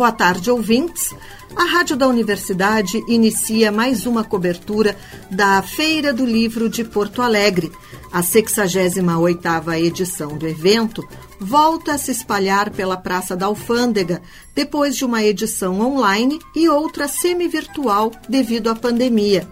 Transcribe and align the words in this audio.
Boa 0.00 0.12
tarde, 0.12 0.50
ouvintes. 0.50 1.14
A 1.54 1.64
Rádio 1.64 1.94
da 1.94 2.08
Universidade 2.08 3.04
inicia 3.06 3.70
mais 3.70 4.06
uma 4.06 4.24
cobertura 4.24 4.96
da 5.30 5.60
Feira 5.60 6.10
do 6.10 6.24
Livro 6.24 6.70
de 6.70 6.82
Porto 6.82 7.20
Alegre. 7.20 7.70
A 8.10 8.22
68ª 8.22 9.78
edição 9.78 10.38
do 10.38 10.48
evento 10.48 11.06
volta 11.38 11.92
a 11.92 11.98
se 11.98 12.12
espalhar 12.12 12.70
pela 12.70 12.96
Praça 12.96 13.36
da 13.36 13.44
Alfândega, 13.44 14.22
depois 14.54 14.96
de 14.96 15.04
uma 15.04 15.22
edição 15.22 15.78
online 15.82 16.38
e 16.56 16.66
outra 16.66 17.06
semi-virtual 17.06 18.10
devido 18.26 18.70
à 18.70 18.74
pandemia. 18.74 19.46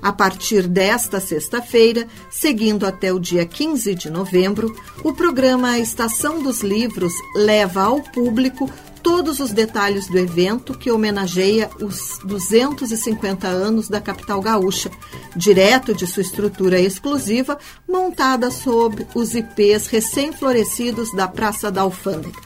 A 0.00 0.14
partir 0.14 0.66
desta 0.66 1.20
sexta-feira, 1.20 2.08
seguindo 2.30 2.86
até 2.86 3.12
o 3.12 3.18
dia 3.18 3.44
15 3.44 3.94
de 3.94 4.08
novembro, 4.08 4.74
o 5.02 5.12
programa 5.12 5.78
Estação 5.78 6.42
dos 6.42 6.62
Livros 6.62 7.12
leva 7.36 7.82
ao 7.82 8.00
público 8.00 8.70
todos 9.04 9.38
os 9.38 9.52
detalhes 9.52 10.08
do 10.08 10.18
evento 10.18 10.72
que 10.72 10.90
homenageia 10.90 11.70
os 11.78 12.18
250 12.24 13.46
anos 13.46 13.86
da 13.86 14.00
capital 14.00 14.40
gaúcha, 14.40 14.90
direto 15.36 15.94
de 15.94 16.06
sua 16.06 16.22
estrutura 16.22 16.80
exclusiva, 16.80 17.58
montada 17.86 18.50
sob 18.50 19.06
os 19.14 19.34
IPs 19.34 19.88
recém-florescidos 19.88 21.12
da 21.12 21.28
Praça 21.28 21.70
da 21.70 21.82
Alfândega. 21.82 22.40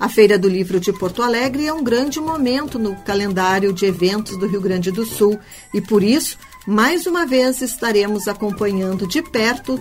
A 0.00 0.08
Feira 0.08 0.36
do 0.36 0.48
Livro 0.48 0.80
de 0.80 0.92
Porto 0.92 1.22
Alegre 1.22 1.66
é 1.66 1.72
um 1.72 1.82
grande 1.82 2.20
momento 2.20 2.76
no 2.76 2.96
calendário 2.96 3.72
de 3.72 3.86
eventos 3.86 4.36
do 4.36 4.48
Rio 4.48 4.60
Grande 4.60 4.90
do 4.90 5.06
Sul 5.06 5.38
e, 5.72 5.80
por 5.80 6.02
isso, 6.02 6.36
mais 6.66 7.06
uma 7.06 7.24
vez 7.24 7.62
estaremos 7.62 8.26
acompanhando 8.26 9.06
de 9.06 9.22
perto 9.22 9.80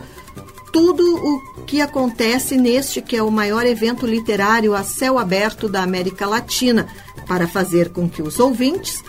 tudo 0.78 1.04
o 1.26 1.42
que 1.66 1.82
acontece 1.82 2.56
neste 2.56 3.02
que 3.02 3.18
é 3.18 3.24
o 3.24 3.32
maior 3.32 3.66
evento 3.66 4.06
literário 4.06 4.76
a 4.76 4.84
céu 4.84 5.18
aberto 5.18 5.68
da 5.68 5.82
América 5.82 6.28
Latina, 6.28 6.88
para 7.28 7.48
fazer 7.48 7.90
com 7.90 8.08
que 8.08 8.22
os 8.22 8.40
ouvintes 8.40 9.04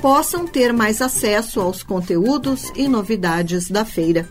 possam 0.00 0.46
ter 0.46 0.72
mais 0.72 1.02
acesso 1.02 1.60
aos 1.60 1.82
conteúdos 1.82 2.70
e 2.76 2.86
novidades 2.86 3.68
da 3.68 3.84
feira. 3.84 4.30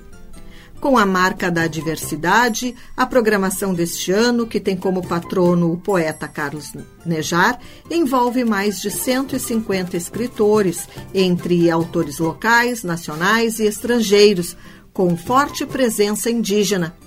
Com 0.80 0.98
a 0.98 1.06
marca 1.06 1.52
da 1.52 1.68
diversidade, 1.68 2.74
a 2.96 3.06
programação 3.06 3.74
deste 3.74 4.12
ano, 4.12 4.48
que 4.48 4.60
tem 4.60 4.78
como 4.78 5.06
patrono 5.06 5.74
o 5.74 5.78
poeta 5.78 6.26
Carlos 6.28 6.72
Nejar, 7.06 7.60
envolve 7.92 8.46
mais 8.46 8.80
de 8.80 8.92
150 8.92 9.98
escritores, 9.98 10.88
entre 11.14 11.70
autores 11.70 12.20
locais, 12.20 12.84
nacionais 12.84 13.60
e 13.60 13.66
estrangeiros, 13.66 14.56
com 14.98 15.16
forte 15.16 15.64
presença 15.64 16.28
indígena. 16.28 16.98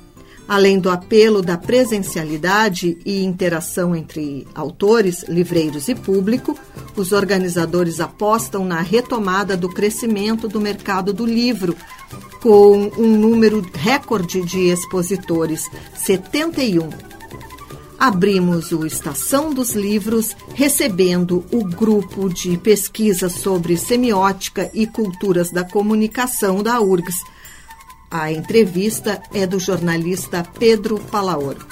Além 0.47 0.79
do 0.79 0.89
apelo 0.89 1.43
da 1.43 1.59
presencialidade 1.59 2.97
e 3.05 3.25
interação 3.25 3.97
entre 3.97 4.47
autores, 4.55 5.25
livreiros 5.25 5.89
e 5.89 5.97
público, 5.97 6.57
os 6.95 7.11
organizadores 7.11 7.99
apostam 7.99 8.65
na 8.65 8.81
retomada 8.81 9.57
do 9.57 9.69
crescimento 9.69 10.47
do 10.47 10.61
mercado 10.61 11.13
do 11.13 11.27
livro, 11.27 11.77
com 12.41 12.93
um 12.97 13.17
número 13.19 13.61
recorde 13.75 14.41
de 14.43 14.69
expositores 14.69 15.69
71. 15.97 16.91
Abrimos 17.99 18.71
o 18.71 18.87
Estação 18.87 19.53
dos 19.53 19.73
Livros 19.73 20.37
recebendo 20.55 21.45
o 21.51 21.65
grupo 21.65 22.29
de 22.29 22.57
pesquisa 22.57 23.29
sobre 23.29 23.77
semiótica 23.77 24.71
e 24.73 24.87
culturas 24.87 25.51
da 25.51 25.65
comunicação 25.65 26.63
da 26.63 26.81
URGS 26.81 27.25
a 28.11 28.33
entrevista 28.33 29.23
é 29.33 29.47
do 29.47 29.61
jornalista 29.61 30.43
Pedro 30.59 30.99
Palaoro. 30.99 31.65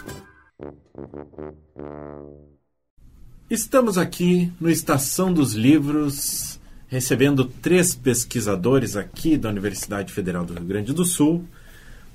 Estamos 3.51 3.99
aqui 3.99 4.53
no 4.61 4.71
Estação 4.71 5.33
dos 5.33 5.55
Livros, 5.55 6.61
recebendo 6.87 7.45
três 7.45 7.95
pesquisadores 7.95 8.95
aqui 8.95 9.37
da 9.37 9.49
Universidade 9.49 10.13
Federal 10.13 10.45
do 10.45 10.55
Rio 10.55 10.65
Grande 10.65 10.93
do 10.93 11.05
Sul: 11.05 11.45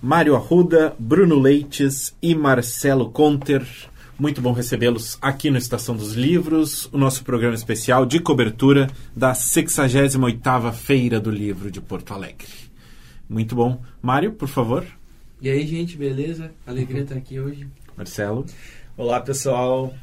Mário 0.02 0.36
Arruda, 0.36 0.96
Bruno 0.98 1.38
Leites 1.38 2.16
e 2.22 2.34
Marcelo 2.34 3.09
Conter. 3.09 3.68
Muito 4.18 4.42
bom 4.42 4.53
recebê-los 4.53 5.18
aqui 5.22 5.50
no 5.50 5.58
Estação 5.58 5.98
dos 5.98 6.14
Livros, 6.14 6.88
o 6.94 6.98
nosso 6.98 7.24
programa 7.25 7.56
especial 7.56 8.06
de 8.06 8.19
cobertura 8.19 8.90
da 9.14 9.34
68ª 9.34 10.72
Feira 10.72 11.19
do 11.19 11.31
Livro 11.31 11.69
de 11.69 11.81
Porto 11.81 12.14
Alegre. 12.14 12.62
Muito 13.30 13.56
bom. 13.56 13.82
Mário, 14.02 14.34
por 14.34 14.48
favor. 14.48 14.86
E 15.42 15.50
aí, 15.50 15.66
gente, 15.66 15.98
beleza? 15.98 16.52
Alegria 16.66 17.02
estar 17.02 17.16
aqui 17.16 17.40
hoje. 17.40 17.68
Marcelo. 17.98 18.46
Olá, 18.96 19.20
pessoal. 19.20 19.94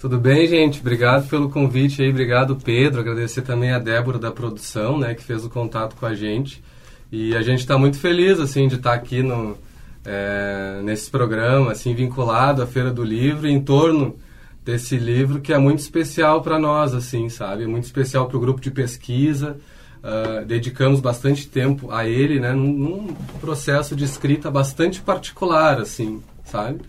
Tudo 0.00 0.18
bem, 0.18 0.46
gente? 0.46 0.80
Obrigado 0.80 1.28
pelo 1.28 1.48
convite 1.48 2.02
aí, 2.02 2.10
obrigado, 2.10 2.56
Pedro. 2.56 3.00
Agradecer 3.00 3.42
também 3.42 3.70
a 3.70 3.78
Débora 3.78 4.18
da 4.18 4.32
produção, 4.32 4.98
né, 4.98 5.14
que 5.14 5.22
fez 5.22 5.44
o 5.44 5.50
contato 5.50 5.94
com 5.94 6.06
a 6.06 6.14
gente. 6.14 6.62
E 7.10 7.36
a 7.36 7.42
gente 7.42 7.60
está 7.60 7.78
muito 7.78 7.98
feliz, 7.98 8.40
assim, 8.40 8.66
de 8.66 8.76
estar 8.76 8.94
aqui 8.94 9.22
no, 9.22 9.56
é, 10.04 10.80
nesse 10.82 11.10
programa, 11.10 11.72
assim, 11.72 11.94
vinculado 11.94 12.62
à 12.62 12.66
Feira 12.66 12.90
do 12.90 13.04
Livro, 13.04 13.46
em 13.46 13.60
torno 13.60 14.16
desse 14.64 14.96
livro 14.96 15.40
que 15.40 15.52
é 15.52 15.58
muito 15.58 15.80
especial 15.80 16.42
para 16.42 16.58
nós, 16.58 16.94
assim, 16.94 17.28
sabe? 17.28 17.64
É 17.64 17.66
muito 17.66 17.84
especial 17.84 18.26
para 18.26 18.36
o 18.36 18.40
grupo 18.40 18.60
de 18.60 18.70
pesquisa, 18.70 19.56
Uh, 20.02 20.44
dedicamos 20.44 20.98
bastante 20.98 21.48
tempo 21.48 21.92
a 21.92 22.08
ele, 22.08 22.40
né, 22.40 22.52
num, 22.52 22.72
num, 22.72 23.14
processo 23.40 23.94
de 23.94 24.02
escrita 24.02 24.50
bastante 24.50 25.00
particular, 25.00 25.80
assim, 25.80 26.20
sabe? 26.44 26.80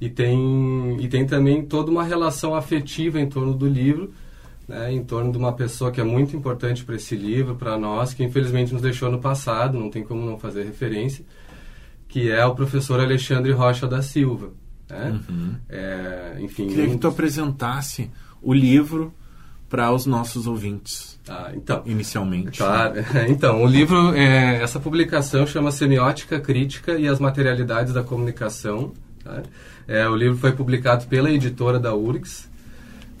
E 0.00 0.08
tem, 0.08 0.96
e 0.98 1.06
tem 1.06 1.26
também 1.26 1.62
toda 1.62 1.90
uma 1.90 2.02
relação 2.02 2.54
afetiva 2.54 3.20
em 3.20 3.28
torno 3.28 3.52
do 3.52 3.68
livro, 3.68 4.14
né, 4.66 4.90
em 4.90 5.04
torno 5.04 5.30
de 5.30 5.36
uma 5.36 5.52
pessoa 5.52 5.92
que 5.92 6.00
é 6.00 6.04
muito 6.04 6.34
importante 6.34 6.82
para 6.84 6.96
esse 6.96 7.14
livro, 7.14 7.54
para 7.54 7.76
nós, 7.76 8.14
que 8.14 8.24
infelizmente 8.24 8.72
nos 8.72 8.80
deixou 8.80 9.10
no 9.10 9.20
passado, 9.20 9.78
não 9.78 9.90
tem 9.90 10.02
como 10.02 10.24
não 10.24 10.38
fazer 10.38 10.64
referência, 10.64 11.22
que 12.08 12.30
é 12.30 12.46
o 12.46 12.54
professor 12.54 12.98
Alexandre 12.98 13.52
Rocha 13.52 13.86
da 13.86 14.00
Silva. 14.00 14.52
Né? 14.88 15.20
Uhum. 15.28 15.54
É, 15.68 16.38
enfim, 16.40 16.68
Queria 16.68 16.86
um... 16.86 16.90
que 16.92 16.98
tu 16.98 17.08
apresentasse 17.08 18.10
o 18.40 18.54
livro 18.54 19.12
para 19.68 19.92
os 19.92 20.06
nossos 20.06 20.46
ouvintes. 20.46 21.18
Ah, 21.28 21.50
então, 21.54 21.82
inicialmente. 21.86 22.58
Claro. 22.58 22.94
Então, 23.28 23.62
o 23.62 23.66
livro, 23.66 24.14
é, 24.14 24.62
essa 24.62 24.78
publicação 24.78 25.46
chama 25.46 25.70
Semiótica 25.70 26.38
Crítica 26.38 26.98
e 26.98 27.08
as 27.08 27.18
Materialidades 27.18 27.92
da 27.92 28.02
Comunicação. 28.02 28.92
Tá? 29.22 29.42
É, 29.88 30.08
o 30.08 30.14
livro 30.14 30.36
foi 30.36 30.52
publicado 30.52 31.06
pela 31.06 31.30
editora 31.30 31.78
da 31.78 31.94
URGS. 31.94 32.48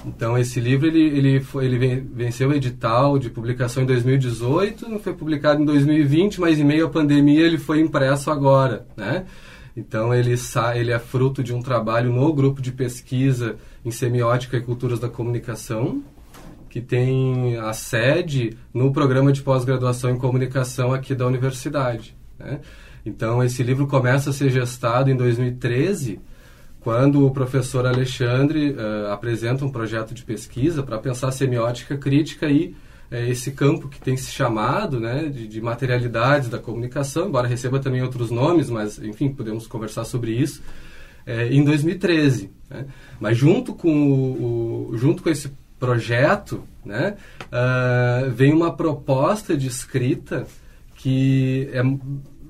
Então, 0.06 0.36
esse 0.36 0.60
livro 0.60 0.86
ele, 0.86 1.00
ele, 1.00 1.40
foi, 1.40 1.64
ele 1.64 2.06
venceu 2.12 2.50
o 2.50 2.52
edital 2.52 3.18
de 3.18 3.30
publicação 3.30 3.82
em 3.82 3.86
2018, 3.86 4.86
não 4.86 4.98
foi 4.98 5.14
publicado 5.14 5.62
em 5.62 5.64
2020, 5.64 6.40
mas 6.40 6.58
em 6.58 6.64
meio 6.64 6.86
à 6.86 6.90
pandemia 6.90 7.46
ele 7.46 7.56
foi 7.56 7.80
impresso 7.80 8.30
agora, 8.30 8.86
né? 8.94 9.24
Então, 9.74 10.14
ele, 10.14 10.34
ele 10.76 10.92
é 10.92 10.98
fruto 10.98 11.42
de 11.42 11.54
um 11.54 11.60
trabalho 11.60 12.12
no 12.12 12.32
grupo 12.32 12.60
de 12.60 12.70
pesquisa 12.70 13.56
em 13.84 13.90
semiótica 13.90 14.56
e 14.56 14.60
culturas 14.60 15.00
da 15.00 15.08
comunicação, 15.08 16.02
que 16.74 16.80
tem 16.80 17.56
a 17.56 17.72
sede 17.72 18.58
no 18.72 18.92
programa 18.92 19.30
de 19.30 19.40
pós-graduação 19.40 20.10
em 20.10 20.18
comunicação 20.18 20.92
aqui 20.92 21.14
da 21.14 21.24
universidade. 21.24 22.16
Né? 22.36 22.58
Então, 23.06 23.44
esse 23.44 23.62
livro 23.62 23.86
começa 23.86 24.30
a 24.30 24.32
ser 24.32 24.50
gestado 24.50 25.08
em 25.08 25.14
2013, 25.14 26.18
quando 26.80 27.24
o 27.24 27.30
professor 27.30 27.86
Alexandre 27.86 28.72
uh, 28.72 29.12
apresenta 29.12 29.64
um 29.64 29.70
projeto 29.70 30.12
de 30.12 30.24
pesquisa 30.24 30.82
para 30.82 30.98
pensar 30.98 31.30
semiótica 31.30 31.96
crítica 31.96 32.48
e 32.48 32.74
uh, 33.08 33.14
esse 33.28 33.52
campo 33.52 33.88
que 33.88 34.00
tem 34.00 34.16
se 34.16 34.32
chamado 34.32 34.98
né, 34.98 35.28
de, 35.28 35.46
de, 35.46 35.60
materialidades 35.60 36.48
da 36.48 36.58
comunicação, 36.58 37.28
embora 37.28 37.46
receba 37.46 37.78
também 37.78 38.02
outros 38.02 38.32
nomes, 38.32 38.68
mas, 38.68 38.98
enfim, 38.98 39.32
podemos 39.32 39.68
conversar 39.68 40.04
sobre 40.04 40.32
isso, 40.32 40.60
uh, 41.24 41.52
em 41.52 41.62
2013. 41.62 42.50
Né? 42.68 42.86
Mas 43.20 43.38
junto 43.38 43.74
com, 43.74 44.90
o, 44.90 44.96
junto 44.96 45.22
com 45.22 45.30
esse 45.30 45.52
projeto, 45.78 46.64
né, 46.84 47.16
uh, 47.46 48.30
vem 48.30 48.52
uma 48.52 48.74
proposta 48.74 49.56
de 49.56 49.66
escrita 49.66 50.46
que 50.96 51.68
é 51.72 51.82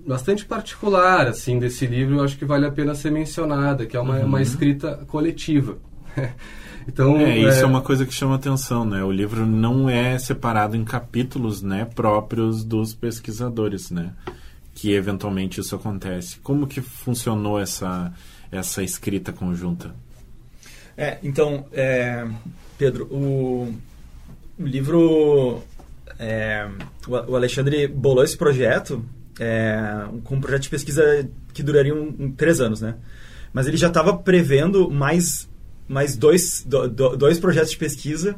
bastante 0.07 0.45
particular 0.45 1.27
assim 1.27 1.59
desse 1.59 1.87
livro. 1.87 2.17
Eu 2.17 2.25
acho 2.25 2.37
que 2.37 2.45
vale 2.45 2.67
a 2.67 2.71
pena 2.71 2.95
ser 2.95 3.11
mencionada, 3.11 3.87
que 3.87 3.97
é 3.97 4.01
uma, 4.01 4.19
uhum. 4.19 4.27
uma 4.27 4.43
escrita 4.43 5.05
coletiva. 5.07 5.79
Então, 6.87 7.17
é, 7.17 7.39
isso 7.39 7.61
é... 7.61 7.63
é... 7.63 7.65
uma 7.65 7.81
coisa 7.81 8.05
que 8.05 8.13
chama 8.13 8.35
atenção, 8.35 8.85
né? 8.85 9.03
O 9.03 9.11
livro 9.11 9.47
não 9.47 9.89
é 9.89 10.19
separado 10.19 10.77
em 10.77 10.85
capítulos, 10.85 11.63
né, 11.63 11.87
próprios 11.87 12.63
dos 12.63 12.93
pesquisadores, 12.93 13.91
né? 13.91 14.13
Que 14.75 14.93
eventualmente 14.93 15.63
isso 15.63 15.75
acontece. 15.75 16.39
Como 16.41 16.67
que 16.67 16.83
funcionou 16.83 17.59
essa 17.59 18.13
essa 18.53 18.83
escrita 18.83 19.33
conjunta? 19.33 19.95
É, 20.97 21.19
então, 21.23 21.67
é, 21.73 22.27
Pedro, 22.79 23.07
o, 23.11 23.75
o 24.59 24.67
livro. 24.67 25.63
É, 26.19 26.69
o 27.09 27.35
Alexandre 27.35 27.89
bolou 27.89 28.23
esse 28.23 28.37
projeto 28.37 29.05
é, 29.39 30.05
com 30.23 30.37
um 30.37 30.41
projeto 30.41 30.63
de 30.63 30.71
pesquisa 30.71 31.29
que 31.53 31.63
duraria 31.63 31.95
um, 31.95 32.15
um, 32.19 32.33
três 32.33 32.61
anos, 32.61 32.81
né? 32.81 32.97
Mas 33.53 33.67
ele 33.67 33.77
já 33.77 33.89
estava 33.89 34.17
prevendo 34.17 34.91
mais 34.91 35.49
mais 35.87 36.17
dois, 36.17 36.65
do, 36.67 36.89
do, 36.89 37.17
dois 37.17 37.39
projetos 37.39 37.73
de 37.73 37.77
pesquisa 37.77 38.37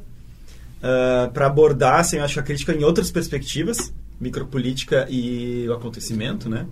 uh, 0.79 1.31
para 1.33 1.47
abordar 1.47 2.01
assim, 2.01 2.19
acho, 2.19 2.41
a 2.41 2.43
crítica 2.43 2.73
em 2.73 2.83
outras 2.83 3.11
perspectivas, 3.11 3.93
micropolítica 4.21 5.07
e 5.09 5.69
o 5.69 5.73
acontecimento, 5.73 6.49
né? 6.49 6.67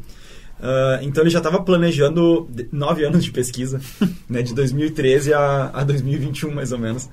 Uh, 0.59 1.03
então 1.03 1.23
ele 1.23 1.31
já 1.31 1.39
estava 1.39 1.63
planejando 1.63 2.49
nove 2.73 3.05
anos 3.05 3.25
de 3.25 3.31
pesquisa, 3.31 3.81
né, 4.29 4.43
de 4.43 4.55
2013 4.55 5.33
a, 5.33 5.71
a 5.73 5.85
2021 5.85 6.53
mais 6.53 6.73
ou 6.73 6.79
menos. 6.79 7.09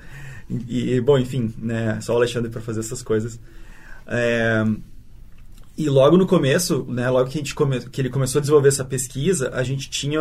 E, 0.68 1.00
bom, 1.00 1.18
enfim, 1.18 1.52
né, 1.58 2.00
só 2.00 2.14
o 2.14 2.16
Alexandre 2.16 2.50
para 2.50 2.60
fazer 2.60 2.80
essas 2.80 3.02
coisas. 3.02 3.38
É, 4.06 4.64
e 5.76 5.88
logo 5.88 6.18
no 6.18 6.26
começo, 6.26 6.84
né, 6.88 7.08
logo 7.08 7.30
que, 7.30 7.38
a 7.38 7.40
gente 7.40 7.54
come, 7.54 7.80
que 7.80 8.00
ele 8.00 8.10
começou 8.10 8.38
a 8.38 8.40
desenvolver 8.40 8.68
essa 8.68 8.84
pesquisa, 8.84 9.50
a 9.54 9.62
gente 9.62 9.88
tinha 9.88 10.20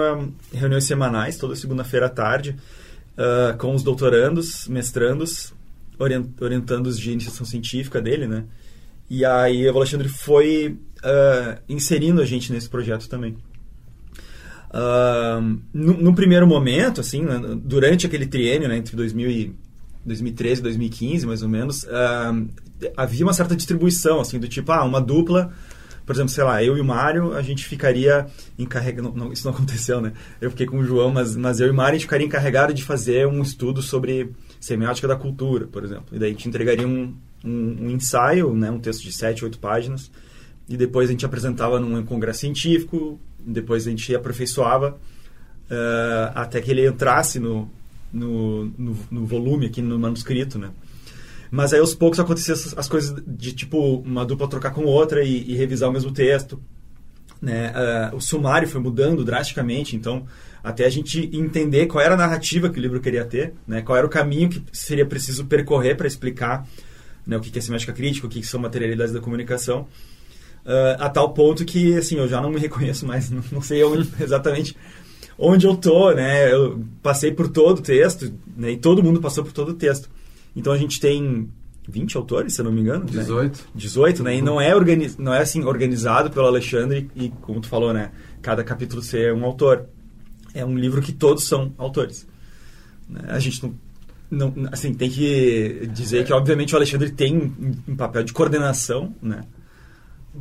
reuniões 0.54 0.86
semanais, 0.86 1.38
toda 1.38 1.56
segunda-feira 1.56 2.06
à 2.06 2.10
tarde, 2.10 2.56
uh, 3.18 3.58
com 3.58 3.76
os 3.76 3.84
doutorandos, 3.84 4.68
mestrandos, 4.68 5.54
orient, 6.00 6.26
orientandos 6.40 6.98
de 6.98 7.12
iniciação 7.12 7.46
científica 7.46 8.02
dele, 8.02 8.28
né? 8.28 8.46
E 9.10 9.26
aí 9.26 9.70
o 9.70 9.76
Alexandre 9.76 10.08
foi 10.08 10.80
uh, 11.04 11.62
inserindo 11.68 12.22
a 12.22 12.26
gente 12.26 12.54
nesse 12.54 12.70
projeto 12.70 13.10
também. 13.10 13.38
Uh, 14.70 15.60
no, 15.74 16.02
no, 16.02 16.16
primeiro 16.16 16.48
momento, 16.48 17.02
assim, 17.02 17.24
né, 17.24 17.42
durante 17.62 18.06
aquele 18.06 18.26
triênio, 18.26 18.70
né, 18.70 18.78
entre 18.78 18.96
2000 18.96 19.30
e 19.30 19.56
2013 20.06 20.62
e 20.62 20.64
2015, 20.64 21.28
mais 21.28 21.44
ou 21.44 21.50
menos, 21.50 21.84
uh, 21.84 22.48
havia 22.98 23.26
uma 23.26 23.34
certa 23.34 23.56
distribuição, 23.56 24.20
assim, 24.20 24.40
do 24.40 24.48
tipo, 24.48 24.72
ah, 24.72 24.84
uma 24.84 25.00
dupla, 25.00 25.54
por 26.06 26.14
exemplo, 26.14 26.30
sei 26.30 26.44
lá, 26.44 26.64
eu 26.64 26.78
e 26.78 26.82
o 26.82 26.86
Mário, 26.86 27.34
a 27.34 27.42
gente 27.42 27.66
ficaria 27.66 28.26
encarregado, 28.58 29.32
isso 29.32 29.46
não 29.46 29.54
aconteceu, 29.56 30.02
né? 30.02 30.14
Eu 30.40 30.50
fiquei 30.50 30.66
com 30.66 30.80
o 30.80 30.84
João, 30.84 31.12
mas, 31.12 31.36
mas 31.36 31.60
eu 31.60 31.68
e 31.68 31.70
o 31.70 31.74
Mário, 31.74 31.92
a 31.92 31.98
gente 31.98 32.06
ficaria 32.06 32.26
encarregado 32.26 32.74
de 32.74 32.84
fazer 32.84 33.28
um 33.28 33.42
estudo 33.42 33.82
sobre 33.82 34.32
semiótica 34.60 35.08
da 35.08 35.16
cultura, 35.16 35.68
por 35.68 35.84
exemplo. 35.84 36.08
E 36.12 36.20
daí 36.20 36.30
a 36.30 36.34
gente 36.34 36.48
entregaria 36.48 36.88
um, 36.88 37.16
um, 37.44 37.78
um 37.82 37.90
ensaio, 37.92 38.54
né, 38.54 38.72
um 38.72 38.80
texto 38.80 39.04
de 39.04 39.12
sete, 39.12 39.44
oito 39.44 39.60
páginas, 39.60 40.12
e 40.68 40.76
depois 40.76 41.10
a 41.10 41.12
gente 41.12 41.26
apresentava 41.26 41.80
num 41.80 42.04
congresso 42.06 42.40
científico, 42.40 43.20
depois 43.40 43.88
a 43.88 43.90
gente 43.90 44.16
aperfeiçoava 44.16 44.92
uh, 45.72 46.32
até 46.36 46.62
que 46.62 46.72
ele 46.72 46.88
entrasse 46.88 47.40
no, 47.40 47.70
no, 48.12 48.66
no, 48.78 48.98
no, 49.10 49.26
volume 49.26 49.68
aqui 49.68 49.82
no 49.82 49.98
manuscrito, 49.98 50.58
né? 50.60 50.72
Mas 51.50 51.74
aí 51.74 51.80
aos 51.80 51.94
poucos 51.94 52.20
aconteciam 52.20 52.56
as, 52.56 52.78
as 52.78 52.88
coisas 52.88 53.22
de 53.28 53.54
tipo 53.54 53.98
uma 54.06 54.26
dupla 54.26 54.48
trocar 54.48 54.72
com 54.72 54.84
outra 54.86 55.24
e, 55.24 55.52
e 55.52 55.56
revisar 55.56 55.90
o 55.90 55.94
mesmo 55.94 56.12
texto, 56.12 56.62
né? 57.42 57.74
Uh, 58.12 58.16
o 58.16 58.22
sumário 58.22 58.68
foi 58.68 58.80
mudando 58.80 59.24
drasticamente, 59.24 59.96
então 59.96 60.26
até 60.64 60.86
a 60.86 60.90
gente 60.90 61.30
entender 61.34 61.88
qual 61.88 62.04
era 62.04 62.14
a 62.14 62.18
narrativa 62.18 62.70
que 62.70 62.80
o 62.80 62.82
livro 62.82 63.00
queria 63.02 63.26
ter, 63.26 63.54
né? 63.68 63.82
Qual 63.82 63.98
era 63.98 64.06
o 64.06 64.10
caminho 64.10 64.50
que 64.50 64.64
seria 64.72 65.06
preciso 65.06 65.46
percorrer 65.46 65.98
para 65.98 66.08
explicar 66.08 66.68
né, 67.26 67.38
o 67.38 67.40
que 67.40 67.58
é 67.58 67.62
semântica 67.62 67.94
crítica, 67.94 68.28
o 68.28 68.30
que 68.30 68.44
são 68.44 68.60
materialidades 68.60 69.14
da 69.14 69.20
comunicação. 69.20 69.88
Uh, 70.66 71.00
a 71.00 71.10
tal 71.10 71.34
ponto 71.34 71.66
que, 71.66 71.98
assim, 71.98 72.18
eu 72.18 72.28
já 72.28 72.40
não 72.40 72.52
me 72.52 72.60
reconheço 72.60 73.06
mais, 73.06 73.30
não, 73.32 73.44
não 73.52 73.62
sei 73.62 73.84
onde, 73.84 74.08
exatamente 74.22 74.76
onde 75.42 75.66
eu 75.66 75.76
tô, 75.76 76.12
né? 76.12 76.54
Eu 76.54 76.84
passei 77.02 77.32
por 77.32 77.50
todo 77.50 77.80
o 77.80 77.82
texto, 77.82 78.32
né? 78.56 78.72
E 78.72 78.78
todo 78.78 79.04
mundo 79.04 79.20
passou 79.20 79.44
por 79.44 79.52
todo 79.52 79.70
o 79.70 79.74
texto. 79.74 80.10
Então 80.56 80.72
a 80.72 80.78
gente 80.78 81.00
tem 81.00 81.50
20 81.90 82.16
autores, 82.16 82.54
se 82.54 82.62
eu 82.62 82.66
não 82.66 82.72
me 82.72 82.82
engano. 82.82 83.06
18. 83.06 83.58
Né? 83.58 83.64
18, 83.74 84.24
né? 84.24 84.38
E 84.38 84.42
não 84.42 84.62
é, 84.62 84.76
organiz... 84.76 85.18
não 85.18 85.34
é 85.34 85.42
assim, 85.42 85.64
organizado 85.64 86.30
pelo 86.30 86.46
Alexandre 86.46 87.10
e, 87.16 87.30
como 87.42 87.60
tu 87.60 87.68
falou, 87.68 87.92
né? 87.92 88.12
Cada 88.42 88.64
capítulo 88.64 89.02
ser 89.02 89.34
um 89.34 89.44
autor. 89.44 89.88
É 90.54 90.64
um 90.64 90.78
livro 90.78 91.02
que 91.02 91.12
todos 91.12 91.46
são 91.46 91.74
autores. 91.78 92.28
Né? 93.10 93.22
A 93.28 93.40
gente 93.40 93.64
não 93.64 93.74
não, 94.30 94.54
assim, 94.72 94.94
tem 94.94 95.10
que 95.10 95.90
dizer 95.92 96.24
que, 96.24 96.32
obviamente, 96.32 96.74
o 96.74 96.78
Alexandre 96.78 97.12
tem 97.12 97.54
um 97.86 97.96
papel 97.98 98.24
de 98.24 98.32
coordenação, 98.32 99.14
né? 99.22 99.44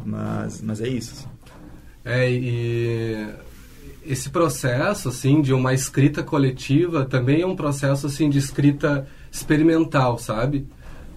Mas, 0.07 0.63
mas 0.63 0.81
é 0.81 0.87
isso. 0.87 1.13
Assim. 1.13 1.29
É, 2.05 2.31
e 2.31 3.27
esse 4.05 4.31
processo, 4.31 5.09
assim, 5.09 5.43
de 5.43 5.53
uma 5.53 5.75
escrita 5.75 6.23
coletiva 6.23 7.05
também 7.05 7.43
é 7.43 7.47
um 7.47 7.57
processo, 7.57 8.07
assim, 8.07 8.31
de 8.31 8.39
escrita 8.39 9.07
experimental, 9.31 10.19
sabe? 10.19 10.67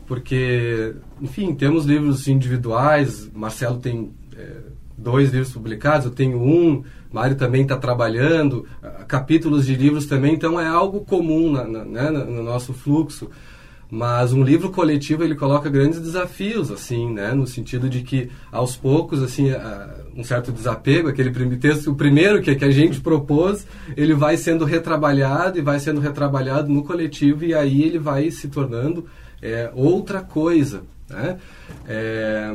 Porque, 0.05 0.95
enfim, 1.21 1.55
temos 1.55 1.85
livros 1.85 2.27
individuais, 2.27 3.29
Marcelo 3.33 3.77
tem 3.77 4.11
é, 4.35 4.57
dois 4.97 5.31
livros 5.31 5.51
publicados, 5.51 6.05
eu 6.05 6.11
tenho 6.11 6.41
um, 6.41 6.83
Mário 7.11 7.35
também 7.35 7.61
está 7.61 7.77
trabalhando, 7.77 8.65
capítulos 9.07 9.67
de 9.67 9.75
livros 9.75 10.07
também, 10.07 10.33
então 10.33 10.59
é 10.59 10.67
algo 10.67 11.01
comum 11.01 11.51
na, 11.51 11.63
na, 11.63 11.85
né, 11.85 12.09
no 12.09 12.41
nosso 12.41 12.73
fluxo. 12.73 13.29
Mas 13.89 14.33
um 14.33 14.43
livro 14.43 14.71
coletivo 14.71 15.23
ele 15.23 15.35
coloca 15.35 15.69
grandes 15.69 16.01
desafios, 16.01 16.71
assim, 16.71 17.13
né, 17.13 17.31
no 17.31 17.45
sentido 17.45 17.87
de 17.87 18.01
que 18.01 18.31
aos 18.51 18.75
poucos, 18.75 19.21
assim, 19.21 19.51
um 20.15 20.23
certo 20.23 20.51
desapego, 20.51 21.07
aquele 21.07 21.31
texto, 21.57 21.91
o 21.91 21.95
primeiro 21.95 22.41
que, 22.41 22.55
que 22.55 22.65
a 22.65 22.71
gente 22.71 23.01
propôs, 23.01 23.65
ele 23.97 24.13
vai 24.13 24.37
sendo 24.37 24.65
retrabalhado 24.65 25.57
e 25.57 25.61
vai 25.61 25.79
sendo 25.79 25.99
retrabalhado 25.99 26.71
no 26.71 26.83
coletivo 26.83 27.43
e 27.45 27.53
aí 27.53 27.83
ele 27.83 27.99
vai 27.99 28.29
se 28.29 28.47
tornando 28.47 29.05
é, 29.41 29.71
outra 29.73 30.21
coisa, 30.21 30.83
né? 31.09 31.37
É, 31.87 32.53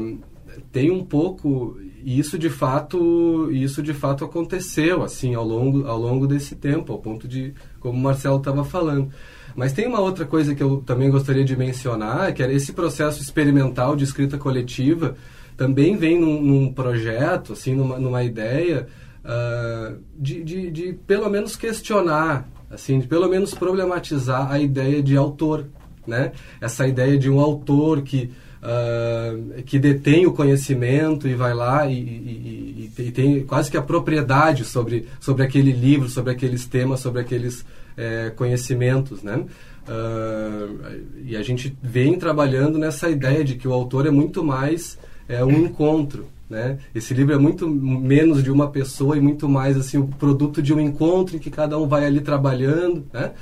tem 0.72 0.90
um 0.90 1.04
pouco 1.04 1.78
e 2.04 2.18
isso 2.18 2.38
de 2.38 2.48
fato 2.48 3.50
isso 3.52 3.82
de 3.82 3.92
fato 3.92 4.24
aconteceu 4.24 5.02
assim 5.02 5.34
ao 5.34 5.44
longo 5.44 5.86
ao 5.86 5.98
longo 5.98 6.26
desse 6.26 6.56
tempo 6.56 6.92
ao 6.92 6.98
ponto 6.98 7.28
de 7.28 7.54
como 7.80 7.98
o 7.98 8.00
Marcelo 8.00 8.38
estava 8.38 8.64
falando 8.64 9.10
mas 9.54 9.72
tem 9.72 9.86
uma 9.86 10.00
outra 10.00 10.24
coisa 10.24 10.54
que 10.54 10.62
eu 10.62 10.82
também 10.84 11.10
gostaria 11.10 11.44
de 11.44 11.56
mencionar 11.56 12.32
que 12.32 12.42
era 12.42 12.52
esse 12.52 12.72
processo 12.72 13.22
experimental 13.22 13.94
de 13.94 14.04
escrita 14.04 14.38
coletiva 14.38 15.16
também 15.58 15.96
vem 15.96 16.18
num, 16.18 16.40
num 16.40 16.72
projeto 16.72 17.52
assim 17.52 17.74
numa, 17.74 17.98
numa 17.98 18.22
ideia 18.22 18.86
uh, 19.24 19.98
de, 20.16 20.42
de, 20.42 20.70
de 20.70 20.92
pelo 21.06 21.28
menos 21.28 21.56
questionar 21.56 22.48
assim 22.70 23.00
de 23.00 23.08
pelo 23.08 23.28
menos 23.28 23.52
problematizar 23.52 24.50
a 24.50 24.58
ideia 24.58 25.02
de 25.02 25.16
autor 25.16 25.66
né 26.06 26.30
essa 26.60 26.86
ideia 26.86 27.18
de 27.18 27.28
um 27.28 27.40
autor 27.40 28.02
que 28.02 28.30
uh, 28.62 29.62
que 29.64 29.80
detém 29.80 30.26
o 30.26 30.32
conhecimento 30.32 31.26
e 31.26 31.34
vai 31.34 31.52
lá 31.52 31.86
e, 31.86 31.94
e, 31.94 32.92
e, 32.96 33.02
e, 33.02 33.10
tem 33.10 33.44
quase 33.44 33.68
que 33.68 33.76
a 33.76 33.82
propriedade 33.82 34.64
sobre, 34.64 35.08
sobre 35.20 35.42
aquele 35.42 35.72
livro, 35.72 36.08
sobre 36.08 36.32
aqueles 36.32 36.66
temas, 36.66 37.00
sobre 37.00 37.20
aqueles 37.20 37.64
é, 37.96 38.30
conhecimentos, 38.30 39.22
né? 39.22 39.44
Uh, 39.88 41.00
e 41.24 41.34
a 41.34 41.42
gente 41.42 41.76
vem 41.82 42.18
trabalhando 42.18 42.78
nessa 42.78 43.08
ideia 43.08 43.42
de 43.42 43.54
que 43.54 43.66
o 43.66 43.72
autor 43.72 44.06
é 44.06 44.10
muito 44.10 44.44
mais 44.44 44.98
é, 45.28 45.44
um 45.44 45.66
encontro, 45.66 46.26
né? 46.48 46.78
Esse 46.94 47.12
livro 47.12 47.34
é 47.34 47.38
muito 47.38 47.68
menos 47.68 48.42
de 48.42 48.50
uma 48.50 48.70
pessoa 48.70 49.16
e 49.16 49.20
muito 49.20 49.48
mais 49.48 49.76
assim 49.76 49.98
o 49.98 50.06
produto 50.06 50.62
de 50.62 50.72
um 50.72 50.80
encontro 50.80 51.36
em 51.36 51.38
que 51.38 51.50
cada 51.50 51.78
um 51.78 51.86
vai 51.86 52.06
ali 52.06 52.20
trabalhando, 52.20 53.04
né? 53.12 53.32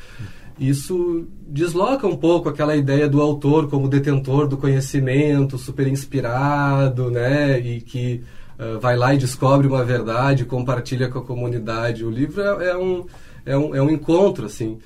isso 0.59 1.27
desloca 1.47 2.07
um 2.07 2.17
pouco 2.17 2.49
aquela 2.49 2.75
ideia 2.75 3.09
do 3.09 3.21
autor 3.21 3.69
como 3.69 3.89
detentor 3.89 4.49
do 4.49 4.57
conhecimento, 4.57 5.59
super 5.59 5.87
inspirado, 5.87 7.11
né? 7.11 7.59
E 7.61 7.81
que 7.81 8.23
uh, 8.59 8.81
vai 8.81 8.97
lá 8.97 9.15
e 9.15 9.19
descobre 9.19 9.67
uma 9.67 9.85
verdade, 9.85 10.45
compartilha 10.45 11.09
com 11.09 11.19
a 11.19 11.25
comunidade. 11.25 12.05
O 12.05 12.11
livro 12.11 12.41
é, 12.41 12.71
é, 12.71 12.77
um, 12.77 13.07
é, 13.45 13.57
um, 13.57 13.75
é 13.75 13.83
um 13.83 13.91
encontro, 13.91 14.47
assim. 14.47 14.79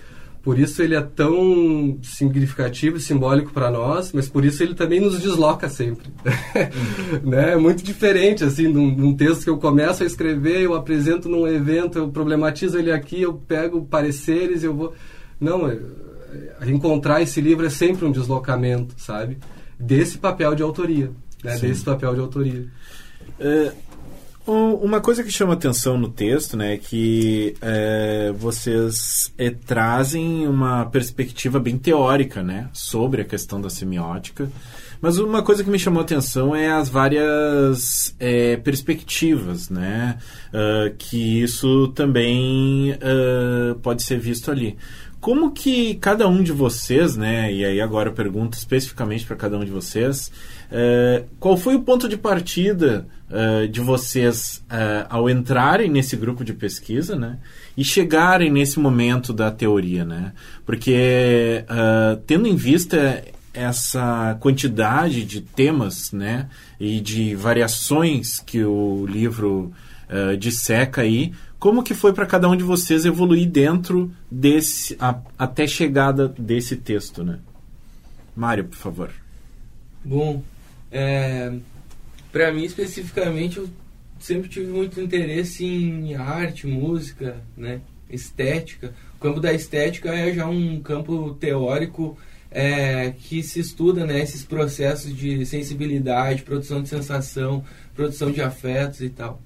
Por 0.42 0.59
isso 0.59 0.82
ele 0.82 0.94
é 0.94 1.02
tão 1.02 1.99
significativo 2.02 2.97
e 2.97 3.00
simbólico 3.00 3.52
para 3.52 3.70
nós, 3.70 4.11
mas 4.12 4.26
por 4.26 4.42
isso 4.44 4.62
ele 4.62 4.75
também 4.75 4.99
nos 4.99 5.20
desloca 5.20 5.68
sempre. 5.68 6.09
Né? 7.23 7.52
É 7.52 7.56
muito 7.56 7.82
diferente, 7.82 8.44
assim, 8.44 8.68
num, 8.68 8.90
num, 8.90 9.14
texto 9.14 9.44
que 9.44 9.50
eu 9.50 9.59
começo 9.59 10.02
a 10.02 10.06
escrever, 10.06 10.62
eu 10.62 10.75
apresento 10.75 11.28
num 11.28 11.47
evento, 11.47 11.99
eu 11.99 12.09
problematizo 12.09 12.78
ele 12.78 12.90
aqui, 12.90 13.20
eu 13.20 13.35
pego 13.35 13.85
pareceres, 13.85 14.62
eu 14.64 14.75
vou 14.75 14.94
não, 15.40 15.66
é, 15.68 15.78
é, 16.61 16.70
encontrar 16.70 17.23
esse 17.23 17.40
livro 17.40 17.66
é 17.66 17.70
sempre 17.70 18.04
um 18.04 18.12
deslocamento, 18.12 18.94
sabe? 18.99 19.38
Desse 19.78 20.18
papel 20.18 20.54
de 20.54 20.62
autoria, 20.62 21.11
né? 21.42 21.59
Desse 21.59 21.82
papel 21.82 22.14
de 22.14 22.20
autoria. 22.20 22.66
É, 23.38 23.73
uma 24.50 25.00
coisa 25.00 25.23
que 25.23 25.30
chama 25.30 25.54
atenção 25.54 25.99
no 25.99 26.09
texto, 26.09 26.57
né, 26.57 26.75
é 26.75 26.76
que 26.76 27.54
é, 27.61 28.33
vocês 28.37 29.33
é, 29.38 29.50
trazem 29.50 30.47
uma 30.47 30.87
perspectiva 30.87 31.59
bem 31.59 31.78
teórica, 31.78 32.42
né, 32.42 32.69
sobre 32.73 33.23
a 33.23 33.25
questão 33.25 33.61
da 33.61 33.71
semiótica. 33.71 34.50
Mas 35.00 35.16
uma 35.19 35.42
coisa 35.42 35.64
que 35.64 35.71
me 35.71 35.78
chamou 35.78 36.02
atenção 36.02 36.54
é 36.54 36.71
as 36.71 36.90
várias 36.90 38.14
é, 38.21 38.59
perspectivas, 38.59 39.71
né? 39.71 40.19
Uh, 40.49 40.95
que 40.99 41.40
isso 41.40 41.88
também 41.88 42.92
uh, 42.92 43.75
pode 43.76 44.02
ser 44.02 44.19
visto 44.19 44.50
ali. 44.50 44.76
Como 45.19 45.52
que 45.52 45.95
cada 45.95 46.28
um 46.28 46.42
de 46.42 46.52
vocês, 46.52 47.16
né? 47.16 47.50
E 47.52 47.64
aí 47.64 47.80
agora 47.80 48.11
eu 48.11 48.14
pergunto 48.14 48.59
especificamente 48.59 49.25
para 49.25 49.37
cada 49.37 49.57
um 49.57 49.64
de 49.64 49.71
vocês, 49.71 50.30
uh, 50.71 51.27
qual 51.39 51.57
foi 51.57 51.75
o 51.75 51.83
ponto 51.83 52.09
de 52.09 52.17
partida 52.17 53.07
uh, 53.31 53.69
de 53.69 53.81
vocês 53.81 54.65
uh, 54.71 55.07
ao 55.09 55.29
entrarem 55.29 55.91
nesse 55.91 56.17
grupo 56.17 56.45
de 56.45 56.53
pesquisa, 56.53 57.17
né? 57.17 57.39
E 57.77 57.85
chegarem 57.85 58.50
nesse 58.50 58.79
momento 58.79 59.33
da 59.33 59.50
teoria, 59.50 60.05
né? 60.05 60.33
Porque 60.67 61.65
tendo 62.27 62.47
em 62.47 62.57
vista 62.57 63.25
essa 63.55 64.37
quantidade 64.41 65.25
de 65.25 65.41
temas, 65.41 66.12
né? 66.12 66.49
E 66.79 67.00
de 67.00 67.35
variações 67.35 68.41
que 68.41 68.62
o 68.65 69.07
livro 69.07 69.73
disseca 70.39 71.03
aí, 71.03 71.33
como 71.59 71.83
que 71.83 71.95
foi 71.95 72.12
para 72.12 72.27
cada 72.27 72.49
um 72.49 72.57
de 72.57 72.65
vocês 72.65 73.05
evoluir 73.05 73.49
dentro 73.49 74.11
desse 74.31 74.97
a, 74.99 75.21
até 75.39 75.67
chegada 75.67 76.29
desse 76.37 76.75
texto, 76.77 77.23
né? 77.23 77.39
Mário, 78.35 78.65
por 78.65 78.77
favor. 78.77 79.11
Bom, 80.05 80.43
é, 80.90 81.52
para 82.32 82.52
mim 82.52 82.64
especificamente 82.64 83.59
eu 83.59 83.68
sempre 84.18 84.49
tive 84.49 84.66
muito 84.66 85.00
interesse 85.00 85.64
em 85.64 86.14
arte, 86.14 86.66
música, 86.66 87.37
né? 87.56 87.80
Estética. 88.09 88.94
O 89.16 89.20
campo 89.20 89.40
da 89.40 89.52
estética 89.52 90.12
é 90.14 90.32
já 90.32 90.47
um 90.47 90.80
campo 90.80 91.35
teórico 91.35 92.18
é, 92.50 93.12
que 93.16 93.42
se 93.42 93.61
estuda 93.61 94.04
né, 94.04 94.20
esses 94.20 94.44
processos 94.44 95.16
de 95.16 95.47
sensibilidade, 95.47 96.42
produção 96.42 96.82
de 96.82 96.88
sensação, 96.88 97.64
produção 97.94 98.30
de 98.32 98.42
afetos 98.42 99.00
e 99.00 99.09
tal. 99.09 99.40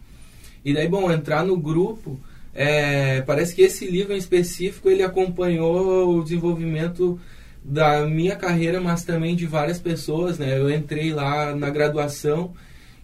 E 0.65 0.73
daí, 0.73 0.89
bom, 0.89 1.13
entrar 1.13 1.45
no 1.45 1.57
grupo, 1.59 2.19
é, 2.55 3.21
parece 3.23 3.55
que 3.55 3.63
esse 3.63 3.87
livro 3.87 4.15
em 4.15 4.19
específico 4.19 4.89
ele 4.89 5.03
acompanhou 5.03 6.17
o 6.17 6.23
desenvolvimento 6.23 7.21
da 7.65 8.07
minha 8.07 8.37
carreira, 8.37 8.79
mas 8.81 9.05
também 9.05 9.35
de 9.35 9.47
várias 9.47 9.79
pessoas, 9.79 10.39
né? 10.39 10.59
Eu 10.59 10.71
entrei 10.71 11.13
lá 11.15 11.57
na 11.57 11.71
graduação 11.71 12.53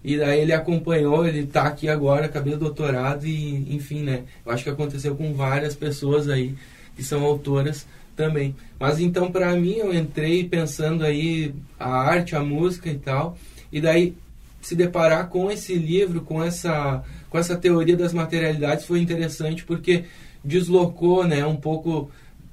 e 0.04 0.18
daí 0.18 0.40
ele 0.40 0.52
acompanhou, 0.52 1.26
ele 1.26 1.40
está 1.40 1.62
aqui 1.62 1.88
agora, 1.88 2.26
acabei 2.26 2.54
o 2.54 2.58
doutorado 2.58 3.26
e, 3.26 3.74
enfim, 3.74 4.02
né? 4.02 4.24
Eu 4.44 4.52
acho 4.52 4.64
que 4.64 4.70
aconteceu 4.70 5.16
com 5.16 5.32
várias 5.32 5.74
pessoas 5.74 6.28
aí 6.28 6.54
que 6.94 7.02
são 7.02 7.24
autoras 7.24 7.86
também. 8.14 8.54
Mas 8.78 9.00
então, 9.00 9.32
para 9.32 9.54
mim, 9.56 9.76
eu 9.76 9.94
entrei 9.94 10.46
pensando 10.46 11.04
aí 11.04 11.54
a 11.78 11.90
arte, 11.90 12.36
a 12.36 12.40
música 12.40 12.90
e 12.90 12.98
tal, 12.98 13.38
e 13.72 13.80
daí 13.80 14.14
se 14.60 14.74
deparar 14.74 15.28
com 15.28 15.50
esse 15.50 15.74
livro, 15.74 16.20
com 16.20 16.42
essa 16.42 17.02
com 17.30 17.38
essa 17.38 17.56
teoria 17.56 17.96
das 17.96 18.12
materialidades 18.12 18.84
foi 18.84 19.00
interessante 19.00 19.64
porque 19.64 20.04
deslocou 20.44 21.24
né, 21.24 21.46
um 21.46 21.54
pouco 21.54 22.10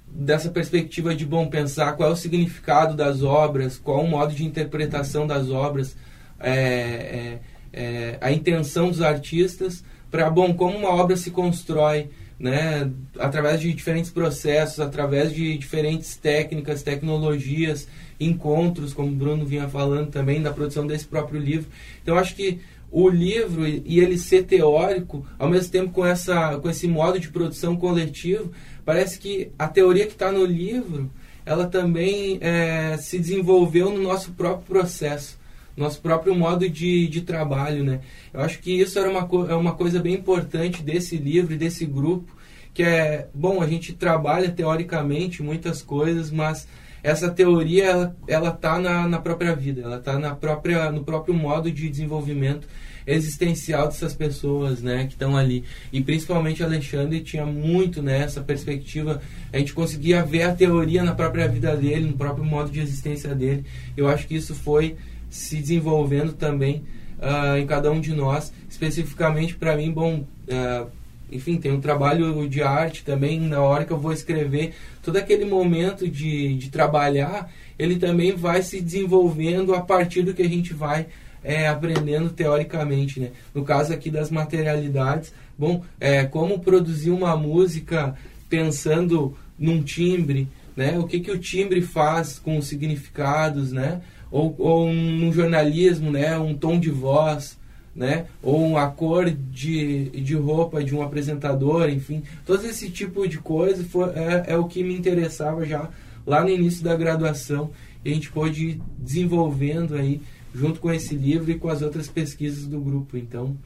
dessa 0.10 0.50
perspectiva 0.50 1.14
de 1.14 1.26
bom 1.26 1.48
pensar 1.48 1.94
qual 1.94 2.10
é 2.10 2.14
o 2.14 2.16
significado 2.16 2.96
das 2.96 3.22
obras, 3.22 3.78
qual 3.78 4.04
o 4.04 4.08
modo 4.08 4.34
de 4.34 4.46
interpretação 4.46 5.28
das 5.28 5.50
obras, 5.50 5.96
é, 6.40 6.52
é, 6.52 7.40
é, 7.74 8.18
a 8.22 8.32
intenção 8.32 8.90
dos 8.90 9.02
artistas 9.02 9.84
para 10.10 10.30
bom 10.30 10.54
como 10.54 10.78
uma 10.78 10.90
obra 10.90 11.18
se 11.18 11.32
constrói, 11.32 12.10
né, 12.40 12.90
através 13.20 13.60
de 13.60 13.74
diferentes 13.74 14.12
processos, 14.12 14.80
através 14.80 15.34
de 15.34 15.58
diferentes 15.58 16.16
técnicas, 16.16 16.84
tecnologias, 16.84 17.88
encontros, 18.20 18.94
como 18.94 19.10
o 19.10 19.16
Bruno 19.16 19.46
vinha 19.46 19.68
falando 19.68 20.10
também 20.10 20.42
da 20.42 20.54
produção 20.54 20.86
desse 20.88 21.06
próprio 21.06 21.40
livro. 21.40 21.68
Então 22.02 22.18
acho 22.18 22.36
que 22.36 22.60
o 22.92 23.10
livro 23.10 23.68
e 23.68 24.00
ele 24.00 24.18
ser 24.18 24.44
teórico, 24.44 25.26
ao 25.38 25.50
mesmo 25.50 25.72
tempo 25.72 25.92
com, 25.92 26.06
essa, 26.06 26.58
com 26.58 26.70
esse 26.70 26.88
modo 26.88 27.20
de 27.20 27.30
produção 27.30 27.76
coletivo, 27.76 28.52
parece 28.86 29.20
que 29.20 29.52
a 29.60 29.68
teoria 29.68 30.06
que 30.06 30.14
está 30.14 30.32
no 30.32 30.46
livro, 30.46 31.12
ela 31.46 31.68
também 31.68 32.38
é, 32.42 32.98
se 32.98 33.20
desenvolveu 33.20 33.90
no 33.90 34.02
nosso 34.02 34.32
próprio 34.32 34.66
processo, 34.66 35.38
nosso 35.76 36.02
próprio 36.02 36.34
modo 36.34 36.70
de, 36.70 37.08
de 37.08 37.22
trabalho, 37.22 37.84
né? 37.84 38.02
Eu 38.34 38.42
acho 38.42 38.60
que 38.60 38.72
isso 38.72 38.98
era 38.98 39.10
uma, 39.10 39.28
é 39.50 39.56
uma 39.56 39.76
coisa 39.76 40.00
bem 40.00 40.16
importante 40.16 40.82
desse 40.82 41.18
livro 41.18 41.54
e 41.54 41.58
desse 41.58 41.86
grupo, 41.86 42.36
que 42.74 42.84
é, 42.84 43.28
bom, 43.34 43.62
a 43.62 43.68
gente 43.68 43.94
trabalha 43.94 44.52
teoricamente 44.52 45.44
muitas 45.44 45.82
coisas, 45.82 46.32
mas 46.32 46.68
essa 47.08 47.30
teoria 47.30 47.86
ela, 47.86 48.16
ela 48.28 48.52
tá 48.52 48.78
na, 48.80 49.08
na 49.08 49.20
própria 49.20 49.56
vida, 49.56 49.82
ela 49.82 49.98
tá 49.98 50.20
na 50.20 50.36
própria 50.36 50.92
no 50.92 51.06
próprio 51.06 51.34
modo 51.34 51.72
de 51.72 51.90
desenvolvimento 51.90 52.68
existencial 53.08 53.88
dessas 53.88 54.14
pessoas, 54.14 54.82
né, 54.82 55.06
que 55.06 55.14
estão 55.14 55.38
ali. 55.38 55.64
E 55.94 56.02
principalmente 56.02 56.62
Alexandre 56.62 57.22
tinha 57.22 57.46
muito 57.46 58.02
né, 58.02 58.28
perspectiva, 58.46 59.22
a 59.54 59.58
gente 59.58 59.74
conseguia 59.74 60.22
ver 60.22 60.44
a 60.44 60.54
teoria 60.54 61.02
na 61.02 61.16
própria 61.16 61.48
vida 61.48 61.74
dele, 61.78 62.10
no 62.10 62.18
próprio 62.18 62.44
modo 62.44 62.70
de 62.70 62.82
existência 62.82 63.34
dele. 63.34 63.64
Eu 63.96 64.10
acho 64.10 64.28
que 64.28 64.36
isso 64.36 64.54
foi 64.54 64.98
se 65.30 65.56
desenvolvendo 65.56 66.34
também 66.34 66.84
uh, 67.20 67.56
em 67.58 67.66
cada 67.66 67.90
um 67.90 68.02
de 68.02 68.14
nós, 68.14 68.52
especificamente 68.70 69.56
para 69.56 69.78
mim, 69.78 69.90
bom, 69.90 70.26
uh, 70.50 70.88
enfim, 71.32 71.58
tem 71.58 71.72
um 71.72 71.82
trabalho 71.82 72.48
de 72.48 72.62
arte 72.62 73.04
também, 73.04 73.40
na 73.40 73.62
hora 73.62 73.86
que 73.86 73.92
eu 73.92 74.00
vou 74.00 74.14
escrever, 74.14 74.74
todo 75.02 75.18
aquele 75.18 75.46
momento 75.46 76.08
de, 76.08 76.56
de 76.56 76.70
trabalhar, 76.70 77.52
ele 77.78 77.98
também 77.98 78.36
vai 78.36 78.62
se 78.62 78.82
desenvolvendo 78.82 79.74
a 79.74 79.82
partir 79.82 80.22
do 80.22 80.34
que 80.34 80.42
a 80.42 80.50
gente 80.50 80.74
vai 80.74 81.08
é, 81.44 81.68
aprendendo 81.68 82.30
teoricamente, 82.30 83.20
né? 83.20 83.32
No 83.54 83.64
caso 83.64 83.94
aqui 83.94 84.10
das 84.10 84.30
materialidades, 84.30 85.34
bom, 85.58 85.84
é, 86.00 86.26
como 86.26 86.60
produzir 86.60 87.12
uma 87.12 87.36
música 87.38 88.16
pensando 88.50 89.36
num 89.58 89.82
timbre, 89.82 90.48
né? 90.76 90.98
O 90.98 91.06
que, 91.06 91.20
que 91.20 91.32
o 91.32 91.40
timbre 91.40 91.82
faz 91.82 92.38
com 92.40 92.58
os 92.58 92.68
significados, 92.68 93.72
né? 93.72 94.02
Ou, 94.30 94.56
ou 94.58 94.88
um, 94.88 95.32
jornalismo, 95.32 96.12
né? 96.12 96.38
Um 96.38 96.54
tom 96.54 96.80
de 96.80 96.90
voz, 96.90 97.57
né? 97.98 98.28
Ou 98.44 98.78
a 98.78 98.88
cor 98.88 99.28
de, 99.28 100.12
de 100.12 100.36
roupa 100.36 100.84
de 100.84 100.96
um 100.96 101.02
apresentador, 101.02 101.90
enfim. 101.90 102.22
Todo 102.46 102.64
esse 102.64 102.92
tipo 102.92 103.28
de 103.28 103.40
coisa 103.40 103.84
foi, 103.84 104.10
é, 104.12 104.44
é 104.50 104.58
o 104.58 104.66
que 104.66 104.84
me 104.84 104.96
interessava 104.96 105.66
já 105.66 105.90
lá 106.24 106.44
no 106.44 106.50
início 106.50 106.84
da 106.84 106.96
graduação. 106.96 107.72
E 108.06 108.12
a 108.12 108.14
gente 108.14 108.32
pôde 108.32 108.66
ir 108.66 108.82
desenvolvendo 109.00 109.96
aí, 109.96 110.22
junto 110.54 110.80
com 110.80 110.94
esse 110.94 111.16
livro 111.16 111.50
e 111.50 111.58
com 111.58 111.70
as 111.70 111.82
outras 111.82 112.08
pesquisas 112.08 112.68
do 112.68 112.80
grupo. 112.80 113.18
Então, 113.18 113.58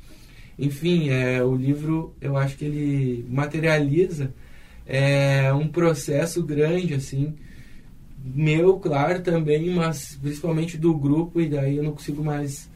enfim, 0.58 1.10
é, 1.10 1.44
o 1.44 1.54
livro, 1.54 2.16
eu 2.22 2.38
acho 2.38 2.56
que 2.56 2.64
ele 2.64 3.26
materializa 3.30 4.34
é, 4.88 5.52
um 5.52 5.68
processo 5.68 6.42
grande, 6.42 6.94
assim, 6.94 7.36
meu, 8.24 8.80
claro, 8.80 9.22
também, 9.22 9.72
mas 9.72 10.18
principalmente 10.22 10.78
do 10.78 10.94
grupo, 10.94 11.42
e 11.42 11.50
daí 11.50 11.76
eu 11.76 11.84
não 11.84 11.92
consigo 11.92 12.24
mais 12.24 12.71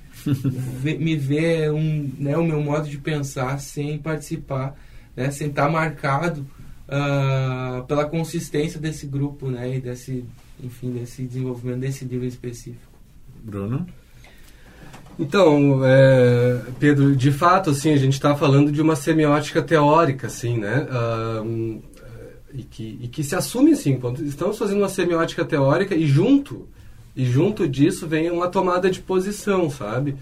me 0.83 1.15
ver 1.15 1.71
um, 1.71 2.11
né, 2.17 2.37
o 2.37 2.43
meu 2.43 2.61
modo 2.61 2.87
de 2.87 2.97
pensar 2.97 3.59
sem 3.59 3.97
participar, 3.97 4.75
né, 5.15 5.31
sem 5.31 5.47
estar 5.47 5.69
marcado 5.69 6.45
uh, 6.87 7.83
pela 7.85 8.05
consistência 8.05 8.79
desse 8.79 9.05
grupo, 9.05 9.49
né, 9.49 9.77
e 9.77 9.81
desse, 9.81 10.25
enfim, 10.63 10.91
desse 10.91 11.23
desenvolvimento 11.23 11.79
desse 11.79 12.05
livro 12.05 12.25
específico. 12.25 12.91
Bruno? 13.43 13.85
Então, 15.17 15.79
é, 15.85 16.59
Pedro, 16.77 17.15
de 17.15 17.31
fato, 17.31 17.69
assim, 17.69 17.93
a 17.93 17.97
gente 17.97 18.13
está 18.13 18.35
falando 18.35 18.71
de 18.71 18.81
uma 18.81 18.95
semiótica 18.95 19.61
teórica, 19.61 20.27
assim, 20.27 20.57
né? 20.57 20.85
Uh, 20.91 21.81
e, 22.53 22.63
que, 22.63 22.99
e 23.01 23.07
que 23.07 23.23
se 23.23 23.35
assume, 23.35 23.71
assim, 23.71 23.99
estamos 24.25 24.57
fazendo 24.57 24.79
uma 24.79 24.89
semiótica 24.89 25.45
teórica 25.45 25.95
e 25.95 26.05
junto 26.05 26.67
e 27.15 27.25
junto 27.25 27.67
disso 27.67 28.07
vem 28.07 28.29
uma 28.29 28.49
tomada 28.49 28.89
de 28.89 28.99
posição, 28.99 29.69
sabe? 29.69 30.17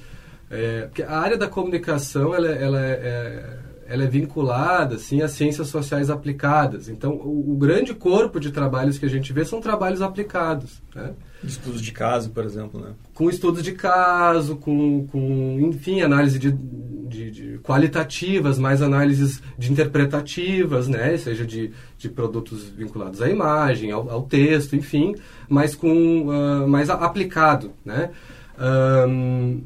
É, 0.50 0.82
porque 0.82 1.02
a 1.02 1.18
área 1.18 1.38
da 1.38 1.48
comunicação 1.48 2.36
ela, 2.36 2.48
ela, 2.48 2.80
é, 2.80 3.60
ela 3.88 4.04
é 4.04 4.08
vinculada 4.08 4.96
assim, 4.96 5.22
às 5.22 5.32
ciências 5.32 5.70
sociais 5.70 6.12
aplicadas. 6.12 6.90
Então, 6.90 7.14
o, 7.14 7.54
o, 7.54 7.56
grande 7.56 7.94
corpo 7.96 8.40
de 8.40 8.52
trabalhos 8.52 9.00
que 9.00 9.06
a 9.06 9.10
gente 9.10 9.34
vê 9.34 9.44
são 9.44 9.60
trabalhos 9.60 10.02
aplicados. 10.02 10.82
Né? 10.94 11.14
Estudos 11.44 11.82
de 11.82 11.92
caso, 11.92 12.30
por 12.30 12.46
exemplo, 12.46 12.80
né? 12.80 12.94
Com 13.14 13.30
estudos 13.30 13.62
de 13.62 13.74
caso, 13.74 14.56
com, 14.56 15.06
com 15.08 15.60
enfim, 15.60 16.02
análise 16.02 16.40
de, 16.40 16.52
de, 16.52 17.32
de 17.32 17.60
qualitativas, 17.60 18.58
mais 18.58 18.82
análises 18.82 19.42
de 19.58 19.72
interpretativas, 19.72 20.88
né? 20.88 21.18
Seja 21.18 21.46
de, 21.46 21.72
de 21.98 22.10
produtos 22.10 22.64
vinculados 22.70 23.22
à 23.22 23.30
imagem, 23.30 23.92
ao, 23.92 24.10
ao 24.10 24.24
texto, 24.24 24.76
enfim, 24.76 25.16
mas 25.50 25.76
com 25.76 26.28
uh, 26.28 26.68
mais 26.68 26.90
aplicado, 26.90 27.72
né? 27.84 28.12
Um, 28.58 29.62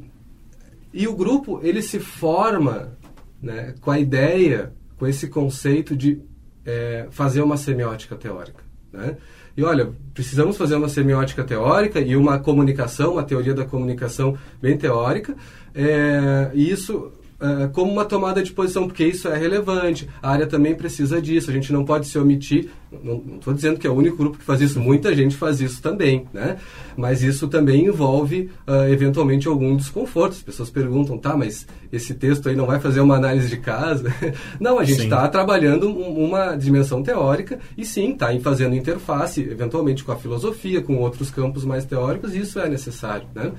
e 0.93 1.07
o 1.07 1.15
grupo 1.15 1.59
ele 1.61 1.81
se 1.81 1.99
forma, 1.99 2.97
né, 3.41 3.75
com 3.81 3.91
a 3.91 3.99
ideia, 3.99 4.73
com 4.97 5.05
esse 5.05 5.27
conceito 5.27 5.95
de 5.95 6.19
é, 6.65 7.07
fazer 7.11 7.41
uma 7.41 7.55
semiótica 7.55 8.15
teórica, 8.15 8.63
né? 8.91 9.17
E 9.57 9.63
olha, 9.63 9.91
precisamos 10.13 10.55
fazer 10.55 10.75
uma 10.75 10.87
semiótica 10.87 11.43
teórica 11.43 11.99
e 11.99 12.15
uma 12.15 12.37
comunicação, 12.37 13.13
uma 13.13 13.23
teoria 13.23 13.55
da 13.55 13.65
comunicação 13.65 14.37
bem 14.61 14.77
teórica. 14.77 15.35
É, 15.73 16.51
e 16.53 16.69
isso 16.69 17.11
uh, 17.39 17.69
como 17.71 17.91
uma 17.91 18.05
tomada 18.05 18.41
de 18.41 18.51
posição, 18.51 18.87
porque 18.87 19.05
isso 19.05 19.27
é 19.27 19.37
relevante. 19.37 20.07
A 20.21 20.31
área 20.31 20.47
também 20.47 20.75
precisa 20.75 21.21
disso. 21.21 21.49
A 21.49 21.53
gente 21.53 21.71
não 21.71 21.85
pode 21.85 22.07
se 22.07 22.17
omitir. 22.17 22.69
Não 23.03 23.21
estou 23.35 23.53
dizendo 23.53 23.79
que 23.79 23.85
é 23.85 23.89
o 23.89 23.93
único 23.93 24.17
grupo 24.17 24.37
que 24.37 24.43
faz 24.43 24.61
isso. 24.61 24.79
Muita 24.79 25.13
gente 25.13 25.35
faz 25.35 25.59
isso 25.59 25.81
também, 25.81 26.25
né? 26.33 26.57
Mas 26.95 27.21
isso 27.21 27.47
também 27.47 27.85
envolve, 27.85 28.49
uh, 28.67 28.89
eventualmente, 28.91 29.47
algum 29.47 29.75
desconforto. 29.75 30.33
As 30.33 30.43
pessoas 30.43 30.69
perguntam, 30.69 31.17
tá, 31.17 31.35
mas 31.35 31.67
esse 31.91 32.13
texto 32.13 32.49
aí 32.49 32.55
não 32.55 32.65
vai 32.65 32.79
fazer 32.79 33.01
uma 33.01 33.15
análise 33.15 33.49
de 33.49 33.57
casa? 33.57 34.13
não, 34.59 34.79
a 34.79 34.83
gente 34.83 35.03
está 35.03 35.27
trabalhando 35.27 35.89
uma 35.89 36.55
dimensão 36.55 37.03
teórica 37.03 37.59
e 37.77 37.85
sim, 37.85 38.13
está 38.13 38.27
fazendo 38.39 38.75
interface, 38.75 39.41
eventualmente, 39.41 40.03
com 40.03 40.11
a 40.11 40.15
filosofia, 40.15 40.81
com 40.81 40.97
outros 40.97 41.29
campos 41.29 41.65
mais 41.65 41.85
teóricos. 41.85 42.35
Isso 42.35 42.59
é 42.59 42.69
necessário, 42.69 43.27
né? 43.35 43.51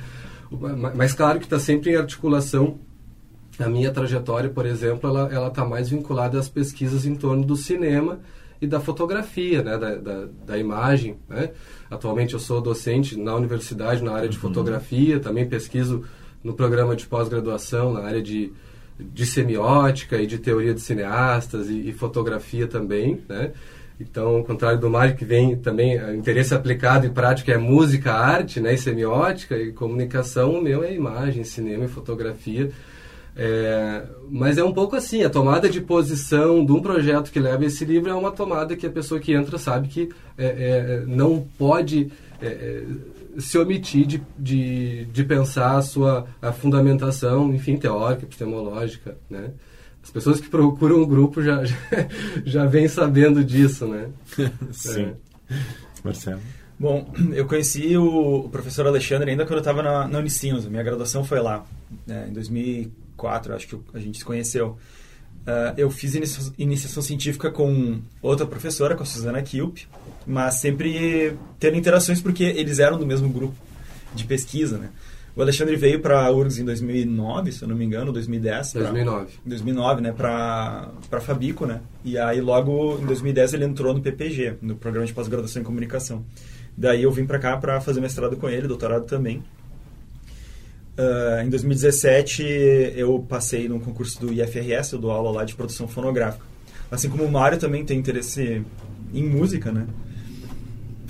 Mas 0.95 1.13
claro 1.13 1.39
que 1.39 1.45
está 1.45 1.59
sempre 1.59 1.91
em 1.91 1.97
articulação 1.97 2.79
a 3.63 3.69
minha 3.69 3.91
trajetória, 3.91 4.51
por 4.51 4.67
exemplo, 4.67 5.09
ela 5.09 5.33
ela 5.33 5.49
está 5.49 5.65
mais 5.65 5.89
vinculada 5.91 6.39
às 6.39 6.49
pesquisas 6.49 7.05
em 7.05 7.15
torno 7.15 7.45
do 7.45 7.57
cinema 7.57 8.21
e 8.61 8.67
da 8.67 8.81
fotografia, 8.81 9.63
né, 9.63 9.79
da, 9.79 9.95
da, 9.95 10.29
da, 10.47 10.59
imagem. 10.59 11.17
Né? 11.29 11.51
Atualmente 11.91 12.35
eu 12.35 12.41
sou 12.41 12.61
docente 12.61 13.17
na 13.17 13.35
universidade 13.35 14.03
na 14.03 14.13
área 14.13 14.29
de 14.29 14.37
uhum. 14.37 14.43
fotografia, 14.43 15.21
também 15.21 15.49
pesquiso 15.49 16.05
no 16.43 16.55
programa 16.55 16.97
de 16.97 17.07
pós-graduação 17.07 17.93
na 17.93 18.01
área 18.01 18.23
de, 18.23 18.53
de 18.99 19.27
semiótica 19.27 20.17
e 20.17 20.27
de 20.27 20.39
teoria 20.39 20.75
de 20.75 20.81
cineastas 20.81 21.69
e, 21.69 21.89
e 21.89 21.93
fotografia 21.93 22.67
também, 22.67 23.23
né? 23.29 23.53
Então, 24.01 24.37
ao 24.37 24.45
contrário 24.45 24.79
do 24.79 24.89
Mário, 24.89 25.17
que 25.17 25.25
vem 25.25 25.57
também 25.57 25.99
é, 25.99 26.15
interesse 26.15 26.55
aplicado 26.55 27.05
e 27.05 27.11
prático 27.11 27.51
é 27.51 27.59
música, 27.59 28.13
arte, 28.13 28.61
né, 28.61 28.75
e 28.75 28.79
semiótica 28.79 29.57
e 29.57 29.73
comunicação, 29.73 30.53
o 30.53 30.63
meu 30.63 30.85
é 30.85 30.95
imagem, 30.95 31.43
cinema 31.43 31.85
e 31.85 31.89
fotografia. 31.89 32.71
É, 33.41 34.03
mas 34.29 34.59
é 34.59 34.65
um 34.65 34.73
pouco 34.73 34.97
assim, 34.97 35.23
a 35.23 35.31
tomada 35.31 35.69
de 35.69 35.81
posição 35.81 36.67
de 36.67 36.73
um 36.73 36.83
projeto 36.83 37.31
que 37.31 37.39
leva 37.39 37.65
esse 37.65 37.85
livro 37.85 38.11
é 38.11 38.15
uma 38.15 38.33
tomada 38.33 38.75
que 38.75 38.85
a 38.85 38.91
pessoa 38.91 39.21
que 39.21 39.33
entra 39.33 39.57
sabe 39.59 39.87
que 39.87 40.09
é, 40.37 40.47
é, 40.47 41.05
não 41.07 41.47
pode 41.57 42.11
é, 42.43 42.47
é, 42.47 42.85
se 43.39 43.57
omitir 43.57 44.07
de, 44.07 44.23
de, 44.37 45.05
de, 45.05 45.25
pensar 45.25 45.77
a 45.77 45.83
sua 45.83 46.27
a 46.43 46.51
fundamentação, 46.51 47.55
enfim, 47.55 47.77
teórica, 47.77 48.25
epistemológica, 48.25 49.17
né? 49.31 49.53
As 50.03 50.11
pessoas 50.11 50.41
que 50.41 50.49
procuram 50.49 51.01
o 51.01 51.07
grupo 51.07 51.41
já, 51.41 51.65
já, 51.65 51.77
já 52.45 52.67
vêm 52.67 52.89
sabendo 52.89 53.45
disso, 53.45 53.87
né? 53.87 54.09
Sim. 54.73 55.13
É. 55.49 55.57
Marcelo? 56.03 56.41
Bom, 56.79 57.13
eu 57.33 57.47
conheci 57.47 57.97
o, 57.97 58.49
professor 58.51 58.87
Alexandre 58.87 59.31
ainda 59.31 59.45
quando 59.45 59.55
eu 59.55 59.59
estava 59.59 59.83
na, 59.83 60.09
na 60.09 60.19
Unicinos. 60.19 60.67
Minha 60.67 60.83
graduação 60.83 61.25
foi 61.25 61.41
lá, 61.41 61.65
né, 62.07 62.27
em 62.29 62.33
2004, 62.33 63.08
acho 63.27 63.69
que 63.69 63.79
a 63.95 63.99
gente 63.99 64.19
se 64.19 64.25
conheceu. 64.25 64.77
Uh, 65.47 65.73
eu 65.79 65.91
fiz 65.91 66.15
inicia 66.15 66.53
iniciação 66.59 67.03
científica 67.03 67.51
com 67.51 68.01
outra 68.21 68.45
professora, 68.45 68.95
com 68.95 69.03
a 69.03 69.07
Suzana 69.07 69.41
Kilp, 69.41 69.79
mas 70.27 70.57
sempre 70.57 71.35
tendo 71.59 71.77
interações 71.77 72.21
porque 72.21 72.45
eles 72.45 72.79
eram 72.79 72.99
do 72.99 73.07
mesmo 73.07 73.29
grupo 73.31 73.55
de 74.15 74.25
pesquisa, 74.25 74.77
né? 74.77 74.91
O 75.39 75.41
Alexandre 75.41 75.77
veio 75.77 76.01
para 76.01 76.27
a 76.27 76.33
URGS 76.33 76.59
em 76.59 76.65
2009, 76.65 77.53
se 77.53 77.63
eu 77.63 77.69
não 77.69 77.77
me 77.77 77.85
engano, 77.85 78.13
2010. 78.13 78.73
2009. 78.73 79.27
Pra, 79.27 79.41
2009, 79.47 80.01
né? 80.01 80.13
Para 80.13 81.21
Fabico, 81.21 81.65
né? 81.65 81.81
E 82.05 82.19
aí 82.19 82.41
logo 82.41 82.99
em 83.01 83.07
2010 83.07 83.55
ele 83.55 83.65
entrou 83.65 83.95
no 83.95 84.01
PPG, 84.01 84.57
no 84.61 84.75
Programa 84.75 85.07
de 85.07 85.15
Pós-Graduação 85.15 85.63
em 85.63 85.65
Comunicação. 85.65 86.25
Daí 86.77 87.05
eu 87.05 87.13
vim 87.13 87.25
para 87.25 87.39
cá 87.39 87.57
para 87.57 87.81
fazer 87.81 88.01
mestrado 88.01 88.37
com 88.37 88.49
ele, 88.49 88.67
doutorado 88.67 89.05
também. 89.05 89.45
Uh, 90.99 91.47
em 91.47 91.49
2017 91.49 92.43
eu 92.97 93.21
passei 93.21 93.69
num 93.69 93.79
concurso 93.79 94.21
do 94.21 94.33
IFRS, 94.33 94.93
eu 94.93 94.99
dou 94.99 95.13
aula 95.13 95.31
lá 95.31 95.45
de 95.45 95.55
produção 95.55 95.87
fonográfica. 95.87 96.45
Assim 96.91 97.09
como 97.09 97.23
o 97.23 97.31
Mário 97.31 97.57
também 97.57 97.85
tem 97.85 97.97
interesse 97.97 98.65
em 99.15 99.23
música, 99.23 99.71
né? 99.71 99.87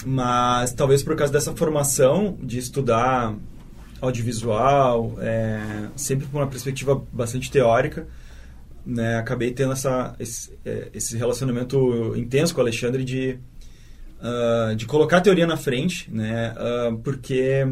Mas 0.05 0.73
talvez 0.73 1.03
por 1.03 1.17
causa 1.17 1.33
dessa 1.33 1.57
formação 1.57 2.37
de 2.43 2.59
estudar 2.59 3.35
audiovisual, 4.01 5.17
é, 5.21 5.89
sempre 5.97 6.27
com 6.27 6.37
uma 6.37 6.47
perspectiva 6.47 7.03
bastante 7.11 7.51
teórica, 7.51 8.07
né, 8.85 9.17
acabei 9.17 9.53
tendo 9.53 9.73
essa, 9.73 10.15
esse, 10.19 10.57
é, 10.65 10.89
esse, 10.95 11.17
relacionamento 11.17 12.15
intenso 12.17 12.55
com 12.55 12.61
o 12.61 12.63
Alexandre 12.63 13.05
de, 13.05 13.39
uh, 14.21 14.75
de 14.75 14.87
colocar 14.87 15.19
a 15.19 15.21
teoria 15.21 15.47
na 15.47 15.57
frente, 15.57 16.11
né, 16.11 16.55
uh, 16.55 16.97
porque 16.99 17.67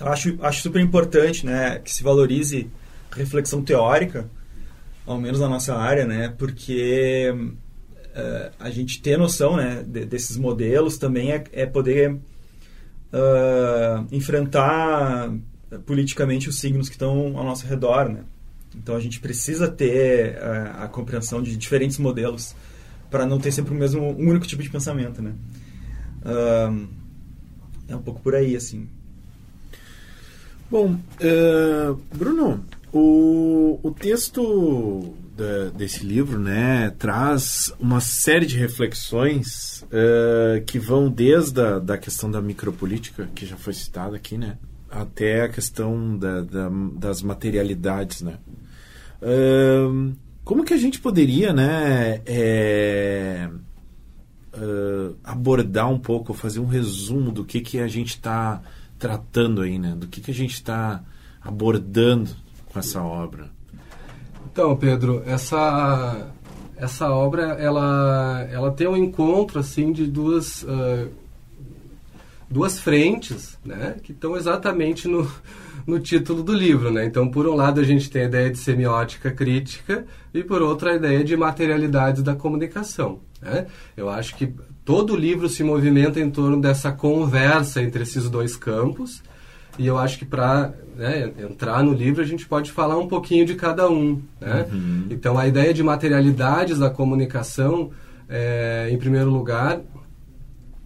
eu 0.00 0.08
acho, 0.08 0.38
acho 0.42 0.62
super 0.62 0.80
importante 0.80 1.44
né, 1.46 1.78
que 1.78 1.92
se 1.92 2.02
valorize 2.02 2.70
reflexão 3.10 3.62
teórica, 3.62 4.28
ao 5.06 5.20
menos 5.20 5.40
na 5.40 5.48
nossa 5.48 5.74
área, 5.74 6.06
né, 6.06 6.34
porque 6.38 7.32
uh, 7.32 8.52
a 8.58 8.70
gente 8.70 9.00
ter 9.02 9.18
noção 9.18 9.56
né, 9.56 9.84
de, 9.86 10.04
desses 10.04 10.36
modelos 10.36 10.98
também 10.98 11.32
é, 11.32 11.44
é 11.52 11.66
poder 11.66 12.12
uh, 13.12 14.06
enfrentar 14.10 15.32
politicamente 15.86 16.48
os 16.48 16.58
signos 16.58 16.88
que 16.88 16.94
estão 16.94 17.36
ao 17.36 17.44
nosso 17.44 17.66
redor, 17.66 18.08
né? 18.08 18.24
Então 18.74 18.96
a 18.96 19.00
gente 19.00 19.20
precisa 19.20 19.68
ter 19.68 20.36
uh, 20.36 20.82
a 20.82 20.88
compreensão 20.88 21.42
de 21.42 21.56
diferentes 21.56 21.98
modelos 21.98 22.54
para 23.10 23.26
não 23.26 23.38
ter 23.38 23.52
sempre 23.52 23.72
o 23.72 23.76
mesmo 23.76 24.02
um 24.02 24.28
único 24.30 24.46
tipo 24.46 24.62
de 24.62 24.70
pensamento, 24.70 25.20
né? 25.20 25.34
Uh, 26.24 26.88
é 27.88 27.96
um 27.96 28.02
pouco 28.02 28.20
por 28.20 28.34
aí, 28.34 28.56
assim. 28.56 28.88
Bom, 30.72 30.94
uh, 30.94 32.00
Bruno, 32.16 32.64
o, 32.90 33.78
o 33.82 33.90
texto 33.90 35.14
da, 35.36 35.68
desse 35.68 36.02
livro 36.02 36.38
né, 36.38 36.88
traz 36.98 37.70
uma 37.78 38.00
série 38.00 38.46
de 38.46 38.56
reflexões 38.56 39.82
uh, 39.82 40.64
que 40.64 40.78
vão 40.78 41.10
desde 41.10 41.60
a 41.60 41.78
da 41.78 41.98
questão 41.98 42.30
da 42.30 42.40
micropolítica, 42.40 43.28
que 43.34 43.44
já 43.44 43.54
foi 43.58 43.74
citada 43.74 44.16
aqui, 44.16 44.38
né, 44.38 44.56
até 44.90 45.42
a 45.42 45.48
questão 45.50 46.16
da, 46.16 46.40
da 46.40 46.70
das 46.96 47.20
materialidades. 47.20 48.22
Né. 48.22 48.38
Uh, 49.20 50.16
como 50.42 50.64
que 50.64 50.72
a 50.72 50.78
gente 50.78 50.98
poderia 51.00 51.52
né, 51.52 52.22
é, 52.24 53.46
abordar 55.22 55.90
um 55.90 55.98
pouco, 55.98 56.32
fazer 56.32 56.60
um 56.60 56.66
resumo 56.66 57.30
do 57.30 57.44
que, 57.44 57.60
que 57.60 57.78
a 57.78 57.88
gente 57.88 58.12
está 58.12 58.62
tratando 59.02 59.62
aí, 59.62 59.80
né, 59.80 59.96
do 59.96 60.06
que, 60.06 60.20
que 60.20 60.30
a 60.30 60.34
gente 60.34 60.54
está 60.54 61.02
abordando 61.40 62.30
com 62.72 62.78
essa 62.78 63.02
obra? 63.02 63.50
Então, 64.46 64.76
Pedro, 64.76 65.24
essa 65.26 66.28
essa 66.76 67.10
obra 67.10 67.42
ela 67.58 68.46
ela 68.48 68.70
tem 68.70 68.86
um 68.86 68.96
encontro 68.96 69.58
assim 69.58 69.92
de 69.92 70.06
duas 70.06 70.62
uh, 70.62 71.10
duas 72.48 72.78
frentes, 72.78 73.58
né, 73.64 73.96
que 74.04 74.12
estão 74.12 74.36
exatamente 74.36 75.08
no 75.08 75.28
no 75.84 75.98
título 75.98 76.44
do 76.44 76.52
livro, 76.52 76.92
né? 76.92 77.04
Então, 77.04 77.28
por 77.28 77.44
um 77.44 77.56
lado 77.56 77.80
a 77.80 77.84
gente 77.84 78.08
tem 78.08 78.22
a 78.22 78.26
ideia 78.26 78.50
de 78.50 78.58
semiótica 78.58 79.32
crítica 79.32 80.06
e 80.32 80.44
por 80.44 80.62
outro 80.62 80.88
a 80.88 80.94
ideia 80.94 81.24
de 81.24 81.36
materialidades 81.36 82.22
da 82.22 82.36
comunicação. 82.36 83.18
Né? 83.40 83.66
Eu 83.96 84.08
acho 84.08 84.36
que 84.36 84.54
todo 84.84 85.12
o 85.12 85.16
livro 85.16 85.48
se 85.48 85.62
movimenta 85.62 86.20
em 86.20 86.30
torno 86.30 86.60
dessa 86.60 86.92
conversa 86.92 87.82
entre 87.82 88.02
esses 88.02 88.28
dois 88.28 88.56
campos 88.56 89.22
e 89.78 89.86
eu 89.86 89.98
acho 89.98 90.18
que 90.18 90.24
para 90.24 90.72
né, 90.96 91.32
entrar 91.38 91.82
no 91.82 91.92
livro 91.92 92.20
a 92.20 92.26
gente 92.26 92.46
pode 92.46 92.70
falar 92.70 92.98
um 92.98 93.08
pouquinho 93.08 93.46
de 93.46 93.54
cada 93.54 93.88
um. 93.88 94.20
Né? 94.40 94.66
Uhum. 94.70 95.06
Então 95.10 95.38
a 95.38 95.46
ideia 95.46 95.72
de 95.72 95.82
materialidades 95.82 96.78
da 96.78 96.90
comunicação, 96.90 97.90
é, 98.28 98.88
em 98.90 98.98
primeiro 98.98 99.30
lugar, 99.30 99.80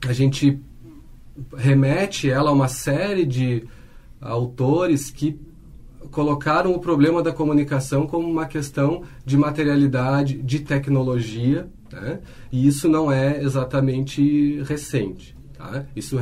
a 0.06 0.12
gente 0.12 0.61
remete 1.56 2.30
ela 2.30 2.50
a 2.50 2.52
uma 2.52 2.68
série 2.68 3.26
de 3.26 3.64
autores 4.20 5.11
que 5.11 5.38
colocaram 6.11 6.72
o 6.72 6.78
problema 6.78 7.22
da 7.22 7.32
comunicação 7.32 8.06
como 8.06 8.28
uma 8.28 8.46
questão 8.46 9.02
de 9.24 9.37
materialidade, 9.37 10.40
de 10.40 10.61
tecnologia, 10.61 11.68
né? 11.92 12.20
e 12.51 12.66
isso 12.66 12.88
não 12.88 13.11
é 13.11 13.42
exatamente 13.42 14.62
recente. 14.62 15.37
Tá? 15.57 15.85
Isso 15.94 16.18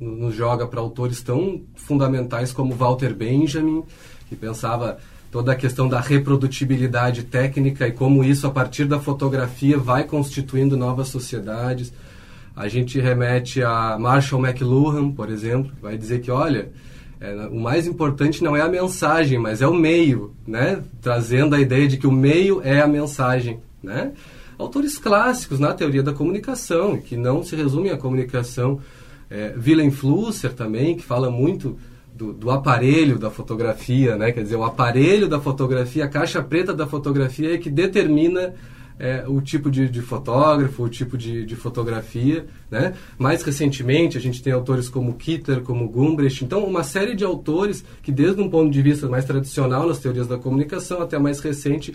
nos 0.00 0.34
joga 0.34 0.66
para 0.66 0.80
autores 0.80 1.22
tão 1.22 1.62
fundamentais 1.74 2.52
como 2.52 2.74
Walter 2.74 3.14
Benjamin, 3.14 3.82
que 4.28 4.36
pensava 4.36 4.98
toda 5.30 5.52
a 5.52 5.56
questão 5.56 5.88
da 5.88 6.00
reprodutibilidade 6.00 7.24
técnica 7.24 7.86
e 7.86 7.92
como 7.92 8.24
isso, 8.24 8.46
a 8.46 8.50
partir 8.50 8.84
da 8.84 8.98
fotografia, 8.98 9.78
vai 9.78 10.04
constituindo 10.04 10.76
novas 10.76 11.08
sociedades. 11.08 11.92
A 12.54 12.68
gente 12.68 12.98
remete 12.98 13.62
a 13.62 13.98
Marshall 13.98 14.44
McLuhan, 14.44 15.12
por 15.12 15.28
exemplo, 15.30 15.72
que 15.74 15.82
vai 15.82 15.98
dizer 15.98 16.20
que, 16.20 16.30
olha, 16.30 16.70
é, 17.20 17.34
o 17.50 17.58
mais 17.58 17.86
importante 17.86 18.42
não 18.42 18.56
é 18.56 18.60
a 18.60 18.68
mensagem, 18.68 19.38
mas 19.38 19.60
é 19.62 19.66
o 19.66 19.74
meio, 19.74 20.34
né? 20.46 20.82
Trazendo 21.00 21.54
a 21.54 21.60
ideia 21.60 21.88
de 21.88 21.96
que 21.96 22.06
o 22.06 22.12
meio 22.12 22.60
é 22.62 22.80
a 22.80 22.86
mensagem, 22.86 23.60
né? 23.82 24.12
Autores 24.58 24.98
clássicos 24.98 25.58
na 25.58 25.74
teoria 25.74 26.02
da 26.02 26.12
comunicação, 26.12 26.96
que 26.96 27.16
não 27.16 27.42
se 27.42 27.54
resumem 27.54 27.92
à 27.92 27.96
comunicação 27.96 28.80
é, 29.30 29.54
Willem 29.56 29.90
Flusser 29.90 30.52
também, 30.52 30.96
que 30.96 31.02
fala 31.02 31.30
muito 31.30 31.76
do, 32.14 32.32
do, 32.32 32.50
aparelho 32.50 33.18
da 33.18 33.30
fotografia, 33.30 34.16
né? 34.16 34.32
Quer 34.32 34.42
dizer, 34.42 34.56
o 34.56 34.64
aparelho 34.64 35.28
da 35.28 35.38
fotografia, 35.38 36.04
a 36.06 36.08
caixa 36.08 36.42
preta 36.42 36.72
da 36.72 36.86
fotografia 36.86 37.54
é 37.54 37.58
que 37.58 37.68
determina 37.68 38.54
é, 38.98 39.24
o 39.26 39.42
tipo 39.42 39.70
de, 39.70 39.88
de, 39.88 40.00
fotógrafo, 40.00 40.84
o 40.84 40.88
tipo 40.88 41.18
de, 41.18 41.44
de, 41.44 41.54
fotografia, 41.54 42.46
né? 42.70 42.94
Mais 43.18 43.42
recentemente, 43.42 44.16
a 44.16 44.20
gente 44.20 44.42
tem 44.42 44.52
autores 44.52 44.88
como 44.88 45.14
Kitter, 45.14 45.60
como 45.60 45.86
Gumbrecht, 45.88 46.44
então 46.44 46.64
uma 46.64 46.82
série 46.82 47.14
de 47.14 47.24
autores 47.24 47.84
que 48.02 48.10
desde 48.10 48.40
um 48.40 48.48
ponto 48.48 48.70
de 48.70 48.80
vista 48.80 49.06
mais 49.06 49.26
tradicional 49.26 49.86
nas 49.86 49.98
teorias 49.98 50.26
da 50.26 50.38
comunicação 50.38 51.02
até 51.02 51.18
mais 51.18 51.40
recente 51.40 51.94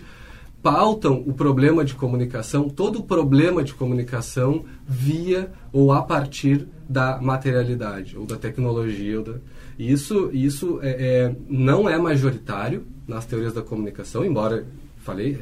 pautam 0.62 1.22
o 1.26 1.32
problema 1.32 1.84
de 1.84 1.94
comunicação, 1.94 2.68
todo 2.68 3.00
o 3.00 3.02
problema 3.02 3.64
de 3.64 3.74
comunicação 3.74 4.64
via 4.86 5.50
ou 5.72 5.92
a 5.92 6.02
partir 6.02 6.68
da 6.88 7.20
materialidade 7.20 8.16
ou 8.16 8.24
da 8.24 8.36
tecnologia. 8.36 9.18
Ou 9.18 9.24
da... 9.24 9.34
Isso, 9.78 10.30
isso 10.32 10.78
é, 10.82 10.90
é, 10.90 11.36
não 11.48 11.88
é 11.88 11.98
majoritário 11.98 12.86
nas 13.08 13.26
teorias 13.26 13.52
da 13.52 13.62
comunicação, 13.62 14.24
embora, 14.24 14.64
falei, 14.98 15.38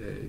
é, 0.00 0.22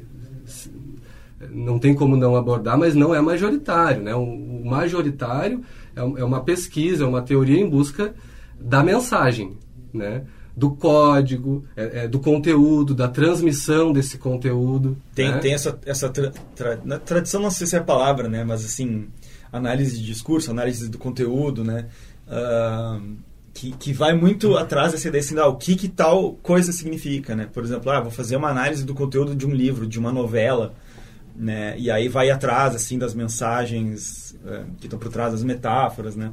não 1.52 1.80
tem 1.80 1.95
como 1.95 2.15
não 2.15 2.36
abordar, 2.36 2.78
mas 2.78 2.93
não 2.93 3.13
é 3.15 3.21
majoritário. 3.21 4.04
Né? 4.04 4.13
O, 4.13 4.65
majoritário 4.65 5.63
é, 5.95 6.00
é 6.00 6.23
uma 6.23 6.41
pesquisa, 6.41 7.04
é 7.04 7.08
uma 7.08 7.21
teoria 7.21 7.60
em 7.60 7.69
busca 7.69 8.13
da 8.60 8.84
mensagem, 8.84 9.58
né? 9.93 10.23
Do 10.58 10.72
código, 10.72 11.63
é, 11.76 12.06
é, 12.06 12.08
do 12.08 12.20
conteúdo, 12.20 12.96
da 12.96 13.08
transmissão 13.08 13.93
desse 13.93 14.17
conteúdo. 14.17 14.98
Tem, 15.13 15.30
né? 15.30 15.38
tem 15.38 15.54
essa, 15.54 15.80
essa 15.86 16.10
tra, 16.10 16.32
tra, 16.56 16.78
tradição, 16.98 17.39
não 17.39 17.52
sei 17.52 17.67
se 17.67 17.76
é 17.76 17.80
a 17.80 17.84
palavra, 17.84 18.28
né? 18.28 18.43
mas 18.43 18.65
assim, 18.65 19.08
análise 19.52 20.00
de 20.00 20.04
discurso, 20.04 20.50
análise 20.50 20.89
do 20.89 20.98
conteúdo, 20.98 21.63
né? 21.63 21.86
Uh, 22.28 23.17
que, 23.54 23.72
que 23.72 23.93
vai 23.93 24.13
muito 24.13 24.58
atrás 24.58 24.93
dessa 24.93 25.08
ideia 25.08 25.24
assim, 25.24 25.38
ah, 25.38 25.48
o 25.48 25.58
que, 25.58 25.76
que 25.76 25.88
tal 25.88 26.34
coisa 26.41 26.72
significa, 26.72 27.36
né? 27.36 27.48
Por 27.54 27.63
exemplo, 27.63 27.91
ah, 27.91 28.02
vou 28.02 28.12
fazer 28.12 28.36
uma 28.36 28.50
análise 28.50 28.84
do 28.84 28.96
conteúdo 28.96 29.36
de 29.36 29.46
um 29.46 29.52
livro, 29.52 29.86
de 29.86 30.00
uma 30.00 30.12
novela, 30.12 30.74
né? 31.36 31.76
E 31.78 31.91
aí 31.91 32.08
vai 32.08 32.32
atrás 32.32 32.76
assim 32.76 32.98
das 32.98 33.13
mensagens 33.13 34.36
é, 34.46 34.63
que 34.80 34.88
estão 34.88 34.98
por 34.98 35.12
trás 35.12 35.34
das 35.34 35.43
metáforas, 35.43 36.15
né? 36.15 36.32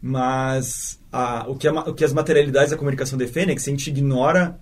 Mas 0.00 1.00
a, 1.12 1.48
o, 1.48 1.56
que 1.56 1.66
a, 1.66 1.72
o 1.72 1.94
que 1.94 2.04
as 2.04 2.12
materialidades 2.12 2.70
da 2.70 2.76
comunicação 2.76 3.18
defendem 3.18 3.52
é 3.52 3.54
que 3.54 3.62
se 3.62 3.70
a 3.70 3.72
gente 3.72 3.90
ignora 3.90 4.58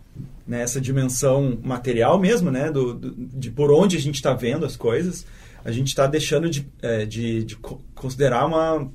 né, 0.46 0.62
essa 0.62 0.80
dimensão 0.80 1.58
material 1.62 2.18
mesmo, 2.18 2.50
né, 2.50 2.70
do, 2.70 2.94
do 2.94 3.14
de 3.14 3.50
por 3.50 3.70
onde 3.70 3.96
a 3.96 4.00
gente 4.00 4.14
está 4.14 4.32
vendo 4.32 4.64
as 4.64 4.76
coisas, 4.76 5.26
a 5.64 5.70
gente 5.70 5.88
está 5.88 6.06
deixando 6.06 6.48
de, 6.48 6.66
é, 6.80 7.04
de, 7.04 7.44
de, 7.44 7.56
considerar 7.94 8.46
uma 8.46 8.90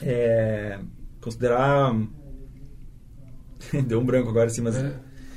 é, 0.00 0.78
considerar 1.20 1.94
deu 3.86 4.00
um 4.00 4.04
branco 4.04 4.28
agora 4.28 4.46
assim, 4.46 4.62
mas 4.62 4.76
é. 4.76 4.94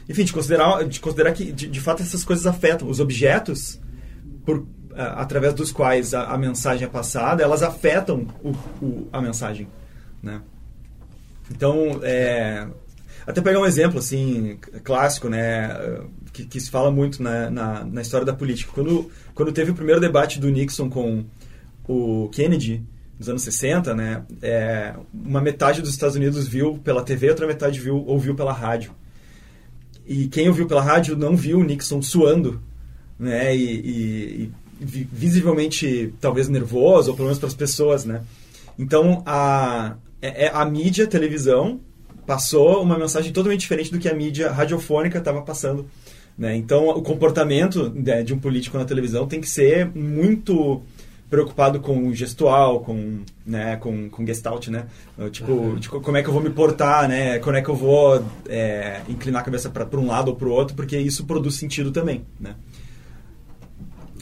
enfim, 0.07 0.23
de 0.23 0.31
considerar 0.31 0.87
de 0.87 0.99
considerar 0.99 1.33
que 1.33 1.51
de, 1.51 1.67
de 1.67 1.81
fato 1.81 2.03
essas 2.03 2.23
coisas 2.23 2.45
afetam 2.45 2.87
os 2.87 2.99
objetos 2.99 3.81
por, 4.45 4.65
através 4.95 5.53
dos 5.53 5.71
quais 5.71 6.13
a, 6.13 6.25
a, 6.25 6.37
mensagem 6.37 6.85
é 6.85 6.89
passada, 6.89 7.43
elas 7.43 7.61
afetam 7.61 8.27
o, 8.43 8.51
o, 8.83 9.09
a 9.11 9.21
mensagem, 9.21 9.67
né? 10.25 10.41
Então, 11.49 11.99
é, 12.03 12.67
até 13.25 13.39
pegar 13.41 13.59
um 13.59 13.65
exemplo 13.65 13.99
assim 13.99 14.57
clássico, 14.83 15.29
né, 15.29 15.69
que, 16.33 16.45
que 16.45 16.59
se 16.59 16.69
fala 16.69 16.91
muito 16.91 17.21
na, 17.21 17.49
na, 17.49 17.85
na, 17.85 18.01
história 18.01 18.25
da 18.25 18.33
política. 18.33 18.71
Quando, 18.73 19.09
quando 19.33 19.51
teve 19.51 19.71
o 19.71 19.75
primeiro 19.75 20.01
debate 20.01 20.39
do 20.39 20.49
Nixon 20.49 20.89
com 20.89 21.23
o 21.87 22.29
Kennedy, 22.29 22.83
nos 23.19 23.29
anos 23.29 23.43
60, 23.43 23.93
né, 23.93 24.23
é, 24.41 24.95
uma 25.13 25.39
metade 25.39 25.81
dos 25.81 25.91
Estados 25.91 26.15
Unidos 26.15 26.47
viu 26.47 26.79
pela 26.83 27.03
TV, 27.03 27.29
outra 27.29 27.47
metade 27.47 27.79
viu, 27.79 28.03
ouviu 28.07 28.35
pela 28.35 28.51
rádio. 28.51 28.91
E 30.05 30.27
quem 30.27 30.47
ouviu 30.49 30.67
pela 30.67 30.81
rádio 30.81 31.15
não 31.15 31.35
viu 31.35 31.59
o 31.59 31.63
Nixon 31.63 32.01
suando 32.01 32.61
né? 33.19 33.55
E, 33.55 33.63
e, 33.63 34.51
e 34.81 34.85
visivelmente 34.85 36.13
talvez 36.19 36.49
nervoso, 36.49 37.11
ou 37.11 37.15
pelo 37.15 37.27
menos 37.27 37.39
para 37.39 37.47
as 37.47 37.55
pessoas, 37.55 38.05
né? 38.05 38.21
Então 38.77 39.23
a, 39.25 39.95
é, 40.21 40.45
é, 40.45 40.51
a 40.53 40.65
mídia, 40.65 41.07
televisão, 41.07 41.79
passou 42.25 42.81
uma 42.81 42.97
mensagem 42.97 43.31
totalmente 43.31 43.61
diferente 43.61 43.91
do 43.91 43.99
que 43.99 44.09
a 44.09 44.13
mídia 44.13 44.51
radiofônica 44.51 45.17
estava 45.17 45.41
passando. 45.41 45.85
Né? 46.37 46.55
Então 46.55 46.89
o 46.89 47.01
comportamento 47.01 47.89
né, 47.89 48.23
de 48.23 48.33
um 48.33 48.39
político 48.39 48.77
na 48.77 48.85
televisão 48.85 49.27
tem 49.27 49.39
que 49.39 49.47
ser 49.47 49.89
muito 49.95 50.81
preocupado 51.29 51.79
com 51.79 52.07
o 52.07 52.13
gestual, 52.13 52.81
com, 52.81 53.21
né, 53.45 53.77
com, 53.77 54.09
com 54.09 54.25
gestalt, 54.25 54.67
né? 54.67 54.85
Tipo, 55.31 55.51
uhum. 55.51 55.79
tipo, 55.79 55.99
como 55.99 56.17
é 56.17 56.21
que 56.21 56.29
eu 56.29 56.33
vou 56.33 56.41
me 56.41 56.51
portar, 56.51 57.09
né? 57.09 57.39
Como 57.39 57.55
é 57.55 57.61
que 57.61 57.69
eu 57.69 57.75
vou 57.75 58.23
é, 58.47 59.01
inclinar 59.09 59.41
a 59.41 59.45
cabeça 59.45 59.69
para 59.69 59.99
um 59.99 60.05
lado 60.05 60.29
ou 60.29 60.35
para 60.35 60.47
o 60.47 60.51
outro, 60.51 60.75
porque 60.75 60.97
isso 60.97 61.25
produz 61.25 61.55
sentido 61.55 61.91
também, 61.91 62.25
né? 62.39 62.55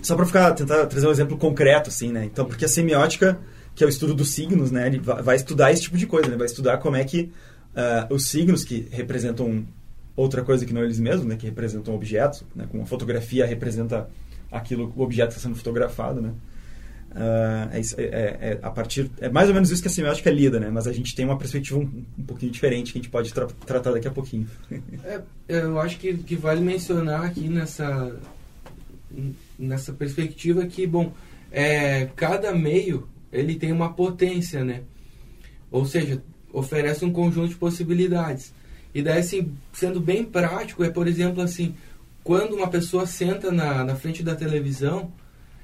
Só 0.02 0.16
para 0.16 0.26
ficar 0.26 0.52
tentar 0.54 0.86
trazer 0.86 1.08
um 1.08 1.12
exemplo 1.12 1.38
concreto 1.38 1.90
assim, 1.90 2.12
né? 2.12 2.26
Então, 2.26 2.46
porque 2.46 2.66
a 2.66 2.70
semiótica, 2.70 3.38
que 3.76 3.84
é 3.84 3.88
o 3.88 3.90
estudo 3.90 4.14
dos 4.14 4.30
signos, 4.32 4.72
né, 4.72 4.88
ele 4.88 5.00
vai 5.00 5.36
estudar 5.36 5.72
esse 5.72 5.84
tipo 5.84 5.98
de 5.98 6.06
coisa, 6.06 6.30
né? 6.30 6.38
Vai 6.38 6.46
estudar 6.46 6.78
como 6.78 6.96
é 6.96 7.04
que 7.04 7.32
uh, 7.76 8.14
os 8.14 8.28
signos 8.28 8.64
que 8.64 8.88
representam 8.92 9.66
outra 10.16 10.44
coisa 10.44 10.66
que 10.66 10.74
não 10.74 10.84
eles 10.84 11.00
mesmos, 11.00 11.26
né, 11.26 11.36
que 11.36 11.48
representam 11.48 11.96
objetos, 11.96 12.44
né, 12.56 12.68
como 12.70 12.84
a 12.84 12.86
fotografia 12.86 13.46
representa 13.46 14.08
aquilo, 14.52 14.94
o 14.96 15.02
objeto 15.02 15.30
está 15.30 15.42
sendo 15.42 15.56
fotografado, 15.56 16.22
né? 16.22 16.34
Uh, 17.14 17.70
é, 17.72 17.82
é, 17.98 18.38
é, 18.42 18.60
a 18.64 18.72
partir 18.72 19.08
é 19.22 19.30
mais 19.30 19.48
ou 19.48 19.54
menos 19.54 19.70
isso 19.70 19.84
que 19.84 19.88
a 19.88 19.92
semiótica 19.92 20.32
lida, 20.32 20.60
né? 20.60 20.72
Mas 20.72 20.88
a 20.88 20.92
gente 20.92 21.14
tem 21.14 21.24
uma 21.24 21.38
perspectiva 21.38 21.78
um, 21.80 22.04
um 22.18 22.24
pouquinho 22.24 22.52
diferente 22.52 22.92
que 22.92 22.98
a 22.98 23.02
gente 23.02 23.12
pode 23.12 23.32
tra 23.32 23.46
tratar 23.68 23.92
daqui 23.92 24.08
a 24.08 24.12
pouquinho. 24.12 24.48
É, 25.06 25.22
eu 25.48 25.80
acho 25.80 26.00
que, 26.00 26.16
que 26.18 26.36
vale 26.36 26.62
mencionar 26.62 27.26
aqui 27.26 27.48
nessa 27.50 28.16
nessa 29.60 29.94
perspectiva 29.94 30.66
que, 30.66 30.88
bom, 30.88 31.14
é, 31.52 32.08
cada 32.16 32.52
meio 32.52 33.08
ele 33.34 33.56
tem 33.56 33.72
uma 33.72 33.93
potência, 33.93 34.63
né? 34.63 34.82
Ou 35.72 35.86
seja, 35.86 36.22
oferece 36.52 37.04
um 37.04 37.12
conjunto 37.12 37.50
de 37.50 37.56
possibilidades. 37.56 38.54
E 38.93 39.02
daí, 39.02 39.19
assim, 39.19 39.52
sendo 39.74 40.00
bem 40.00 40.24
prático, 40.24 40.84
é, 40.84 40.89
por 40.89 41.08
exemplo, 41.08 41.41
assim, 41.41 41.76
quando 42.24 42.56
uma 42.56 42.67
pessoa 42.67 43.08
senta 43.08 43.52
na, 43.52 43.84
na 43.84 43.96
frente 43.96 44.22
da 44.22 44.36
televisão, 44.36 45.12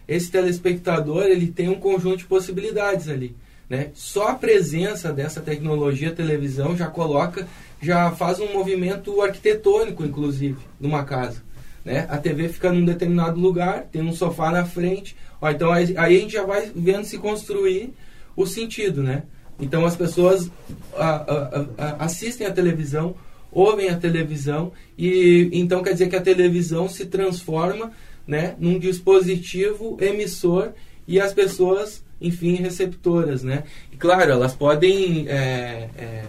esse 0.07 0.31
telespectador, 0.31 1.23
ele 1.23 1.47
tem 1.47 1.69
um 1.69 1.79
conjunto 1.79 2.17
de 2.17 2.25
possibilidades 2.25 3.07
ali. 3.07 3.35
Né? 3.69 3.91
Só 3.93 4.29
a 4.29 4.35
presença 4.35 5.13
dessa 5.13 5.39
tecnologia 5.39 6.11
televisão 6.11 6.75
já 6.75 6.87
coloca, 6.87 7.47
já 7.79 8.09
faz 8.11 8.39
um 8.39 8.51
movimento 8.51 9.21
arquitetônico, 9.21 10.03
inclusive, 10.03 10.57
numa 10.79 11.03
casa. 11.03 11.43
Né? 11.85 12.07
A 12.09 12.17
TV 12.17 12.49
fica 12.49 12.73
num 12.73 12.83
determinado 12.83 13.39
lugar, 13.39 13.83
tem 13.83 14.01
um 14.01 14.11
sofá 14.11 14.49
na 14.49 14.65
frente. 14.65 15.15
Ó, 15.41 15.49
então 15.49 15.71
aí, 15.71 15.95
aí, 15.97 16.17
a 16.17 16.19
gente 16.19 16.33
já 16.33 16.43
vai 16.43 16.71
vendo 16.75 17.05
se 17.05 17.17
construir 17.17 17.93
o 18.35 18.45
sentido, 18.45 19.01
né? 19.01 19.23
Então 19.59 19.85
as 19.85 19.95
pessoas 19.95 20.49
a, 20.95 21.09
a, 21.09 21.65
a, 21.77 22.05
assistem 22.05 22.47
a 22.47 22.51
televisão, 22.51 23.15
ouvem 23.51 23.89
a 23.89 23.97
televisão 23.97 24.71
e 24.97 25.49
então 25.51 25.83
quer 25.83 25.93
dizer 25.93 26.07
que 26.09 26.15
a 26.15 26.21
televisão 26.21 26.87
se 26.87 27.05
transforma, 27.05 27.91
né, 28.25 28.55
num 28.59 28.77
dispositivo 28.77 29.97
emissor 29.99 30.71
e 31.07 31.19
as 31.19 31.33
pessoas, 31.33 32.03
enfim, 32.21 32.55
receptoras, 32.55 33.43
né? 33.43 33.63
E 33.91 33.97
claro, 33.97 34.31
elas 34.31 34.53
podem 34.53 35.27
é, 35.27 35.89
é, 35.97 36.25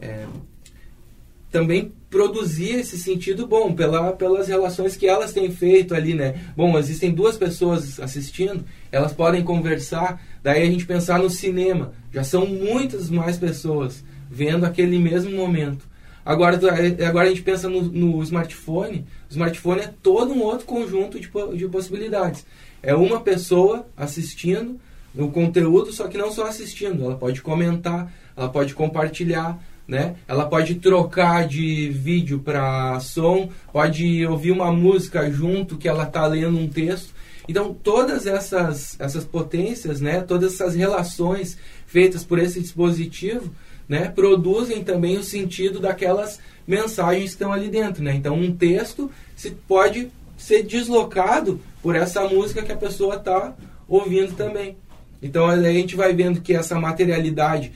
é, 0.00 0.26
também 1.50 1.92
produzir 2.10 2.76
esse 2.76 2.98
sentido 2.98 3.46
bom 3.46 3.74
pela, 3.74 4.12
pelas 4.12 4.48
relações 4.48 4.96
que 4.96 5.06
elas 5.06 5.32
têm 5.32 5.50
feito 5.50 5.94
ali, 5.94 6.14
né? 6.14 6.34
Bom, 6.56 6.78
existem 6.78 7.10
duas 7.10 7.36
pessoas 7.36 8.00
assistindo, 8.00 8.64
elas 8.90 9.12
podem 9.12 9.42
conversar, 9.42 10.22
daí 10.42 10.62
a 10.62 10.66
gente 10.70 10.86
pensar 10.86 11.18
no 11.18 11.28
cinema, 11.28 11.92
já 12.12 12.24
são 12.24 12.46
muitas 12.46 13.10
mais 13.10 13.36
pessoas 13.36 14.02
vendo 14.30 14.64
aquele 14.64 14.98
mesmo 14.98 15.30
momento. 15.32 15.86
Agora, 16.24 16.58
agora 17.06 17.26
a 17.26 17.30
gente 17.30 17.42
pensa 17.42 17.68
no, 17.68 17.82
no 17.82 18.22
smartphone, 18.22 19.06
o 19.28 19.32
smartphone 19.32 19.80
é 19.80 19.94
todo 20.02 20.32
um 20.32 20.42
outro 20.42 20.66
conjunto 20.66 21.18
de, 21.18 21.30
de 21.56 21.68
possibilidades. 21.68 22.44
É 22.82 22.94
uma 22.94 23.20
pessoa 23.20 23.86
assistindo 23.96 24.78
o 25.14 25.30
conteúdo, 25.30 25.92
só 25.92 26.06
que 26.06 26.18
não 26.18 26.30
só 26.30 26.46
assistindo, 26.46 27.04
ela 27.04 27.16
pode 27.16 27.40
comentar, 27.40 28.12
ela 28.36 28.48
pode 28.48 28.74
compartilhar, 28.74 29.58
né? 29.88 30.16
Ela 30.28 30.44
pode 30.44 30.74
trocar 30.74 31.48
de 31.48 31.88
vídeo 31.88 32.40
para 32.40 33.00
som, 33.00 33.48
pode 33.72 34.26
ouvir 34.26 34.50
uma 34.50 34.70
música 34.70 35.30
junto 35.30 35.78
que 35.78 35.88
ela 35.88 36.04
está 36.04 36.26
lendo 36.26 36.58
um 36.58 36.68
texto. 36.68 37.14
Então, 37.48 37.72
todas 37.72 38.26
essas, 38.26 39.00
essas 39.00 39.24
potências, 39.24 40.02
né, 40.02 40.20
todas 40.20 40.52
essas 40.52 40.74
relações 40.74 41.56
feitas 41.86 42.22
por 42.22 42.38
esse 42.38 42.60
dispositivo, 42.60 43.50
né, 43.88 44.10
produzem 44.10 44.84
também 44.84 45.16
o 45.16 45.24
sentido 45.24 45.80
daquelas 45.80 46.38
mensagens 46.66 47.24
que 47.24 47.30
estão 47.30 47.50
ali 47.50 47.70
dentro. 47.70 48.04
Né? 48.04 48.14
Então, 48.14 48.34
um 48.34 48.54
texto 48.54 49.10
se 49.34 49.52
pode 49.52 50.12
ser 50.36 50.62
deslocado 50.62 51.58
por 51.82 51.96
essa 51.96 52.28
música 52.28 52.62
que 52.62 52.70
a 52.70 52.76
pessoa 52.76 53.16
está 53.16 53.54
ouvindo 53.88 54.36
também. 54.36 54.76
Então, 55.22 55.46
a 55.46 55.72
gente 55.72 55.96
vai 55.96 56.12
vendo 56.12 56.42
que 56.42 56.54
essa 56.54 56.78
materialidade 56.78 57.72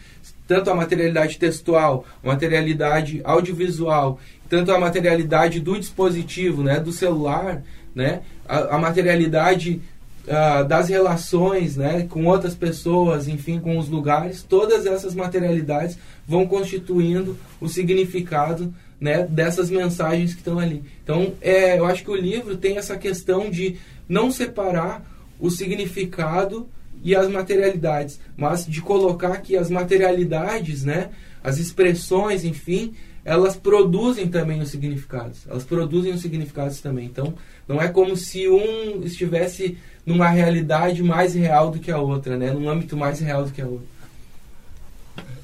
tanto 0.53 0.71
a 0.71 0.75
materialidade 0.75 1.39
textual, 1.39 2.05
materialidade 2.23 3.23
audiovisual, 3.25 4.21
tanto 4.51 4.71
a 4.71 4.79
materialidade 4.79 5.61
do 5.61 5.81
dispositivo, 5.81 6.63
né, 6.63 6.79
do 6.79 6.93
celular, 6.93 7.63
né, 7.95 8.21
a, 8.47 8.77
a 8.77 8.79
materialidade 8.79 9.81
uh, 10.27 10.63
das 10.69 10.91
relações, 10.91 11.79
né, 11.79 12.07
com 12.07 12.27
outras 12.27 12.55
pessoas, 12.55 13.29
enfim, 13.29 13.59
com 13.59 13.79
os 13.79 13.89
lugares, 13.89 14.43
todas 14.43 14.85
essas 14.85 15.15
materialidades 15.15 15.97
vão 16.29 16.47
constituindo 16.47 17.35
o 17.59 17.67
significado 17.67 18.75
né, 19.01 19.27
dessas 19.27 19.71
mensagens 19.71 20.35
que 20.35 20.41
estão 20.41 20.59
ali. 20.59 20.85
Então, 21.03 21.33
é, 21.41 21.79
eu 21.79 21.87
acho 21.87 22.05
que 22.05 22.11
o 22.11 22.15
livro 22.15 22.59
tem 22.59 22.77
essa 22.77 22.99
questão 22.99 23.51
de 23.51 23.79
não 24.07 24.31
separar 24.31 25.03
o 25.41 25.51
significado 25.51 26.69
e 27.03 27.15
as 27.15 27.29
materialidades, 27.29 28.21
mas 28.37 28.67
de 28.67 28.81
colocar 28.81 29.37
que 29.39 29.57
as 29.57 29.69
materialidades, 29.69 30.85
né, 30.85 31.11
as 31.43 31.59
expressões, 31.59 32.45
enfim, 32.45 32.95
elas 33.25 33.57
produzem 33.57 34.29
também 34.29 34.61
os 34.61 34.71
significados. 34.71 35.47
Elas 35.49 35.65
produzem 35.65 36.13
os 36.13 36.21
significados 36.21 36.81
também. 36.81 37.07
Então, 37.07 37.35
não 37.69 37.81
é 37.81 37.89
como 37.89 38.17
se 38.17 38.49
um 38.49 39.03
estivesse 39.05 39.77
numa 40.05 40.29
realidade 40.29 41.03
mais 41.03 41.35
real 41.35 41.71
do 41.71 41.79
que 41.79 41.91
a 41.91 41.99
outra, 41.99 42.37
né? 42.37 42.53
Num 42.53 42.69
âmbito 42.69 42.97
mais 42.97 43.21
real 43.21 43.45
do 43.45 43.53
que 43.53 43.63
a 43.63 43.67
outra. 43.67 43.87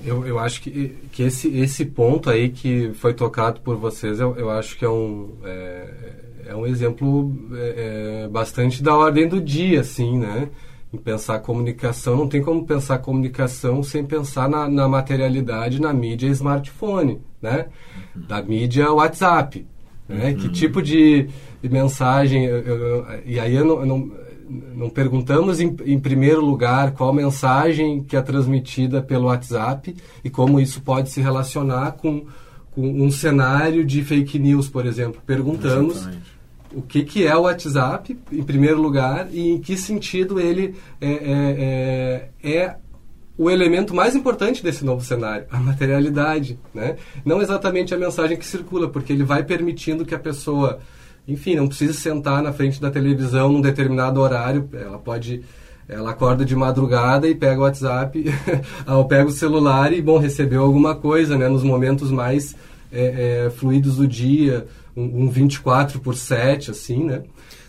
Eu, 0.04 0.26
eu 0.26 0.38
acho 0.38 0.60
que, 0.62 0.96
que 1.12 1.22
esse, 1.24 1.48
esse 1.56 1.84
ponto 1.84 2.30
aí 2.30 2.48
que 2.48 2.92
foi 2.94 3.14
tocado 3.14 3.60
por 3.60 3.76
vocês, 3.76 4.20
eu, 4.20 4.36
eu 4.36 4.50
acho 4.50 4.76
que 4.76 4.84
é 4.84 4.88
um, 4.88 5.32
é, 5.44 5.88
é 6.46 6.56
um 6.56 6.66
exemplo 6.66 7.36
é, 7.52 8.24
é 8.24 8.28
bastante 8.28 8.82
da 8.82 8.96
ordem 8.96 9.28
do 9.28 9.40
dia, 9.40 9.80
assim, 9.80 10.18
né? 10.18 10.48
Em 10.92 10.96
pensar 10.96 11.38
comunicação, 11.40 12.16
não 12.16 12.28
tem 12.28 12.42
como 12.42 12.64
pensar 12.64 12.98
comunicação 12.98 13.82
sem 13.82 14.04
pensar 14.04 14.48
na, 14.48 14.68
na 14.68 14.88
materialidade, 14.88 15.80
na 15.80 15.92
mídia 15.92 16.28
smartphone, 16.28 17.20
né? 17.42 17.66
Da 18.14 18.42
mídia 18.42 18.90
WhatsApp, 18.90 19.66
né? 20.08 20.30
Uhum. 20.30 20.36
Que 20.36 20.48
tipo 20.48 20.80
de, 20.80 21.28
de 21.62 21.68
mensagem... 21.68 22.44
Eu, 22.44 22.58
eu, 22.58 23.06
e 23.26 23.38
aí 23.38 23.54
eu 23.54 23.64
não, 23.64 23.80
eu 23.80 23.86
não 23.86 24.28
não 24.48 24.88
perguntamos 24.88 25.60
em, 25.60 25.76
em, 25.84 25.98
primeiro 25.98 26.40
lugar 26.40 26.92
qual 26.92 27.12
mensagem 27.12 28.02
que 28.02 28.16
é 28.16 28.22
transmitida 28.22 29.02
pelo 29.02 29.26
WhatsApp 29.26 29.94
e 30.24 30.30
como 30.30 30.58
isso 30.58 30.80
pode 30.80 31.10
se 31.10 31.20
relacionar 31.20 31.92
com, 31.92 32.24
com 32.70 32.88
um 32.88 33.10
cenário 33.10 33.84
de 33.84 34.02
fake 34.02 34.38
news, 34.38 34.68
por 34.68 34.86
exemplo. 34.86 35.20
Perguntamos 35.26 35.96
Exatamente. 35.96 36.37
O 36.74 36.82
que, 36.82 37.02
que 37.02 37.26
é 37.26 37.34
o 37.36 37.42
WhatsApp, 37.42 38.18
em 38.30 38.42
primeiro 38.42 38.80
lugar, 38.80 39.28
e 39.32 39.50
em 39.50 39.58
que 39.60 39.76
sentido 39.76 40.38
ele 40.40 40.74
é, 41.00 41.10
é, 41.10 42.30
é, 42.42 42.50
é 42.58 42.76
o 43.36 43.48
elemento 43.48 43.94
mais 43.94 44.14
importante 44.16 44.62
desse 44.62 44.84
novo 44.84 45.04
cenário, 45.04 45.46
a 45.50 45.58
materialidade. 45.58 46.58
Né? 46.74 46.96
Não 47.24 47.40
exatamente 47.40 47.94
a 47.94 47.98
mensagem 47.98 48.36
que 48.36 48.44
circula, 48.44 48.88
porque 48.88 49.12
ele 49.12 49.24
vai 49.24 49.42
permitindo 49.42 50.04
que 50.04 50.14
a 50.14 50.18
pessoa 50.18 50.80
enfim, 51.28 51.54
não 51.54 51.68
precisa 51.68 51.92
sentar 51.92 52.42
na 52.42 52.54
frente 52.54 52.80
da 52.80 52.90
televisão 52.90 53.52
num 53.52 53.60
determinado 53.60 54.18
horário. 54.18 54.66
Ela 54.72 54.98
pode 54.98 55.42
ela 55.86 56.10
acorda 56.10 56.44
de 56.44 56.54
madrugada 56.54 57.26
e 57.26 57.34
pega 57.34 57.60
o 57.60 57.64
WhatsApp, 57.64 58.24
ou 58.86 59.06
pega 59.06 59.26
o 59.26 59.32
celular 59.32 59.90
e, 59.92 60.02
bom, 60.02 60.18
recebeu 60.18 60.62
alguma 60.62 60.94
coisa, 60.94 61.36
né? 61.36 61.48
Nos 61.48 61.62
momentos 61.62 62.10
mais 62.10 62.54
é, 62.92 63.46
é, 63.46 63.50
fluidos 63.50 63.96
do 63.96 64.06
dia, 64.06 64.66
um, 64.98 65.24
um 65.24 65.30
24 65.30 66.00
por 66.00 66.16
7, 66.16 66.70
assim, 66.70 67.04
né? 67.04 67.22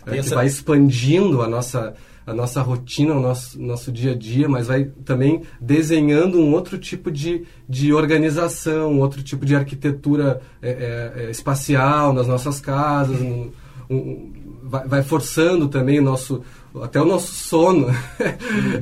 É, 0.06 0.20
que 0.20 0.34
vai 0.34 0.46
expandindo 0.46 1.42
a 1.42 1.48
nossa, 1.48 1.94
a 2.26 2.34
nossa 2.34 2.62
rotina, 2.62 3.14
o 3.14 3.20
nosso, 3.20 3.60
nosso 3.60 3.92
dia 3.92 4.12
a 4.12 4.14
dia, 4.16 4.48
mas 4.48 4.66
vai 4.66 4.84
também 5.04 5.42
desenhando 5.60 6.38
um 6.38 6.52
outro 6.52 6.78
tipo 6.78 7.10
de, 7.10 7.44
de 7.68 7.92
organização, 7.92 8.92
um 8.92 9.00
outro 9.00 9.22
tipo 9.22 9.44
de 9.44 9.54
arquitetura 9.54 10.40
é, 10.60 10.70
é, 11.16 11.24
é 11.24 11.30
espacial 11.30 12.12
nas 12.12 12.26
nossas 12.26 12.60
casas, 12.60 13.20
um, 13.20 13.50
um, 13.90 14.32
vai, 14.62 14.88
vai, 14.88 15.02
forçando 15.02 15.68
também 15.68 15.98
o 15.98 16.02
nosso 16.02 16.42
até 16.82 17.00
o 17.00 17.04
nosso 17.04 17.32
sono. 17.32 17.88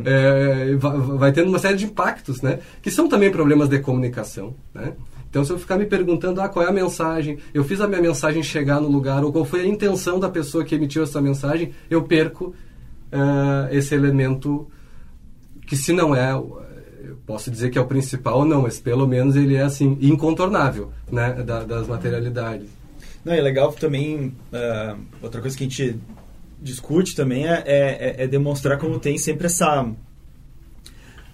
É, 0.04 0.74
vai, 0.76 0.98
vai, 0.98 1.32
tendo 1.32 1.48
uma 1.48 1.58
série 1.58 1.76
de 1.76 1.84
impactos 1.84 2.40
né? 2.40 2.60
Que 2.80 2.90
são 2.90 3.08
também 3.08 3.30
problemas 3.30 3.68
de 3.68 3.78
comunicação 3.78 4.54
né 4.74 4.92
então 5.38 5.44
se 5.44 5.52
eu 5.52 5.58
ficar 5.58 5.78
me 5.78 5.86
perguntando 5.86 6.40
ah 6.40 6.48
qual 6.48 6.66
é 6.66 6.68
a 6.68 6.72
mensagem 6.72 7.38
eu 7.54 7.62
fiz 7.62 7.80
a 7.80 7.86
minha 7.86 8.02
mensagem 8.02 8.42
chegar 8.42 8.80
no 8.80 8.88
lugar 8.88 9.22
ou 9.22 9.30
qual 9.30 9.44
foi 9.44 9.60
a 9.60 9.66
intenção 9.66 10.18
da 10.18 10.28
pessoa 10.28 10.64
que 10.64 10.74
emitiu 10.74 11.04
essa 11.04 11.20
mensagem 11.20 11.72
eu 11.88 12.02
perco 12.02 12.46
uh, 13.12 13.72
esse 13.72 13.94
elemento 13.94 14.68
que 15.64 15.76
se 15.76 15.92
não 15.92 16.12
é 16.12 16.32
eu 16.32 17.16
posso 17.24 17.52
dizer 17.52 17.70
que 17.70 17.78
é 17.78 17.80
o 17.80 17.86
principal 17.86 18.38
ou 18.38 18.44
não 18.44 18.62
mas 18.62 18.80
pelo 18.80 19.06
menos 19.06 19.36
ele 19.36 19.54
é 19.54 19.62
assim 19.62 19.96
incontornável 20.00 20.90
né 21.10 21.34
da, 21.34 21.62
das 21.62 21.86
materialidades. 21.86 22.68
Não 23.24 23.32
é 23.32 23.40
legal 23.40 23.72
também 23.72 24.34
uh, 24.52 24.98
outra 25.22 25.40
coisa 25.40 25.56
que 25.56 25.62
a 25.62 25.68
gente 25.68 26.00
discute 26.60 27.14
também 27.14 27.46
é, 27.46 27.62
é, 27.64 28.24
é 28.24 28.26
demonstrar 28.26 28.76
como 28.76 28.98
tem 28.98 29.16
sempre 29.16 29.46
essa 29.46 29.88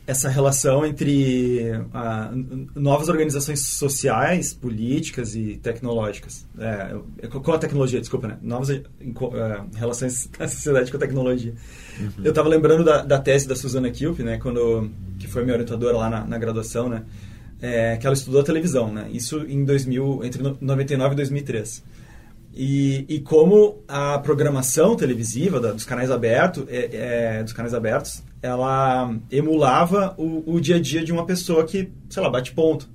essa 0.06 0.28
relação 0.28 0.84
entre 0.84 1.70
uh, 1.72 2.68
novas 2.78 3.08
organizações 3.08 3.60
sociais, 3.60 4.52
políticas 4.52 5.34
e 5.34 5.56
tecnológicas. 5.56 6.46
É, 6.58 6.94
é 7.22 7.26
com 7.26 7.52
a 7.52 7.58
tecnologia, 7.58 8.00
desculpa, 8.00 8.28
né? 8.28 8.38
Novas 8.42 8.68
uh, 8.68 8.82
relações 9.74 10.28
da 10.38 10.46
sociedade 10.46 10.90
com 10.90 10.98
a 10.98 11.00
tecnologia. 11.00 11.54
Uhum. 11.98 12.24
Eu 12.24 12.30
estava 12.30 12.48
lembrando 12.48 12.84
da, 12.84 13.02
da, 13.02 13.18
tese 13.18 13.48
da 13.48 13.56
Susana 13.56 13.90
Kilp, 13.90 14.20
né? 14.20 14.38
Quando, 14.38 14.90
que 15.18 15.26
foi 15.26 15.42
minha 15.42 15.54
orientadora 15.54 15.96
lá 15.96 16.10
na, 16.10 16.24
na 16.26 16.38
graduação, 16.38 16.88
né? 16.88 17.02
É, 17.62 17.96
que 17.96 18.06
ela 18.06 18.14
estudou 18.14 18.42
a 18.42 18.44
televisão, 18.44 18.92
né? 18.92 19.08
Isso 19.10 19.38
em 19.48 19.64
2000, 19.64 20.22
entre 20.22 20.42
99 20.60 21.14
e 21.14 21.16
2003. 21.16 21.82
E, 22.56 23.04
e 23.08 23.20
como 23.20 23.82
a 23.88 24.18
programação 24.18 24.94
televisiva 24.94 25.58
da, 25.58 25.72
dos 25.72 25.84
canais 25.84 26.10
abertos, 26.10 26.64
é, 26.68 27.38
é, 27.38 27.42
dos 27.42 27.52
canais 27.52 27.74
abertos, 27.74 28.22
ela 28.44 29.10
emulava 29.30 30.14
o, 30.18 30.54
o, 30.54 30.60
dia 30.60 30.76
a 30.76 30.78
dia 30.78 31.02
de 31.02 31.10
uma 31.10 31.24
pessoa 31.24 31.64
que, 31.64 31.90
sei 32.10 32.22
lá, 32.22 32.28
bate 32.28 32.52
ponto. 32.52 32.86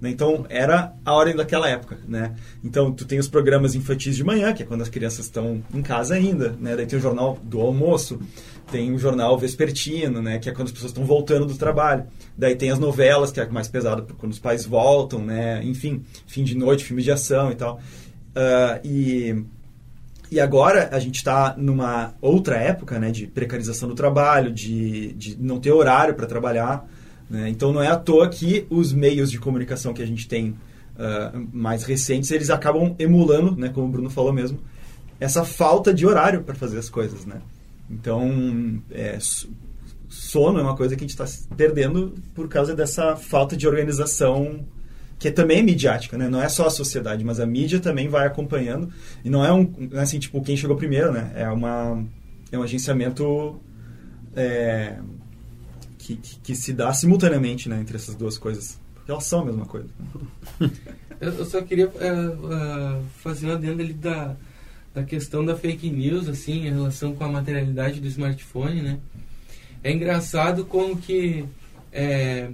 Né? 0.00 0.10
Então 0.10 0.44
era 0.48 0.94
a 1.04 1.14
ordem 1.14 1.36
daquela 1.36 1.68
época, 1.68 2.00
né? 2.08 2.34
Então 2.62 2.90
tu 2.92 3.04
tem 3.04 3.16
os 3.16 3.28
programas 3.28 3.76
infantis 3.76 4.16
de 4.16 4.24
manhã, 4.24 4.52
que 4.52 4.64
é 4.64 4.66
quando 4.66 4.82
as 4.82 4.88
crianças 4.88 5.26
estão 5.26 5.62
em 5.72 5.80
casa 5.80 6.16
ainda, 6.16 6.56
né? 6.60 6.74
Daí 6.74 6.86
tem 6.86 6.98
o 6.98 7.02
jornal 7.02 7.38
do 7.40 7.60
almoço, 7.60 8.20
tem 8.70 8.92
o 8.92 8.98
jornal 8.98 9.38
vespertino, 9.38 10.20
né? 10.20 10.40
Que 10.40 10.50
é 10.50 10.52
quando 10.52 10.66
as 10.66 10.72
pessoas 10.72 10.90
estão 10.90 11.04
voltando 11.04 11.46
do 11.46 11.54
trabalho. 11.54 12.06
Daí 12.36 12.56
tem 12.56 12.72
as 12.72 12.80
novelas, 12.80 13.30
que 13.30 13.40
é 13.40 13.48
mais 13.48 13.68
pesado 13.68 14.12
quando 14.18 14.32
os 14.32 14.40
pais 14.40 14.66
voltam, 14.66 15.24
né? 15.24 15.62
Enfim, 15.62 16.02
fim 16.26 16.42
de 16.42 16.56
noite, 16.56 16.84
filmes 16.84 17.04
de 17.04 17.12
ação 17.12 17.52
e 17.52 17.54
tal. 17.54 17.76
Uh, 18.36 18.84
e, 18.84 19.44
e 20.30 20.40
agora 20.40 20.88
a 20.92 20.98
gente 20.98 21.16
está 21.16 21.54
numa 21.56 22.14
outra 22.20 22.56
época 22.56 22.98
né, 22.98 23.10
de 23.10 23.26
precarização 23.26 23.88
do 23.88 23.94
trabalho, 23.94 24.52
de, 24.52 25.12
de 25.12 25.36
não 25.40 25.60
ter 25.60 25.72
horário 25.72 26.14
para 26.14 26.26
trabalhar. 26.26 26.88
Né? 27.30 27.48
Então 27.48 27.72
não 27.72 27.82
é 27.82 27.88
à 27.88 27.96
toa 27.96 28.28
que 28.28 28.66
os 28.68 28.92
meios 28.92 29.30
de 29.30 29.38
comunicação 29.38 29.94
que 29.94 30.02
a 30.02 30.06
gente 30.06 30.26
tem 30.26 30.50
uh, 30.50 31.48
mais 31.52 31.84
recentes, 31.84 32.30
eles 32.30 32.50
acabam 32.50 32.94
emulando, 32.98 33.56
né, 33.56 33.68
como 33.68 33.86
o 33.86 33.90
Bruno 33.90 34.10
falou 34.10 34.32
mesmo, 34.32 34.58
essa 35.20 35.44
falta 35.44 35.94
de 35.94 36.06
horário 36.06 36.42
para 36.42 36.54
fazer 36.54 36.78
as 36.78 36.88
coisas. 36.88 37.24
Né? 37.24 37.40
Então, 37.88 38.82
é, 38.90 39.16
sono 40.08 40.58
é 40.58 40.62
uma 40.62 40.76
coisa 40.76 40.96
que 40.96 41.04
a 41.04 41.06
gente 41.06 41.20
está 41.20 41.26
perdendo 41.56 42.14
por 42.34 42.48
causa 42.48 42.74
dessa 42.74 43.16
falta 43.16 43.56
de 43.56 43.66
organização 43.66 44.64
que 45.18 45.30
também 45.30 45.60
é 45.60 45.62
midiática, 45.62 46.18
né? 46.18 46.28
Não 46.28 46.42
é 46.42 46.48
só 46.48 46.66
a 46.66 46.70
sociedade, 46.70 47.24
mas 47.24 47.40
a 47.40 47.46
mídia 47.46 47.80
também 47.80 48.08
vai 48.08 48.26
acompanhando. 48.26 48.92
E 49.24 49.30
não 49.30 49.44
é 49.44 49.52
um, 49.52 49.72
é 49.92 50.00
assim, 50.00 50.18
tipo, 50.18 50.42
quem 50.42 50.56
chegou 50.56 50.76
primeiro, 50.76 51.12
né? 51.12 51.32
É, 51.34 51.48
uma, 51.48 52.04
é 52.52 52.58
um 52.58 52.62
agenciamento 52.62 53.58
é, 54.34 54.98
que, 55.98 56.16
que, 56.16 56.40
que, 56.40 56.54
se 56.54 56.72
dá 56.72 56.92
simultaneamente 56.92 57.68
né, 57.68 57.80
entre 57.80 57.96
essas 57.96 58.14
duas 58.14 58.36
coisas. 58.36 58.78
Porque 58.94 59.10
elas 59.10 59.24
são 59.24 59.40
a 59.40 59.44
mesma 59.46 59.64
coisa. 59.64 59.88
Eu 61.18 61.46
só 61.46 61.62
queria 61.62 61.88
uh, 61.88 61.90
uh, 61.90 63.04
fazer 63.22 63.46
um 63.46 63.52
adendo 63.52 63.80
ali 63.80 63.94
da, 63.94 64.36
da 64.94 65.02
questão 65.02 65.42
da 65.42 65.56
fake 65.56 65.88
news, 65.88 66.28
assim, 66.28 66.66
em 66.66 66.70
relação 66.74 67.14
com 67.14 67.24
a 67.24 67.28
materialidade 67.28 68.00
do 68.00 68.06
smartphone, 68.06 68.82
né? 68.82 68.98
É 69.82 69.90
engraçado 69.90 70.66
como 70.66 70.94
que... 70.98 71.46
É, 71.90 72.50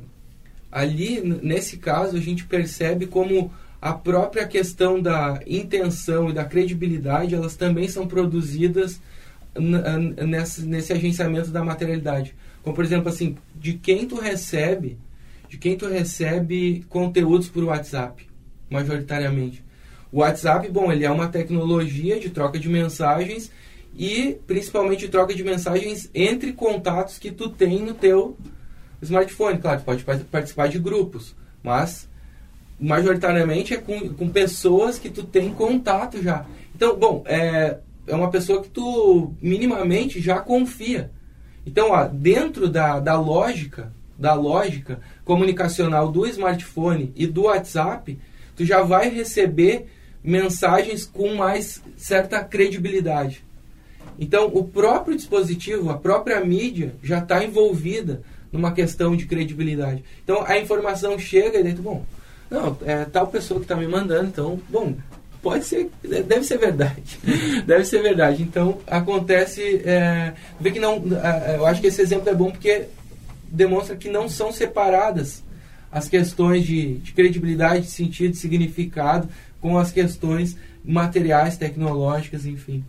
ali, 0.73 1.21
nesse 1.21 1.77
caso, 1.77 2.17
a 2.17 2.21
gente 2.21 2.45
percebe 2.45 3.07
como 3.07 3.53
a 3.81 3.93
própria 3.93 4.47
questão 4.47 5.01
da 5.01 5.41
intenção 5.47 6.31
e 6.31 6.33
da 6.33 6.45
credibilidade, 6.45 7.35
elas 7.35 7.57
também 7.57 7.89
são 7.89 8.07
produzidas 8.07 9.01
nesse, 10.27 10.63
nesse 10.63 10.93
agenciamento 10.93 11.51
da 11.51 11.63
materialidade. 11.63 12.35
Como, 12.63 12.75
por 12.75 12.85
exemplo, 12.85 13.09
assim, 13.09 13.37
de 13.55 13.75
quem 13.75 14.07
tu 14.07 14.17
recebe, 14.17 14.97
de 15.49 15.59
quem 15.59 15.77
tu 15.77 15.87
recebe 15.87 16.87
conteúdos 16.89 17.49
por 17.49 17.65
WhatsApp, 17.65 18.27
majoritariamente. 18.71 19.63
O 20.11 20.21
WhatsApp, 20.21 20.69
bom, 20.71 20.91
ele 20.91 21.05
é 21.05 21.11
uma 21.11 21.29
tecnologia 21.29 22.19
de 22.19 22.31
troca 22.31 22.59
de 22.59 22.69
mensagens 22.69 23.51
e 23.97 24.39
principalmente 24.47 25.09
troca 25.09 25.35
de 25.35 25.43
mensagens 25.43 26.09
entre 26.15 26.53
contatos 26.53 27.19
que 27.19 27.31
tu 27.31 27.51
tem 27.51 27.81
no 27.81 27.95
teu 27.95 28.37
smartphone. 29.05 29.59
Claro, 29.59 29.81
pode 29.83 30.05
participar 30.05 30.69
de 30.69 30.79
grupos, 30.79 31.35
mas 31.63 32.09
majoritariamente 32.81 33.75
é 33.75 33.77
com, 33.77 34.09
com 34.11 34.29
pessoas 34.29 34.99
que 34.99 35.09
tu 35.09 35.23
tem 35.23 35.53
contato 35.53 36.23
já. 36.23 36.45
Então, 36.75 36.97
bom, 36.97 37.23
é, 37.27 37.79
é 38.07 38.15
uma 38.15 38.31
pessoa 38.31 38.63
que 38.63 38.69
tu 38.69 39.33
minimamente 39.41 40.21
já 40.21 40.41
confia. 40.41 41.11
Então, 41.65 41.91
ó, 41.93 42.07
dentro 42.07 42.69
da, 42.69 42.99
da 42.99 43.19
lógica, 43.19 43.93
da 44.19 44.35
lógica 44.35 45.01
comunicacional 45.25 46.11
do 46.11 46.27
smartphone 46.27 47.13
e 47.15 47.27
do 47.27 47.43
WhatsApp, 47.43 48.19
tu 48.57 48.65
já 48.65 48.83
vai 48.83 49.09
receber 49.09 49.87
mensagens 50.25 51.05
com 51.07 51.35
mais 51.35 51.83
certa 51.97 52.43
credibilidade. 52.43 53.45
Então, 54.19 54.51
o 54.53 54.65
próprio 54.65 55.17
dispositivo, 55.17 55.91
a 55.91 55.97
própria 55.97 56.45
mídia 56.45 56.95
já 57.03 57.19
está 57.19 57.45
envolvida 57.45 58.23
numa 58.53 58.73
questão 58.73 59.17
de 59.17 59.27
credibilidade. 59.27 60.05
Então, 60.23 60.45
a 60.47 60.59
informação 60.59 61.19
chega 61.19 61.59
e 61.59 61.63
dentro, 61.63 61.83
bom, 61.83 62.05
não, 62.51 62.77
é 62.85 63.05
tal 63.07 63.27
pessoa 63.29 63.59
que 63.59 63.65
está 63.65 63.75
me 63.75 63.87
mandando, 63.87 64.29
então, 64.29 64.61
bom, 64.69 64.95
pode 65.41 65.65
ser, 65.65 65.91
deve 66.03 66.45
ser 66.45 66.59
verdade, 66.59 67.19
deve 67.67 67.85
ser 67.85 68.03
verdade. 68.03 68.43
Então, 68.43 68.79
acontece, 68.87 69.83
é, 69.85 70.35
vê 70.61 70.71
que 70.71 70.79
não, 70.79 71.03
é, 71.23 71.57
eu 71.57 71.67
acho 71.67 71.81
que 71.81 71.87
esse 71.87 72.03
exemplo 72.03 72.29
é 72.29 72.35
bom 72.35 72.51
porque 72.51 72.87
demonstra 73.49 73.97
que 73.97 74.09
não 74.09 74.29
são 74.29 74.53
separadas 74.53 75.43
as 75.91 76.09
questões 76.09 76.65
de, 76.65 76.95
de 76.95 77.13
credibilidade, 77.13 77.83
de 77.83 77.91
sentido, 77.91 78.33
de 78.33 78.39
significado, 78.39 79.29
com 79.61 79.79
as 79.79 79.93
questões 79.93 80.57
materiais, 80.85 81.57
tecnológicas, 81.57 82.47
enfim. 82.47 82.83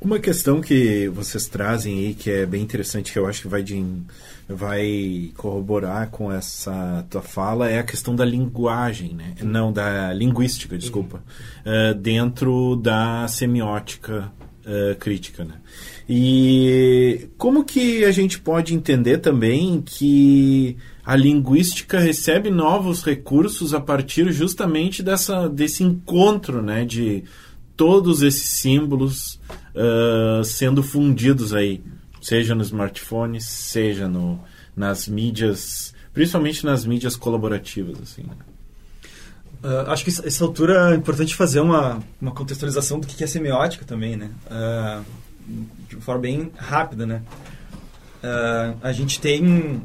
Uma 0.00 0.18
questão 0.18 0.60
que 0.60 1.08
vocês 1.08 1.46
trazem 1.46 1.98
aí 1.98 2.14
que 2.14 2.30
é 2.30 2.46
bem 2.46 2.62
interessante, 2.62 3.12
que 3.12 3.18
eu 3.18 3.26
acho 3.26 3.42
que 3.42 3.48
vai, 3.48 3.62
de, 3.62 3.84
vai 4.54 5.32
corroborar 5.36 6.10
com 6.10 6.32
essa 6.32 7.06
tua 7.08 7.22
fala, 7.22 7.70
é 7.70 7.78
a 7.78 7.84
questão 7.84 8.14
da 8.14 8.24
linguagem, 8.24 9.14
né? 9.14 9.34
Não, 9.42 9.72
da 9.72 10.12
linguística, 10.12 10.76
desculpa. 10.76 11.22
Uh, 11.64 11.94
dentro 11.94 12.76
da 12.76 13.28
semiótica 13.28 14.32
uh, 14.66 14.96
crítica, 14.98 15.44
né? 15.44 15.54
E 16.08 17.28
como 17.38 17.64
que 17.64 18.04
a 18.04 18.10
gente 18.10 18.40
pode 18.40 18.74
entender 18.74 19.18
também 19.18 19.80
que 19.80 20.76
a 21.04 21.14
linguística 21.14 22.00
recebe 22.00 22.50
novos 22.50 23.04
recursos 23.04 23.72
a 23.72 23.80
partir 23.80 24.32
justamente 24.32 25.02
dessa, 25.02 25.48
desse 25.48 25.84
encontro, 25.84 26.60
né? 26.60 26.84
De 26.84 27.22
todos 27.76 28.22
esses 28.22 28.48
símbolos 28.48 29.40
uh, 29.74 30.44
sendo 30.44 30.82
fundidos 30.82 31.54
aí, 31.54 31.82
seja 32.20 32.54
no 32.54 32.62
smartphone, 32.62 33.40
seja 33.40 34.08
no, 34.08 34.40
nas 34.76 35.08
mídias, 35.08 35.94
principalmente 36.12 36.64
nas 36.64 36.84
mídias 36.84 37.16
colaborativas, 37.16 38.00
assim. 38.00 38.22
Né? 38.22 38.34
Uh, 39.62 39.90
acho 39.90 40.04
que 40.04 40.10
essa 40.10 40.44
altura 40.44 40.92
é 40.92 40.96
importante 40.96 41.34
fazer 41.34 41.60
uma, 41.60 42.02
uma 42.20 42.30
contextualização 42.30 42.98
do 42.98 43.06
que 43.06 43.22
é 43.22 43.26
semiótica 43.26 43.84
também, 43.84 44.16
né? 44.16 44.30
Uh, 44.46 45.04
de 45.88 45.96
uma 45.96 46.02
forma 46.02 46.22
bem 46.22 46.50
rápida, 46.56 47.04
né? 47.04 47.22
Uh, 48.22 48.78
a 48.82 48.92
gente 48.92 49.20
tem 49.20 49.82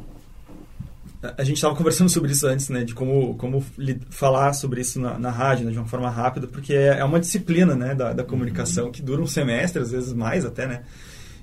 a 1.38 1.44
gente 1.44 1.56
estava 1.56 1.76
conversando 1.76 2.10
sobre 2.10 2.32
isso 2.32 2.46
antes, 2.46 2.70
né, 2.70 2.84
de 2.84 2.94
como, 2.94 3.36
como 3.36 3.66
falar 4.12 4.54
sobre 4.54 4.82
isso 4.82 5.00
na, 5.00 5.18
na 5.18 5.32
rádio, 5.32 5.66
né, 5.66 5.72
de 5.72 5.78
uma 5.78 5.88
forma 5.88 6.10
rápida, 6.10 6.46
porque 6.46 6.74
é, 6.74 7.00
é 7.00 7.04
uma 7.04 7.20
disciplina, 7.20 7.76
né, 7.76 7.96
da, 7.96 8.14
da 8.14 8.24
comunicação 8.24 8.92
que 8.92 9.02
dura 9.02 9.22
um 9.22 9.28
semestre, 9.28 9.82
às 9.82 9.92
vezes 9.92 10.14
mais 10.14 10.46
até, 10.46 10.68
né, 10.68 10.84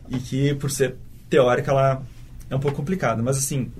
e 0.09 0.19
que 0.19 0.55
por 0.55 0.71
ser 0.71 0.97
teórica 1.29 1.71
ela 1.71 2.03
é 2.49 2.57
um 2.57 2.61
pouco 2.61 2.77
complicada. 2.77 3.23
Mas 3.23 3.38
assim, 3.38 3.71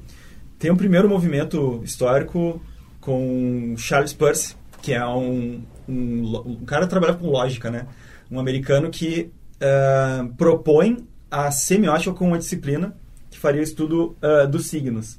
tem 0.59 0.71
um 0.71 0.77
primeiro 0.77 1.09
movimento 1.09 1.81
histórico 1.85 2.61
com 3.01 3.75
Charles 3.77 4.13
Peirce, 4.13 4.57
que 4.81 4.93
é 4.93 5.07
um, 5.07 5.63
um, 5.89 6.43
um 6.47 6.65
cara 6.65 6.85
que 6.85 6.91
trabalha 6.91 7.15
com 7.15 7.29
lógica, 7.29 7.71
né, 7.71 7.87
um 8.31 8.39
americano 8.39 8.91
que 8.91 9.31
uh, 9.57 10.33
propõe 10.35 11.07
a 11.31 11.51
semiótica 11.51 12.13
como 12.13 12.31
uma 12.31 12.39
disciplina 12.39 12.95
que 13.31 13.39
faria 13.39 13.61
o 13.61 13.65
estudo 13.65 14.17
uh, 14.23 14.47
dos 14.47 14.67
signos. 14.67 15.19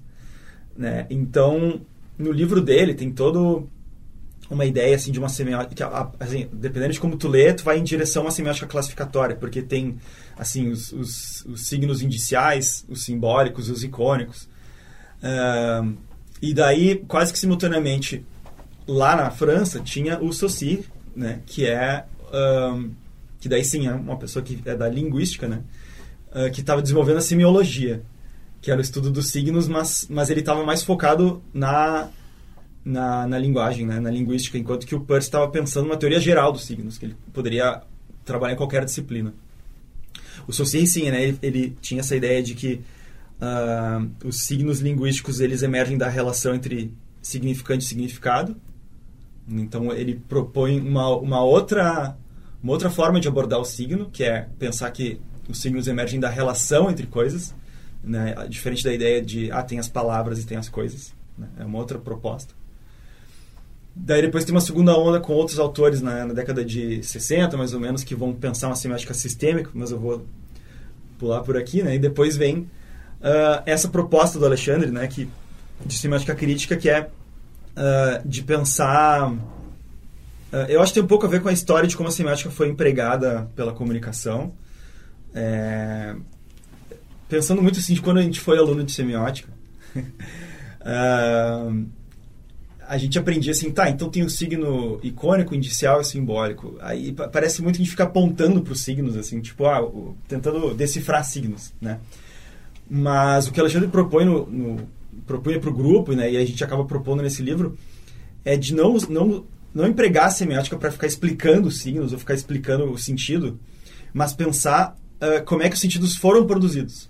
Né? 0.78 1.06
Então, 1.10 1.82
no 2.18 2.32
livro 2.32 2.62
dele 2.62 2.94
tem 2.94 3.12
todo 3.12 3.68
uma 4.50 4.66
ideia 4.66 4.96
assim 4.96 5.12
de 5.12 5.20
uma 5.20 5.30
semiótica, 5.30 6.12
assim, 6.20 6.48
dependendo 6.52 6.94
de 6.94 7.00
como 7.00 7.18
tu 7.18 7.28
lê, 7.28 7.54
tu 7.54 7.64
vai 7.64 7.80
em 7.80 7.84
direção 7.84 8.24
uma 8.24 8.32
semiótica 8.32 8.68
classificatória, 8.68 9.36
porque 9.36 9.62
tem 9.62 9.98
assim 10.38 10.70
os, 10.70 10.92
os, 10.92 11.46
os 11.46 11.68
signos 11.68 12.02
indiciais, 12.02 12.86
os 12.90 13.04
simbólicos, 13.04 13.70
os 13.70 13.84
icônicos. 13.84 14.48
Uh, 15.24 15.96
e 16.42 16.54
daí, 16.54 17.04
quase 17.08 17.32
que 17.32 17.40
simultaneamente, 17.40 18.26
lá 18.88 19.16
na 19.16 19.32
França, 19.32 19.80
tinha 19.80 20.20
o 20.22 20.34
Saussure, 20.34 20.86
né, 21.16 21.42
que 21.46 21.66
é 21.66 22.06
um, 22.34 22.92
que 23.40 23.48
daí 23.48 23.64
sim 23.64 23.88
é 23.88 23.94
uma 23.94 24.18
pessoa 24.18 24.44
que 24.44 24.62
é 24.66 24.76
da 24.76 24.90
linguística, 24.90 25.48
né, 25.48 25.62
uh, 26.32 26.52
que 26.52 26.62
estava 26.62 26.82
desenvolvendo 26.82 27.18
a 27.18 27.22
semiologia 27.22 28.04
que 28.64 28.72
era 28.72 28.80
o 28.80 28.82
estudo 28.82 29.12
dos 29.12 29.28
signos, 29.28 29.68
mas, 29.68 30.08
mas 30.10 30.30
ele 30.30 30.40
estava 30.40 30.64
mais 30.64 30.82
focado 30.82 31.44
na, 31.54 32.08
na, 32.84 33.28
na, 33.28 33.38
linguagem, 33.38 33.86
né? 33.86 34.00
na 34.00 34.10
linguística, 34.10 34.58
enquanto 34.58 34.86
que 34.86 34.96
o 34.96 35.02
Peirce 35.02 35.28
estava 35.28 35.48
pensando 35.50 35.86
numa 35.86 35.98
teoria 35.98 36.20
geral 36.20 36.52
dos 36.52 36.66
signos, 36.66 36.98
que 36.98 37.06
ele 37.06 37.18
poderia 37.32 37.82
trabalhar 38.26 38.54
em 38.54 38.58
qualquer 38.58 38.86
disciplina. 38.86 39.34
O 40.48 40.54
Saussure, 40.54 40.86
sim, 40.88 41.10
né? 41.10 41.24
ele, 41.24 41.40
ele 41.42 41.78
tinha 41.82 42.02
essa 42.02 42.16
ideia 42.16 42.42
de 42.42 42.56
que 42.56 42.82
uh, 43.42 44.28
os 44.28 44.42
signos 44.42 44.80
linguísticos 44.80 45.40
eles 45.40 45.64
emergem 45.64 45.98
da 45.98 46.10
relação 46.10 46.54
entre 46.56 46.94
significante 47.22 47.86
e 47.86 47.88
significado. 47.88 48.56
Então, 49.48 49.92
ele 49.92 50.22
propõe 50.28 50.80
uma, 50.80 51.16
uma, 51.18 51.44
outra, 51.44 52.18
uma 52.62 52.74
outra 52.74 52.90
forma 52.90 53.20
de 53.20 53.28
abordar 53.28 53.60
o 53.60 53.66
signo, 53.66 54.10
que 54.10 54.24
é 54.24 54.48
pensar 54.58 54.90
que 54.92 55.20
os 55.48 55.60
signos 55.60 55.88
emergem 55.88 56.20
da 56.20 56.30
relação 56.30 56.90
entre 56.90 57.08
coisas 57.08 57.54
né? 58.04 58.36
Diferente 58.50 58.84
da 58.84 58.94
ideia 58.94 59.22
de, 59.22 59.50
ah, 59.52 59.64
tem 59.64 59.80
as 59.80 59.88
palavras 59.88 60.40
e 60.40 60.46
tem 60.46 60.58
as 60.58 60.68
coisas. 60.68 61.14
Né? 61.38 61.48
É 61.60 61.64
uma 61.64 61.80
outra 61.80 61.98
proposta. 61.98 62.54
Daí 63.96 64.22
depois 64.22 64.44
tem 64.44 64.54
uma 64.54 64.62
segunda 64.62 64.98
onda 64.98 65.20
com 65.20 65.34
outros 65.34 65.60
autores 65.60 66.02
na, 66.02 66.26
na, 66.26 66.34
década 66.34 66.66
de 66.66 67.04
60, 67.04 67.56
mais 67.56 67.74
ou 67.74 67.80
menos, 67.80 68.04
que 68.04 68.16
vão 68.16 68.34
pensar 68.34 68.68
uma 68.68 68.76
semiótica 68.76 69.14
sistêmica, 69.14 69.70
mas 69.74 69.92
eu 69.92 70.00
vou 70.00 70.26
pular 71.20 71.42
por 71.42 71.56
aqui, 71.56 71.84
né? 71.84 71.96
E 71.96 72.00
depois 72.00 72.36
vem 72.36 72.58
uh, 72.58 73.62
essa 73.66 73.88
proposta 73.88 74.40
do 74.40 74.46
Alexandre, 74.46 74.90
né, 74.90 75.08
que, 75.08 75.30
de 75.86 75.94
semiótica 75.98 76.34
crítica, 76.34 76.76
que 76.76 76.90
é 76.90 77.02
uh, 77.04 78.28
de 78.28 78.42
pensar... 78.42 79.32
Uh, 79.32 80.66
eu 80.68 80.82
acho 80.82 80.92
que 80.92 80.96
tem 81.00 81.04
um 81.04 81.08
pouco 81.08 81.26
a 81.26 81.30
ver 81.30 81.42
com 81.42 81.50
a 81.50 81.54
história 81.54 81.88
de 81.88 81.96
como 81.96 82.10
a 82.10 82.12
semiótica 82.12 82.50
foi 82.50 82.70
empregada 82.70 83.48
pela 83.56 83.74
comunicação. 83.74 84.54
É, 85.36 86.16
pensando 87.28 87.62
muito 87.62 87.80
assim 87.80 87.96
de 87.96 88.02
quando 88.02 88.20
a 88.20 88.22
gente 88.22 88.40
foi 88.40 88.60
aluno 88.60 88.84
de 88.84 88.92
semiótica, 88.92 89.52
uh, 89.96 91.86
a 92.88 92.98
gente 92.98 93.18
aprendia 93.18 93.52
assim, 93.52 93.72
tá, 93.72 93.90
então 93.90 94.10
tem 94.10 94.24
o 94.24 94.30
signo 94.30 95.00
icônico, 95.04 95.56
indicial 95.56 96.02
e 96.02 96.06
simbólico. 96.06 96.78
Aí 96.82 97.12
parece 97.12 97.62
muito 97.62 97.76
que 97.76 97.82
a 97.82 97.86
gente 97.86 97.92
fica 97.92 98.04
apontando 98.04 98.62
para 98.62 98.74
os 98.74 98.82
signos, 98.82 99.16
assim, 99.18 99.40
tipo, 99.40 99.66
ah, 99.66 99.82
o, 99.82 100.16
tentando 100.28 100.74
decifrar 100.74 101.24
signos, 101.24 101.74
né? 101.82 102.00
Mas 102.90 103.48
o 103.48 103.52
que 103.52 103.60
Alexandre 103.60 103.88
propõe 103.88 104.26
no, 104.26 104.46
no 104.46 104.88
propunha 105.26 105.60
para 105.60 105.70
o 105.70 105.74
grupo, 105.74 106.14
né, 106.14 106.32
e 106.32 106.38
a 106.38 106.46
gente 106.46 106.64
acaba 106.64 106.84
propondo 106.86 107.22
nesse 107.22 107.42
livro, 107.42 107.78
é 108.44 108.58
de 108.58 108.74
não, 108.74 108.98
não, 109.10 109.46
não 109.74 109.88
empregar 109.88 110.26
a 110.26 110.32
semiótica 110.32 110.78
para 110.78 110.92
ficar 110.92 111.08
explicando 111.08 111.68
os 111.68 111.80
signos 111.80 112.12
ou 112.12 112.20
ficar 112.20 112.34
explicando 112.34 112.92
o 112.92 112.98
sentido, 112.98 113.60
mas 114.14 114.34
pensar 114.34 114.98
uh, 115.22 115.44
como 115.46 115.64
é 115.64 115.70
que 115.70 115.76
os 115.76 115.82
sentidos 115.82 116.16
foram 116.16 116.46
produzidos. 116.46 117.10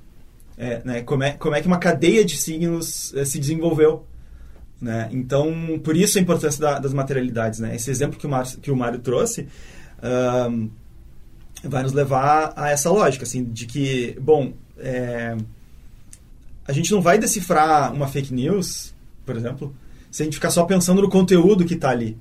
É, 0.56 0.82
né, 0.86 1.02
como, 1.02 1.24
é, 1.24 1.32
como 1.32 1.56
é 1.56 1.62
que 1.62 1.68
uma 1.68 1.80
cadeia 1.80 2.24
de 2.24 2.38
signos 2.38 3.14
é, 3.16 3.26
se 3.26 3.40
desenvolveu. 3.40 4.06
Né? 4.84 5.08
Então, 5.14 5.80
por 5.82 5.96
isso 5.96 6.18
a 6.18 6.22
importância 6.22 6.60
da, 6.60 6.78
das 6.78 6.94
materialidades. 6.94 7.62
Né? 7.62 7.74
Esse 7.74 7.90
exemplo 7.90 8.20
que 8.20 8.28
o, 8.28 8.30
Mar, 8.30 8.46
que 8.46 8.70
o 8.70 8.76
Mário 8.76 9.00
trouxe 9.00 9.48
um, 10.52 10.70
vai 11.64 11.84
nos 11.84 11.94
levar 11.94 12.52
a 12.58 12.70
essa 12.70 12.92
lógica, 12.92 13.24
assim, 13.24 13.46
de 13.46 13.66
que, 13.66 14.18
bom, 14.20 14.52
é, 14.78 15.38
a 16.68 16.74
gente 16.74 16.92
não 16.92 17.02
vai 17.02 17.18
decifrar 17.18 17.94
uma 17.94 18.10
fake 18.10 18.34
news, 18.34 18.94
por 19.26 19.38
exemplo, 19.38 19.74
se 20.12 20.22
a 20.22 20.26
gente 20.26 20.36
ficar 20.36 20.52
só 20.52 20.66
pensando 20.66 21.02
no 21.02 21.10
conteúdo 21.10 21.64
que 21.64 21.76
está 21.76 21.90
ali. 21.90 22.18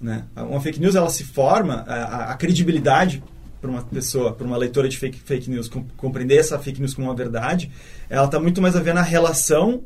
Né? 0.00 0.24
Uma 0.34 0.60
fake 0.60 0.80
news 0.80 0.96
ela 0.96 1.10
se 1.10 1.22
forma, 1.22 1.84
a, 1.86 2.32
a 2.32 2.34
credibilidade 2.34 3.22
para 3.60 3.70
uma 3.70 3.82
pessoa, 3.82 4.32
para 4.32 4.44
uma 4.44 4.56
leitora 4.56 4.88
de 4.88 4.98
fake, 4.98 5.20
fake 5.20 5.48
news, 5.48 5.70
compreender 5.96 6.38
essa 6.38 6.58
fake 6.58 6.80
news 6.80 6.92
como 6.92 7.06
uma 7.06 7.14
verdade, 7.14 7.70
ela 8.08 8.24
está 8.24 8.40
muito 8.40 8.60
mais 8.60 8.74
a 8.74 8.80
ver 8.80 8.94
na 8.94 9.02
relação 9.02 9.84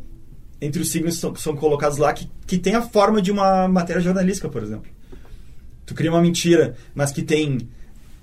entre 0.64 0.80
os 0.80 0.90
signos 0.90 1.14
que 1.14 1.20
são, 1.20 1.32
que 1.32 1.40
são, 1.40 1.54
colocados 1.54 1.98
lá, 1.98 2.12
que, 2.12 2.30
que 2.46 2.58
tem 2.58 2.74
a 2.74 2.82
forma 2.82 3.20
de 3.20 3.30
uma 3.30 3.68
matéria 3.68 4.00
jornalística, 4.00 4.48
por 4.48 4.62
exemplo. 4.62 4.90
Tu 5.84 5.94
cria 5.94 6.10
uma 6.10 6.22
mentira, 6.22 6.74
mas 6.94 7.12
que 7.12 7.22
tem, 7.22 7.68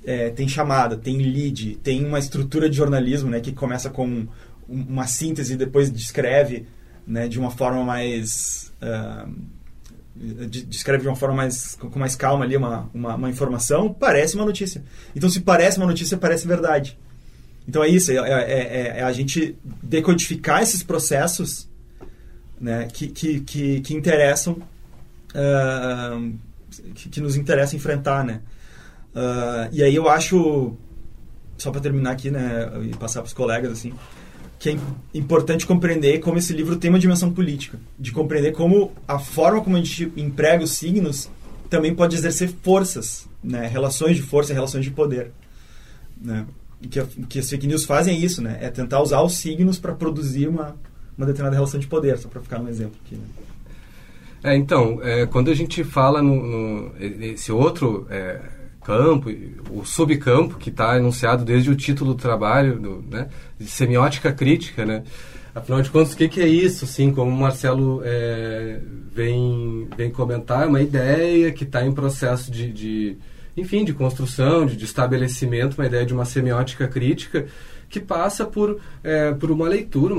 é, 0.04 0.30
tem 0.32 0.48
chamada, 0.48 0.98
tem 0.98 1.18
lead, 1.18 1.78
tem 1.84 2.04
uma 2.06 2.18
estrutura 2.20 2.70
de 2.70 2.76
jornalismo, 2.76 3.30
né, 3.30 3.39
que 3.39 3.52
começa 3.52 3.89
com 3.89 4.28
uma 4.68 5.06
síntese 5.06 5.54
e 5.54 5.58
depois 5.58 5.92
descreve 5.92 6.66
né, 7.06 7.28
de 7.28 7.38
uma 7.39 7.52
forma 7.52 7.84
mais 7.84 8.72
uh, 8.82 9.30
descreve 10.16 11.04
de 11.04 11.08
uma 11.08 11.16
forma 11.16 11.36
mais 11.36 11.76
com 11.76 11.98
mais 11.98 12.16
calma 12.16 12.46
ali 12.46 12.56
uma, 12.56 12.89
uma, 12.94 13.16
uma, 13.16 13.30
informação 13.30 13.92
parece 13.92 14.36
uma 14.36 14.46
notícia 14.46 14.84
então 15.16 15.30
se 15.30 15.42
parece 15.42 15.78
uma 15.78 15.88
notícia 15.88 16.18
parece 16.18 16.48
verdade 16.48 16.98
então 17.68 17.84
é 17.84 17.88
isso 17.88 18.12
é, 18.12 18.16
é, 18.16 18.52
é, 18.52 19.00
é 19.00 19.04
a 19.04 19.12
gente 19.12 19.58
decodificar 19.82 20.62
esses 20.62 20.84
processos 20.84 21.70
né, 22.62 22.88
que, 22.93 23.07
que, 23.07 23.41
que, 23.41 23.82
que 23.82 23.93
interessam 23.93 24.53
uh, 25.34 26.34
que, 26.93 27.09
que, 27.09 27.20
nos 27.20 27.36
interessa 27.36 27.76
enfrentar 27.76 28.24
né 28.24 28.41
uh, 29.16 29.68
e 29.74 29.84
aí 29.84 29.95
eu 29.95 30.07
acho 30.07 30.78
só 31.57 31.72
para 31.72 31.82
terminar 31.82 32.12
aqui 32.12 32.30
né 32.30 32.72
e 32.84 32.95
passar 32.95 33.22
para 33.22 33.28
os 33.28 33.34
colegas 33.34 33.72
assim 33.72 33.93
que 34.62 34.70
é 34.70 34.78
importante 35.16 35.66
compreender 35.66 36.20
como 36.20 36.38
esse 36.38 36.53
livro 36.53 36.76
tem 36.76 36.91
uma 36.91 36.99
dimensão 36.99 37.34
política, 37.34 37.80
de 37.97 38.12
compreender 38.12 38.51
como 38.51 38.91
a 39.07 39.18
forma 39.18 39.59
como 39.59 39.76
a 39.76 39.80
gente 39.80 40.14
emprega 40.16 40.64
os 40.64 40.74
signos 40.74 41.32
também 41.68 41.95
pode 41.95 42.16
exercer 42.16 42.53
forças, 42.62 43.28
né? 43.43 43.66
relações 43.66 44.18
de 44.18 44.22
força, 44.22 44.53
relações 44.53 44.86
de 44.86 44.91
poder. 44.91 45.32
Né? 46.22 46.45
Que, 46.80 47.03
que 47.28 47.39
as 47.39 47.49
fake 47.49 47.66
news 47.66 47.86
fazem 47.86 48.14
é 48.14 48.20
isso, 48.20 48.39
né? 48.39 48.59
é 48.62 48.70
tentar 48.70 49.01
usar 49.01 49.24
os 49.24 49.34
signos 49.34 49.80
para 49.80 49.93
produzir 49.95 50.47
uma, 50.47 50.76
uma 51.18 51.28
determinada 51.28 51.55
relação 51.55 51.80
de 51.80 51.88
poder, 51.88 52.18
só 52.18 52.28
para 52.28 52.41
ficar 52.41 52.59
um 52.59 52.68
exemplo 52.68 52.95
aqui. 53.05 53.16
Né? 53.16 53.24
É, 54.43 54.55
então, 54.55 54.99
é, 55.03 55.26
quando 55.26 55.51
a 55.51 55.53
gente 55.53 55.84
fala 55.84 56.22
no, 56.22 56.36
no 56.36 56.91
esse 56.99 57.51
outro 57.51 58.07
é, 58.09 58.39
campo, 58.84 59.30
o 59.70 59.86
subcampo 59.86 60.57
que 60.57 60.70
está 60.70 60.97
enunciado 60.97 61.45
desde 61.45 61.70
o 61.70 61.76
título 61.76 62.14
do 62.14 62.20
trabalho, 62.20 62.80
do, 62.80 63.03
né, 63.09 63.30
de 63.59 63.68
semiótica 63.68 64.34
crítica, 64.34 64.86
né? 64.86 65.03
Afinal 65.53 65.82
de 65.82 65.89
contas, 65.89 66.14
o 66.14 66.18
que, 66.18 66.30
que 66.30 66.39
é 66.39 66.47
isso? 66.47 66.86
Assim, 66.86 67.12
como 67.12 67.30
o 67.30 67.38
Marcelo 67.38 68.01
é, 68.05 68.80
vem, 69.14 69.88
vem 69.97 70.09
comentar, 70.09 70.64
é 70.64 70.66
uma 70.66 70.82
ideia 70.82 71.51
que 71.51 71.66
está 71.66 71.86
em 71.86 71.91
processo 71.91 72.49
de, 72.49 72.72
de, 72.72 73.18
enfim, 73.55 73.84
de 73.84 73.93
construção, 73.93 74.66
de, 74.66 74.78
de, 74.78 74.86
estabelecimento, 74.86 75.78
uma 75.78 75.86
ideia 75.86 76.05
de 76.05 76.14
uma 76.14 76.24
semiótica 76.24 76.88
crítica 76.88 77.45
que 77.92 78.00
passa 78.00 78.46
por, 78.46 78.80
é, 79.04 79.34
por 79.34 79.52
uma 79.52 79.68
leitura, 79.68 80.16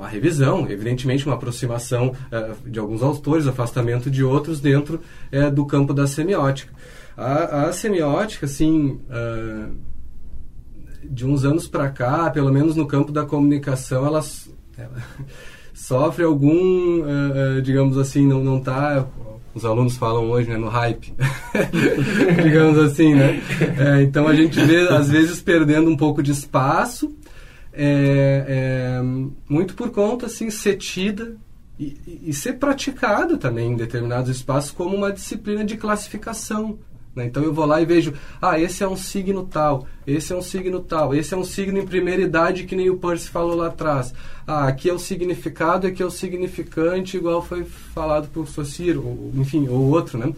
uma 0.00 0.08
revisão, 0.08 0.68
evidentemente 0.68 1.26
uma 1.26 1.34
aproximação 1.34 2.08
uh, 2.08 2.68
de 2.68 2.78
alguns 2.78 3.02
autores, 3.02 3.46
afastamento 3.46 4.10
de 4.10 4.24
outros 4.24 4.60
dentro 4.60 5.00
uh, 5.32 5.50
do 5.50 5.64
campo 5.64 5.94
da 5.94 6.06
semiótica. 6.06 6.72
A, 7.16 7.66
a 7.66 7.72
semiótica, 7.72 8.46
assim, 8.46 9.00
uh, 9.08 9.74
de 11.04 11.26
uns 11.26 11.44
anos 11.44 11.66
para 11.66 11.88
cá, 11.90 12.30
pelo 12.30 12.52
menos 12.52 12.76
no 12.76 12.86
campo 12.86 13.12
da 13.12 13.24
comunicação, 13.24 14.06
ela, 14.06 14.20
ela 14.76 15.02
sofre 15.72 16.24
algum, 16.24 17.02
digamos 17.62 17.96
assim, 17.96 18.26
não 18.26 18.58
está 18.58 19.06
os 19.54 19.64
alunos 19.64 19.96
falam 19.96 20.30
hoje, 20.30 20.48
né, 20.48 20.56
no 20.56 20.68
hype, 20.68 21.12
digamos 22.42 22.78
assim, 22.78 23.14
né? 23.14 23.42
É, 23.78 24.02
então 24.02 24.28
a 24.28 24.34
gente 24.34 24.60
vê 24.64 24.88
às 24.88 25.08
vezes 25.08 25.40
perdendo 25.40 25.90
um 25.90 25.96
pouco 25.96 26.22
de 26.22 26.30
espaço 26.30 27.14
é, 27.72 28.44
é, 28.48 29.02
muito 29.48 29.74
por 29.74 29.90
conta, 29.90 30.26
assim, 30.26 30.50
ser 30.50 30.76
tida 30.76 31.36
e, 31.78 32.20
e, 32.26 32.32
ser 32.32 32.54
praticada 32.54 33.38
também 33.38 33.72
em 33.72 33.76
determinados 33.76 34.30
espaços 34.30 34.70
como 34.70 34.94
uma 34.94 35.12
disciplina 35.12 35.64
de 35.64 35.76
classificação. 35.76 36.78
Né? 37.14 37.26
Então 37.26 37.42
eu 37.42 37.52
vou 37.52 37.66
lá 37.66 37.80
e 37.80 37.84
vejo, 37.84 38.14
ah, 38.40 38.58
esse 38.58 38.84
é 38.84 38.88
um 38.88 38.96
signo 38.96 39.44
tal, 39.44 39.86
esse 40.06 40.32
é 40.32 40.36
um 40.36 40.42
signo 40.42 40.80
tal, 40.80 41.14
esse 41.14 41.34
é 41.34 41.36
um 41.36 41.44
signo 41.44 41.78
em 41.78 41.86
primeira 41.86 42.22
idade 42.22 42.64
que 42.64 42.76
nem 42.76 42.88
o 42.88 42.96
Percy 42.96 43.28
falou 43.28 43.56
lá 43.56 43.66
atrás. 43.66 44.14
Ah, 44.46 44.68
aqui 44.68 44.88
é 44.88 44.92
o 44.92 44.98
significado, 44.98 45.86
aqui 45.86 46.02
é 46.02 46.06
o 46.06 46.10
significante, 46.10 47.16
igual 47.16 47.42
foi 47.42 47.64
falado 47.64 48.28
por 48.28 48.46
Socir, 48.46 48.96
ou, 48.96 49.32
enfim, 49.34 49.68
ou 49.68 49.90
outro, 49.90 50.18
né? 50.18 50.32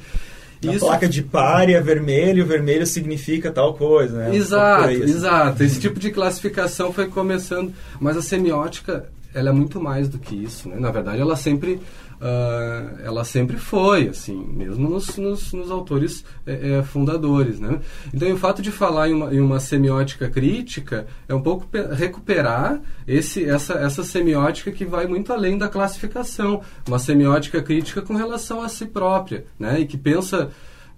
Na 0.62 0.74
Isso... 0.74 0.86
placa 0.86 1.08
de 1.08 1.22
párea, 1.22 1.82
vermelho, 1.82 2.46
vermelho 2.46 2.86
significa 2.86 3.50
tal 3.50 3.74
coisa, 3.74 4.16
né? 4.16 4.36
Exato, 4.36 4.84
assim. 4.84 5.02
exato. 5.02 5.62
Esse 5.62 5.80
tipo 5.80 5.98
de 5.98 6.10
classificação 6.10 6.92
foi 6.92 7.08
começando, 7.08 7.72
mas 8.00 8.16
a 8.16 8.22
semiótica, 8.22 9.06
ela 9.34 9.48
é 9.48 9.52
muito 9.52 9.80
mais 9.80 10.08
do 10.08 10.18
que 10.18 10.36
isso, 10.36 10.68
né? 10.68 10.76
Na 10.78 10.92
verdade, 10.92 11.20
ela 11.20 11.34
sempre 11.34 11.80
Uh, 12.22 13.00
ela 13.02 13.24
sempre 13.24 13.56
foi, 13.56 14.06
assim, 14.06 14.46
mesmo 14.46 14.88
nos, 14.88 15.16
nos, 15.16 15.52
nos 15.52 15.72
autores 15.72 16.24
é, 16.46 16.74
é, 16.74 16.82
fundadores, 16.84 17.58
né? 17.58 17.80
Então, 18.14 18.32
o 18.32 18.36
fato 18.36 18.62
de 18.62 18.70
falar 18.70 19.08
em 19.08 19.12
uma, 19.12 19.34
em 19.34 19.40
uma, 19.40 19.58
semiótica 19.58 20.30
crítica 20.30 21.08
é 21.28 21.34
um 21.34 21.42
pouco 21.42 21.66
recuperar 21.96 22.80
esse, 23.08 23.44
essa, 23.44 23.72
essa 23.72 24.04
semiótica 24.04 24.70
que 24.70 24.84
vai 24.84 25.08
muito 25.08 25.32
além 25.32 25.58
da 25.58 25.68
classificação, 25.68 26.62
uma 26.86 27.00
semiótica 27.00 27.60
crítica 27.60 28.00
com 28.00 28.14
relação 28.14 28.62
a 28.62 28.68
si 28.68 28.86
própria, 28.86 29.44
né? 29.58 29.80
E 29.80 29.86
que 29.86 29.98
pensa 29.98 30.48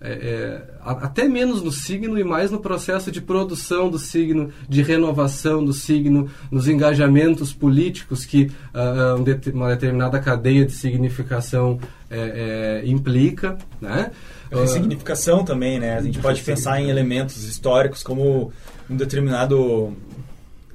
é, 0.07 0.13
é, 0.13 0.63
até 0.85 1.27
menos 1.27 1.63
no 1.63 1.73
signo 1.73 2.19
e 2.19 2.23
mais 2.23 2.51
no 2.51 2.61
processo 2.61 3.11
de 3.11 3.23
produção 3.23 3.89
do 3.89 3.99
signo, 3.99 4.53
de 4.69 4.83
renovação 4.83 5.65
do 5.65 5.73
signo, 5.73 6.29
nos 6.51 6.69
engajamentos 6.69 7.55
políticos 7.55 8.27
que 8.27 8.51
uh, 8.75 9.51
uma 9.55 9.71
determinada 9.71 10.21
cadeia 10.21 10.67
de 10.67 10.73
significação 10.73 11.81
é, 12.11 12.83
é 12.85 12.87
implica. 12.87 13.57
Né? 13.81 14.11
Uh, 14.53 14.67
significação 14.69 15.43
também, 15.43 15.81
né? 15.81 15.97
A 15.97 16.03
gente 16.03 16.19
pode 16.19 16.43
pensar 16.43 16.79
em 16.83 16.91
elementos 16.91 17.43
históricos 17.45 18.03
como 18.03 18.53
um 18.91 18.97
determinado, 18.97 19.97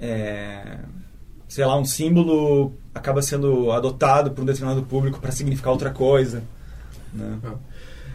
é, 0.02 0.80
sei 1.48 1.66
lá, 1.66 1.78
um 1.78 1.86
símbolo 1.86 2.74
acaba 2.96 3.22
sendo 3.22 3.72
adotado 3.72 4.32
por 4.32 4.42
um 4.42 4.46
determinado 4.46 4.82
público 4.82 5.20
para 5.20 5.32
significar 5.32 5.72
outra 5.72 5.92
coisa. 5.92 6.42
Né? 7.14 7.38
Ah. 7.44 7.54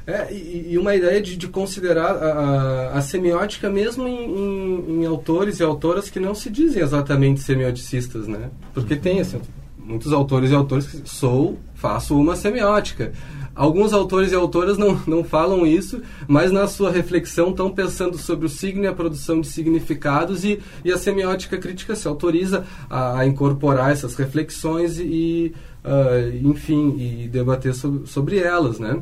É, 0.06 0.34
e, 0.34 0.76
uma 0.76 0.94
ideia 0.94 1.20
de, 1.20 1.34
de 1.34 1.48
considerar 1.48 2.10
a, 2.10 2.32
a, 2.32 2.98
a, 2.98 3.00
semiótica 3.00 3.70
mesmo 3.70 4.06
em, 4.06 4.24
em, 4.38 5.00
em, 5.00 5.06
autores 5.06 5.60
e 5.60 5.62
autoras 5.62 6.10
que 6.10 6.20
não 6.20 6.34
se 6.34 6.50
dizem 6.50 6.82
exatamente 6.82 7.40
semioticistas, 7.40 8.28
né? 8.28 8.50
Porque 8.74 8.96
tem 8.96 9.20
assim, 9.20 9.40
muitos 9.78 10.12
autores 10.12 10.50
e 10.50 10.54
autores 10.54 10.86
que 10.86 11.08
sou, 11.08 11.58
faço 11.74 12.18
uma 12.18 12.36
semiótica. 12.36 13.12
Alguns 13.54 13.92
autores 13.92 14.32
e 14.32 14.34
autoras 14.34 14.76
não, 14.76 15.00
não 15.06 15.24
falam 15.24 15.64
isso, 15.66 16.02
mas 16.26 16.52
na 16.52 16.66
sua 16.66 16.90
reflexão 16.90 17.50
estão 17.50 17.70
pensando 17.70 18.18
sobre 18.18 18.44
o 18.44 18.48
signo 18.48 18.84
e 18.84 18.86
a 18.86 18.92
produção 18.92 19.40
de 19.40 19.46
significados 19.46 20.44
e, 20.44 20.60
e 20.84 20.92
a 20.92 20.98
semiótica 20.98 21.56
crítica 21.56 21.94
se 21.94 22.06
autoriza 22.06 22.66
a, 22.90 23.20
a 23.20 23.26
incorporar 23.26 23.92
essas 23.92 24.16
reflexões 24.16 24.98
e, 24.98 25.54
uh, 25.84 26.46
enfim, 26.46 26.96
e 26.98 27.28
debater 27.28 27.74
sobre, 27.74 28.06
sobre 28.06 28.38
elas, 28.38 28.80
né? 28.80 29.00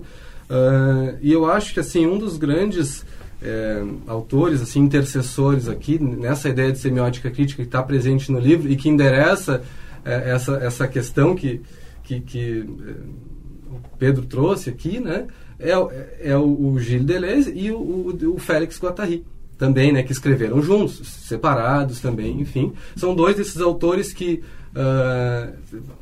Uh, 0.53 1.17
e 1.23 1.33
eu 1.33 1.51
acho 1.51 1.73
que 1.73 1.81
assim 1.81 2.07
um 2.07 2.19
dos 2.19 2.37
grandes 2.37 3.07
é, 3.43 3.83
autores, 4.07 4.63
assim, 4.63 4.81
intercessores 4.81 5.69
aqui 5.69 5.99
nessa 5.99 6.49
ideia 6.49 6.71
de 6.71 6.79
semiótica 6.79 7.31
crítica 7.31 7.63
que 7.63 7.69
está 7.69 7.83
presente 7.83 8.31
no 8.31 8.39
livro 8.39 8.71
e 8.71 8.77
que 8.77 8.89
endereça 8.89 9.63
é, 10.05 10.31
essa, 10.31 10.57
essa 10.59 10.87
questão 10.87 11.35
que, 11.35 11.61
que, 12.05 12.21
que 12.21 12.61
é, 12.61 13.75
o 13.75 13.97
Pedro 13.99 14.25
trouxe 14.27 14.71
aqui, 14.71 15.01
né? 15.01 15.27
É, 15.59 15.73
é 16.21 16.37
o, 16.37 16.73
o 16.73 16.79
Gilles 16.79 17.07
Deleuze 17.07 17.53
e 17.55 17.71
o, 17.71 17.79
o, 17.79 18.35
o 18.35 18.39
Félix 18.39 18.81
Guattari 18.81 19.25
também, 19.59 19.93
né? 19.93 20.03
Que 20.03 20.13
escreveram 20.13 20.63
juntos, 20.63 21.01
separados 21.07 22.01
também, 22.01 22.41
enfim. 22.41 22.73
São 22.95 23.15
dois 23.15 23.37
desses 23.37 23.61
autores 23.61 24.13
que 24.13 24.43
Uh, 24.75 25.53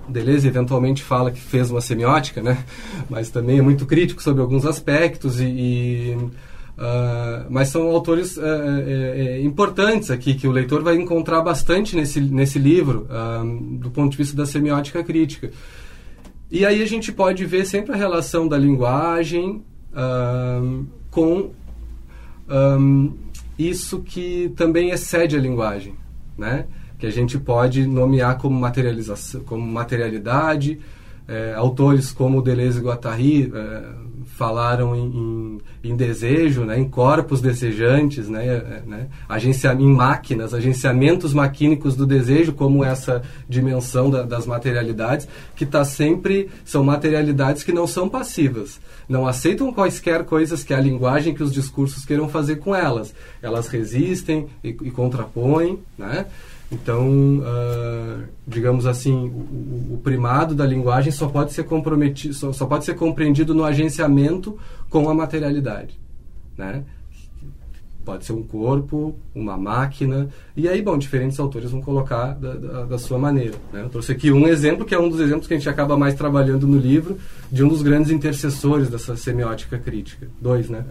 Deleuze 0.09 0.47
eventualmente 0.47 1.03
fala 1.03 1.33
que 1.33 1.41
fez 1.41 1.71
uma 1.71 1.81
semiótica, 1.81 2.41
né? 2.41 2.65
mas 3.11 3.29
também 3.29 3.59
é 3.59 3.63
muito 3.63 3.85
crítico 3.85 4.23
sobre 4.23 4.41
alguns 4.41 4.65
aspectos 4.65 5.41
e, 5.41 5.45
e 5.45 6.17
uh, 6.17 7.47
mas 7.51 7.69
são 7.69 7.89
autores 7.89 8.37
uh, 8.37 8.43
importantes 9.43 10.11
aqui 10.11 10.35
que 10.35 10.47
o 10.47 10.53
leitor 10.53 10.85
vai 10.85 10.95
encontrar 10.95 11.43
bastante 11.43 11.97
nesse, 11.97 12.21
nesse 12.21 12.61
livro 12.61 13.09
do 13.81 13.91
ponto 13.91 14.13
de 14.13 14.17
vista 14.17 14.37
da 14.37 14.47
semiótica 14.47 15.03
crítica. 15.03 15.51
E 16.49 16.65
aí 16.65 16.83
a 16.83 16.87
gente 16.87 17.13
pode 17.13 17.45
ver 17.47 17.65
sempre 17.65 17.93
a 17.93 17.97
relação 17.97 18.47
da 18.47 18.59
linguagem 18.59 19.65
com 21.11 21.51
um, 22.49 23.15
isso 23.59 24.01
que 24.01 24.53
também 24.57 24.91
excede 24.91 25.37
a 25.37 25.41
linguagem, 25.41 25.95
né? 26.37 26.67
Que 27.01 27.07
a 27.07 27.11
gente 27.11 27.39
pode 27.39 27.87
nomear 27.87 28.37
como 28.37 28.61
materialização, 28.61 29.41
como 29.41 29.67
materialidade. 29.67 30.79
É, 31.27 31.55
autores 31.55 32.11
como 32.11 32.43
Deleuze 32.43 32.81
e 32.81 32.83
Guattari 32.83 33.53
é, 33.55 33.83
falaram 34.37 34.97
em, 34.97 35.05
em, 35.05 35.91
em, 35.91 35.97
desejo, 35.97 36.65
né, 36.65 36.79
em 36.79 36.89
corpos 36.89 37.41
desejantes, 37.41 38.29
né, 38.29 38.47
é, 38.47 38.83
né, 38.85 39.09
agencia, 39.29 39.73
em 39.73 39.87
máquinas, 39.87 40.53
agenciamentos 40.53 41.33
maquínicos 41.33 41.95
do 41.95 42.05
desejo, 42.05 42.53
como 42.53 42.85
essa 42.85 43.23
dimensão 43.49 44.11
da, 44.11 44.23
das 44.23 44.47
materialidades, 44.47 45.29
que 45.55 45.65
está 45.65 45.85
sempre 45.85 46.51
são 46.65 46.83
materialidades 46.83 47.63
que 47.63 47.73
não 47.73 47.87
são 47.87 48.09
passivas, 48.09 48.81
não 49.09 49.27
aceitam 49.27 49.73
quaisquer 49.73 50.25
coisas 50.25 50.65
que 50.65 50.75
a 50.75 50.81
linguagem, 50.81 51.35
que 51.35 51.43
os 51.43 51.53
discursos 51.53 52.05
queiram 52.05 52.29
fazer 52.29 52.57
com 52.57 52.75
elas. 52.75 53.15
Elas 53.43 53.69
resistem 53.69 54.47
e, 54.65 54.69
e 54.69 54.91
contrapõem, 54.91 55.79
né? 55.99 56.27
Então, 56.73 57.41
uh, 57.41 58.23
digamos 58.47 58.87
assim, 58.87 59.13
o, 59.13 59.95
o, 59.95 60.01
primado 60.05 60.55
da 60.55 60.65
linguagem 60.65 61.11
só 61.11 61.27
pode 61.27 61.53
ser 61.53 61.65
comprometido, 61.65 62.33
só, 62.33 62.53
só, 62.53 62.65
pode 62.65 62.85
ser 62.85 62.95
compreendido 62.95 63.53
no 63.53 63.65
agenciamento 63.65 64.57
com 64.89 65.09
a 65.09 65.15
materialidade, 65.15 65.99
né? 66.57 66.85
Pode 68.05 68.25
ser 68.25 68.33
um 68.33 68.43
corpo, 68.43 69.17
uma 69.35 69.57
máquina, 69.57 70.29
e 70.57 70.69
aí, 70.69 70.81
bom, 70.81 70.97
diferentes 70.97 71.39
autores 71.41 71.73
vão 71.73 71.83
colocar 71.83 72.35
da, 72.35 72.55
da, 72.55 72.85
da, 72.85 72.99
sua 72.99 73.19
maneira. 73.19 73.57
Né? 73.73 73.83
Eu 73.83 73.91
trouxe 73.91 74.13
aqui 74.13 74.33
um 74.33 74.47
exemplo, 74.47 74.87
que 74.87 74.95
é 74.95 74.99
um 74.99 75.09
dos 75.09 75.21
exemplos 75.21 75.47
que 75.47 75.55
a 75.55 75.57
gente 75.57 75.69
acaba 75.69 75.97
mais 75.99 76.15
trabalhando 76.15 76.67
no 76.67 76.79
livro, 76.79 77.19
de 77.51 77.63
um 77.63 77.69
dos 77.69 77.83
grandes 77.83 78.11
intercessores 78.11 78.89
dessa 78.89 79.17
semiótica 79.17 79.79
crítica. 79.79 80.29
Dois, 80.41 80.71
né? 80.71 80.85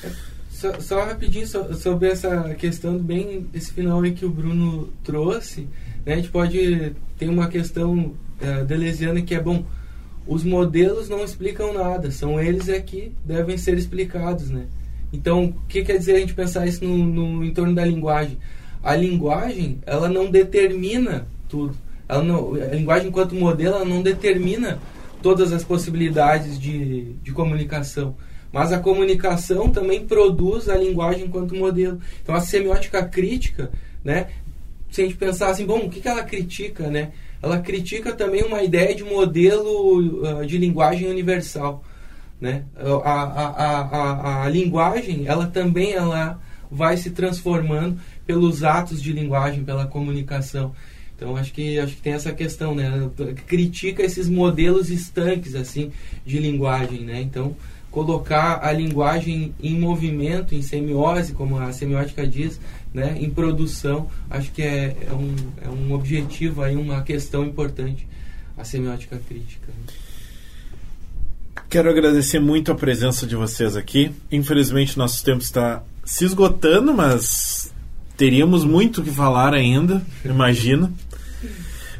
Só, 0.60 0.78
só 0.78 1.04
rapidinho 1.06 1.46
so, 1.46 1.72
sobre 1.72 2.08
essa 2.08 2.54
questão 2.54 2.98
bem 2.98 3.46
esse 3.54 3.72
final 3.72 4.02
aí 4.02 4.12
que 4.12 4.26
o 4.26 4.30
Bruno 4.30 4.90
trouxe, 5.02 5.66
né? 6.04 6.12
A 6.12 6.16
gente 6.16 6.28
pode 6.28 6.94
ter 7.16 7.30
uma 7.30 7.48
questão 7.48 8.12
uh, 8.42 8.64
deleuziana 8.66 9.22
que 9.22 9.34
é 9.34 9.40
bom. 9.40 9.64
Os 10.26 10.44
modelos 10.44 11.08
não 11.08 11.24
explicam 11.24 11.72
nada, 11.72 12.10
são 12.10 12.38
eles 12.38 12.68
é 12.68 12.78
que 12.78 13.10
devem 13.24 13.56
ser 13.56 13.78
explicados, 13.78 14.50
né? 14.50 14.66
Então, 15.10 15.46
o 15.46 15.54
que 15.66 15.82
quer 15.82 15.96
dizer 15.96 16.16
a 16.16 16.20
gente 16.20 16.34
pensar 16.34 16.66
isso 16.66 16.84
no, 16.84 17.06
no 17.06 17.42
entorno 17.42 17.74
da 17.74 17.84
linguagem? 17.86 18.36
A 18.82 18.94
linguagem, 18.94 19.78
ela 19.86 20.10
não 20.10 20.30
determina 20.30 21.26
tudo. 21.48 21.74
Ela 22.06 22.22
não, 22.22 22.52
a 22.52 22.74
linguagem, 22.74 23.08
enquanto 23.08 23.34
modelo, 23.34 23.76
ela 23.76 23.84
não 23.86 24.02
determina 24.02 24.78
todas 25.22 25.54
as 25.54 25.64
possibilidades 25.64 26.60
de, 26.60 27.14
de 27.22 27.32
comunicação. 27.32 28.14
Mas 28.52 28.72
a 28.72 28.78
comunicação 28.78 29.70
também 29.70 30.06
produz 30.06 30.68
a 30.68 30.76
linguagem 30.76 31.26
enquanto 31.26 31.54
modelo. 31.54 32.00
Então, 32.22 32.34
a 32.34 32.40
semiótica 32.40 33.04
crítica, 33.04 33.70
né, 34.02 34.28
se 34.90 35.02
a 35.02 35.04
gente 35.04 35.16
pensar 35.16 35.50
assim, 35.50 35.64
bom, 35.64 35.78
o 35.78 35.90
que, 35.90 36.00
que 36.00 36.08
ela 36.08 36.24
critica, 36.24 36.88
né? 36.88 37.12
Ela 37.42 37.60
critica 37.60 38.12
também 38.12 38.42
uma 38.42 38.62
ideia 38.62 38.94
de 38.94 39.04
modelo 39.04 40.40
uh, 40.40 40.44
de 40.44 40.58
linguagem 40.58 41.08
universal. 41.08 41.82
Né? 42.40 42.64
A, 42.76 43.22
a, 43.22 43.80
a, 43.80 44.44
a, 44.44 44.48
linguagem, 44.48 45.26
ela 45.26 45.46
também 45.46 45.92
ela 45.92 46.40
vai 46.70 46.96
se 46.96 47.10
transformando 47.10 47.98
pelos 48.26 48.64
atos 48.64 49.02
de 49.02 49.12
linguagem, 49.12 49.64
pela 49.64 49.86
comunicação. 49.86 50.74
Então 51.14 51.36
acho 51.36 51.52
que 51.52 51.78
acho 51.78 51.96
que 51.96 52.00
tem 52.00 52.14
essa 52.14 52.32
questão, 52.32 52.74
né? 52.74 53.10
Critica 53.46 54.02
esses 54.02 54.26
modelos 54.26 54.88
estanques 54.88 55.54
assim 55.54 55.92
de 56.24 56.38
linguagem, 56.38 57.00
né? 57.00 57.20
Então 57.20 57.54
colocar 57.90 58.60
a 58.62 58.72
linguagem 58.72 59.54
em 59.62 59.78
movimento, 59.78 60.54
em 60.54 60.62
semiose, 60.62 61.32
como 61.32 61.58
a 61.58 61.72
semiótica 61.72 62.26
diz, 62.26 62.60
né? 62.94 63.16
Em 63.20 63.30
produção, 63.30 64.08
acho 64.28 64.50
que 64.52 64.62
é, 64.62 64.96
é 65.08 65.12
um, 65.12 65.34
é 65.62 65.68
um 65.68 65.92
objetivo 65.92 66.62
aí, 66.62 66.76
uma 66.76 67.02
questão 67.02 67.44
importante 67.44 68.06
a 68.56 68.64
semiótica 68.64 69.20
crítica. 69.26 69.68
Quero 71.68 71.88
agradecer 71.88 72.40
muito 72.40 72.70
a 72.70 72.74
presença 72.74 73.26
de 73.26 73.36
vocês 73.36 73.76
aqui. 73.76 74.12
Infelizmente, 74.30 74.98
nosso 74.98 75.24
tempo 75.24 75.40
está 75.40 75.82
se 76.04 76.24
esgotando, 76.24 76.92
mas 76.92 77.72
teríamos 78.16 78.64
muito 78.64 79.02
que 79.02 79.10
falar 79.10 79.54
ainda, 79.54 80.02
imagino. 80.24 80.92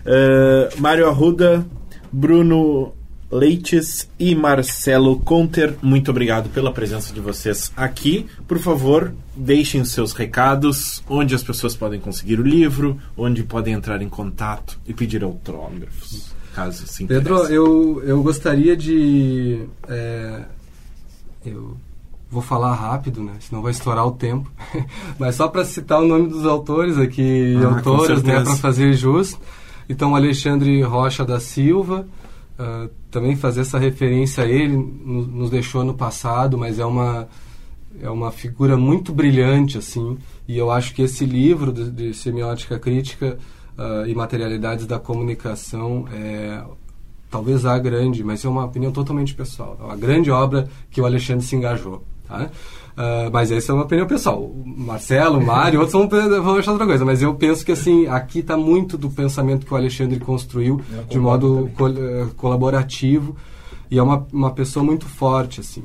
Uh, 0.04 0.80
Mário 0.80 1.08
Arruda, 1.08 1.66
Bruno 2.12 2.92
Leites 3.30 4.08
e 4.18 4.34
Marcelo 4.34 5.20
Conter, 5.20 5.76
muito 5.82 6.10
obrigado 6.10 6.48
pela 6.50 6.72
presença 6.72 7.12
de 7.12 7.20
vocês 7.20 7.72
aqui. 7.76 8.26
Por 8.48 8.58
favor, 8.58 9.14
deixem 9.36 9.80
os 9.80 9.92
seus 9.92 10.12
recados, 10.12 11.02
onde 11.08 11.34
as 11.34 11.42
pessoas 11.42 11.76
podem 11.76 12.00
conseguir 12.00 12.40
o 12.40 12.42
livro, 12.42 12.98
onde 13.16 13.42
podem 13.42 13.74
entrar 13.74 14.02
em 14.02 14.08
contato 14.08 14.78
e 14.86 14.92
pedir 14.92 15.22
autógrafos 15.22 16.40
caso 16.54 16.86
se 16.86 17.06
Pedro, 17.06 17.44
eu, 17.46 18.02
eu 18.04 18.22
gostaria 18.22 18.76
de. 18.76 19.64
É, 19.88 20.42
eu 21.44 21.76
vou 22.30 22.42
falar 22.42 22.74
rápido, 22.74 23.22
né? 23.22 23.34
Senão 23.40 23.62
vai 23.62 23.72
estourar 23.72 24.06
o 24.06 24.12
tempo. 24.12 24.50
Mas 25.18 25.36
só 25.36 25.48
para 25.48 25.64
citar 25.64 26.02
o 26.02 26.06
nome 26.06 26.28
dos 26.28 26.44
autores 26.44 26.98
aqui, 26.98 27.56
ah, 27.62 27.76
autoras, 27.76 28.22
né? 28.22 28.42
Para 28.42 28.56
fazer 28.56 28.92
jus. 28.94 29.38
Então, 29.88 30.14
Alexandre 30.14 30.82
Rocha 30.82 31.24
da 31.24 31.40
Silva. 31.40 32.06
Uh, 32.58 32.90
também 33.10 33.36
fazer 33.36 33.62
essa 33.62 33.78
referência 33.78 34.44
a 34.44 34.48
ele 34.48 34.76
nos 34.76 35.50
deixou 35.50 35.84
no 35.84 35.94
passado, 35.94 36.56
mas 36.56 36.78
é 36.78 36.84
uma 36.84 37.28
é 38.00 38.08
uma 38.08 38.30
figura 38.30 38.76
muito 38.76 39.12
brilhante 39.12 39.76
assim 39.76 40.16
e 40.46 40.56
eu 40.56 40.70
acho 40.70 40.94
que 40.94 41.02
esse 41.02 41.24
livro 41.24 41.72
de, 41.72 41.90
de 41.90 42.14
semiótica 42.14 42.78
crítica 42.78 43.36
uh, 43.76 44.06
e 44.06 44.14
materialidades 44.14 44.86
da 44.86 44.98
comunicação 44.98 46.06
é 46.12 46.62
talvez 47.30 47.64
a 47.64 47.78
grande, 47.78 48.24
mas 48.24 48.44
é 48.44 48.48
uma 48.48 48.64
opinião 48.64 48.90
totalmente 48.90 49.34
pessoal. 49.34 49.76
É 49.80 49.84
uma 49.84 49.96
grande 49.96 50.30
obra 50.30 50.68
que 50.90 51.00
o 51.00 51.06
Alexandre 51.06 51.44
se 51.44 51.54
engajou. 51.54 52.04
Tá? 52.26 52.50
Uh, 53.00 53.30
mas 53.32 53.50
essa 53.50 53.72
é 53.72 53.74
uma 53.74 53.84
opinião 53.84 54.06
pessoal. 54.06 54.42
O 54.42 54.62
Marcelo, 54.66 55.38
o 55.38 55.46
Mário, 55.46 55.80
outros 55.80 55.94
vão, 55.94 56.06
vão 56.42 56.56
achar 56.56 56.72
outra 56.72 56.86
coisa. 56.86 57.02
Mas 57.02 57.22
eu 57.22 57.34
penso 57.34 57.64
que 57.64 57.72
assim 57.72 58.06
aqui 58.06 58.40
está 58.40 58.58
muito 58.58 58.98
do 58.98 59.08
pensamento 59.08 59.64
que 59.64 59.72
o 59.72 59.76
Alexandre 59.76 60.20
construiu 60.20 60.82
de 61.08 61.18
modo 61.18 61.70
col 61.78 61.88
eh, 61.88 62.26
colaborativo 62.36 63.34
e 63.90 63.96
é 63.96 64.02
uma, 64.02 64.26
uma 64.30 64.50
pessoa 64.50 64.84
muito 64.84 65.06
forte 65.06 65.60
assim. 65.60 65.82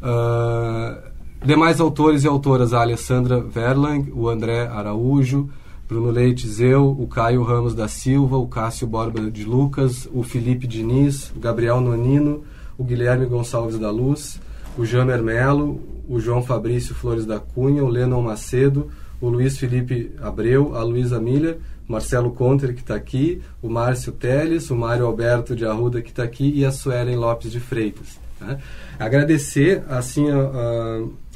Uh, 0.00 0.98
demais 1.44 1.78
autores 1.78 2.24
e 2.24 2.26
autoras: 2.26 2.72
a 2.72 2.80
Alessandra 2.80 3.38
Verlang, 3.38 4.10
o 4.14 4.26
André 4.26 4.66
Araújo, 4.66 5.50
Bruno 5.86 6.10
Leites, 6.10 6.58
eu, 6.58 6.88
o 6.88 7.06
Caio 7.06 7.42
Ramos 7.42 7.74
da 7.74 7.86
Silva, 7.86 8.38
o 8.38 8.48
Cássio 8.48 8.86
Borba 8.86 9.30
de 9.30 9.44
Lucas, 9.44 10.08
o 10.10 10.22
Felipe 10.22 10.66
Diniz, 10.66 11.30
o 11.36 11.38
Gabriel 11.38 11.82
Nonino, 11.82 12.44
o 12.78 12.84
Guilherme 12.84 13.26
Gonçalves 13.26 13.78
da 13.78 13.90
Luz, 13.90 14.40
o 14.78 14.86
Jamer 14.86 15.22
Melo, 15.22 15.95
o 16.08 16.20
João 16.20 16.42
Fabrício 16.42 16.94
Flores 16.94 17.26
da 17.26 17.38
Cunha, 17.38 17.84
o 17.84 17.88
Lennon 17.88 18.22
Macedo, 18.22 18.90
o 19.20 19.28
Luiz 19.28 19.58
Felipe 19.58 20.12
Abreu, 20.20 20.76
a 20.76 20.82
Luísa 20.82 21.20
Miller, 21.20 21.58
Marcelo 21.88 22.32
Conter, 22.32 22.74
que 22.74 22.80
está 22.80 22.94
aqui, 22.94 23.40
o 23.62 23.68
Márcio 23.68 24.12
Teles, 24.12 24.70
o 24.70 24.76
Mário 24.76 25.06
Alberto 25.06 25.54
de 25.54 25.64
Arruda, 25.64 26.02
que 26.02 26.10
está 26.10 26.22
aqui, 26.22 26.52
e 26.54 26.64
a 26.64 26.72
Suelen 26.72 27.16
Lopes 27.16 27.50
de 27.50 27.60
Freitas. 27.60 28.18
Né? 28.40 28.58
Agradecer 28.98 29.82
assim 29.88 30.30
a, 30.30 30.38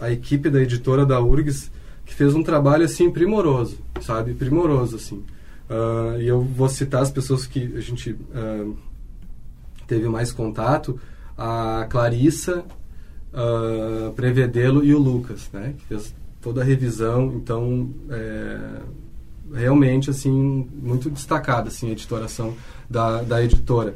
a, 0.01 0.07
a 0.07 0.13
equipe 0.13 0.51
da 0.51 0.61
editora 0.61 1.07
da 1.07 1.21
URGS, 1.21 1.71
que 2.05 2.15
fez 2.15 2.35
um 2.35 2.43
trabalho 2.43 2.85
assim 2.85 3.11
primoroso, 3.11 3.79
sabe? 4.01 4.35
Primoroso 4.35 4.97
assim. 4.97 5.25
Uh, 5.69 6.21
e 6.21 6.27
eu 6.27 6.43
vou 6.43 6.69
citar 6.69 7.03
as 7.03 7.11
pessoas 7.11 7.47
que 7.47 7.77
a 7.77 7.81
gente 7.81 8.11
uh, 8.11 8.77
teve 9.87 10.09
mais 10.09 10.33
contato, 10.33 10.99
a 11.39 11.87
Clarissa, 11.89 12.65
uh, 13.33 14.13
Prevedelo 14.13 14.85
e 14.85 14.95
o 14.95 14.99
Lucas, 14.99 15.49
né? 15.53 15.75
Que 15.79 15.87
fez 15.87 16.15
toda 16.41 16.63
a 16.63 16.65
revisão, 16.65 17.35
então 17.35 17.91
é, 18.09 18.59
realmente 19.53 20.09
assim 20.09 20.67
muito 20.73 21.11
destacada 21.11 21.69
assim 21.69 21.91
a 21.91 21.93
editoração 21.93 22.55
da, 22.89 23.23
da 23.23 23.45
editora. 23.45 23.95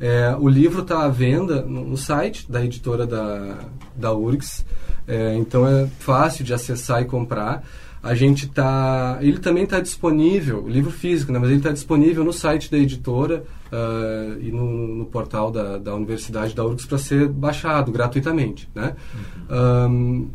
É, 0.00 0.34
o 0.38 0.48
livro 0.48 0.82
está 0.82 1.04
à 1.04 1.08
venda 1.08 1.62
no, 1.62 1.84
no, 1.84 1.96
site 1.96 2.50
da 2.50 2.64
editora 2.64 3.06
da, 3.06 3.60
da 3.94 4.12
URGS. 4.12 4.66
É, 5.06 5.34
então 5.36 5.66
é 5.66 5.86
fácil 5.98 6.44
de 6.44 6.52
acessar 6.52 7.00
e 7.02 7.04
comprar. 7.04 7.62
A 8.04 8.14
gente 8.14 8.46
tá, 8.48 9.16
ele 9.22 9.38
também 9.38 9.64
está 9.64 9.80
disponível, 9.80 10.62
o 10.62 10.68
livro 10.68 10.90
físico, 10.90 11.32
né? 11.32 11.38
Mas 11.38 11.48
ele 11.48 11.58
está 11.58 11.72
disponível 11.72 12.22
no 12.22 12.34
site 12.34 12.70
da 12.70 12.76
editora 12.76 13.44
uh, 13.72 14.38
e 14.42 14.52
no, 14.52 14.88
no, 14.96 15.06
portal 15.06 15.50
da, 15.50 15.78
da 15.78 15.94
Universidade 15.94 16.54
da 16.54 16.62
URGS 16.66 16.84
para 16.84 16.98
ser 16.98 17.26
baixado 17.28 17.90
gratuitamente, 17.90 18.68
né? 18.74 18.94
Uhum. 19.48 19.88
Um, 19.88 20.30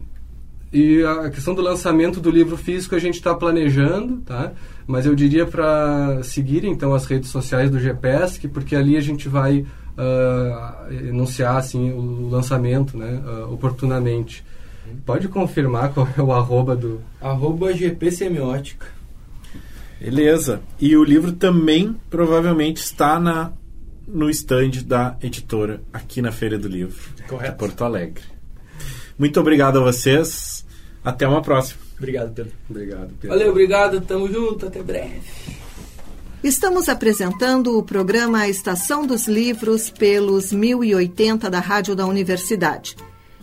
e 0.74 1.04
a 1.04 1.30
questão 1.30 1.54
do 1.54 1.62
lançamento 1.62 2.20
do 2.20 2.32
livro 2.32 2.58
físico 2.58 2.96
a 2.96 3.00
gente 3.00 3.16
está 3.16 3.36
planejando, 3.36 4.18
tá? 4.22 4.52
Mas 4.88 5.06
eu 5.06 5.14
diria 5.14 5.46
para 5.46 6.24
seguir 6.24 6.66
então 6.66 6.96
as 6.96 7.06
redes 7.06 7.30
sociais 7.30 7.70
do 7.70 7.80
GPESC, 7.80 8.48
porque 8.48 8.76
ali 8.76 8.98
a 8.98 9.02
gente 9.02 9.30
vai 9.30 9.60
uh, 9.60 11.10
anunciar 11.10 11.58
assim 11.58 11.92
o 11.92 12.30
lançamento, 12.30 12.98
né? 12.98 13.22
Uh, 13.24 13.54
oportunamente. 13.54 14.44
Pode 15.06 15.28
confirmar 15.28 15.94
qual 15.94 16.08
é 16.18 16.22
o 16.22 16.32
arroba 16.32 16.76
do... 16.76 17.02
Arroba 17.22 17.74
GP 17.74 18.12
Semiótica. 18.12 18.88
Beleza. 20.00 20.62
E 20.80 20.96
o 20.96 21.04
livro 21.04 21.34
também 21.34 21.96
provavelmente 22.10 22.78
está 22.78 23.20
na, 23.20 23.52
no 24.08 24.30
stand 24.30 24.84
da 24.86 25.18
editora 25.22 25.82
aqui 25.92 26.22
na 26.22 26.32
Feira 26.32 26.58
do 26.58 26.68
Livro. 26.68 27.10
Correto. 27.28 27.52
De 27.52 27.58
Porto 27.58 27.84
Alegre. 27.84 28.24
Muito 29.18 29.40
obrigado 29.40 29.80
a 29.80 29.82
vocês. 29.82 30.66
Até 31.04 31.28
uma 31.28 31.42
próxima. 31.42 31.82
Obrigado, 31.98 32.34
Pedro. 32.34 32.54
Obrigado, 32.70 33.10
Pedro. 33.20 33.30
Valeu, 33.30 33.50
obrigado. 33.52 34.02
Tamo 34.02 34.32
junto. 34.32 34.66
Até 34.66 34.82
breve. 34.82 35.22
Estamos 36.42 36.88
apresentando 36.88 37.78
o 37.78 37.84
programa 37.84 38.48
Estação 38.48 39.06
dos 39.06 39.28
Livros 39.28 39.90
pelos 39.90 40.54
1080 40.54 41.50
da 41.50 41.60
Rádio 41.60 41.96
da 41.98 42.06
Universidade. 42.06 42.96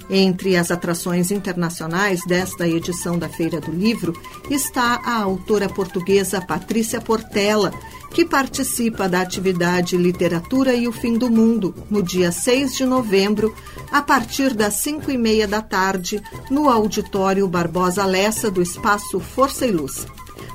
Entre 0.08 0.56
as 0.56 0.70
atrações 0.70 1.32
internacionais 1.32 2.20
desta 2.26 2.66
edição 2.66 3.18
da 3.18 3.28
Feira 3.28 3.60
do 3.60 3.72
Livro 3.72 4.12
está 4.48 5.00
a 5.04 5.20
autora 5.20 5.68
portuguesa 5.68 6.40
Patrícia 6.40 7.00
Portela, 7.00 7.72
que 8.12 8.24
participa 8.24 9.08
da 9.08 9.20
atividade 9.20 9.96
Literatura 9.96 10.74
e 10.74 10.86
o 10.86 10.92
Fim 10.92 11.18
do 11.18 11.28
Mundo, 11.28 11.74
no 11.90 12.02
dia 12.02 12.30
6 12.30 12.76
de 12.76 12.86
novembro, 12.86 13.52
a 13.90 14.00
partir 14.00 14.54
das 14.54 14.74
5 14.74 15.10
e 15.10 15.18
meia 15.18 15.46
da 15.48 15.60
tarde, 15.60 16.22
no 16.48 16.68
Auditório 16.68 17.46
Barbosa 17.48 18.04
Lessa 18.04 18.48
do 18.48 18.62
Espaço 18.62 19.18
Força 19.18 19.66
e 19.66 19.72
Luz. 19.72 20.06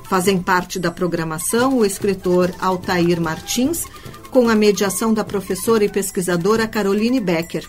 Fazem 0.04 0.40
parte 0.42 0.78
da 0.78 0.90
programação 0.90 1.78
o 1.78 1.84
escritor 1.84 2.50
Altair 2.58 3.20
Martins, 3.20 3.84
com 4.30 4.48
a 4.48 4.54
mediação 4.54 5.12
da 5.12 5.22
professora 5.22 5.84
e 5.84 5.90
pesquisadora 5.90 6.66
Caroline 6.66 7.20
Becker. 7.20 7.68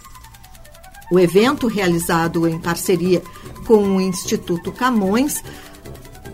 O 1.13 1.19
evento, 1.19 1.67
realizado 1.67 2.47
em 2.47 2.57
parceria 2.57 3.21
com 3.67 3.97
o 3.97 4.01
Instituto 4.01 4.71
Camões, 4.71 5.43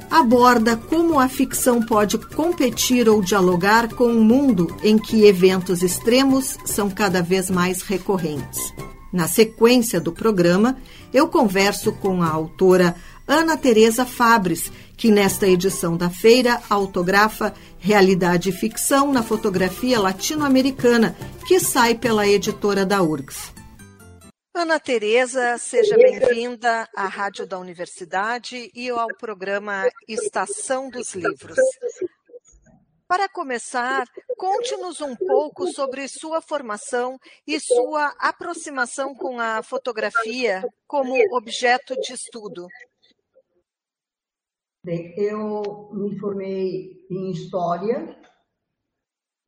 aborda 0.09 0.77
como 0.77 1.19
a 1.19 1.27
ficção 1.27 1.82
pode 1.82 2.17
competir 2.17 3.09
ou 3.09 3.21
dialogar 3.21 3.89
com 3.89 4.05
um 4.05 4.23
mundo 4.23 4.73
em 4.82 4.97
que 4.97 5.25
eventos 5.25 5.84
extremos 5.84 6.57
são 6.63 6.89
cada 6.89 7.21
vez 7.21 7.49
mais 7.49 7.82
recorrentes. 7.82 8.73
Na 9.11 9.27
sequência 9.27 9.99
do 9.99 10.13
programa, 10.13 10.77
eu 11.13 11.27
converso 11.27 11.91
com 11.91 12.23
a 12.23 12.30
autora 12.30 12.95
Ana 13.27 13.57
Teresa 13.57 14.05
Fabres, 14.05 14.71
que 14.95 15.11
nesta 15.11 15.45
edição 15.45 15.97
da 15.97 16.09
feira 16.09 16.61
autografa 16.69 17.53
Realidade 17.80 18.47
e 18.47 18.53
Ficção 18.53 19.11
na 19.11 19.23
Fotografia 19.23 19.99
Latino-Americana, 19.99 21.17
que 21.45 21.59
sai 21.59 21.95
pela 21.95 22.25
editora 22.25 22.86
da 22.86 23.03
URGS. 23.03 23.59
Ana 24.60 24.78
Tereza, 24.78 25.57
seja 25.57 25.95
bem-vinda 25.95 26.86
à 26.93 27.07
Rádio 27.07 27.47
da 27.47 27.57
Universidade 27.57 28.70
e 28.76 28.89
ao 28.89 29.07
programa 29.16 29.89
Estação 30.05 30.89
dos 30.89 31.16
Livros. 31.16 31.57
Para 33.07 33.30
começar, 33.30 34.05
conte-nos 34.38 34.99
um 34.99 35.16
pouco 35.16 35.66
sobre 35.72 36.10
sua 36.10 36.41
formação 36.41 37.18
e 37.47 37.57
sua 37.57 38.14
aproximação 38.20 39.16
com 39.16 39.39
a 39.39 39.64
fotografia 39.64 40.62
como 40.86 41.16
objeto 41.38 41.95
de 42.01 42.12
estudo. 42.12 42.68
Bem, 44.84 45.14
eu 45.18 45.89
me 45.93 46.20
formei 46.20 47.07
em 47.10 47.32
História 47.32 48.14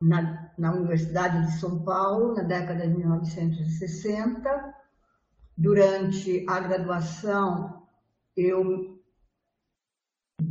na, 0.00 0.54
na 0.58 0.72
Universidade 0.72 1.48
de 1.48 1.60
São 1.60 1.84
Paulo 1.84 2.32
na 2.32 2.44
década 2.44 2.88
de 2.88 2.96
1960 2.96 4.81
durante 5.56 6.44
a 6.48 6.60
graduação, 6.60 7.82
eu 8.36 9.00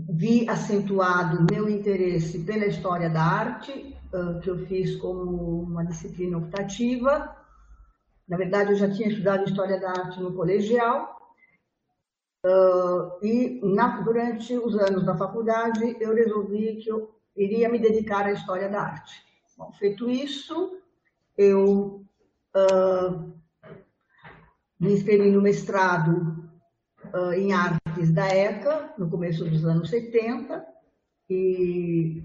vi 0.09 0.47
acentuado 0.47 1.45
meu 1.51 1.69
interesse 1.69 2.39
pela 2.39 2.65
história 2.65 3.09
da 3.09 3.23
arte, 3.23 3.95
que 4.43 4.49
eu 4.49 4.65
fiz 4.67 4.95
como 4.97 5.61
uma 5.61 5.85
disciplina 5.85 6.37
optativa. 6.37 7.35
Na 8.27 8.37
verdade, 8.37 8.71
eu 8.71 8.77
já 8.77 8.89
tinha 8.91 9.09
estudado 9.09 9.45
história 9.45 9.79
da 9.79 9.89
arte 9.89 10.19
no 10.19 10.33
colegial. 10.33 11.19
E 13.21 13.59
na, 13.63 14.01
durante 14.01 14.57
os 14.57 14.75
anos 14.77 15.05
da 15.05 15.17
faculdade, 15.17 15.97
eu 15.99 16.13
resolvi 16.13 16.77
que 16.77 16.89
eu 16.89 17.13
iria 17.35 17.69
me 17.69 17.79
dedicar 17.79 18.25
à 18.25 18.31
história 18.31 18.69
da 18.69 18.81
arte. 18.81 19.13
Bom, 19.57 19.71
feito 19.73 20.09
isso, 20.09 20.77
eu 21.37 22.03
uh, 22.55 23.40
me 24.81 24.93
inscrevi 24.93 25.29
no 25.29 25.43
mestrado 25.43 26.49
uh, 27.13 27.33
em 27.33 27.53
artes 27.53 28.11
da 28.11 28.27
ECA, 28.27 28.95
no 28.97 29.07
começo 29.07 29.45
dos 29.45 29.63
anos 29.63 29.91
70, 29.91 30.65
e, 31.29 32.23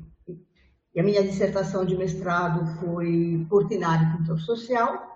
e 0.95 0.99
a 0.99 1.03
minha 1.03 1.23
dissertação 1.23 1.85
de 1.85 1.95
mestrado 1.95 2.65
foi 2.81 3.47
Portinari 3.51 4.17
Pintor 4.17 4.41
Social. 4.41 5.15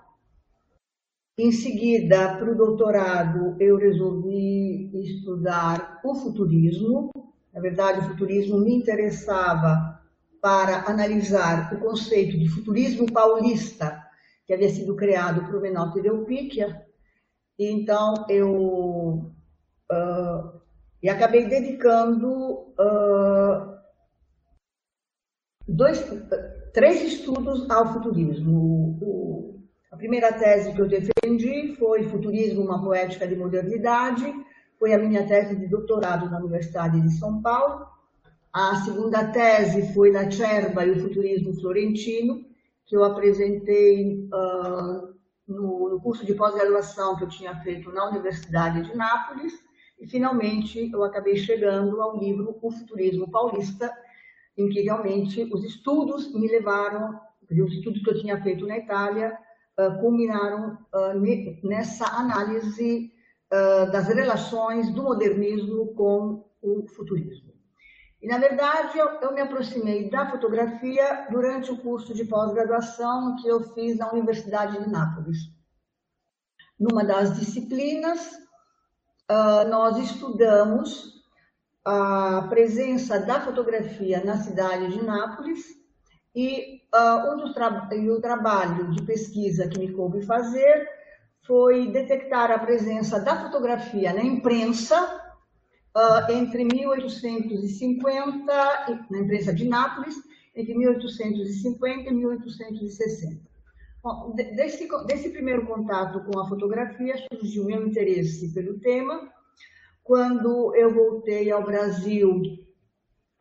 Em 1.38 1.50
seguida, 1.50 2.36
para 2.36 2.52
o 2.52 2.54
doutorado, 2.54 3.56
eu 3.58 3.78
resolvi 3.78 4.90
estudar 5.02 5.98
o 6.04 6.14
futurismo. 6.14 7.10
Na 7.54 7.60
verdade, 7.62 8.00
o 8.00 8.10
futurismo 8.10 8.60
me 8.60 8.74
interessava 8.74 9.98
para 10.42 10.90
analisar 10.90 11.72
o 11.72 11.80
conceito 11.80 12.38
de 12.38 12.50
futurismo 12.50 13.10
paulista, 13.10 13.98
que 14.46 14.52
havia 14.52 14.68
sido 14.68 14.94
criado 14.94 15.50
por 15.50 15.62
Menotti 15.62 16.02
Del 16.02 16.24
Picchia, 16.26 16.89
então, 17.68 18.26
eu 18.28 19.32
uh, 19.90 20.60
e 21.02 21.08
acabei 21.08 21.46
dedicando 21.46 22.28
uh, 22.28 23.76
dois, 25.66 26.04
três 26.74 27.02
estudos 27.02 27.68
ao 27.70 27.92
futurismo. 27.92 28.98
O, 29.00 29.60
a 29.90 29.96
primeira 29.96 30.32
tese 30.32 30.72
que 30.74 30.80
eu 30.80 30.88
defendi 30.88 31.74
foi 31.76 32.04
Futurismo, 32.04 32.62
uma 32.62 32.82
poética 32.82 33.26
de 33.26 33.34
modernidade. 33.34 34.24
Foi 34.78 34.92
a 34.92 34.98
minha 34.98 35.26
tese 35.26 35.56
de 35.56 35.66
doutorado 35.66 36.30
na 36.30 36.38
Universidade 36.38 37.00
de 37.00 37.10
São 37.12 37.40
Paulo. 37.40 37.86
A 38.52 38.76
segunda 38.84 39.30
tese 39.32 39.92
foi 39.94 40.10
na 40.10 40.30
Cerba 40.30 40.84
e 40.84 40.90
o 40.90 41.00
futurismo 41.00 41.54
florentino, 41.60 42.44
que 42.86 42.96
eu 42.96 43.04
apresentei 43.04 44.28
uh, 44.32 45.09
no, 45.50 45.90
no 45.90 46.00
curso 46.00 46.24
de 46.24 46.34
pós-graduação 46.34 47.16
que 47.16 47.24
eu 47.24 47.28
tinha 47.28 47.54
feito 47.62 47.90
na 47.92 48.08
Universidade 48.08 48.82
de 48.82 48.96
Nápoles, 48.96 49.52
e 49.98 50.06
finalmente 50.06 50.90
eu 50.92 51.04
acabei 51.04 51.36
chegando 51.36 52.00
ao 52.00 52.16
livro 52.16 52.58
O 52.62 52.70
Futurismo 52.70 53.30
Paulista, 53.30 53.92
em 54.56 54.68
que 54.68 54.80
realmente 54.80 55.42
os 55.52 55.64
estudos 55.64 56.32
me 56.32 56.48
levaram, 56.48 57.20
os 57.50 57.72
estudos 57.72 58.02
que 58.02 58.10
eu 58.10 58.18
tinha 58.18 58.40
feito 58.40 58.66
na 58.66 58.78
Itália, 58.78 59.36
uh, 59.78 60.00
culminaram 60.00 60.78
uh, 60.94 61.66
nessa 61.66 62.06
análise 62.06 63.12
uh, 63.52 63.90
das 63.90 64.08
relações 64.08 64.90
do 64.90 65.02
modernismo 65.02 65.94
com 65.94 66.44
o 66.62 66.86
futurismo. 66.88 67.49
E, 68.22 68.28
na 68.28 68.36
verdade, 68.36 68.98
eu, 68.98 69.08
eu, 69.20 69.32
me 69.32 69.40
aproximei 69.40 70.10
da 70.10 70.30
fotografia 70.30 71.26
durante 71.30 71.70
o 71.70 71.78
curso 71.78 72.12
de 72.12 72.24
pós-graduação 72.26 73.36
que 73.36 73.48
eu 73.48 73.62
fiz 73.72 73.96
na 73.96 74.12
Universidade 74.12 74.78
de 74.78 74.90
Nápoles. 74.90 75.38
Numa 76.78 77.02
das 77.02 77.38
disciplinas, 77.38 78.20
uh, 79.30 79.66
nós 79.70 79.96
estudamos 79.96 81.18
a 81.82 82.46
presença 82.50 83.18
da 83.18 83.40
fotografia 83.40 84.22
na 84.22 84.36
cidade 84.36 84.88
de 84.88 85.02
Nápoles 85.02 85.64
e, 86.34 86.82
uh, 86.94 87.32
um 87.32 87.36
dos 87.38 87.54
e 87.92 88.10
o 88.10 88.20
trabalho 88.20 88.90
de 88.90 89.02
pesquisa 89.02 89.66
que 89.66 89.78
me 89.78 89.92
coube 89.92 90.20
fazer 90.26 90.86
foi 91.46 91.90
detectar 91.90 92.50
a 92.50 92.58
presença 92.58 93.18
da 93.18 93.44
fotografia 93.44 94.12
na 94.12 94.22
imprensa 94.22 95.19
uh, 95.96 96.30
entre 96.30 96.64
1850, 96.64 99.06
na 99.10 99.18
imprensa 99.18 99.52
de 99.52 99.66
Nápoles, 99.66 100.14
entre 100.54 100.72
1850 100.74 102.08
e 102.08 102.12
1860. 102.12 103.50
Bom, 104.02 104.34
desse, 104.34 104.88
desse 105.06 105.28
primeiro 105.30 105.66
contato 105.66 106.24
com 106.24 106.40
a 106.40 106.48
fotografia 106.48 107.14
surgiu 107.30 107.66
meu 107.66 107.86
interesse 107.86 108.54
pelo 108.54 108.80
tema. 108.80 109.30
Quando 110.02 110.74
eu 110.74 110.90
voltei 110.92 111.50
ao 111.50 111.62
Brasil 111.62 112.42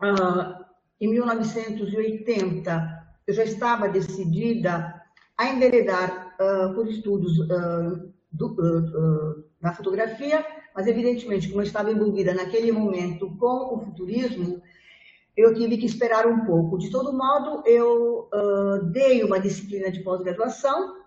uh, 0.03 0.65
em 0.99 1.07
1980, 1.07 3.07
eu 3.25 3.33
já 3.33 3.43
estava 3.43 3.87
decidida 3.87 5.01
a 5.37 5.47
enveredar 5.47 6.35
uh, 6.35 6.73
por 6.75 6.89
estudos 6.89 7.39
uh, 7.39 8.11
do, 8.31 9.45
na 9.61 9.73
fotografia 9.73 10.45
mas, 10.75 10.87
evidentemente, 10.87 11.49
como 11.49 11.61
eu 11.61 11.65
estava 11.65 11.91
envolvida 11.91 12.33
naquele 12.33 12.71
momento 12.71 13.35
com 13.37 13.75
o 13.75 13.79
futurismo, 13.79 14.61
eu 15.35 15.53
tive 15.53 15.77
que 15.77 15.85
esperar 15.85 16.27
um 16.27 16.45
pouco. 16.45 16.77
De 16.77 16.91
todo 16.91 17.13
modo, 17.13 17.63
eu 17.65 18.29
uh, 18.33 18.83
dei 18.91 19.23
uma 19.23 19.39
disciplina 19.39 19.89
de 19.89 20.01
pós-graduação, 20.01 20.97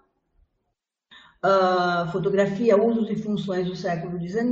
uh, 1.44 2.10
Fotografia, 2.10 2.82
Usos 2.82 3.10
e 3.10 3.16
Funções 3.16 3.66
do 3.66 3.76
Século 3.76 4.18
XIX, 4.18 4.42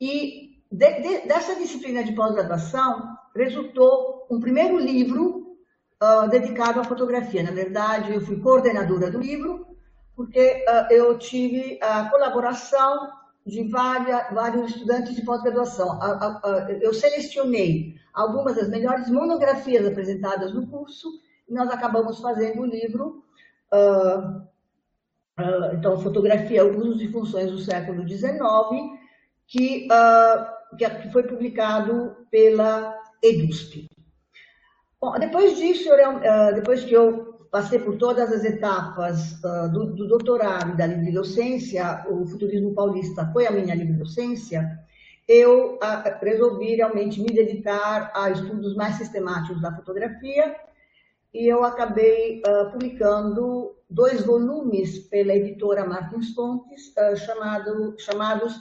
e 0.00 0.62
de, 0.70 1.00
de, 1.00 1.28
dessa 1.28 1.54
disciplina 1.54 2.02
de 2.02 2.12
pós-graduação 2.12 3.14
resultou 3.36 4.26
um 4.30 4.40
primeiro 4.40 4.78
livro 4.78 5.58
uh, 6.02 6.28
dedicado 6.30 6.80
à 6.80 6.84
fotografia. 6.84 7.42
Na 7.42 7.50
verdade, 7.52 8.14
eu 8.14 8.22
fui 8.22 8.40
coordenadora 8.40 9.10
do 9.10 9.20
livro, 9.20 9.66
porque 10.16 10.64
eu 10.90 11.18
tive 11.18 11.78
a 11.82 12.08
colaboração 12.10 13.10
de 13.46 13.68
várias, 13.68 14.32
vários 14.32 14.70
estudantes 14.70 15.14
de 15.14 15.24
pós-graduação. 15.24 15.98
Eu 16.80 16.94
selecionei 16.94 17.96
algumas 18.12 18.56
das 18.56 18.68
melhores 18.68 19.08
monografias 19.10 19.86
apresentadas 19.86 20.52
no 20.54 20.66
curso 20.66 21.08
e 21.48 21.54
nós 21.54 21.68
acabamos 21.70 22.20
fazendo 22.20 22.62
o 22.62 22.66
livro 22.66 23.24
uh, 23.72 24.42
uh, 25.40 25.74
então, 25.74 26.00
fotografia, 26.00 26.64
usos 26.64 27.00
e 27.02 27.08
funções 27.08 27.50
do 27.50 27.58
século 27.58 28.06
XIX, 28.06 28.30
que, 29.46 29.88
uh, 29.90 30.76
que 30.76 31.10
foi 31.10 31.24
publicado 31.24 32.16
pela 32.30 32.96
EDUSP. 33.22 33.88
Bom, 35.00 35.18
depois 35.18 35.56
disso, 35.56 35.88
eu, 35.88 36.20
depois 36.54 36.84
que 36.84 36.94
eu 36.94 37.31
passei 37.52 37.78
por 37.78 37.98
todas 37.98 38.32
as 38.32 38.44
etapas 38.44 39.34
uh, 39.44 39.70
do, 39.70 39.94
do, 39.94 40.08
doutorado 40.08 40.72
e 40.72 40.76
da 40.76 40.86
livre 40.86 41.12
docência, 41.12 42.02
o 42.08 42.24
futurismo 42.24 42.74
paulista 42.74 43.30
foi 43.30 43.46
a 43.46 43.50
minha 43.50 43.74
livre 43.74 43.92
docência, 43.92 44.80
eu 45.28 45.74
uh, 45.74 46.24
resolvi 46.24 46.74
realmente 46.76 47.20
me 47.20 47.28
dedicar 47.28 48.10
a 48.14 48.30
estudos 48.30 48.74
mais 48.74 48.96
sistemáticos 48.96 49.60
da 49.60 49.76
fotografia 49.76 50.56
e 51.34 51.46
eu 51.46 51.62
acabei 51.62 52.40
uh, 52.40 52.72
publicando 52.72 53.76
dois 53.88 54.24
volumes 54.24 55.00
pela 55.10 55.34
editora 55.34 55.86
Martins 55.86 56.32
Fontes, 56.34 56.94
chamado, 57.26 57.94
chamados 57.98 58.54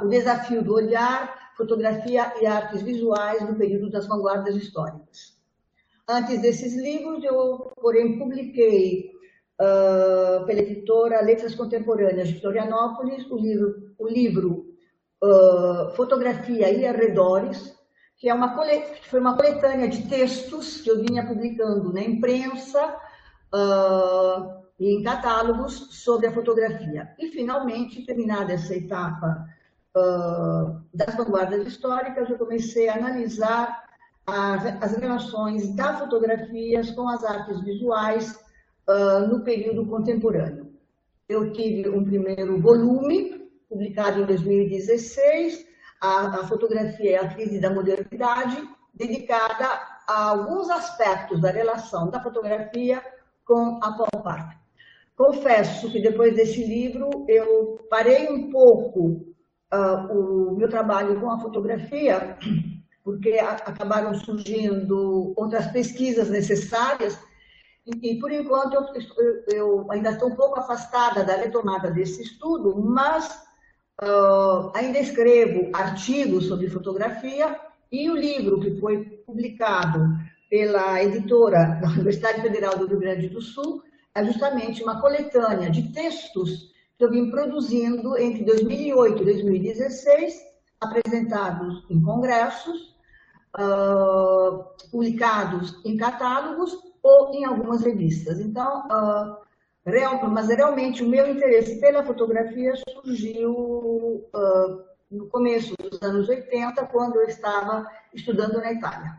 O 0.00 0.06
Desafio 0.06 0.62
do 0.62 0.74
Olhar, 0.74 1.52
Fotografia 1.56 2.32
e 2.40 2.46
Artes 2.46 2.80
Visuais 2.80 3.42
no 3.42 3.56
Período 3.56 3.90
das 3.90 4.06
Vanguardas 4.06 4.54
Históricas. 4.54 5.37
Antes 6.10 6.40
desses 6.40 6.74
livros, 6.74 7.22
eu, 7.22 7.70
porém, 7.76 8.18
publiquei 8.18 9.10
uh, 9.60 10.46
pela 10.46 10.60
editora 10.60 11.20
Letras 11.20 11.54
Contemporâneas 11.54 12.28
de 12.28 12.40
Florianópolis 12.40 13.30
o 13.30 13.36
livro, 13.36 13.92
o 13.98 14.08
livro 14.08 14.74
uh, 15.22 15.90
Fotografia 15.94 16.70
e 16.70 16.86
Arredores, 16.86 17.76
que 18.16 18.26
é 18.26 18.32
uma 18.32 18.56
foi 19.02 19.20
uma 19.20 19.36
coletânea 19.36 19.86
de 19.86 20.08
textos 20.08 20.80
que 20.80 20.90
eu 20.90 21.02
vinha 21.02 21.26
publicando 21.26 21.92
na 21.92 22.00
imprensa 22.00 22.96
uh, 23.54 24.64
e 24.80 24.94
em 24.94 25.02
catálogos 25.02 26.02
sobre 26.02 26.26
a 26.26 26.32
fotografia. 26.32 27.14
E, 27.18 27.28
finalmente, 27.28 28.06
terminada 28.06 28.54
essa 28.54 28.74
etapa 28.74 29.46
das 30.94 31.16
vanguardas 31.16 31.66
históricas, 31.66 32.30
eu 32.30 32.38
comecei 32.38 32.88
a 32.88 32.94
analisar 32.94 33.87
as, 34.28 34.96
relações 34.96 35.74
da 35.74 35.98
fotografia 35.98 36.82
com 36.94 37.08
as 37.08 37.24
artes 37.24 37.60
visuais 37.62 38.38
uh, 38.88 39.26
no 39.26 39.42
período 39.42 39.86
contemporâneo. 39.86 40.70
Eu 41.28 41.52
tive 41.52 41.88
um 41.88 42.04
primeiro 42.04 42.60
volume, 42.60 43.48
publicado 43.68 44.20
em 44.20 44.26
2016, 44.26 45.66
a, 46.00 46.40
a 46.40 46.46
Fotografia 46.46 47.10
e 47.10 47.16
a 47.16 47.28
Crise 47.28 47.60
da 47.60 47.70
Modernidade, 47.70 48.56
dedicada 48.94 49.66
a 50.06 50.30
alguns 50.30 50.70
aspectos 50.70 51.40
da 51.40 51.50
relação 51.50 52.10
da 52.10 52.22
fotografia 52.22 53.02
com 53.44 53.78
a 53.82 53.92
pop 53.92 54.28
art. 54.28 54.56
Confesso 55.16 55.90
que 55.90 56.00
depois 56.00 56.34
desse 56.34 56.64
livro 56.64 57.24
eu 57.28 57.78
parei 57.90 58.28
um 58.28 58.50
pouco 58.50 59.34
uh, 59.72 60.12
o 60.12 60.56
meu 60.56 60.68
trabalho 60.68 61.20
com 61.20 61.30
a 61.30 61.40
fotografia 61.40 62.38
porque 63.08 63.38
acabaram 63.38 64.12
surgindo 64.12 65.32
outras 65.34 65.66
pesquisas 65.68 66.28
necessárias, 66.28 67.18
e, 67.86 68.10
e 68.10 68.20
por 68.20 68.30
enquanto 68.30 68.74
eu, 68.74 68.84
eu, 69.50 69.90
ainda 69.90 70.10
estou 70.10 70.28
um 70.28 70.36
pouco 70.36 70.60
afastada 70.60 71.24
da 71.24 71.36
retomada 71.36 71.90
desse 71.90 72.22
estudo, 72.22 72.78
mas 72.78 73.26
uh, 74.02 74.70
ainda 74.74 74.98
escrevo 74.98 75.70
artigos 75.72 76.48
sobre 76.48 76.68
fotografia, 76.68 77.58
e 77.90 78.10
o 78.10 78.14
livro 78.14 78.60
que 78.60 78.78
foi 78.78 79.02
publicado 79.24 80.06
pela 80.50 81.02
editora 81.02 81.78
da 81.80 81.88
Universidade 81.88 82.42
Federal 82.42 82.76
do 82.76 82.88
Rio 82.88 83.00
Grande 83.00 83.30
do 83.30 83.40
Sul 83.40 83.82
é 84.14 84.22
justamente 84.22 84.82
uma 84.82 85.00
coletânea 85.00 85.70
de 85.70 85.94
textos 85.94 86.74
que 86.98 87.04
eu 87.06 87.10
vim 87.10 87.30
produzindo 87.30 88.18
entre 88.18 88.44
2008 88.44 89.22
e 89.22 89.24
2016, 89.24 90.42
apresentados 90.78 91.86
em 91.88 92.02
congressos, 92.02 92.97
uh, 93.56 94.64
publicados 94.90 95.80
em 95.84 95.96
catálogos 95.96 96.76
ou 97.02 97.32
em 97.34 97.44
algumas 97.44 97.82
revistas. 97.82 98.40
Então, 98.40 98.86
uh, 98.86 99.36
real, 99.88 100.28
mas 100.28 100.48
realmente 100.48 101.02
o 101.02 101.08
meu 101.08 101.28
interesse 101.30 101.80
pela 101.80 102.04
fotografia 102.04 102.74
surgiu 102.90 103.52
uh, 103.52 104.84
no 105.10 105.26
começo 105.28 105.74
dos 105.76 106.00
anos 106.02 106.28
80, 106.28 106.86
quando 106.86 107.16
eu 107.16 107.26
estava 107.26 107.90
estudando 108.12 108.58
na 108.58 108.72
Itália. 108.72 109.18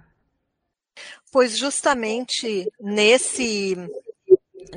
Pois 1.32 1.58
justamente 1.58 2.68
nesse 2.80 3.76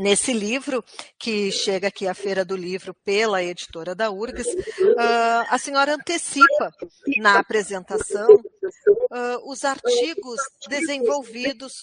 Nesse 0.03 0.33
livro, 0.33 0.85
que 1.17 1.53
chega 1.53 1.87
aqui 1.87 2.09
à 2.09 2.13
Feira 2.13 2.45
do 2.45 2.57
Livro 2.57 2.93
pela 3.05 3.41
editora 3.41 3.95
da 3.95 4.11
URGS, 4.11 4.49
uh, 4.49 5.47
a 5.49 5.57
senhora 5.59 5.95
antecipa 5.95 6.73
na 7.19 7.39
apresentação 7.39 8.27
uh, 8.35 9.49
os 9.49 9.65
artigos 9.65 10.41
desenvolvidos 10.69 11.75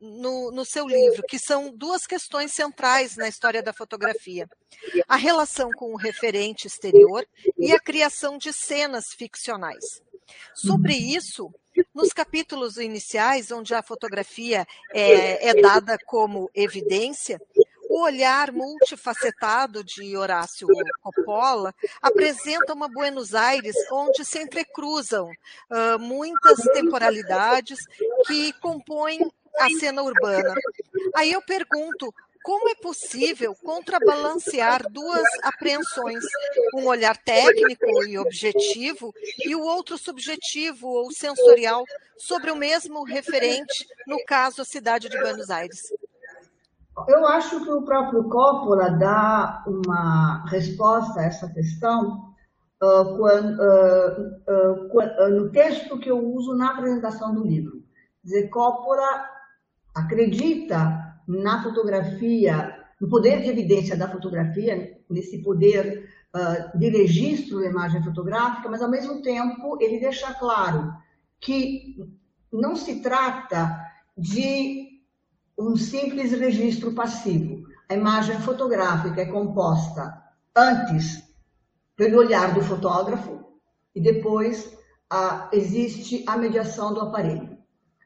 no, 0.00 0.50
no, 0.50 0.64
seu 0.64 0.84
livro, 0.84 1.22
que 1.28 1.38
são 1.38 1.72
duas 1.72 2.08
questões 2.08 2.52
centrais 2.52 3.16
na 3.16 3.28
história 3.28 3.62
da 3.62 3.72
fotografia: 3.72 4.48
a 5.06 5.14
relação 5.14 5.70
com 5.76 5.92
o 5.92 5.96
referente 5.96 6.66
exterior 6.66 7.24
e 7.56 7.70
a 7.72 7.78
criação 7.78 8.36
de 8.36 8.52
cenas 8.52 9.04
ficcionais. 9.16 10.02
Sobre 10.54 10.94
isso, 10.94 11.52
nos 11.94 12.12
capítulos 12.12 12.76
iniciais, 12.76 13.50
onde 13.50 13.74
a 13.74 13.82
fotografia 13.82 14.66
é, 14.92 15.48
é 15.48 15.60
dada 15.60 15.98
como 16.06 16.50
evidência, 16.54 17.40
o 17.90 18.02
olhar 18.02 18.52
multifacetado 18.52 19.82
de 19.82 20.16
Horácio 20.16 20.68
Coppola 21.02 21.74
apresenta 22.00 22.72
uma 22.72 22.88
Buenos 22.88 23.34
Aires 23.34 23.74
onde 23.90 24.24
se 24.24 24.38
entrecruzam 24.38 25.28
uh, 25.28 25.98
muitas 25.98 26.60
temporalidades 26.72 27.80
que 28.28 28.52
compõem 28.60 29.18
a 29.58 29.68
cena 29.70 30.02
urbana. 30.02 30.54
Aí 31.16 31.32
eu 31.32 31.42
pergunto, 31.42 32.14
como 32.44 32.68
é 32.68 32.76
possível 32.76 33.56
contrabalancear 33.56 34.88
duas 34.88 35.26
apreensões, 35.42 36.22
um 36.72 36.86
olhar 36.86 37.16
técnico 37.16 38.04
e 38.06 38.16
objetivo 38.16 39.12
e 39.44 39.56
o 39.56 39.62
outro 39.62 39.98
subjetivo 39.98 40.86
ou 40.86 41.10
sensorial 41.10 41.84
sobre 42.16 42.52
o 42.52 42.56
mesmo 42.56 43.02
referente, 43.02 43.84
no 44.06 44.24
caso 44.24 44.62
a 44.62 44.64
cidade 44.64 45.08
de 45.08 45.18
Buenos 45.18 45.50
Aires? 45.50 45.92
Eu 47.08 47.26
acho 47.26 47.62
que 47.64 47.70
o 47.70 47.82
próprio 47.82 48.24
Coppola 48.24 48.90
dá 48.90 49.64
uma 49.66 50.44
resposta 50.46 51.20
a 51.20 51.24
essa 51.24 51.48
questão 51.48 52.34
uh, 52.82 53.16
quando, 53.16 53.58
uh, 53.58 55.26
uh, 55.26 55.30
no 55.30 55.50
texto 55.50 55.98
que 55.98 56.10
eu 56.10 56.18
uso 56.18 56.54
na 56.54 56.70
apresentação 56.70 57.34
do 57.34 57.46
livro. 57.46 57.82
Dizer, 58.22 58.48
Coppola 58.48 59.24
acredita 59.94 61.16
na 61.26 61.62
fotografia, 61.62 62.76
no 63.00 63.08
poder 63.08 63.40
de 63.40 63.48
evidência 63.48 63.96
da 63.96 64.08
fotografia, 64.08 64.98
nesse 65.08 65.42
poder 65.42 66.08
de 66.76 66.88
registro 66.90 67.58
da 67.58 67.66
imagem 67.66 68.04
fotográfica, 68.04 68.68
mas 68.68 68.80
ao 68.80 68.88
mesmo 68.88 69.20
tempo 69.20 69.76
ele 69.80 69.98
deixa 69.98 70.32
claro 70.34 70.92
que 71.40 71.96
não 72.52 72.76
se 72.76 73.00
trata 73.02 73.80
de 74.16 74.89
um 75.60 75.76
simples 75.76 76.32
registro 76.32 76.92
passivo. 76.92 77.68
A 77.88 77.94
imagem 77.94 78.40
fotográfica 78.40 79.20
é 79.20 79.26
composta 79.26 80.22
antes 80.56 81.22
pelo 81.96 82.18
olhar 82.18 82.54
do 82.54 82.62
fotógrafo 82.62 83.44
e 83.94 84.00
depois 84.00 84.76
existe 85.52 86.24
a 86.26 86.36
mediação 86.36 86.94
do 86.94 87.00
aparelho. 87.00 87.58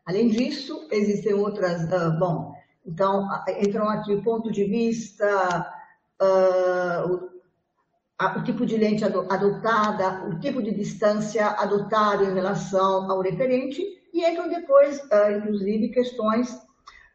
Além 0.05 0.28
disso, 0.28 0.88
existem 0.90 1.34
outras, 1.34 1.84
uh, 1.84 2.18
bom, 2.18 2.52
então, 2.84 3.26
entram 3.59 3.88
aqui 3.88 4.12
o 4.12 4.22
ponto 4.22 4.52
de 4.52 4.64
vista, 4.64 5.72
uh, 6.20 7.11
o, 7.11 7.30
a, 8.18 8.38
o, 8.38 8.44
tipo 8.44 8.66
de 8.66 8.76
lente 8.76 9.02
adotada, 9.05 10.26
o 10.28 10.38
tipo 10.40 10.62
de 10.62 10.74
distância 10.74 11.46
adotado 11.46 12.24
em 12.24 12.34
relação 12.34 13.11
ao 13.11 13.22
referente, 13.22 13.82
e 14.12 14.26
entram 14.28 14.48
depois, 14.48 14.98
uh, 14.98 15.38
inclusive, 15.38 15.88
questões 15.88 16.63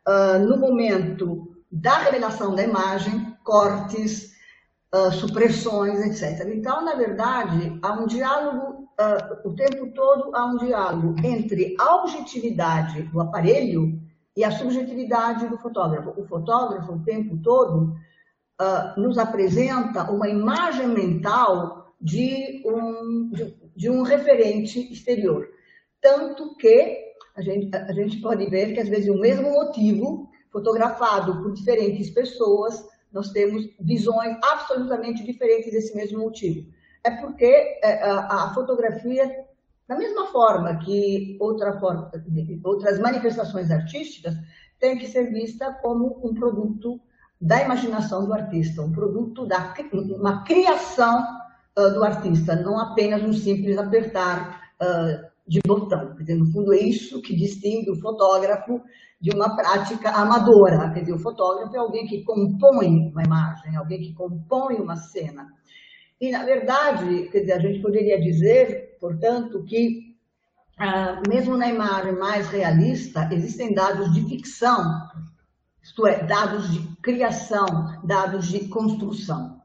uh, 0.09 0.39
no 0.39 0.57
momento 0.57 1.55
da 1.71 1.99
revelação 1.99 2.55
da 2.55 2.63
imagem, 2.63 3.37
cortes, 3.43 4.29
supressões, 5.19 5.99
etc. 5.99 6.47
Então, 6.51 6.83
na 6.83 6.95
verdade, 6.95 7.77
há 7.79 7.93
um 7.93 8.07
diálogo, 8.07 8.89
o 9.45 9.53
tempo 9.53 9.91
todo 9.93 10.35
há 10.35 10.45
um 10.47 10.57
diálogo 10.57 11.15
entre 11.23 11.75
a 11.79 11.97
objetividade 11.97 13.03
do 13.03 13.21
aparelho 13.21 13.99
e 14.35 14.43
a 14.43 14.51
subjetividade 14.51 15.47
do 15.47 15.57
fotógrafo. 15.57 16.13
O 16.17 16.25
fotógrafo, 16.25 16.93
o 16.93 17.03
tempo 17.03 17.37
todo, 17.43 17.93
uh, 18.59 18.99
nos 18.99 19.17
apresenta 19.17 20.09
uma 20.09 20.29
imagem 20.29 20.87
mental 20.87 21.93
de 21.99 22.63
um, 22.65 23.29
de, 23.31 23.55
de, 23.75 23.89
um 23.89 24.01
referente 24.03 24.79
exterior. 24.91 25.47
Tanto 26.01 26.55
que 26.55 27.08
a 27.39 27.41
gente, 27.41 27.75
a 27.75 27.93
gente 27.93 28.17
pode 28.17 28.45
ver 28.49 28.73
que, 28.73 28.79
às 28.81 28.89
vezes, 28.89 29.09
o 29.09 29.17
mesmo 29.17 29.49
motivo, 29.49 30.29
fotografado 30.51 31.41
por 31.41 31.53
diferentes 31.53 32.09
pessoas, 32.09 32.85
nós 33.11 33.31
temos 33.31 33.63
visões 33.79 34.37
absolutamente 34.51 35.23
diferentes 35.23 35.71
desse 35.71 35.95
mesmo 35.95 36.19
motivo. 36.19 36.69
É 37.03 37.11
porque 37.11 37.79
é, 37.81 38.03
a 38.03 38.51
fotografia, 38.53 39.45
da 39.87 39.95
mesma 39.95 40.27
forma 40.27 40.77
que 40.79 41.37
outra 41.39 41.79
forma, 41.79 42.11
outras 42.63 42.99
manifestações 42.99 43.71
artísticas, 43.71 44.35
tem 44.79 44.97
que 44.97 45.07
ser 45.07 45.31
vista 45.31 45.73
como 45.81 46.19
um 46.23 46.33
produto 46.33 46.99
da 47.39 47.61
imaginação 47.61 48.25
do 48.25 48.33
artista, 48.33 48.81
um 48.81 48.91
produto 48.91 49.45
da 49.45 49.73
uma 49.93 50.43
criação 50.43 51.25
do 51.73 52.03
artista, 52.03 52.57
não 52.57 52.77
apenas 52.77 53.23
um 53.23 53.31
simples 53.31 53.77
apertar 53.77 54.73
de 55.49 55.59
botão. 55.65 56.15
Quer 56.15 56.23
dizer, 56.23 56.35
no 56.35 56.45
fundo, 56.45 56.73
é 56.73 56.79
isso 56.79 57.21
que 57.21 57.35
distingue 57.35 57.89
o 57.89 57.99
fotógrafo 57.99 58.81
de 59.19 59.31
uma 59.31 59.55
prática 59.55 60.11
amadora. 60.11 60.91
Quer 60.91 61.01
dizer, 61.01 61.13
o 61.13 61.19
fotógrafo 61.19 61.75
é 61.75 61.79
alguém 61.79 62.05
que 62.05 62.23
compõe 62.23 63.09
uma 63.11 63.23
imagem, 63.23 63.75
alguém 63.75 63.99
que 63.99 64.13
compõe 64.13 64.75
uma 64.75 64.95
cena. 64.95 65.47
E, 66.21 66.31
na 66.31 66.43
verdade, 66.45 67.29
quer 67.31 67.39
dizer, 67.41 67.53
a 67.53 67.59
gente 67.59 67.81
poderia 67.81 68.21
dizer, 68.21 68.97
portanto, 68.99 69.63
que 69.63 70.15
ah, 70.77 71.21
mesmo 71.27 71.57
na 71.57 71.67
imagem 71.67 72.13
mais 72.13 72.47
realista, 72.47 73.27
existem 73.33 73.73
dados 73.73 74.13
de 74.13 74.21
ficção, 74.29 75.09
isto 75.81 76.05
é, 76.05 76.23
dados 76.23 76.71
de 76.71 76.79
criação, 77.01 77.65
dados 78.03 78.47
de 78.47 78.67
construção. 78.69 79.58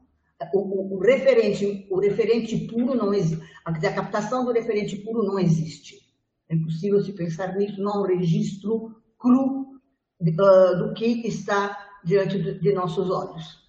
O, 0.53 0.59
o, 0.59 0.95
o 0.95 0.99
referente, 0.99 1.87
o 1.89 1.99
referente 1.99 2.67
puro 2.67 2.95
não 2.95 3.13
existe, 3.13 3.43
a 3.65 3.73
captação 3.93 4.45
do 4.45 4.51
referente 4.51 4.97
puro 4.97 5.23
não 5.23 5.39
existe. 5.39 6.05
É 6.49 6.55
impossível 6.55 7.03
se 7.03 7.13
pensar 7.13 7.55
nisso, 7.55 7.81
não 7.81 7.93
há 7.93 8.01
um 8.01 8.05
registro 8.05 8.95
cru 9.17 9.79
uh, 10.21 10.77
do 10.77 10.93
que 10.93 11.27
está 11.27 11.99
diante 12.03 12.41
de, 12.41 12.59
de 12.59 12.73
nossos 12.73 13.09
olhos. 13.09 13.65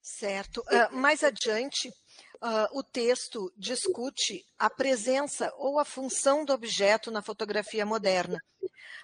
Certo. 0.00 0.62
Uh, 0.62 0.96
mais 0.96 1.22
adiante, 1.22 1.92
Uh, 2.40 2.78
o 2.78 2.84
texto 2.84 3.52
discute 3.56 4.44
a 4.56 4.70
presença 4.70 5.52
ou 5.56 5.80
a 5.80 5.84
função 5.84 6.44
do 6.44 6.52
objeto 6.52 7.10
na 7.10 7.20
fotografia 7.20 7.84
moderna, 7.84 8.38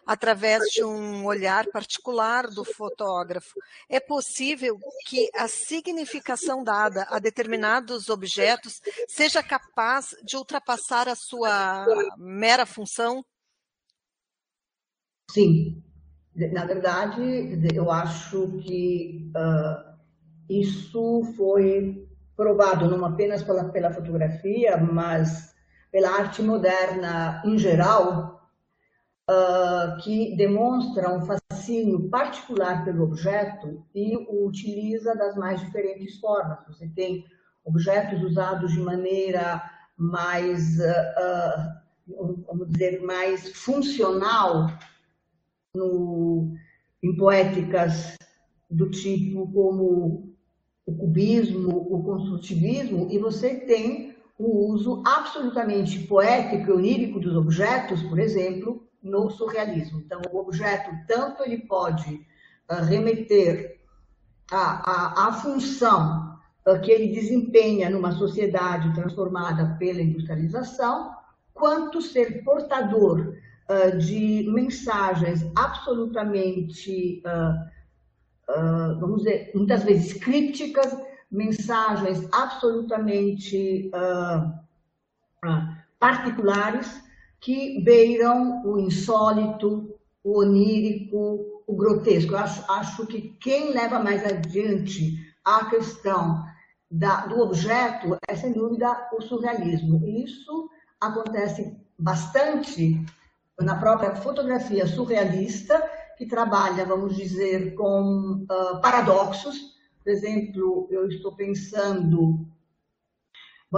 através 0.06 0.62
de 0.70 0.84
um 0.84 1.24
olhar 1.26 1.66
particular 1.72 2.46
do 2.46 2.64
fotógrafo. 2.64 3.54
É 3.88 3.98
possível 3.98 4.78
que 5.06 5.28
a 5.34 5.48
significação 5.48 6.62
dada 6.62 7.08
a 7.10 7.18
determinados 7.18 8.08
objetos 8.08 8.80
seja 9.08 9.42
capaz 9.42 10.14
de 10.22 10.36
ultrapassar 10.36 11.08
a 11.08 11.16
sua 11.16 11.86
mera 12.16 12.64
função? 12.64 13.24
Sim. 15.32 15.82
Na 16.52 16.64
verdade, 16.64 17.20
eu 17.74 17.90
acho 17.90 18.58
que 18.58 19.32
uh, 19.34 19.98
isso 20.48 21.32
foi 21.36 22.08
provado 22.36 22.88
não 22.88 23.04
apenas 23.04 23.42
pela, 23.42 23.64
pela 23.64 23.92
fotografia, 23.92 24.76
mas 24.76 25.54
pela 25.90 26.10
arte 26.10 26.42
moderna 26.42 27.42
em 27.44 27.56
geral, 27.56 28.48
uh, 29.30 29.96
que 30.02 30.36
demonstra 30.36 31.10
um 31.10 31.22
fascínio 31.24 32.08
particular 32.08 32.84
pelo 32.84 33.04
objeto 33.04 33.84
e 33.94 34.16
o 34.16 34.46
utiliza 34.46 35.14
das 35.14 35.36
mais 35.36 35.60
diferentes 35.60 36.18
formas. 36.18 36.58
Você 36.66 36.88
tem 36.88 37.24
objetos 37.64 38.22
usados 38.22 38.72
de 38.72 38.80
maneira 38.80 39.62
mais, 39.96 40.78
uh, 40.78 42.44
vamos 42.46 42.70
dizer, 42.72 43.00
mais 43.02 43.52
funcional 43.56 44.68
no, 45.74 46.54
em 47.02 47.16
poéticas 47.16 48.16
do 48.70 48.90
tipo 48.90 49.50
como 49.52 50.33
o 50.86 50.94
cubismo, 50.94 51.70
o 51.90 52.02
construtivismo, 52.02 53.08
e 53.10 53.18
você 53.18 53.54
tem 53.54 54.14
o 54.38 54.72
uso 54.72 55.02
absolutamente 55.06 56.00
poético 56.00 56.70
e 56.70 56.72
onírico 56.72 57.20
dos 57.20 57.36
objetos, 57.36 58.02
por 58.02 58.18
exemplo, 58.18 58.86
no 59.02 59.30
surrealismo. 59.30 60.00
Então, 60.00 60.20
o 60.32 60.38
objeto, 60.38 60.90
tanto 61.06 61.42
ele 61.42 61.58
pode 61.58 62.26
uh, 62.70 62.82
remeter 62.84 63.80
à, 64.50 64.90
à, 64.90 65.28
à 65.28 65.32
função 65.34 66.38
uh, 66.66 66.80
que 66.80 66.90
ele 66.90 67.14
desempenha 67.14 67.88
numa 67.88 68.12
sociedade 68.12 68.92
transformada 68.94 69.76
pela 69.78 70.02
industrialização, 70.02 71.12
quanto 71.52 72.02
ser 72.02 72.42
portador 72.42 73.36
uh, 73.70 73.98
de 73.98 74.50
mensagens 74.52 75.46
absolutamente 75.54 77.22
uh, 77.24 77.73
vamos 79.00 79.22
dizer, 79.22 79.50
muitas 79.54 79.84
vezes 79.84 80.12
crípticas, 80.14 80.96
mensagens 81.30 82.28
absolutamente 82.32 83.90
uh, 83.94 84.48
uh, 85.48 85.76
particulares 85.98 87.02
que 87.40 87.82
beiram 87.82 88.62
o 88.64 88.78
insólito, 88.78 89.98
o 90.22 90.38
onírico, 90.40 91.62
o 91.66 91.76
grotesco. 91.76 92.32
Eu 92.32 92.38
acho, 92.38 92.72
acho 92.72 93.06
que 93.06 93.36
quem 93.40 93.72
leva 93.72 93.98
mais 93.98 94.24
adiante 94.24 95.14
a 95.44 95.66
questão 95.66 96.44
da, 96.90 97.26
do 97.26 97.40
objeto 97.40 98.16
é, 98.28 98.36
sem 98.36 98.52
dúvida, 98.52 99.08
o 99.12 99.20
surrealismo. 99.20 100.00
E 100.06 100.24
isso 100.24 100.70
acontece 101.00 101.76
bastante 101.98 103.04
na 103.60 103.76
própria 103.76 104.14
fotografia 104.16 104.86
surrealista, 104.86 105.82
que 106.16 106.26
trabalha, 106.26 106.84
vamos 106.84 107.16
dizer, 107.16 107.74
com 107.74 108.44
uh, 108.44 108.80
paradoxos. 108.80 109.74
Por 110.02 110.10
exemplo, 110.10 110.88
eu 110.90 111.08
estou 111.08 111.34
pensando 111.34 112.46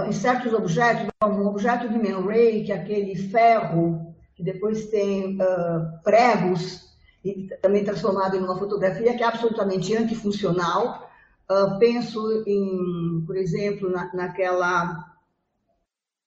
em 0.05 0.11
certos 0.11 0.53
objetos, 0.53 1.07
um 1.23 1.47
objeto 1.47 1.89
de 1.89 1.97
Man 1.97 2.23
Ray, 2.25 2.63
que 2.63 2.71
é 2.71 2.75
aquele 2.75 3.15
ferro 3.15 4.15
que 4.35 4.43
depois 4.43 4.85
tem 4.87 5.35
uh, 5.41 6.01
pregos 6.03 6.85
e 7.25 7.47
também 7.61 7.83
transformado 7.83 8.35
em 8.35 8.39
uma 8.39 8.57
fotografia 8.57 9.15
que 9.15 9.23
é 9.23 9.25
absolutamente 9.25 9.95
antifuncional. 9.95 11.09
Uh, 11.49 11.79
penso 11.79 12.43
em, 12.45 13.23
por 13.25 13.35
exemplo, 13.35 13.89
na, 13.89 14.13
naquela 14.13 15.15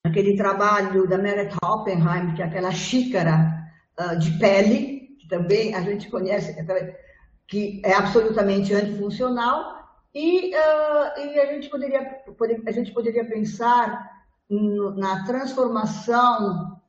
naquele 0.05 0.35
trabalho 0.35 1.07
da 1.07 1.19
Meret 1.19 1.55
Oppenheim, 1.63 2.35
que 2.35 2.43
é 2.43 2.47
aquela 2.47 2.73
xícara 2.73 3.61
de 4.19 4.39
pele, 4.39 4.90
também 5.31 5.75
a 5.75 5.81
gente 5.81 6.11
conhece, 6.11 6.55
que 7.47 7.81
é 7.85 7.95
absolutamente 7.95 8.75
antifuncional, 8.75 9.81
e, 10.15 10.51
uh, 10.51 11.21
e 11.21 11.41
a, 11.41 11.47
gente 11.47 11.71
poderia, 11.71 12.23
a 12.67 12.73
gente 12.73 12.93
poderia 12.93 13.25
pensar 13.25 14.11
na 14.97 15.25
transformação 15.25 16.81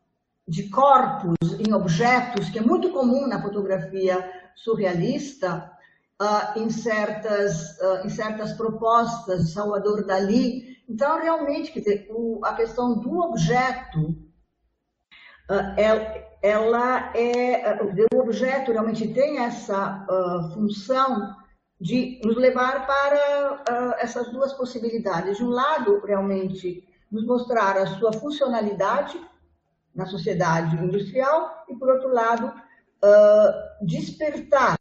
de 0.48 0.68
corpos 0.70 1.38
em 1.60 1.72
objetos, 1.72 2.50
que 2.50 2.58
é 2.58 2.62
muito 2.62 2.90
comum 2.90 3.28
na 3.28 3.42
fotografia 3.42 4.28
surrealista, 4.56 5.72
uh, 6.20 6.60
em, 6.60 6.70
certas, 6.72 7.78
uh, 7.80 8.06
em 8.06 8.10
certas 8.10 8.54
propostas 8.54 9.46
de 9.46 9.52
Salvador 9.52 10.04
Dali. 10.06 10.78
Então, 10.90 11.22
realmente, 11.22 11.72
quer 11.72 11.80
dizer, 11.80 12.08
o, 12.10 12.42
a 12.44 12.56
questão 12.56 13.00
do 13.00 13.20
objeto 13.20 14.16
é, 15.78 16.31
ela 16.42 17.14
é, 17.16 17.80
o 18.14 18.20
objeto 18.20 18.72
realmente 18.72 19.08
tem 19.14 19.40
essa 19.40 20.06
uh, 20.10 20.54
função 20.54 21.36
de 21.80 22.20
nos 22.24 22.36
levar 22.36 22.88
para 22.88 23.54
uh, 23.54 23.96
essas 24.00 24.32
duas 24.32 24.52
possibilidades. 24.54 25.38
De 25.38 25.44
um 25.44 25.50
lado, 25.50 26.02
realmente, 26.04 26.84
nos 27.12 27.26
mostrar 27.26 27.78
a 27.78 27.86
sua 27.86 28.12
funcionalidade 28.14 29.20
na 29.94 30.06
sociedade 30.06 30.76
industrial 30.78 31.66
e, 31.70 31.76
por 31.76 31.90
outro 31.90 32.12
lado, 32.12 32.48
uh, 32.48 33.86
despertar, 33.86 34.78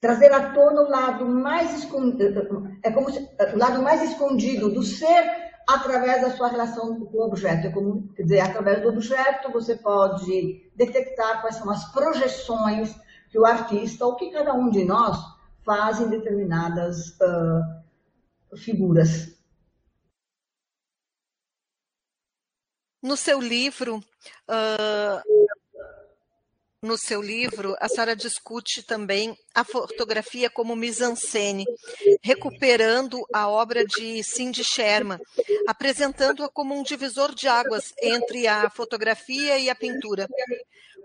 trazer 0.00 0.32
à 0.32 0.50
tona 0.52 0.82
o 0.82 0.90
lado 0.90 1.26
mais 1.26 1.78
escondido, 1.78 2.68
é 2.82 2.90
como 2.90 3.10
se, 3.10 3.18
o 3.54 3.58
lado 3.58 3.82
mais 3.82 4.02
escondido 4.02 4.70
do 4.70 4.82
ser 4.82 5.45
através 5.66 6.22
da 6.22 6.36
sua 6.36 6.48
relação 6.48 7.04
com 7.04 7.18
o 7.18 7.24
objeto. 7.24 7.72
Quer 8.14 8.22
dizer, 8.22 8.40
através 8.40 8.82
do 8.82 8.88
objeto 8.88 9.50
você 9.50 9.74
pode 9.74 10.70
detectar 10.76 11.40
quais 11.40 11.56
são 11.56 11.68
as 11.70 11.90
projeções 11.92 12.94
que 13.30 13.38
o 13.38 13.44
artista 13.44 14.06
ou 14.06 14.14
que 14.14 14.30
cada 14.30 14.54
um 14.54 14.70
de 14.70 14.84
nós 14.84 15.18
faz 15.64 16.00
em 16.00 16.08
determinadas 16.08 17.18
uh, 17.20 18.56
figuras. 18.56 19.36
No 23.02 23.16
seu 23.16 23.40
livro, 23.40 23.96
uh, 23.98 25.22
no 26.86 26.96
seu 26.96 27.20
livro, 27.20 27.76
a 27.80 27.88
senhora 27.88 28.16
discute 28.16 28.82
também 28.82 29.36
a 29.54 29.64
fotografia 29.64 30.48
como 30.48 30.76
mise-en-scène, 30.76 31.66
recuperando 32.22 33.26
a 33.32 33.48
obra 33.48 33.84
de 33.84 34.22
Cindy 34.22 34.62
Sherman, 34.64 35.18
apresentando-a 35.66 36.48
como 36.48 36.74
um 36.74 36.82
divisor 36.82 37.34
de 37.34 37.48
águas 37.48 37.92
entre 38.00 38.46
a 38.46 38.70
fotografia 38.70 39.58
e 39.58 39.68
a 39.68 39.74
pintura. 39.74 40.28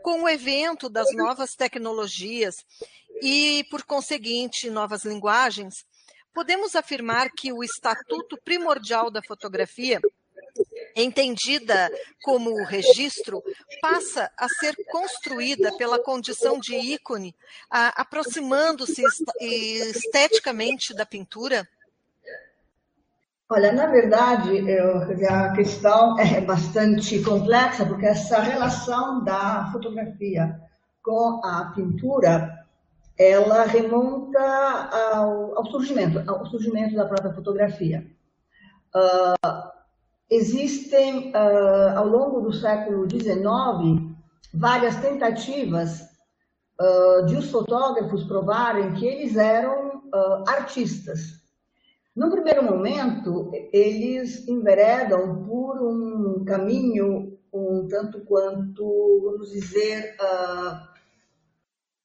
Com 0.01 0.23
o 0.23 0.29
evento 0.29 0.88
das 0.88 1.13
novas 1.13 1.55
tecnologias 1.55 2.55
e, 3.21 3.65
por 3.69 3.84
conseguinte, 3.84 4.69
novas 4.69 5.03
linguagens, 5.03 5.84
podemos 6.34 6.75
afirmar 6.75 7.29
que 7.32 7.51
o 7.51 7.63
estatuto 7.63 8.38
primordial 8.43 9.11
da 9.11 9.21
fotografia, 9.21 9.99
entendida 10.95 11.89
como 12.23 12.63
registro, 12.63 13.43
passa 13.81 14.31
a 14.37 14.47
ser 14.47 14.75
construída 14.89 15.75
pela 15.77 15.99
condição 15.99 16.59
de 16.59 16.75
ícone, 16.75 17.35
aproximando-se 17.69 19.03
esteticamente 19.39 20.93
da 20.93 21.05
pintura? 21.05 21.67
Olha, 23.49 23.73
na 23.73 23.87
verdade, 23.87 24.63
a 25.29 25.51
questão 25.51 26.17
é 26.17 26.39
bastante 26.39 27.21
complexa, 27.21 27.85
porque 27.85 28.05
essa 28.05 28.39
relação 28.39 29.23
da 29.23 29.69
fotografia 29.73 30.57
com 31.03 31.41
a 31.43 31.73
pintura 31.75 32.61
ela 33.17 33.65
remonta 33.65 34.39
ao, 34.39 35.57
ao, 35.57 35.65
surgimento, 35.65 36.23
ao 36.29 36.45
surgimento 36.45 36.95
da 36.95 37.05
própria 37.05 37.33
fotografia. 37.33 38.07
Uh, 38.95 39.80
existem, 40.32 41.32
uh, 41.32 41.97
ao 41.97 42.07
longo 42.07 42.39
do 42.39 42.53
século 42.53 43.05
XIX, 43.09 44.15
várias 44.53 44.95
tentativas 44.95 45.99
uh, 46.79 47.25
de 47.25 47.36
os 47.36 47.51
fotógrafos 47.51 48.23
provarem 48.23 48.93
que 48.93 49.05
eles 49.05 49.36
eram 49.36 49.91
artistas. 50.45 51.39
No 52.13 52.29
primeiro 52.29 52.63
momento, 52.63 53.49
eles 53.71 54.45
enveredam 54.45 55.45
por 55.45 55.82
um 55.82 56.43
caminho 56.43 57.39
um 57.53 57.88
tanto 57.88 58.19
quanto, 58.25 59.21
vamos 59.23 59.51
dizer, 59.51 60.17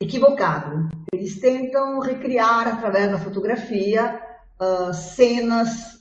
equivocado. 0.01 0.89
Eles 1.13 1.41
tentam 1.41 1.99
recriar, 1.99 2.69
através 2.69 3.11
da 3.11 3.19
fotografia, 3.19 4.21
uh, 4.61 4.95
cenas 4.95 5.96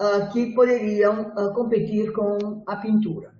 uh, 0.00 0.32
que 0.32 0.54
poderiam 0.54 1.32
uh, 1.36 1.54
competir 1.54 2.12
com 2.12 2.62
a 2.66 2.76
pintura. 2.76 3.34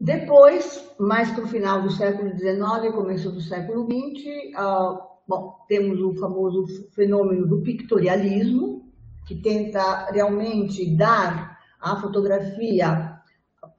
depois, 0.00 0.82
mais 0.98 1.30
para 1.30 1.44
o 1.44 1.48
final 1.48 1.82
do 1.82 1.90
século 1.90 2.30
XIX, 2.30 2.94
começo 2.94 3.30
do 3.30 3.40
século 3.40 3.84
XX, 3.84 4.52
bom, 5.28 5.64
temos 5.68 6.00
o 6.00 6.14
famoso 6.14 6.66
fenômeno 6.94 7.46
do 7.46 7.62
pictorialismo, 7.62 8.90
que 9.26 9.34
tenta 9.34 10.10
realmente 10.10 10.96
dar 10.96 11.58
à 11.80 11.96
fotografia 12.00 13.16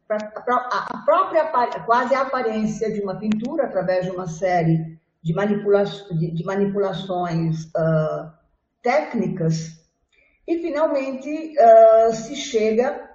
a 0.09 1.03
própria 1.05 1.45
quase 1.85 2.15
a 2.15 2.21
aparência 2.21 2.91
de 2.91 3.01
uma 3.01 3.15
pintura 3.15 3.65
através 3.65 4.05
de 4.05 4.11
uma 4.11 4.27
série 4.27 4.97
de, 5.21 5.33
de, 5.33 6.31
de 6.31 6.43
manipulações 6.45 7.65
uh, 7.65 8.31
técnicas 8.81 9.86
e 10.47 10.59
finalmente 10.59 11.55
uh, 11.57 12.13
se 12.13 12.35
chega 12.35 13.09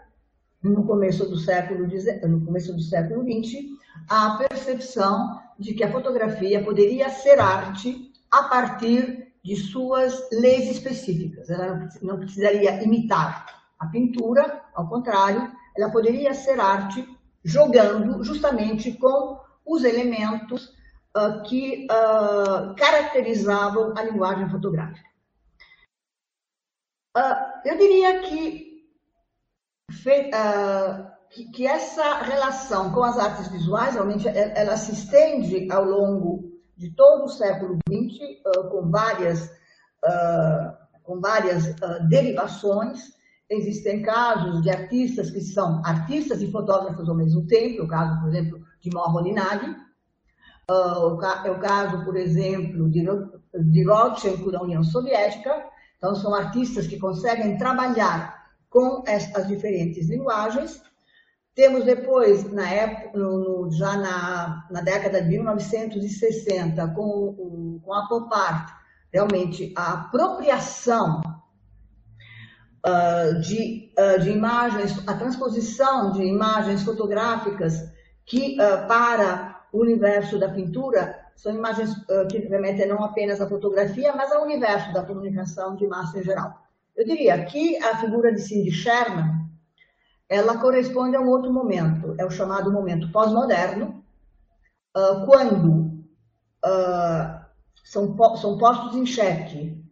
no 0.62 0.84
começo 0.86 1.26
do 1.26 1.36
século 1.36 1.88
no 2.28 2.44
começo 2.44 2.72
do 2.72 2.82
século 2.82 3.22
XX 3.22 3.64
à 4.08 4.36
percepção 4.36 5.40
de 5.58 5.74
que 5.74 5.82
a 5.82 5.90
fotografia 5.90 6.62
poderia 6.62 7.08
ser 7.08 7.40
arte 7.40 8.12
a 8.30 8.44
partir 8.44 9.32
de 9.42 9.56
suas 9.56 10.28
leis 10.30 10.70
específicas. 10.70 11.50
Ela 11.50 11.88
não 12.00 12.18
precisaria 12.18 12.82
imitar 12.82 13.46
a 13.78 13.86
pintura, 13.86 14.62
ao 14.74 14.88
contrário, 14.88 15.50
ela 15.76 15.90
poderia 15.90 16.32
ser 16.34 16.60
arte 16.60 17.04
jogando 17.44 18.22
justamente 18.22 18.92
com 18.92 19.40
os 19.66 19.82
elementos 19.82 20.66
uh, 21.16 21.42
que 21.44 21.86
uh, 21.90 22.74
caracterizavam 22.76 23.92
a 23.96 24.02
linguagem 24.02 24.48
fotográfica. 24.48 25.11
Uh, 27.16 27.68
eu 27.68 27.76
diria 27.76 28.20
que, 28.20 28.84
fe, 29.90 30.30
que, 31.30 31.50
que, 31.50 31.66
essa 31.66 32.22
relação 32.22 32.92
com 32.92 33.02
as 33.02 33.18
artes 33.18 33.48
visuais, 33.48 33.94
realmente, 33.94 34.26
ela 34.28 34.76
se 34.76 34.92
estende 34.92 35.70
ao 35.70 35.84
longo 35.84 36.50
de 36.76 36.90
todo 36.90 37.24
o 37.24 37.28
século 37.28 37.78
XX, 37.88 38.18
com 38.70 38.90
várias, 38.90 39.50
com 41.02 41.20
várias 41.20 41.76
derivações, 42.08 43.12
Existem 43.52 44.00
casos 44.00 44.62
de 44.62 44.70
artistas 44.70 45.30
que 45.30 45.42
são 45.42 45.82
artistas 45.84 46.40
e 46.40 46.50
fotógrafos 46.50 47.06
ao 47.06 47.14
mesmo 47.14 47.46
tempo, 47.46 47.82
o 47.82 47.88
caso, 47.88 48.18
por 48.18 48.28
exemplo, 48.30 48.62
de 48.80 48.90
Moholy-Nagy, 48.90 49.66
uh, 50.70 51.22
é 51.44 51.50
o 51.50 51.60
caso, 51.60 52.02
por 52.02 52.16
exemplo, 52.16 52.88
de, 52.88 53.04
de 53.70 53.84
Rodchenko 53.84 54.50
da 54.50 54.62
União 54.62 54.82
Soviética. 54.82 55.66
Então, 56.02 56.16
são 56.16 56.34
artistas 56.34 56.88
que 56.88 56.98
conseguem 56.98 57.56
trabalhar 57.56 58.50
com 58.68 59.04
as, 59.06 59.46
diferentes 59.46 60.08
linguagens. 60.08 60.82
Temos 61.54 61.84
depois, 61.84 62.52
na 62.52 62.68
época, 62.68 63.16
no, 63.16 63.70
já 63.70 63.96
na, 63.96 64.66
na, 64.68 64.80
década 64.80 65.22
de 65.22 65.28
1960, 65.28 66.88
com, 66.88 67.80
com 67.84 67.94
a 67.94 68.66
realmente 69.12 69.72
a 69.76 69.92
apropriação 69.92 71.20
uh, 72.84 73.40
de, 73.40 73.94
uh, 73.96 74.20
de 74.20 74.30
imagens, 74.30 75.06
a 75.06 75.14
transposição 75.14 76.10
de 76.10 76.24
imagens 76.24 76.82
fotográficas 76.82 77.74
que 78.26 78.56
uh, 78.56 78.88
para 78.88 79.66
o 79.72 79.82
universo 79.82 80.36
da 80.36 80.48
pintura 80.48 81.21
são 81.36 81.54
imagens 81.54 81.94
que 82.30 82.38
remetem 82.38 82.86
não 82.86 83.02
apenas 83.02 83.40
à 83.40 83.48
fotografia, 83.48 84.14
mas 84.14 84.32
ao 84.32 84.44
universo 84.44 84.92
da 84.92 85.04
comunicação 85.04 85.74
de 85.76 85.86
massa 85.86 86.18
em 86.18 86.22
geral. 86.22 86.62
Eu 86.96 87.04
diria 87.04 87.44
que 87.44 87.76
a 87.82 87.96
figura 87.98 88.32
de 88.32 88.40
Cindy 88.40 88.70
Sherman, 88.70 89.42
ela 90.28 90.58
corresponde 90.58 91.16
a 91.16 91.20
um 91.20 91.28
outro 91.28 91.52
momento, 91.52 92.14
é 92.18 92.24
o 92.24 92.30
chamado 92.30 92.70
momento 92.70 93.10
pós-moderno, 93.10 94.04
quando 95.26 96.04
são, 97.84 98.16
são 98.36 98.58
postos 98.58 98.94
em 98.94 99.06
xeque 99.06 99.82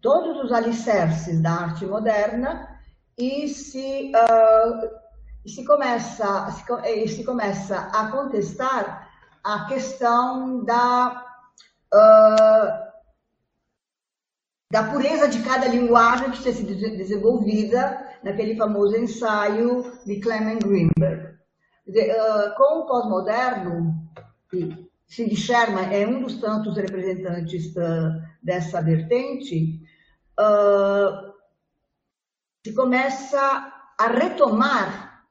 todos 0.00 0.42
os 0.42 0.52
alicerces 0.52 1.40
da 1.40 1.50
arte 1.50 1.84
moderna 1.84 2.80
e 3.18 3.48
se, 3.48 4.12
uh, 4.14 5.48
se, 5.48 5.64
começa, 5.64 6.50
se, 6.52 7.08
se, 7.08 7.24
começa 7.24 7.78
a 7.92 8.10
contestar 8.10 9.09
a 9.42 9.66
questão 9.66 10.64
da, 10.64 11.26
uh, 11.92 12.90
da 14.70 14.84
pureza 14.90 15.28
de 15.28 15.42
cada 15.42 15.68
linguagem 15.68 16.30
que 16.30 16.42
tinha 16.42 16.54
sido 16.54 16.74
desenvolvida 16.74 18.18
naquele 18.22 18.56
famoso 18.56 18.96
ensaio 18.96 19.92
de 20.04 20.20
Clement 20.20 20.58
Greenberg. 20.58 21.38
Uh, 21.88 22.54
com 22.56 22.80
o 22.80 22.86
pós-moderno, 22.86 23.94
Cindy 25.06 25.36
Sherman 25.36 25.92
é 25.92 26.06
um 26.06 26.22
dos 26.22 26.40
tantos 26.40 26.76
representantes 26.76 27.72
dessa 28.42 28.80
vertente, 28.80 29.80
se 32.64 32.74
começa 32.74 33.72
a 33.98 34.06
retomar 34.06 35.26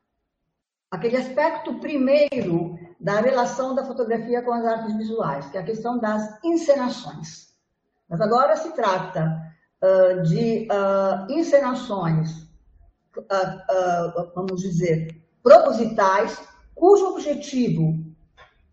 aquele 0.92 1.18
aspecto 1.18 1.80
primeiro 1.80 2.78
da 3.00 3.22
relação 3.22 3.74
da 3.74 3.86
fotografia 3.86 4.42
com 4.42 4.52
as 4.52 4.66
artes 4.66 4.96
visuais, 4.98 5.50
que 5.50 5.58
é 5.58 5.62
a 5.62 5.66
questão 5.66 5.98
das 5.98 6.44
encenações. 6.44 7.54
Mas 8.10 8.20
agora 8.20 8.58
se 8.58 8.72
trata 8.74 9.42
uh, 9.82 10.22
de 10.24 10.68
uh, 10.68 11.32
encenações, 11.32 12.42
uh, 13.18 14.32
vamos 14.36 14.62
dizer, 14.62 15.16
propositais, 15.42 16.42
cujo 16.76 17.06
objetivo 17.08 18.04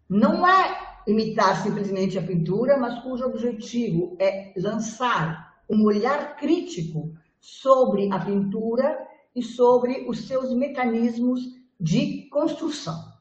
não 0.08 0.46
é 0.46 0.76
imitar 1.06 1.62
simplesmente 1.62 2.18
a 2.18 2.22
pintura, 2.22 2.76
mas 2.76 2.98
cujo 3.02 3.24
objetivo 3.24 4.16
é 4.18 4.52
lançar 4.56 5.54
um 5.70 5.84
olhar 5.84 6.36
crítico 6.36 7.12
sobre 7.40 8.12
a 8.12 8.18
pintura 8.18 8.98
e 9.34 9.42
sobre 9.42 10.06
os 10.08 10.26
seus 10.26 10.52
mecanismos 10.52 11.40
de 11.78 12.28
construção. 12.30 13.15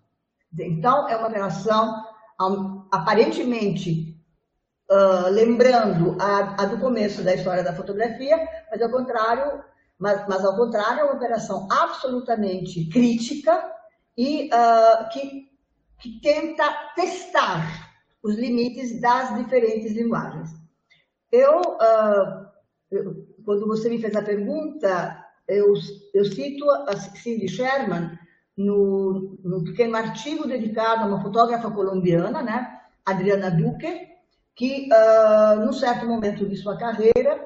Então, 0.59 1.07
é 1.07 1.15
uma 1.17 1.29
relação 1.29 2.03
aparentemente 2.91 4.15
uh, 4.89 5.29
lembrando 5.31 6.17
a, 6.19 6.63
a, 6.63 6.65
do 6.65 6.79
começo 6.79 7.23
da 7.23 7.33
história 7.33 7.63
da 7.63 7.75
fotografia, 7.75 8.37
mas 8.69 8.81
ao 8.81 8.89
contrário, 8.89 9.63
mas, 9.97 10.27
mas 10.27 10.43
ao 10.43 10.55
contrário, 10.55 11.01
é 11.01 11.03
uma 11.05 11.15
operação 11.15 11.67
absolutamente 11.71 12.89
crítica 12.89 13.71
e 14.17 14.49
uh, 14.49 15.09
que, 15.11 15.49
que 15.99 16.19
tenta 16.21 16.63
testar 16.95 17.95
os 18.23 18.35
limites 18.35 18.99
das 18.99 19.35
diferentes 19.35 19.93
linguagens. 19.93 20.49
Eu, 21.31 21.59
uh, 21.59 22.45
eu, 22.91 23.27
quando 23.45 23.67
você 23.67 23.89
me 23.89 23.99
fez 23.99 24.15
a 24.15 24.21
pergunta, 24.21 25.23
eu, 25.47 25.73
eu 26.13 26.25
cito 26.25 26.69
a 26.69 26.95
Cindy 26.97 27.47
Sherman 27.47 28.17
no, 28.57 29.37
no 29.43 29.63
pequeno 29.63 29.95
artigo 29.97 30.47
dedicado 30.47 31.03
a 31.03 31.07
uma 31.07 31.21
fotógrafa 31.21 31.69
colombiana, 31.71 32.41
né, 32.41 32.79
Adriana 33.05 33.51
Duque, 33.51 34.07
que, 34.55 34.89
uh, 34.91 35.65
num 35.65 35.73
certo 35.73 36.05
momento 36.05 36.47
de 36.47 36.55
sua 36.55 36.77
carreira, 36.77 37.45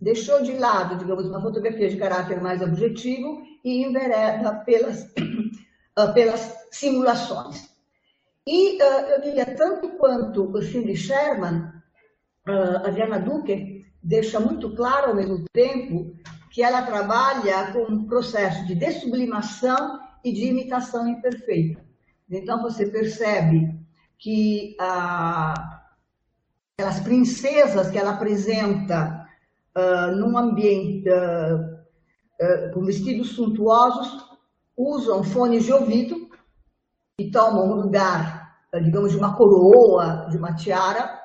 deixou 0.00 0.42
de 0.42 0.52
lado, 0.54 0.96
digamos, 0.96 1.26
uma 1.26 1.40
fotografia 1.40 1.88
de 1.88 1.96
caráter 1.96 2.40
mais 2.40 2.60
objetivo 2.60 3.42
e 3.64 3.84
envereda 3.84 4.54
pelas, 4.64 5.04
uh, 5.04 6.12
pelas 6.14 6.66
simulações. 6.70 7.70
E 8.46 8.76
uh, 8.82 9.10
eu 9.10 9.20
diria, 9.22 9.46
tanto 9.56 9.88
quanto 9.90 10.50
o 10.52 10.62
Cindy 10.62 10.96
Sherman, 10.96 11.72
uh, 12.48 12.86
a 12.86 12.90
Diana 12.90 13.20
Duque 13.20 13.86
deixa 14.02 14.40
muito 14.40 14.74
claro 14.74 15.10
ao 15.10 15.16
mesmo 15.16 15.44
tempo 15.52 16.14
que 16.50 16.62
ela 16.62 16.82
trabalha 16.82 17.72
com 17.72 17.92
um 17.92 18.06
processo 18.06 18.64
de 18.66 18.74
dessublimação 18.74 20.00
e 20.24 20.32
de 20.32 20.46
imitação 20.46 21.06
imperfeita. 21.06 21.84
Então 22.30 22.62
você 22.62 22.86
percebe 22.86 23.74
que 24.18 24.76
ah, 24.80 25.76
princesas 27.04 27.90
que 27.90 27.98
ela 27.98 28.12
apresenta 28.12 29.26
uh, 29.76 30.16
num 30.16 30.36
ambiente 30.36 31.08
uh, 31.08 31.54
uh, 32.42 32.74
com 32.74 32.84
vestidos 32.84 33.30
suntuosos 33.34 34.26
usam 34.76 35.22
fones 35.22 35.64
de 35.64 35.72
ouvido 35.72 36.28
e 37.18 37.30
tomam 37.30 37.70
o 37.70 37.80
lugar, 37.82 38.58
digamos, 38.84 39.12
de 39.12 39.16
uma 39.16 39.34
coroa, 39.34 40.26
de 40.30 40.36
uma 40.36 40.54
tiara, 40.54 41.18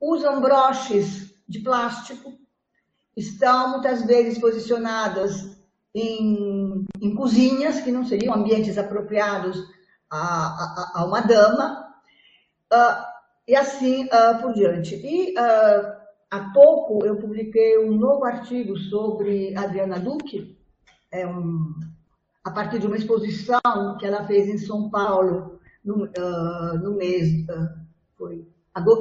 usam 0.00 0.40
broches 0.40 1.34
de 1.46 1.58
plástico, 1.58 2.32
estão 3.14 3.72
muitas 3.72 4.06
vezes 4.06 4.38
posicionadas 4.38 5.60
em, 5.94 6.36
em 7.00 7.14
cozinhas 7.14 7.80
que 7.80 7.90
não 7.90 8.04
seriam 8.04 8.34
ambientes 8.34 8.76
apropriados 8.76 9.58
a, 10.10 10.18
a, 10.18 10.92
a 10.96 11.04
uma 11.04 11.20
dama, 11.20 11.94
uh, 12.72 13.04
e 13.46 13.54
assim 13.54 14.04
uh, 14.04 14.40
por 14.40 14.52
diante. 14.52 14.94
E 14.96 15.32
uh, 15.32 15.92
há 16.30 16.50
pouco 16.52 17.04
eu 17.04 17.16
publiquei 17.16 17.78
um 17.78 17.92
novo 17.92 18.24
artigo 18.24 18.76
sobre 18.76 19.56
Adriana 19.56 19.98
Duque, 19.98 20.56
é 21.10 21.26
um, 21.26 21.74
a 22.44 22.50
partir 22.50 22.78
de 22.78 22.86
uma 22.86 22.96
exposição 22.96 23.60
que 23.98 24.06
ela 24.06 24.26
fez 24.26 24.48
em 24.48 24.58
São 24.58 24.90
Paulo 24.90 25.58
no, 25.84 26.08
no 26.82 26.96
mês, 26.96 27.28
foi 28.16 28.46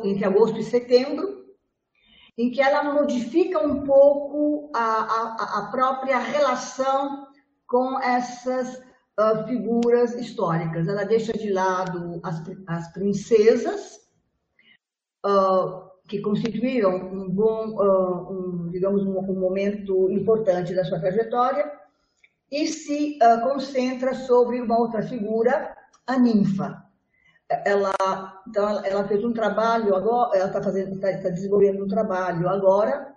entre 0.05 0.25
agosto 0.25 0.57
e 0.57 0.63
setembro, 0.63 1.45
em 2.37 2.49
que 2.49 2.61
ela 2.61 2.93
modifica 2.93 3.59
um 3.59 3.83
pouco 3.83 4.71
a, 4.73 4.79
a, 4.79 5.59
a 5.59 5.71
própria 5.71 6.17
relação 6.17 7.28
com 7.70 8.01
essas 8.01 8.82
uh, 9.20 9.47
figuras 9.47 10.15
históricas. 10.15 10.88
Ela 10.88 11.05
deixa 11.05 11.32
de 11.32 11.51
lado 11.53 12.20
as, 12.24 12.41
as 12.67 12.91
princesas, 12.91 13.99
uh, 15.26 15.88
que 16.07 16.20
constituíram 16.20 16.95
um 16.95 17.30
bom, 17.30 17.76
uh, 17.76 18.32
um, 18.32 18.70
digamos, 18.72 19.03
um, 19.03 19.20
um, 19.20 19.39
momento 19.39 20.11
importante 20.11 20.74
da 20.74 20.84
sua 20.84 20.99
trajetória, 20.99 21.72
e 22.51 22.65
se 22.65 23.20
concentra 23.43 24.15
sobre 24.15 24.59
uma 24.59 24.80
outra 24.80 25.03
figura, 25.03 25.78
a 26.07 26.17
ninfa, 26.17 26.84
ela, 27.63 27.93
então, 28.47 28.84
ela 28.84 29.07
fez 29.07 29.24
um 29.24 29.32
trabalho 29.32 29.95
agora, 29.95 30.36
ela 30.36 30.47
está 30.47 30.59
está, 30.59 31.11
está 31.11 31.30
desenvolvendo 31.30 31.86
um 31.86 31.88
trabalho 31.88 32.49
agora, 32.49 33.09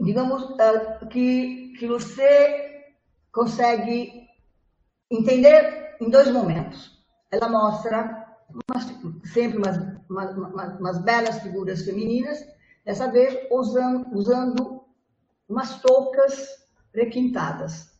digamos 0.00 0.42
ah, 0.60 1.06
que 1.06 1.74
que 1.78 1.86
você 1.86 2.84
consegue 3.32 4.28
entender 5.10 5.96
em 6.00 6.10
dois 6.10 6.30
momentos. 6.30 7.02
Ela 7.30 7.48
mostra 7.48 8.26
umas, 8.50 8.84
sempre 9.32 9.58
umas, 9.58 9.78
umas, 10.08 10.78
umas, 10.78 10.98
belas 11.02 11.40
figuras 11.40 11.82
femininas, 11.82 12.38
dessa 12.84 13.10
vez 13.10 13.46
usando, 13.50 14.06
usando 14.14 14.84
umas 15.48 15.80
toucas 15.80 16.66
requintadas. 16.94 17.90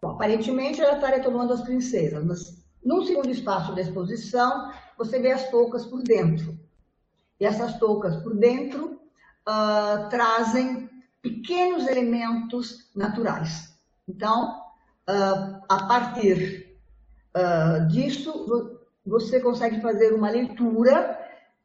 Bom, 0.00 0.10
aparentemente 0.10 0.80
ela 0.80 0.94
estaria 0.94 1.22
tomando 1.22 1.52
as 1.52 1.62
princesas, 1.62 2.24
mas 2.24 2.62
no 2.84 3.04
segundo 3.04 3.30
espaço 3.30 3.74
da 3.74 3.82
exposição, 3.82 4.72
você 4.98 5.20
vê 5.20 5.32
as 5.32 5.48
toucas 5.50 5.86
por 5.86 6.02
dentro. 6.02 6.58
E 7.38 7.44
essas 7.44 7.78
toucas 7.78 8.16
por 8.16 8.36
dentro 8.36 9.00
uh, 9.48 10.08
trazem 10.08 10.81
pequenos 11.22 11.86
elementos 11.86 12.90
naturais. 12.94 13.72
Então, 14.08 14.60
uh, 15.08 15.62
a 15.68 15.86
partir 15.86 16.76
uh, 17.36 17.86
disso, 17.88 18.78
você 19.06 19.40
consegue 19.40 19.80
fazer 19.80 20.12
uma 20.12 20.30
leitura 20.30 21.18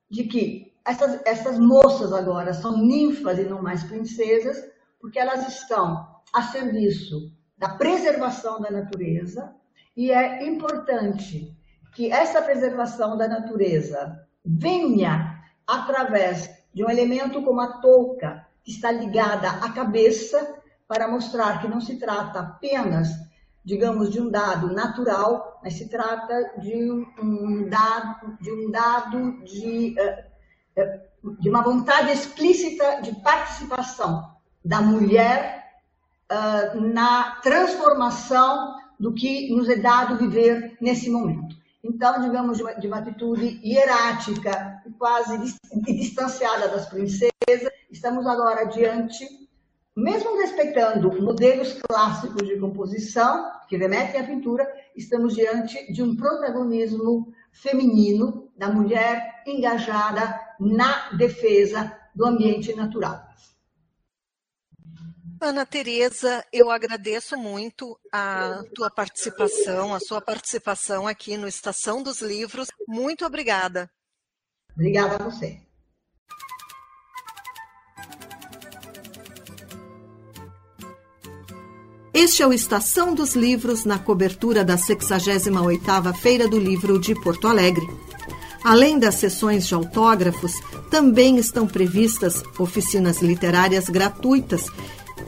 de 0.09 0.23
que 0.25 0.73
essas, 0.85 1.21
essas 1.25 1.59
moças 1.59 2.13
agora 2.13 2.53
são 2.53 2.77
ninfas 2.77 3.39
e 3.39 3.43
não 3.43 3.61
mais 3.61 3.83
princesas, 3.83 4.63
porque 5.01 5.19
elas 5.19 5.47
estão 5.47 6.07
a 6.33 6.43
serviço 6.43 7.31
da 7.57 7.69
preservação 7.69 8.61
da 8.61 8.69
natureza, 8.69 9.53
e 9.95 10.11
é 10.11 10.45
importante 10.45 11.51
que 11.93 12.11
essa 12.11 12.41
preservação 12.41 13.17
da 13.17 13.27
natureza 13.27 14.23
venha 14.45 15.43
através 15.65 16.49
de 16.73 16.85
um 16.85 16.89
elemento 16.89 17.41
como 17.41 17.59
a 17.59 17.79
touca, 17.79 18.46
está 18.67 18.91
ligada 18.91 19.49
à 19.49 19.71
cabeça, 19.71 20.55
para 20.87 21.07
mostrar 21.07 21.61
que 21.61 21.67
não 21.67 21.81
se 21.81 21.97
trata 21.97 22.39
apenas, 22.39 23.09
digamos, 23.63 24.09
de 24.09 24.21
um 24.21 24.29
dado 24.29 24.73
natural, 24.73 25.59
mas 25.61 25.73
se 25.73 25.89
trata 25.89 26.53
de 26.59 26.91
um 27.21 27.67
dado 27.69 28.37
de, 28.39 28.51
um 28.51 28.71
dado 28.71 29.43
de, 29.43 29.99
eh, 29.99 30.25
eh, 30.77 31.01
de 31.39 31.49
uma 31.49 31.61
vontade 31.61 32.11
explícita 32.11 33.01
de 33.01 33.13
participação 33.15 34.31
da 34.63 34.81
mulher 34.81 35.57
ah, 36.29 36.73
na 36.75 37.35
transformação 37.41 38.75
do 38.99 39.13
que 39.13 39.53
nos 39.55 39.69
é 39.69 39.77
dado 39.77 40.17
viver 40.17 40.77
nesse 40.81 41.09
momento. 41.09 41.55
Então, 41.83 42.21
digamos, 42.21 42.57
de 42.57 42.63
uma, 42.63 42.73
de 42.73 42.87
uma 42.87 42.97
atitude 42.97 43.61
hierática 43.63 44.76
quase 44.93 45.37
distanciada 45.85 46.67
das 46.67 46.87
princesas, 46.87 47.71
estamos 47.89 48.25
agora 48.25 48.65
diante, 48.65 49.25
mesmo 49.95 50.37
respeitando 50.37 51.21
modelos 51.21 51.73
clássicos 51.73 52.47
de 52.47 52.59
composição 52.59 53.51
que 53.67 53.77
remetem 53.77 54.21
à 54.21 54.23
pintura, 54.23 54.67
estamos 54.95 55.35
diante 55.35 55.91
de 55.91 56.01
um 56.01 56.15
protagonismo 56.15 57.33
feminino 57.51 58.51
da 58.57 58.69
mulher 58.69 59.43
engajada 59.45 60.39
na 60.59 61.09
defesa 61.11 61.95
do 62.15 62.25
ambiente 62.25 62.73
natural. 62.75 63.27
Ana 65.39 65.67
Tereza, 65.67 66.43
eu 66.51 66.71
agradeço 66.71 67.37
muito 67.37 67.95
a 68.11 68.63
tua 68.73 68.89
participação, 68.89 69.93
a 69.93 69.99
sua 69.99 70.19
participação 70.19 71.07
aqui 71.07 71.37
no 71.37 71.47
Estação 71.47 72.01
dos 72.01 72.21
Livros. 72.21 72.69
Muito 72.87 73.23
obrigada. 73.23 73.87
Obrigada 74.77 75.15
a 75.15 75.29
você. 75.29 75.57
Este 82.13 82.43
é 82.43 82.47
o 82.47 82.53
Estação 82.53 83.15
dos 83.15 83.35
Livros 83.35 83.85
na 83.85 83.97
cobertura 83.97 84.63
da 84.63 84.77
68ª 84.77 86.13
Feira 86.13 86.47
do 86.47 86.59
Livro 86.59 86.99
de 86.99 87.15
Porto 87.15 87.47
Alegre. 87.47 87.87
Além 88.63 88.99
das 88.99 89.15
sessões 89.15 89.67
de 89.67 89.73
autógrafos, 89.73 90.53
também 90.91 91.37
estão 91.37 91.65
previstas 91.65 92.43
oficinas 92.59 93.21
literárias 93.21 93.89
gratuitas 93.89 94.67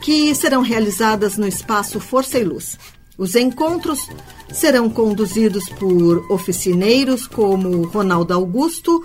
que 0.00 0.32
serão 0.34 0.62
realizadas 0.62 1.36
no 1.36 1.46
espaço 1.46 1.98
Força 1.98 2.38
e 2.38 2.44
Luz. 2.44 2.78
Os 3.18 3.34
encontros 3.34 4.08
serão 4.52 4.88
conduzidos 4.88 5.68
por 5.68 6.30
oficineiros 6.30 7.26
como 7.26 7.82
Ronaldo 7.86 8.32
Augusto, 8.32 9.04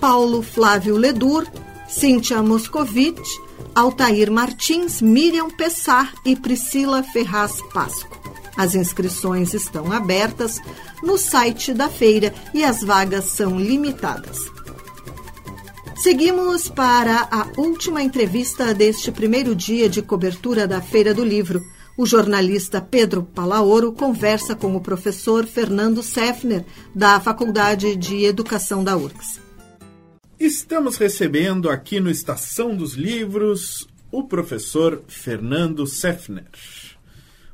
Paulo 0.00 0.42
Flávio 0.42 0.96
Ledur, 0.96 1.46
Cíntia 1.88 2.42
Moscovitch, 2.42 3.28
Altair 3.74 4.30
Martins, 4.30 5.00
Miriam 5.00 5.50
Pessar 5.50 6.12
e 6.24 6.36
Priscila 6.36 7.02
Ferraz 7.02 7.60
Pasco. 7.72 8.18
As 8.56 8.74
inscrições 8.74 9.52
estão 9.52 9.90
abertas 9.92 10.60
no 11.02 11.18
site 11.18 11.74
da 11.74 11.88
feira 11.88 12.32
e 12.52 12.64
as 12.64 12.82
vagas 12.82 13.24
são 13.24 13.58
limitadas. 13.58 14.38
Seguimos 15.96 16.68
para 16.68 17.28
a 17.30 17.48
última 17.56 18.02
entrevista 18.02 18.74
deste 18.74 19.10
primeiro 19.10 19.54
dia 19.54 19.88
de 19.88 20.02
cobertura 20.02 20.68
da 20.68 20.80
Feira 20.80 21.14
do 21.14 21.24
Livro. 21.24 21.64
O 21.96 22.04
jornalista 22.04 22.80
Pedro 22.80 23.22
Palaoro 23.22 23.92
conversa 23.92 24.54
com 24.54 24.76
o 24.76 24.80
professor 24.80 25.46
Fernando 25.46 26.02
Sefner, 26.02 26.64
da 26.94 27.18
Faculdade 27.20 27.96
de 27.96 28.24
Educação 28.24 28.84
da 28.84 28.96
URGS. 28.96 29.43
Estamos 30.44 30.98
recebendo 30.98 31.70
aqui 31.70 31.98
no 31.98 32.10
Estação 32.10 32.76
dos 32.76 32.92
Livros 32.92 33.88
o 34.12 34.24
professor 34.24 35.02
Fernando 35.08 35.86
Sefner. 35.86 36.44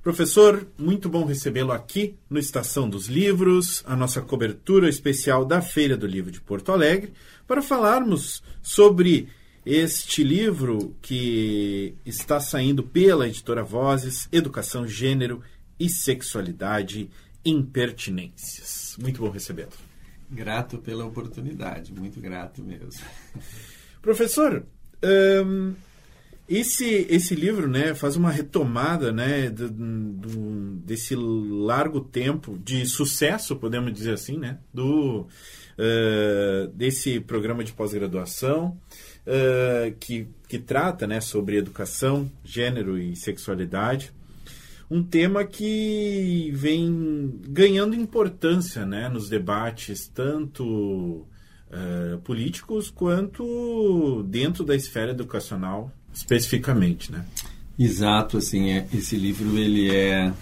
Professor, 0.03 0.67
muito 0.77 1.09
bom 1.09 1.25
recebê-lo 1.25 1.71
aqui 1.71 2.17
no 2.29 2.37
Estação 2.37 2.91
dos 2.91 3.07
Livros, 3.07 3.85
a 3.87 3.95
nossa 3.95 4.21
cobertura 4.21 4.89
especial 4.89 5.45
da 5.45 5.63
Feira 5.63 5.97
do 5.97 6.05
Livro 6.05 6.33
de 6.33 6.41
Porto 6.41 6.73
Alegre, 6.73 7.13
para 7.47 7.63
falarmos 7.63 8.43
sobre 8.61 9.29
este 9.65 10.25
livro 10.25 10.93
que 11.01 11.95
está 12.05 12.41
saindo 12.41 12.83
pela 12.83 13.29
editora 13.29 13.63
Vozes, 13.63 14.29
Educação, 14.33 14.85
Gênero 14.85 15.41
e 15.79 15.89
Sexualidade 15.89 17.09
Impertinências. 17.45 18.97
Muito 19.01 19.21
bom 19.21 19.31
recebê-lo. 19.31 19.90
Grato 20.31 20.79
pela 20.79 21.05
oportunidade, 21.05 21.93
muito 21.93 22.21
grato 22.21 22.63
mesmo. 22.63 23.03
Professor, 24.01 24.65
um, 25.45 25.75
esse, 26.49 27.07
esse 27.09 27.35
livro 27.35 27.69
né, 27.69 27.95
faz 27.95 28.17
uma 28.17 28.31
retomada 28.31 29.13
né, 29.13 29.51
do, 29.51 29.69
do, 29.69 30.77
desse 30.85 31.15
largo 31.15 32.01
tempo 32.01 32.59
de 32.59 32.87
sucesso, 32.87 33.57
podemos 33.57 33.93
dizer 33.93 34.15
assim, 34.15 34.37
né, 34.39 34.59
do, 34.73 35.27
uh, 35.79 36.69
desse 36.75 37.21
programa 37.21 37.63
de 37.63 37.73
pós-graduação 37.73 38.77
uh, 39.27 39.95
que, 40.01 40.29
que 40.49 40.59
trata 40.59 41.07
né, 41.07 41.21
sobre 41.21 41.57
educação, 41.57 42.31
gênero 42.45 42.99
e 42.99 43.15
sexualidade 43.15 44.13
um 44.91 45.03
tema 45.03 45.45
que 45.45 46.51
vem 46.53 47.41
ganhando 47.49 47.95
importância 47.95 48.85
né, 48.85 49.09
nos 49.09 49.29
debates, 49.29 50.11
tanto 50.13 50.65
uh, 50.65 52.19
políticos 52.25 52.91
quanto 52.91 54.25
dentro 54.25 54.65
da 54.65 54.75
esfera 54.75 55.13
educacional, 55.13 55.93
especificamente. 56.13 57.13
Né? 57.13 57.25
Exato, 57.79 58.37
assim, 58.37 58.71
é, 58.71 58.89
esse 58.93 59.17
livro 59.17 59.57
ele 59.57 59.95
é, 59.95 60.33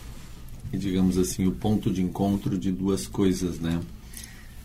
digamos 0.73 1.19
assim, 1.19 1.47
o 1.47 1.53
ponto 1.53 1.91
de 1.91 2.01
encontro 2.01 2.57
de 2.59 2.73
duas 2.73 3.07
coisas, 3.07 3.61
né? 3.61 3.79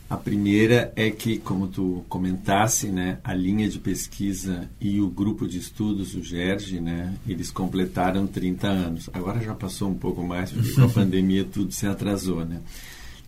A 0.10 0.18
primeira 0.18 0.94
é 0.96 1.10
que, 1.10 1.38
como 1.40 1.68
tu 1.68 2.06
comentasse, 2.08 2.88
né, 2.88 3.18
a 3.24 3.34
linha 3.34 3.68
de 3.68 3.80
pesquisa 3.80 4.70
e 4.80 5.02
o 5.02 5.10
grupo 5.10 5.48
de 5.48 5.58
estudos, 5.58 6.14
o 6.14 6.22
GERG, 6.22 6.80
né, 6.80 7.16
eles 7.28 7.50
completaram 7.50 8.28
30 8.28 8.68
anos. 8.68 9.10
Agora 9.12 9.42
já 9.42 9.56
passou 9.56 9.90
um 9.90 9.96
pouco 9.96 10.22
mais, 10.24 10.52
porque 10.52 10.74
com 10.74 10.84
a 10.84 10.90
pandemia 10.90 11.44
tudo 11.44 11.72
se 11.72 11.88
atrasou, 11.88 12.46
né? 12.46 12.62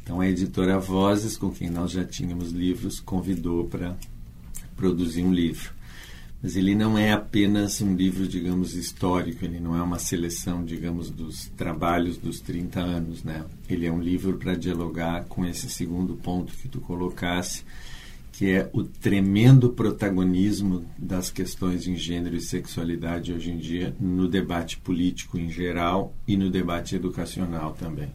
Então 0.04 0.22
a 0.22 0.30
editora 0.30 0.78
Vozes, 0.78 1.36
com 1.36 1.50
quem 1.50 1.70
nós 1.70 1.92
já 1.92 2.04
tínhamos 2.04 2.52
livros, 2.52 3.00
convidou 3.00 3.66
para 3.66 3.98
produzir 4.76 5.24
um 5.24 5.34
livro. 5.34 5.75
Mas 6.46 6.56
ele 6.56 6.76
não 6.76 6.96
é 6.96 7.12
apenas 7.12 7.82
um 7.82 7.96
livro, 7.96 8.28
digamos, 8.28 8.76
histórico, 8.76 9.44
ele 9.44 9.60
não 9.60 9.76
é 9.76 9.82
uma 9.82 9.98
seleção, 9.98 10.64
digamos, 10.64 11.10
dos 11.10 11.48
trabalhos 11.58 12.20
dos 12.20 12.40
30 12.40 12.80
anos, 12.80 13.24
né? 13.24 13.44
Ele 13.68 13.88
é 13.88 13.92
um 13.92 14.00
livro 14.00 14.38
para 14.38 14.54
dialogar 14.54 15.26
com 15.26 15.44
esse 15.44 15.68
segundo 15.68 16.14
ponto 16.14 16.54
que 16.54 16.68
tu 16.68 16.80
colocasse, 16.80 17.64
que 18.32 18.52
é 18.52 18.70
o 18.74 18.84
tremendo 18.84 19.72
protagonismo 19.72 20.86
das 20.96 21.32
questões 21.32 21.84
de 21.84 21.96
gênero 21.96 22.36
e 22.36 22.42
sexualidade 22.42 23.34
hoje 23.34 23.50
em 23.50 23.58
dia 23.58 23.96
no 24.00 24.28
debate 24.28 24.78
político 24.78 25.40
em 25.40 25.50
geral 25.50 26.14
e 26.28 26.38
no 26.38 26.52
debate 26.52 26.96
educacional 26.96 27.74
também. 27.74 28.10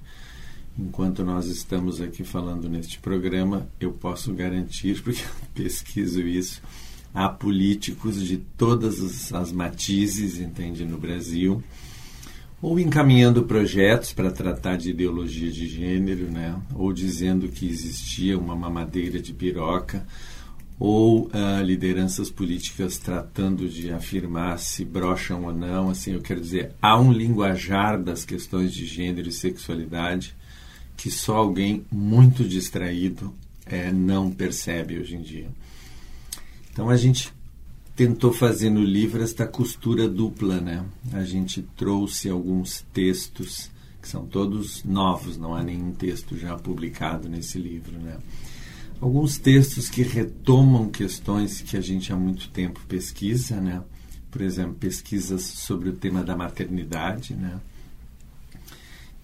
Enquanto 0.79 1.25
nós 1.25 1.47
estamos 1.47 2.01
aqui 2.01 2.23
falando 2.23 2.69
neste 2.69 3.01
programa, 3.01 3.69
eu 3.81 3.91
posso 3.91 4.33
garantir, 4.33 5.03
porque 5.03 5.21
eu 5.21 5.49
pesquiso 5.53 6.21
isso, 6.21 6.63
há 7.15 7.29
políticos 7.29 8.23
de 8.23 8.37
todas 8.37 9.33
as 9.33 9.53
matizes, 9.53 10.39
entende, 10.39 10.85
no 10.85 10.99
Brasil, 10.99 11.63
ou 12.63 12.79
encaminhando 12.79 13.45
projetos 13.45 14.13
para 14.13 14.31
tratar 14.31 14.77
de 14.77 14.91
ideologia 14.91 15.51
de 15.51 15.67
gênero, 15.67 16.31
né? 16.31 16.55
ou 16.75 16.93
dizendo 16.93 17.49
que 17.49 17.67
existia 17.67 18.39
uma 18.39 18.55
mamadeira 18.55 19.19
de 19.19 19.33
piroca, 19.33 20.07
ou 20.79 21.27
uh, 21.27 21.63
lideranças 21.63 22.31
políticas 22.31 22.97
tratando 22.97 23.69
de 23.69 23.93
afirmar 23.93 24.59
se 24.59 24.83
brocham 24.83 25.45
ou 25.45 25.55
não. 25.55 25.91
Assim, 25.91 26.13
eu 26.13 26.23
quero 26.23 26.41
dizer, 26.41 26.73
há 26.81 26.99
um 26.99 27.13
linguajar 27.13 28.03
das 28.03 28.25
questões 28.25 28.73
de 28.73 28.87
gênero 28.87 29.29
e 29.29 29.33
sexualidade 29.33 30.35
que 30.97 31.11
só 31.11 31.37
alguém 31.37 31.85
muito 31.91 32.45
distraído 32.45 33.35
é, 33.67 33.93
não 33.93 34.31
percebe 34.31 34.99
hoje 34.99 35.17
em 35.17 35.23
dia. 35.23 35.49
Então 36.81 36.89
a 36.89 36.97
gente 36.97 37.31
tentou 37.95 38.33
fazer 38.33 38.71
no 38.71 38.83
livro 38.83 39.23
esta 39.23 39.47
costura 39.47 40.09
dupla, 40.09 40.63
né? 40.63 40.83
A 41.13 41.23
gente 41.25 41.61
trouxe 41.77 42.31
alguns 42.31 42.87
textos 42.91 43.71
que 44.01 44.09
são 44.09 44.25
todos 44.25 44.83
novos, 44.83 45.37
não 45.37 45.55
há 45.55 45.63
nenhum 45.63 45.93
texto 45.93 46.39
já 46.39 46.57
publicado 46.57 47.29
nesse 47.29 47.59
livro, 47.59 47.99
né? 47.99 48.17
Alguns 48.99 49.37
textos 49.37 49.91
que 49.91 50.03
retomam 50.03 50.89
questões 50.89 51.61
que 51.61 51.77
a 51.77 51.83
gente 51.83 52.15
há 52.15 52.17
muito 52.17 52.49
tempo 52.49 52.81
pesquisa, 52.89 53.61
né? 53.61 53.83
Por 54.31 54.41
exemplo, 54.41 54.73
pesquisas 54.73 55.43
sobre 55.43 55.91
o 55.91 55.93
tema 55.93 56.25
da 56.25 56.35
maternidade, 56.35 57.35
né? 57.35 57.61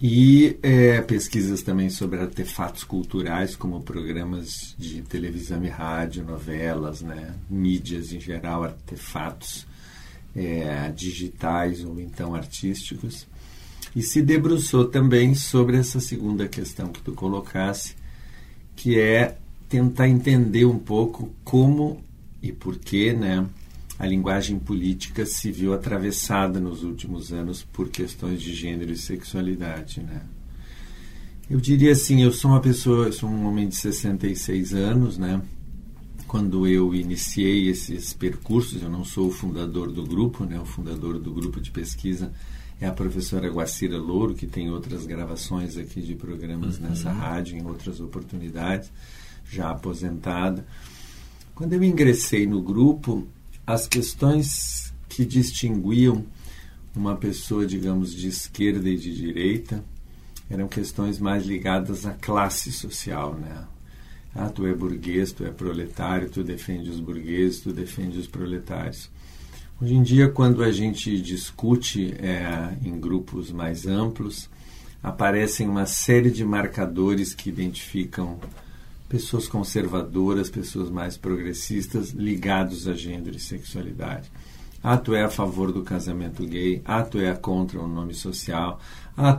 E 0.01 0.59
é, 0.63 1.01
pesquisas 1.01 1.63
também 1.63 1.89
sobre 1.89 2.21
artefatos 2.21 2.85
culturais, 2.85 3.57
como 3.57 3.81
programas 3.81 4.75
de 4.79 5.01
televisão 5.01 5.65
e 5.65 5.69
rádio, 5.69 6.23
novelas, 6.23 7.01
né, 7.01 7.35
mídias 7.49 8.13
em 8.13 8.21
geral, 8.21 8.65
artefatos 8.65 9.67
é, 10.35 10.93
digitais 10.95 11.83
ou 11.83 11.99
então 11.99 12.35
artísticos. 12.35 13.27
E 13.95 14.03
se 14.03 14.21
debruçou 14.21 14.85
também 14.85 15.35
sobre 15.35 15.79
essa 15.79 15.99
segunda 15.99 16.47
questão 16.47 16.89
que 16.89 17.01
tu 17.01 17.13
colocasse, 17.13 17.95
que 18.75 19.01
é 19.01 19.39
tentar 19.67 20.09
entender 20.09 20.67
um 20.67 20.79
pouco 20.79 21.33
como 21.43 22.05
e 22.43 22.53
por 22.53 22.77
que, 22.77 23.15
né, 23.15 23.47
a 23.99 24.07
linguagem 24.07 24.59
política 24.59 25.25
se 25.25 25.51
viu 25.51 25.73
atravessada 25.73 26.61
nos 26.61 26.83
últimos 26.85 27.33
anos 27.33 27.63
por 27.63 27.89
questões 27.89 28.43
de 28.43 28.55
gênero 28.55 28.93
e 28.93 28.97
sexualidade, 28.97 30.01
né? 30.01 30.23
Eu 31.49 31.61
diria 31.61 31.93
assim, 31.93 32.23
eu 32.23 32.33
sou 32.33 32.51
uma 32.51 32.61
pessoa, 32.61 33.11
sou 33.13 33.31
um 33.31 33.47
homem 33.47 33.69
de 33.69 33.77
66 33.77 34.75
anos, 34.75 35.17
né? 35.17 35.41
Quando 36.27 36.67
eu 36.67 36.93
iniciei 36.93 37.69
esses 37.69 38.13
percursos, 38.13 38.83
eu 38.83 38.91
não 38.91 39.05
sou 39.05 39.29
o 39.29 39.33
fundador 39.33 39.93
do 39.93 40.05
grupo, 40.05 40.45
né? 40.45 40.59
O 40.61 40.67
fundador 40.67 41.19
do 41.19 41.33
grupo 41.33 41.61
de 41.61 41.71
pesquisa 41.71 42.33
é 42.81 42.87
a 42.87 42.93
professora 42.93 43.49
Guacira 43.49 43.97
Louro, 43.97 44.35
que 44.35 44.47
tem 44.47 44.71
outras 44.71 45.07
gravações 45.07 45.79
aqui 45.79 46.03
de 46.03 46.15
programas 46.15 46.77
uhum. 46.79 46.89
nessa 46.89 47.11
rádio, 47.11 47.57
em 47.57 47.65
outras 47.65 48.01
oportunidades, 48.01 48.91
já 49.49 49.71
aposentada. 49.71 50.67
Quando 51.55 51.73
eu 51.73 51.83
ingressei 51.83 52.47
no 52.47 52.61
grupo, 52.61 53.27
as 53.67 53.89
questões 53.89 54.95
que 55.09 55.25
distinguiam 55.25 56.25
uma 56.95 57.17
pessoa, 57.17 57.67
digamos, 57.67 58.15
de 58.15 58.29
esquerda 58.29 58.89
e 58.89 58.97
de 58.97 59.15
direita 59.15 59.85
eram 60.49 60.69
questões 60.69 61.19
mais 61.19 61.45
ligadas 61.45 62.07
à 62.07 62.13
classe 62.13 62.71
social, 62.71 63.35
né? 63.35 63.65
Ah, 64.35 64.49
tu 64.49 64.67
é 64.67 64.73
burguês, 64.73 65.33
tu 65.33 65.45
é 65.45 65.51
proletário, 65.51 66.31
tu 66.31 66.45
defende 66.45 66.91
os 66.91 67.01
burgueses, 67.01 67.61
tu 67.61 67.73
defende 67.73 68.19
os 68.19 68.27
proletários. 68.27 69.11
Hoje 69.81 69.95
em 69.95 70.03
dia, 70.03 70.29
quando 70.29 70.63
a 70.63 70.71
gente 70.71 71.21
discute 71.21 72.15
é, 72.19 72.77
em 72.85 73.01
grupos 73.01 73.51
mais 73.51 73.87
amplos, 73.87 74.49
aparecem 75.03 75.69
uma 75.69 75.87
série 75.87 76.31
de 76.31 76.45
marcadores 76.45 77.35
que 77.35 77.49
identificam 77.49 78.39
pessoas 79.09 79.47
conservadoras, 79.49 80.51
pessoas 80.51 80.91
mais 80.91 81.17
progressistas 81.17 82.11
ligados 82.11 82.89
a 82.89 82.95
gênero 82.95 83.37
e 83.37 83.41
sexualidade. 83.41 84.31
Tu 85.05 85.15
é 85.15 85.25
a 85.25 85.31
favor 85.31 85.73
do 85.73 85.83
casamento 85.83 86.47
gay, 86.47 86.83
tu 87.11 87.19
é 87.19 87.35
contra 87.35 87.81
o 87.81 87.89
nome 87.89 88.15
social, 88.15 88.81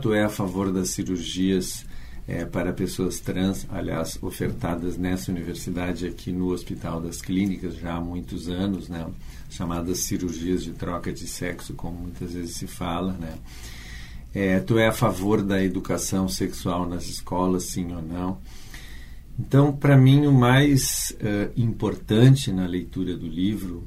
tu 0.02 0.12
é 0.12 0.24
a 0.24 0.28
favor 0.28 0.70
das 0.70 0.90
cirurgias 0.90 1.86
é, 2.26 2.44
para 2.44 2.74
pessoas 2.74 3.20
trans, 3.20 3.66
aliás, 3.70 4.18
ofertadas 4.22 4.98
nessa 4.98 5.32
universidade 5.32 6.06
aqui 6.06 6.30
no 6.30 6.52
Hospital 6.52 7.00
das 7.00 7.22
Clínicas 7.22 7.74
já 7.76 7.94
há 7.94 8.00
muitos 8.00 8.48
anos, 8.48 8.90
né? 8.90 9.06
chamadas 9.48 10.00
cirurgias 10.00 10.62
de 10.62 10.72
troca 10.72 11.10
de 11.10 11.26
sexo, 11.26 11.72
como 11.72 11.98
muitas 11.98 12.34
vezes 12.34 12.56
se 12.56 12.66
fala, 12.66 13.12
né? 13.12 13.34
É, 14.34 14.60
tu 14.60 14.78
é 14.78 14.86
a 14.86 14.92
favor 14.92 15.42
da 15.42 15.64
educação 15.64 16.28
sexual 16.28 16.86
nas 16.86 17.08
escolas, 17.08 17.64
sim 17.64 17.94
ou 17.94 18.02
não? 18.02 18.38
Então, 19.38 19.72
para 19.72 19.96
mim, 19.96 20.26
o 20.26 20.32
mais 20.32 21.16
uh, 21.20 21.52
importante 21.56 22.50
na 22.50 22.66
leitura 22.66 23.16
do 23.16 23.28
livro, 23.28 23.84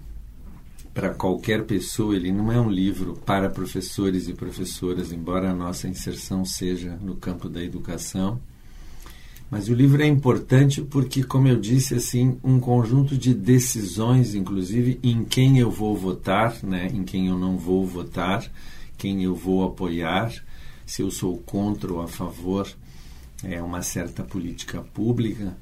para 0.94 1.10
qualquer 1.10 1.66
pessoa, 1.66 2.16
ele 2.16 2.32
não 2.32 2.52
é 2.52 2.60
um 2.60 2.70
livro 2.70 3.14
para 3.26 3.50
professores 3.50 4.30
e 4.30 4.34
professoras, 4.34 5.12
embora 5.12 5.52
a 5.52 5.54
nossa 5.54 5.90
inserção 5.90 6.46
seja 6.46 6.98
no 7.02 7.16
campo 7.16 7.50
da 7.50 7.62
educação. 7.62 8.40
Mas 9.50 9.68
o 9.68 9.74
livro 9.74 10.02
é 10.02 10.08
importante 10.08 10.82
porque, 10.82 11.22
como 11.22 11.50
eu 11.50 11.60
disse, 11.60 11.96
assim, 11.96 12.38
um 12.42 12.58
conjunto 12.58 13.18
de 13.18 13.34
decisões, 13.34 14.34
inclusive 14.34 14.98
em 15.04 15.26
quem 15.26 15.60
eu 15.60 15.70
vou 15.70 15.98
votar, 15.98 16.56
né, 16.64 16.90
em 16.94 17.04
quem 17.04 17.28
eu 17.28 17.38
não 17.38 17.58
vou 17.58 17.86
votar, 17.86 18.50
quem 18.98 19.22
eu 19.24 19.36
vou 19.36 19.66
apoiar, 19.66 20.34
se 20.86 21.02
eu 21.02 21.12
sou 21.12 21.38
contra 21.38 21.92
ou 21.92 22.02
a 22.02 22.08
favor 22.08 22.66
é 23.44 23.62
uma 23.62 23.82
certa 23.82 24.24
política 24.24 24.82
pública, 24.82 25.56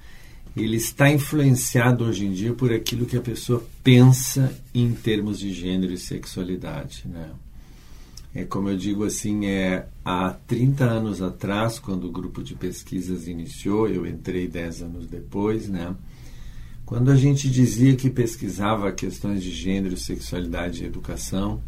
ele 0.55 0.77
está 0.77 1.09
influenciado 1.11 2.03
hoje 2.03 2.25
em 2.25 2.31
dia 2.31 2.53
por 2.53 2.73
aquilo 2.73 3.05
que 3.05 3.17
a 3.17 3.21
pessoa 3.21 3.63
pensa 3.83 4.53
em 4.73 4.91
termos 4.93 5.39
de 5.39 5.53
gênero 5.53 5.93
e 5.93 5.97
sexualidade, 5.97 7.03
né? 7.07 7.31
É 8.33 8.43
como 8.43 8.69
eu 8.69 8.77
digo 8.77 9.05
assim, 9.05 9.47
é 9.47 9.87
há 10.05 10.29
30 10.29 10.83
anos 10.83 11.21
atrás, 11.21 11.79
quando 11.79 12.05
o 12.05 12.11
grupo 12.11 12.43
de 12.43 12.53
pesquisas 12.53 13.27
iniciou, 13.27 13.87
eu 13.87 14.05
entrei 14.05 14.47
10 14.47 14.83
anos 14.83 15.07
depois, 15.07 15.67
né? 15.67 15.95
Quando 16.85 17.11
a 17.11 17.15
gente 17.15 17.49
dizia 17.49 17.95
que 17.95 18.09
pesquisava 18.09 18.91
questões 18.91 19.43
de 19.43 19.51
gênero, 19.51 19.97
sexualidade 19.97 20.83
e 20.83 20.87
educação, 20.87 21.61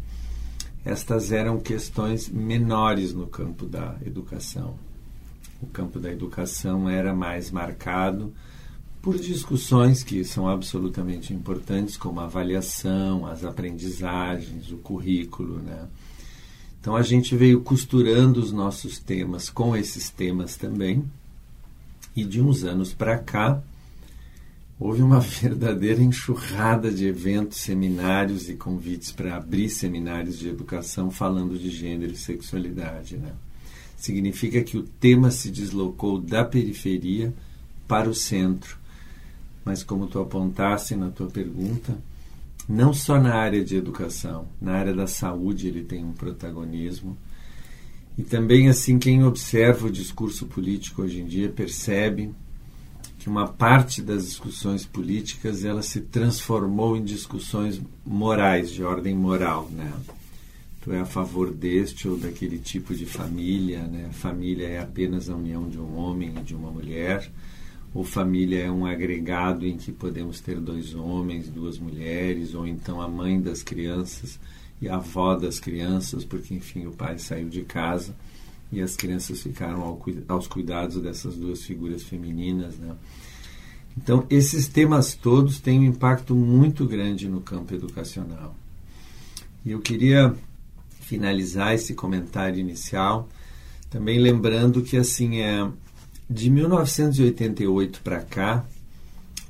estas 0.84 1.30
eram 1.30 1.60
questões 1.60 2.28
menores 2.28 3.12
no 3.12 3.26
campo 3.26 3.66
da 3.66 3.96
educação. 4.04 4.76
O 5.62 5.66
campo 5.66 6.00
da 6.00 6.10
educação 6.10 6.90
era 6.90 7.14
mais 7.14 7.50
marcado 7.50 8.34
por 9.00 9.18
discussões 9.18 10.04
que 10.04 10.24
são 10.24 10.48
absolutamente 10.48 11.32
importantes, 11.32 11.96
como 11.96 12.20
a 12.20 12.24
avaliação, 12.24 13.26
as 13.26 13.44
aprendizagens, 13.44 14.70
o 14.70 14.76
currículo, 14.76 15.58
né? 15.58 15.88
Então 16.80 16.96
a 16.96 17.02
gente 17.02 17.36
veio 17.36 17.60
costurando 17.60 18.40
os 18.40 18.52
nossos 18.52 18.98
temas 18.98 19.48
com 19.48 19.76
esses 19.76 20.10
temas 20.10 20.56
também. 20.56 21.04
E 22.14 22.24
de 22.24 22.40
uns 22.40 22.64
anos 22.64 22.92
para 22.92 23.18
cá, 23.18 23.62
houve 24.78 25.00
uma 25.00 25.18
verdadeira 25.22 26.02
enxurrada 26.02 26.90
de 26.90 27.06
eventos, 27.06 27.58
seminários 27.58 28.48
e 28.48 28.54
convites 28.54 29.12
para 29.12 29.36
abrir 29.36 29.68
seminários 29.68 30.38
de 30.38 30.48
educação 30.48 31.10
falando 31.10 31.56
de 31.56 31.70
gênero 31.70 32.12
e 32.12 32.16
sexualidade. 32.16 33.16
Né? 33.16 33.32
Significa 34.02 34.64
que 34.64 34.76
o 34.76 34.82
tema 34.82 35.30
se 35.30 35.48
deslocou 35.48 36.18
da 36.18 36.44
periferia 36.44 37.32
para 37.86 38.10
o 38.10 38.14
centro. 38.14 38.76
Mas, 39.64 39.84
como 39.84 40.08
tu 40.08 40.18
apontaste 40.18 40.96
na 40.96 41.08
tua 41.08 41.28
pergunta, 41.28 41.96
não 42.68 42.92
só 42.92 43.20
na 43.20 43.32
área 43.32 43.64
de 43.64 43.76
educação, 43.76 44.48
na 44.60 44.72
área 44.72 44.92
da 44.92 45.06
saúde 45.06 45.68
ele 45.68 45.84
tem 45.84 46.04
um 46.04 46.12
protagonismo. 46.12 47.16
E 48.18 48.24
também, 48.24 48.68
assim, 48.68 48.98
quem 48.98 49.22
observa 49.22 49.86
o 49.86 49.92
discurso 49.92 50.46
político 50.46 51.02
hoje 51.02 51.20
em 51.20 51.24
dia 51.24 51.48
percebe 51.48 52.34
que 53.20 53.28
uma 53.28 53.46
parte 53.46 54.02
das 54.02 54.24
discussões 54.24 54.84
políticas 54.84 55.64
ela 55.64 55.80
se 55.80 56.00
transformou 56.00 56.96
em 56.96 57.04
discussões 57.04 57.80
morais, 58.04 58.72
de 58.72 58.82
ordem 58.82 59.14
moral, 59.14 59.70
né? 59.70 59.92
Tu 60.82 60.92
é 60.92 61.00
a 61.00 61.06
favor 61.06 61.52
deste 61.52 62.08
ou 62.08 62.16
daquele 62.16 62.58
tipo 62.58 62.94
de 62.94 63.06
família, 63.06 63.82
né? 63.84 64.10
Família 64.12 64.66
é 64.66 64.80
apenas 64.80 65.30
a 65.30 65.36
união 65.36 65.68
de 65.68 65.78
um 65.78 65.96
homem 65.96 66.34
e 66.36 66.40
de 66.42 66.54
uma 66.54 66.70
mulher 66.70 67.30
ou 67.94 68.04
família 68.04 68.64
é 68.64 68.70
um 68.70 68.86
agregado 68.86 69.66
em 69.66 69.76
que 69.76 69.92
podemos 69.92 70.40
ter 70.40 70.58
dois 70.58 70.94
homens, 70.94 71.48
duas 71.48 71.78
mulheres, 71.78 72.54
ou 72.54 72.66
então 72.66 73.00
a 73.00 73.08
mãe 73.08 73.40
das 73.40 73.62
crianças 73.62 74.38
e 74.80 74.88
a 74.88 74.96
avó 74.96 75.36
das 75.36 75.60
crianças, 75.60 76.24
porque 76.24 76.54
enfim 76.54 76.86
o 76.86 76.92
pai 76.92 77.18
saiu 77.18 77.48
de 77.48 77.62
casa 77.62 78.14
e 78.70 78.80
as 78.80 78.96
crianças 78.96 79.42
ficaram 79.42 79.82
ao, 79.82 80.02
aos 80.28 80.46
cuidados 80.46 81.00
dessas 81.02 81.36
duas 81.36 81.62
figuras 81.62 82.02
femininas, 82.02 82.76
né? 82.78 82.96
Então 83.96 84.26
esses 84.30 84.68
temas 84.68 85.14
todos 85.14 85.60
têm 85.60 85.80
um 85.80 85.84
impacto 85.84 86.34
muito 86.34 86.86
grande 86.86 87.28
no 87.28 87.42
campo 87.42 87.74
educacional. 87.74 88.56
E 89.66 89.70
eu 89.70 89.80
queria 89.80 90.34
finalizar 91.02 91.74
esse 91.74 91.94
comentário 91.94 92.58
inicial 92.58 93.28
também 93.92 94.18
lembrando 94.18 94.80
que 94.80 94.96
assim 94.96 95.42
é 95.42 95.70
de 96.28 96.48
1988 96.48 98.00
para 98.00 98.22
cá, 98.22 98.64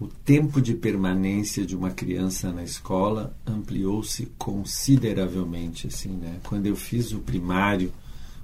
o 0.00 0.08
tempo 0.08 0.60
de 0.60 0.74
permanência 0.74 1.64
de 1.64 1.76
uma 1.76 1.92
criança 1.92 2.50
na 2.50 2.64
escola 2.64 3.36
ampliou-se 3.46 4.26
consideravelmente. 4.36 5.86
Assim, 5.86 6.08
né? 6.08 6.40
Quando 6.42 6.66
eu 6.66 6.74
fiz 6.74 7.12
o 7.12 7.20
primário, 7.20 7.92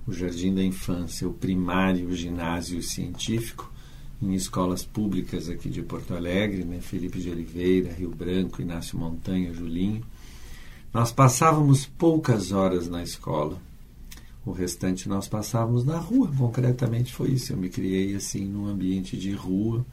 o 0.06 0.12
jardim 0.12 0.54
da 0.54 0.62
infância, 0.62 1.28
o 1.28 1.32
primário, 1.32 2.06
o 2.06 2.14
ginásio 2.14 2.80
científico, 2.80 3.68
em 4.22 4.34
escolas 4.34 4.84
públicas 4.84 5.48
aqui 5.48 5.68
de 5.68 5.82
Porto 5.82 6.14
Alegre, 6.14 6.62
né? 6.62 6.80
Felipe 6.80 7.18
de 7.18 7.28
Oliveira, 7.28 7.92
Rio 7.92 8.10
Branco, 8.10 8.62
Inácio 8.62 8.96
Montanha, 8.96 9.52
Julinho, 9.52 10.04
nós 10.92 11.12
passávamos 11.12 11.86
poucas 11.86 12.52
horas 12.52 12.88
na 12.88 13.02
escola. 13.02 13.58
O 14.44 14.52
restante 14.52 15.08
nós 15.08 15.28
passávamos 15.28 15.84
na 15.84 15.98
rua, 15.98 16.32
concretamente 16.36 17.12
foi 17.12 17.32
isso. 17.32 17.52
Eu 17.52 17.56
me 17.58 17.68
criei 17.68 18.14
assim 18.14 18.46
num 18.46 18.66
ambiente 18.66 19.16
de 19.16 19.32
rua, 19.32 19.84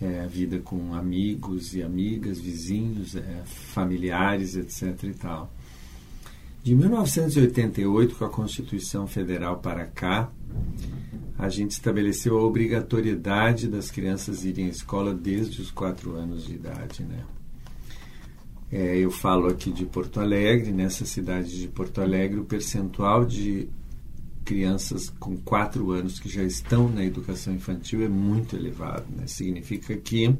é, 0.00 0.26
vida 0.26 0.60
com 0.60 0.94
amigos 0.94 1.74
e 1.74 1.82
amigas, 1.82 2.38
vizinhos, 2.38 3.16
é, 3.16 3.42
familiares, 3.44 4.56
etc. 4.56 5.02
e 5.04 5.14
tal. 5.14 5.52
De 6.62 6.74
1988, 6.74 8.14
com 8.14 8.24
a 8.24 8.30
Constituição 8.30 9.06
Federal 9.06 9.58
para 9.58 9.84
cá, 9.86 10.30
a 11.36 11.48
gente 11.48 11.72
estabeleceu 11.72 12.38
a 12.38 12.42
obrigatoriedade 12.42 13.68
das 13.68 13.90
crianças 13.90 14.44
irem 14.44 14.66
à 14.66 14.68
escola 14.68 15.12
desde 15.12 15.60
os 15.60 15.70
quatro 15.70 16.14
anos 16.14 16.46
de 16.46 16.54
idade, 16.54 17.02
né? 17.02 17.24
É, 18.76 18.98
eu 18.98 19.08
falo 19.08 19.46
aqui 19.46 19.70
de 19.70 19.86
Porto 19.86 20.18
Alegre, 20.18 20.72
nessa 20.72 21.06
cidade 21.06 21.60
de 21.60 21.68
Porto 21.68 22.00
Alegre, 22.00 22.40
o 22.40 22.44
percentual 22.44 23.24
de 23.24 23.68
crianças 24.44 25.08
com 25.10 25.36
4 25.36 25.92
anos 25.92 26.18
que 26.18 26.28
já 26.28 26.42
estão 26.42 26.88
na 26.88 27.04
educação 27.04 27.54
infantil 27.54 28.02
é 28.02 28.08
muito 28.08 28.56
elevado. 28.56 29.04
Né? 29.16 29.28
Significa 29.28 29.96
que 29.96 30.36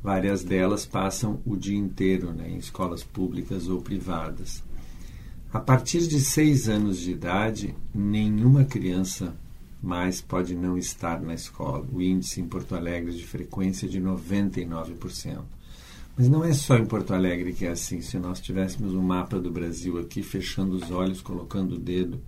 várias 0.00 0.44
delas 0.44 0.86
passam 0.86 1.40
o 1.44 1.56
dia 1.56 1.76
inteiro 1.76 2.32
né, 2.32 2.48
em 2.50 2.58
escolas 2.58 3.02
públicas 3.02 3.66
ou 3.66 3.82
privadas. 3.82 4.62
A 5.52 5.58
partir 5.58 6.06
de 6.06 6.20
6 6.20 6.68
anos 6.68 7.00
de 7.00 7.10
idade, 7.10 7.74
nenhuma 7.92 8.64
criança 8.64 9.34
mais 9.82 10.20
pode 10.20 10.54
não 10.54 10.78
estar 10.78 11.20
na 11.20 11.34
escola. 11.34 11.84
O 11.92 12.00
índice 12.00 12.40
em 12.40 12.46
Porto 12.46 12.76
Alegre 12.76 13.12
de 13.12 13.26
frequência 13.26 13.86
é 13.86 13.88
de 13.88 14.00
99%. 14.00 15.53
Mas 16.16 16.28
não 16.28 16.44
é 16.44 16.52
só 16.52 16.76
em 16.76 16.86
Porto 16.86 17.12
Alegre 17.12 17.52
que 17.52 17.66
é 17.66 17.70
assim. 17.70 18.00
Se 18.00 18.18
nós 18.18 18.40
tivéssemos 18.40 18.94
um 18.94 19.02
mapa 19.02 19.38
do 19.38 19.50
Brasil 19.50 19.98
aqui, 19.98 20.22
fechando 20.22 20.76
os 20.76 20.90
olhos, 20.90 21.20
colocando 21.20 21.74
o 21.74 21.78
dedo 21.78 22.20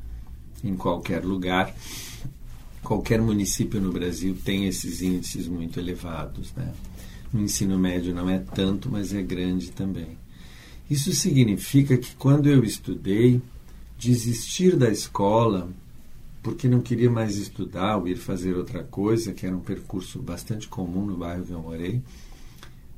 em 0.65 0.75
qualquer 0.75 1.25
lugar, 1.25 1.75
qualquer 2.83 3.21
município 3.21 3.81
no 3.81 3.93
Brasil 3.93 4.37
tem 4.45 4.67
esses 4.67 5.03
índices 5.03 5.47
muito 5.47 5.79
elevados. 5.79 6.53
Né? 6.57 6.73
No 7.33 7.43
ensino 7.43 7.79
médio 7.79 8.15
não 8.15 8.29
é 8.29 8.39
tanto, 8.39 8.91
mas 8.91 9.15
é 9.15 9.23
grande 9.23 9.71
também. 9.71 10.19
Isso 10.91 11.13
significa 11.13 11.97
que 11.97 12.15
quando 12.17 12.49
eu 12.49 12.65
estudei, 12.65 13.41
desistir 13.99 14.77
da 14.77 14.89
escola 14.89 15.69
porque 16.43 16.69
não 16.69 16.81
queria 16.81 17.11
mais 17.11 17.37
estudar 17.37 17.97
ou 17.97 18.07
ir 18.07 18.15
fazer 18.15 18.55
outra 18.55 18.85
coisa, 18.85 19.33
que 19.33 19.45
era 19.45 19.57
um 19.57 19.61
percurso 19.61 20.23
bastante 20.23 20.69
comum 20.69 21.05
no 21.05 21.17
bairro 21.17 21.45
que 21.45 21.51
eu 21.51 21.61
morei, 21.61 22.01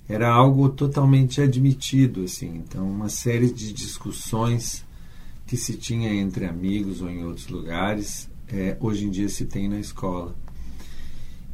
era 0.09 0.31
algo 0.31 0.69
totalmente 0.71 1.41
admitido, 1.41 2.25
assim. 2.25 2.63
Então, 2.65 2.89
uma 2.89 3.09
série 3.09 3.53
de 3.53 3.73
discussões 3.73 4.85
que 5.47 5.57
se 5.57 5.75
tinha 5.75 6.13
entre 6.13 6.47
amigos 6.47 7.03
ou 7.03 7.11
em 7.11 7.25
outros 7.25 7.49
lugares, 7.49 8.29
é, 8.49 8.77
hoje 8.81 9.05
em 9.05 9.11
dia 9.11 9.29
se 9.29 9.45
tem 9.45 9.69
na 9.69 9.79
escola. 9.79 10.35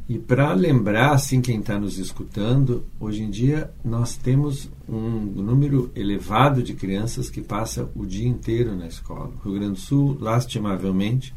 E 0.07 0.19
para 0.19 0.53
lembrar, 0.53 1.13
assim, 1.13 1.41
quem 1.41 1.59
está 1.59 1.79
nos 1.79 1.97
escutando, 1.97 2.85
hoje 2.99 3.23
em 3.23 3.29
dia 3.29 3.71
nós 3.83 4.15
temos 4.15 4.69
um 4.87 5.19
número 5.19 5.91
elevado 5.95 6.61
de 6.61 6.75
crianças 6.75 7.29
que 7.29 7.41
passa 7.41 7.89
o 7.95 8.05
dia 8.05 8.27
inteiro 8.27 8.75
na 8.75 8.87
escola. 8.87 9.33
O 9.35 9.49
Rio 9.49 9.59
Grande 9.59 9.73
do 9.73 9.79
Sul, 9.79 10.15
lastimavelmente, 10.21 11.33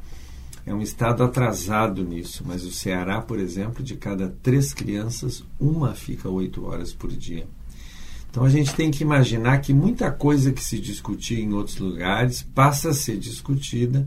é 0.68 0.74
um 0.74 0.82
estado 0.82 1.22
atrasado 1.22 2.04
nisso, 2.04 2.44
mas 2.46 2.62
o 2.62 2.70
Ceará, 2.70 3.22
por 3.22 3.38
exemplo, 3.38 3.82
de 3.82 3.96
cada 3.96 4.28
três 4.42 4.74
crianças, 4.74 5.42
uma 5.58 5.94
fica 5.94 6.28
oito 6.28 6.66
horas 6.66 6.92
por 6.92 7.10
dia. 7.10 7.46
Então 8.30 8.44
a 8.44 8.50
gente 8.50 8.74
tem 8.74 8.90
que 8.90 9.02
imaginar 9.02 9.62
que 9.62 9.72
muita 9.72 10.10
coisa 10.10 10.52
que 10.52 10.62
se 10.62 10.78
discutia 10.78 11.40
em 11.40 11.54
outros 11.54 11.78
lugares 11.78 12.42
passa 12.42 12.90
a 12.90 12.94
ser 12.94 13.16
discutida 13.16 14.06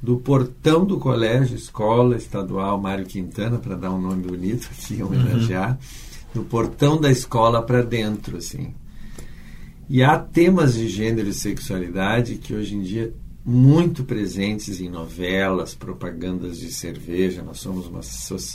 do 0.00 0.16
portão 0.16 0.84
do 0.84 0.96
colégio, 0.96 1.56
escola 1.56 2.16
estadual 2.16 2.80
Mário 2.80 3.04
Quintana, 3.04 3.58
para 3.58 3.74
dar 3.74 3.90
um 3.90 4.00
nome 4.00 4.22
bonito 4.22 4.70
aqui, 4.70 5.02
homenagear, 5.02 5.72
uhum. 5.72 6.42
do 6.42 6.44
portão 6.44 7.00
da 7.00 7.10
escola 7.10 7.60
para 7.60 7.82
dentro, 7.82 8.36
assim. 8.36 8.72
E 9.88 10.04
há 10.04 10.16
temas 10.16 10.74
de 10.74 10.88
gênero 10.88 11.28
e 11.28 11.34
sexualidade 11.34 12.36
que 12.36 12.54
hoje 12.54 12.76
em 12.76 12.82
dia 12.82 13.12
muito 13.44 14.04
presentes 14.04 14.80
em 14.80 14.88
novelas, 14.88 15.74
propagandas 15.74 16.58
de 16.58 16.70
cerveja. 16.70 17.42
Nós 17.42 17.60
somos 17.60 17.86
uma, 17.86 18.00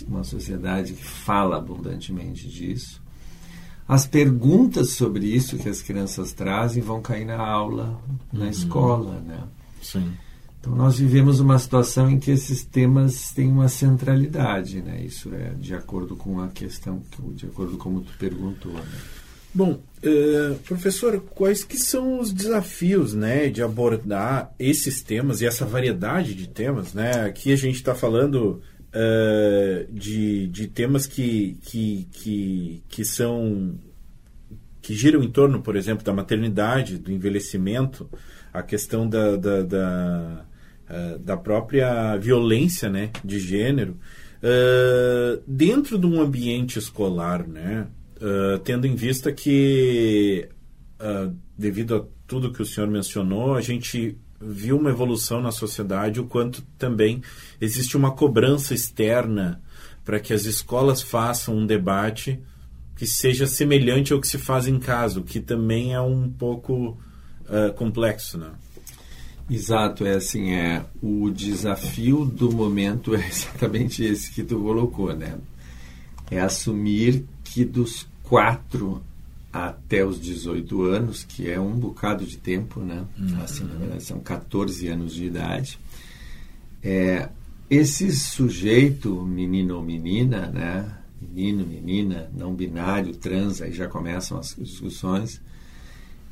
uma 0.07 0.23
sociedade 0.23 0.93
que 0.93 1.03
fala 1.03 1.57
abundantemente 1.57 2.47
disso. 2.47 3.01
As 3.87 4.07
perguntas 4.07 4.91
sobre 4.91 5.27
isso 5.27 5.57
que 5.57 5.69
as 5.69 5.81
crianças 5.81 6.33
trazem 6.33 6.81
vão 6.81 7.01
cair 7.01 7.25
na 7.25 7.37
aula, 7.37 8.01
na 8.33 8.45
uhum. 8.45 8.49
escola, 8.49 9.21
né? 9.21 9.43
Sim. 9.81 10.13
Então 10.59 10.75
nós 10.75 10.97
vivemos 10.97 11.39
uma 11.39 11.59
situação 11.59 12.09
em 12.09 12.17
que 12.17 12.31
esses 12.31 12.65
temas 12.65 13.31
têm 13.31 13.51
uma 13.51 13.69
centralidade, 13.69 14.81
né? 14.81 15.03
Isso 15.03 15.31
é 15.35 15.53
de 15.53 15.75
acordo 15.75 16.15
com 16.15 16.41
a 16.41 16.47
questão, 16.47 17.03
de 17.35 17.45
acordo 17.45 17.77
com 17.77 17.83
como 17.83 18.01
tu 18.01 18.11
perguntou. 18.17 18.73
Né? 18.73 18.99
Bom, 19.53 19.79
uh, 20.07 20.55
professor, 20.65 21.19
quais 21.33 21.63
que 21.63 21.77
são 21.77 22.19
os 22.19 22.31
desafios, 22.31 23.13
né, 23.13 23.49
de 23.49 23.61
abordar 23.61 24.53
esses 24.59 25.01
temas 25.01 25.41
e 25.41 25.45
essa 25.45 25.65
variedade 25.65 26.33
de 26.33 26.47
temas, 26.47 26.93
né? 26.93 27.25
Aqui 27.25 27.51
a 27.51 27.55
gente 27.55 27.75
está 27.75 27.93
falando 27.93 28.61
uh, 28.93 29.91
de, 29.91 30.47
de 30.47 30.67
temas 30.67 31.05
que, 31.07 31.57
que, 31.61 32.07
que, 32.11 32.83
que 32.87 33.05
são 33.05 33.75
que 34.81 34.93
giram 34.93 35.23
em 35.23 35.29
torno, 35.29 35.63
por 35.63 35.75
exemplo, 35.75 36.03
da 36.03 36.13
maternidade, 36.13 36.99
do 36.99 37.11
envelhecimento, 37.11 38.07
a 38.53 38.61
questão 38.61 39.09
da, 39.09 39.35
da, 39.35 39.63
da 39.63 40.45
uh, 40.89 41.19
da 41.19 41.37
própria 41.37 42.15
violência 42.17 42.89
né, 42.89 43.11
de 43.23 43.39
gênero 43.39 43.97
uh, 44.41 45.41
dentro 45.47 45.97
de 45.97 46.05
um 46.05 46.21
ambiente 46.21 46.79
escolar, 46.79 47.47
né, 47.47 47.87
uh, 48.17 48.59
tendo 48.59 48.87
em 48.87 48.95
vista 48.95 49.31
que, 49.31 50.47
devido 51.57 51.95
a 51.95 52.03
tudo 52.27 52.51
que 52.51 52.61
o 52.61 52.65
senhor 52.65 52.89
mencionou, 52.89 53.55
a 53.55 53.61
gente 53.61 54.17
viu 54.39 54.77
uma 54.77 54.89
evolução 54.89 55.41
na 55.41 55.51
sociedade, 55.51 56.19
o 56.19 56.25
quanto 56.25 56.61
também 56.77 57.21
existe 57.59 57.95
uma 57.95 58.11
cobrança 58.11 58.73
externa 58.73 59.61
para 60.03 60.19
que 60.19 60.33
as 60.33 60.45
escolas 60.45 61.01
façam 61.01 61.55
um 61.57 61.65
debate 61.65 62.39
que 62.95 63.05
seja 63.05 63.45
semelhante 63.45 64.13
ao 64.13 64.21
que 64.21 64.27
se 64.27 64.37
faz 64.37 64.67
em 64.67 64.79
casa, 64.79 65.19
o 65.19 65.23
que 65.23 65.39
também 65.39 65.93
é 65.93 65.99
um 65.99 66.29
pouco 66.29 66.97
uh, 67.41 67.73
complexo, 67.75 68.37
né? 68.37 68.51
Exato, 69.49 70.05
é 70.05 70.15
assim, 70.15 70.53
é 70.53 70.83
o 71.01 71.29
desafio 71.29 72.25
do 72.25 72.51
momento 72.51 73.13
é 73.15 73.25
exatamente 73.27 74.03
esse 74.03 74.31
que 74.31 74.43
tu 74.43 74.59
colocou, 74.59 75.13
né? 75.13 75.37
É 76.31 76.39
assumir 76.39 77.25
que 77.55 77.63
dos 77.63 78.05
quatro 78.21 79.01
até 79.51 80.05
os 80.05 80.19
18 80.19 80.81
anos, 80.81 81.23
que 81.23 81.49
é 81.49 81.57
um 81.57 81.71
bocado 81.71 82.25
de 82.25 82.37
tempo, 82.37 82.81
né? 82.81 83.05
Uhum. 83.17 83.41
Assim, 83.41 83.63
na 83.63 83.75
verdade, 83.75 84.03
são 84.03 84.19
14 84.19 84.85
anos 84.89 85.13
de 85.13 85.23
idade. 85.23 85.79
É, 86.83 87.29
esse 87.69 88.11
sujeito, 88.11 89.21
menino 89.21 89.77
ou 89.77 89.81
menina, 89.81 90.47
né? 90.47 90.97
Menino, 91.21 91.65
menina, 91.65 92.29
não 92.35 92.53
binário, 92.53 93.15
trans, 93.15 93.61
aí 93.61 93.71
já 93.71 93.87
começam 93.87 94.37
as 94.37 94.53
discussões. 94.59 95.39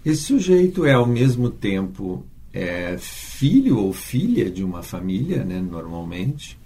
Esse 0.03 0.23
sujeito 0.23 0.85
é 0.85 0.91
ao 0.91 1.07
mesmo 1.07 1.49
tempo 1.49 2.25
é 2.51 2.97
filho 2.99 3.77
ou 3.77 3.93
filha 3.93 4.51
de 4.51 4.61
uma 4.61 4.83
família, 4.83 5.45
né, 5.45 5.61
normalmente, 5.61 6.59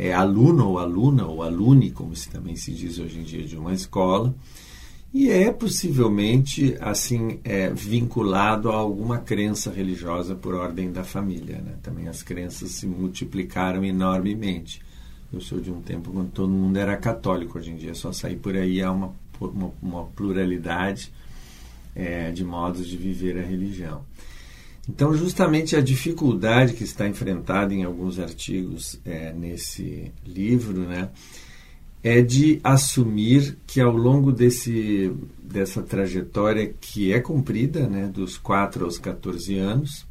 é 0.00 0.14
aluno 0.14 0.66
ou 0.66 0.78
aluna, 0.78 1.26
ou 1.26 1.42
alune, 1.42 1.90
como 1.90 2.16
se 2.16 2.30
também 2.30 2.56
se 2.56 2.72
diz 2.72 2.98
hoje 2.98 3.18
em 3.18 3.22
dia, 3.22 3.44
de 3.44 3.54
uma 3.54 3.74
escola, 3.74 4.34
e 5.12 5.28
é 5.28 5.52
possivelmente 5.52 6.74
assim 6.80 7.38
é, 7.44 7.68
vinculado 7.68 8.70
a 8.70 8.76
alguma 8.76 9.18
crença 9.18 9.70
religiosa 9.70 10.34
por 10.34 10.54
ordem 10.54 10.90
da 10.90 11.04
família. 11.04 11.58
Né? 11.58 11.74
Também 11.82 12.08
as 12.08 12.22
crenças 12.22 12.70
se 12.70 12.86
multiplicaram 12.86 13.84
enormemente. 13.84 14.80
Eu 15.30 15.42
sou 15.42 15.60
de 15.60 15.70
um 15.70 15.82
tempo 15.82 16.10
quando 16.10 16.30
todo 16.30 16.48
mundo 16.48 16.78
era 16.78 16.96
católico, 16.96 17.58
hoje 17.58 17.70
em 17.70 17.76
dia 17.76 17.94
só 17.94 18.10
sair 18.10 18.36
por 18.36 18.56
aí 18.56 18.80
há 18.80 18.90
uma, 18.90 19.12
uma, 19.38 19.70
uma 19.82 20.04
pluralidade 20.06 21.12
é, 21.94 22.30
de 22.30 22.42
modos 22.42 22.88
de 22.88 22.96
viver 22.96 23.38
a 23.38 23.42
religião. 23.42 24.02
Então, 24.92 25.14
justamente 25.14 25.76
a 25.76 25.80
dificuldade 25.80 26.72
que 26.72 26.82
está 26.82 27.06
enfrentada 27.06 27.72
em 27.72 27.84
alguns 27.84 28.18
artigos 28.18 28.98
é, 29.04 29.32
nesse 29.32 30.10
livro, 30.26 30.80
né, 30.80 31.10
é 32.02 32.20
de 32.20 32.58
assumir 32.64 33.56
que 33.68 33.80
ao 33.80 33.96
longo 33.96 34.32
desse, 34.32 35.12
dessa 35.40 35.80
trajetória 35.80 36.74
que 36.80 37.12
é 37.12 37.20
cumprida, 37.20 37.86
né, 37.86 38.08
dos 38.08 38.36
4 38.36 38.84
aos 38.84 38.98
14 38.98 39.56
anos, 39.56 40.04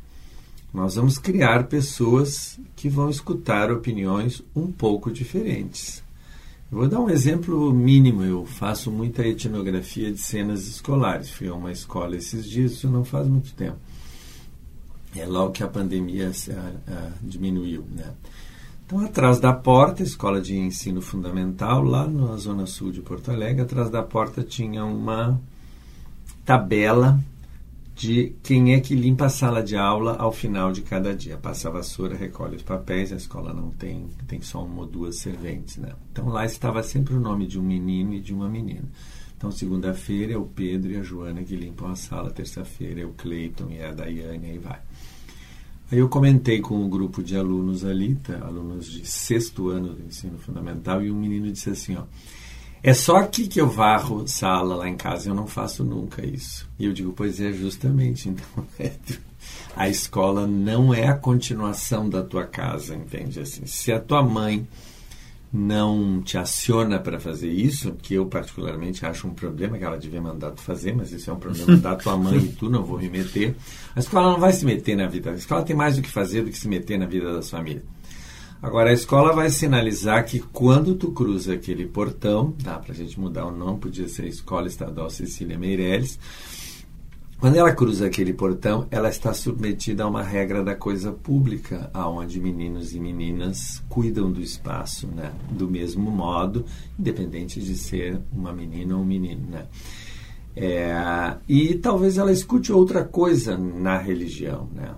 nós 0.73 0.95
vamos 0.95 1.17
criar 1.17 1.65
pessoas 1.65 2.57
que 2.73 2.87
vão 2.87 3.09
escutar 3.09 3.69
opiniões 3.69 4.41
um 4.55 4.71
pouco 4.71 5.11
diferentes. 5.11 6.01
Eu 6.71 6.77
vou 6.77 6.87
dar 6.87 7.01
um 7.01 7.09
exemplo 7.09 7.73
mínimo. 7.73 8.23
Eu 8.23 8.45
faço 8.45 8.89
muita 8.89 9.27
etnografia 9.27 10.09
de 10.09 10.19
cenas 10.19 10.67
escolares. 10.67 11.31
Fui 11.31 11.49
a 11.49 11.53
uma 11.53 11.71
escola 11.71 12.15
esses 12.15 12.45
dias, 12.45 12.73
isso 12.73 12.89
não 12.89 13.03
faz 13.03 13.27
muito 13.27 13.51
tempo 13.53 13.88
é 15.15 15.25
logo 15.25 15.51
que 15.51 15.63
a 15.63 15.67
pandemia 15.67 16.31
se, 16.33 16.51
a, 16.51 16.73
a, 16.87 17.11
diminuiu. 17.21 17.85
Né? 17.89 18.05
Então, 18.85 18.99
atrás 18.99 19.39
da 19.39 19.53
porta, 19.53 20.03
escola 20.03 20.41
de 20.41 20.57
ensino 20.57 21.01
fundamental, 21.01 21.83
lá 21.83 22.07
na 22.07 22.35
zona 22.37 22.65
sul 22.65 22.91
de 22.91 23.01
Porto 23.01 23.31
Alegre, 23.31 23.61
atrás 23.61 23.89
da 23.89 24.01
porta 24.03 24.43
tinha 24.43 24.83
uma 24.83 25.39
tabela 26.43 27.19
de 27.95 28.33
quem 28.41 28.73
é 28.73 28.79
que 28.79 28.95
limpa 28.95 29.25
a 29.25 29.29
sala 29.29 29.61
de 29.61 29.75
aula 29.75 30.15
ao 30.15 30.31
final 30.31 30.71
de 30.71 30.81
cada 30.81 31.13
dia. 31.13 31.37
Passa 31.37 31.67
a 31.67 31.71
vassoura, 31.71 32.15
recolhe 32.15 32.55
os 32.55 32.63
papéis, 32.63 33.11
a 33.11 33.17
escola 33.17 33.53
não 33.53 33.71
tem, 33.71 34.07
tem 34.25 34.41
só 34.41 34.63
uma 34.63 34.81
ou 34.81 34.87
duas 34.87 35.17
serventes. 35.17 35.77
Né? 35.77 35.91
Então 36.11 36.29
lá 36.29 36.45
estava 36.45 36.81
sempre 36.81 37.13
o 37.13 37.19
nome 37.19 37.45
de 37.45 37.59
um 37.59 37.63
menino 37.63 38.13
e 38.13 38.21
de 38.21 38.33
uma 38.33 38.47
menina. 38.47 38.87
Então, 39.39 39.51
segunda-feira 39.51 40.33
é 40.33 40.37
o 40.37 40.45
Pedro 40.45 40.91
e 40.91 40.97
a 40.97 41.01
Joana 41.01 41.43
que 41.43 41.55
limpam 41.55 41.89
a 41.89 41.95
sala, 41.95 42.29
terça-feira 42.29 43.01
é 43.01 43.05
o 43.05 43.13
Cleiton 43.13 43.69
e 43.69 43.81
a 43.81 43.93
Daiane, 43.93 44.47
aí 44.47 44.57
vai. 44.57 44.81
Aí 45.91 45.97
eu 45.99 46.07
comentei 46.07 46.61
com 46.61 46.75
um 46.75 46.89
grupo 46.89 47.23
de 47.23 47.35
alunos 47.35 47.83
ali, 47.83 48.15
tá, 48.15 48.37
alunos 48.45 48.85
de 48.85 49.05
sexto 49.05 49.69
ano 49.69 49.93
do 49.93 50.05
ensino 50.05 50.37
fundamental, 50.37 51.03
e 51.03 51.11
um 51.11 51.15
menino 51.15 51.51
disse 51.51 51.71
assim, 51.71 51.95
ó, 51.95 52.03
é 52.83 52.93
só 52.93 53.17
aqui 53.17 53.47
que 53.47 53.59
eu 53.59 53.67
varro 53.67 54.27
sala 54.27 54.75
lá 54.75 54.87
em 54.87 54.95
casa, 54.95 55.29
eu 55.29 55.35
não 55.35 55.47
faço 55.47 55.83
nunca 55.83 56.25
isso. 56.25 56.69
E 56.77 56.85
eu 56.85 56.93
digo, 56.93 57.11
pois 57.11 57.41
é, 57.41 57.51
justamente, 57.51 58.29
então, 58.29 58.65
a 59.75 59.89
escola 59.89 60.45
não 60.45 60.93
é 60.93 61.07
a 61.07 61.15
continuação 61.15 62.07
da 62.07 62.23
tua 62.23 62.45
casa, 62.45 62.95
entende? 62.95 63.39
Assim, 63.39 63.65
se 63.65 63.91
a 63.91 63.99
tua 63.99 64.21
mãe 64.21 64.67
não 65.51 66.21
te 66.21 66.37
aciona 66.37 66.99
para 66.99 67.19
fazer 67.19 67.49
isso, 67.49 67.93
que 68.01 68.13
eu 68.13 68.25
particularmente 68.27 69.05
acho 69.05 69.27
um 69.27 69.33
problema 69.33 69.77
que 69.77 69.83
ela 69.83 69.97
devia 69.97 70.21
mandar 70.21 70.51
tu 70.51 70.61
fazer, 70.61 70.95
mas 70.95 71.11
isso 71.11 71.29
é 71.29 71.33
um 71.33 71.39
problema 71.39 71.75
da 71.77 71.95
tua 71.95 72.15
mãe 72.15 72.37
e 72.37 72.47
tu, 72.49 72.69
não 72.69 72.83
vou 72.83 72.99
me 72.99 73.09
meter. 73.09 73.55
A 73.95 73.99
escola 73.99 74.31
não 74.31 74.39
vai 74.39 74.53
se 74.53 74.65
meter 74.65 74.95
na 74.95 75.07
vida. 75.07 75.31
A 75.31 75.35
escola 75.35 75.63
tem 75.63 75.75
mais 75.75 75.97
o 75.97 76.01
que 76.01 76.09
fazer 76.09 76.43
do 76.43 76.51
que 76.51 76.57
se 76.57 76.67
meter 76.67 76.99
na 76.99 77.05
vida 77.05 77.33
das 77.33 77.49
famílias. 77.49 77.83
Agora, 78.61 78.89
a 78.89 78.93
escola 78.93 79.33
vai 79.33 79.49
sinalizar 79.49 80.25
que 80.25 80.39
quando 80.39 80.93
tu 80.93 81.11
cruza 81.13 81.53
aquele 81.53 81.85
portão, 81.85 82.53
dá 82.61 82.77
para 82.77 82.91
a 82.91 82.95
gente 82.95 83.17
mudar 83.17 83.45
o 83.45 83.55
nome, 83.55 83.79
podia 83.79 84.07
ser 84.09 84.25
Escola 84.25 84.67
Estadual 84.67 85.09
Cecília 85.09 85.57
Meirelles, 85.57 86.19
quando 87.39 87.55
ela 87.55 87.73
cruza 87.73 88.05
aquele 88.05 88.33
portão, 88.33 88.85
ela 88.91 89.07
está 89.07 89.33
submetida 89.33 90.03
a 90.03 90.07
uma 90.07 90.21
regra 90.21 90.61
da 90.61 90.75
coisa 90.75 91.11
pública, 91.11 91.89
aonde 91.93 92.39
meninos 92.39 92.93
e 92.93 92.99
meninas 92.99 93.81
cuidam 93.87 94.29
do 94.29 94.41
espaço, 94.41 95.07
né? 95.07 95.31
Do 95.49 95.69
mesmo 95.69 96.11
modo, 96.11 96.65
independente 96.99 97.61
de 97.61 97.77
ser 97.77 98.19
uma 98.33 98.51
menina 98.51 98.95
ou 98.95 99.01
um 99.01 99.05
menino, 99.05 99.47
né? 99.49 99.65
É, 100.53 101.37
e 101.47 101.75
talvez 101.75 102.17
ela 102.17 102.31
escute 102.31 102.73
outra 102.73 103.05
coisa 103.05 103.57
na 103.57 103.97
religião, 103.97 104.67
né? 104.75 104.93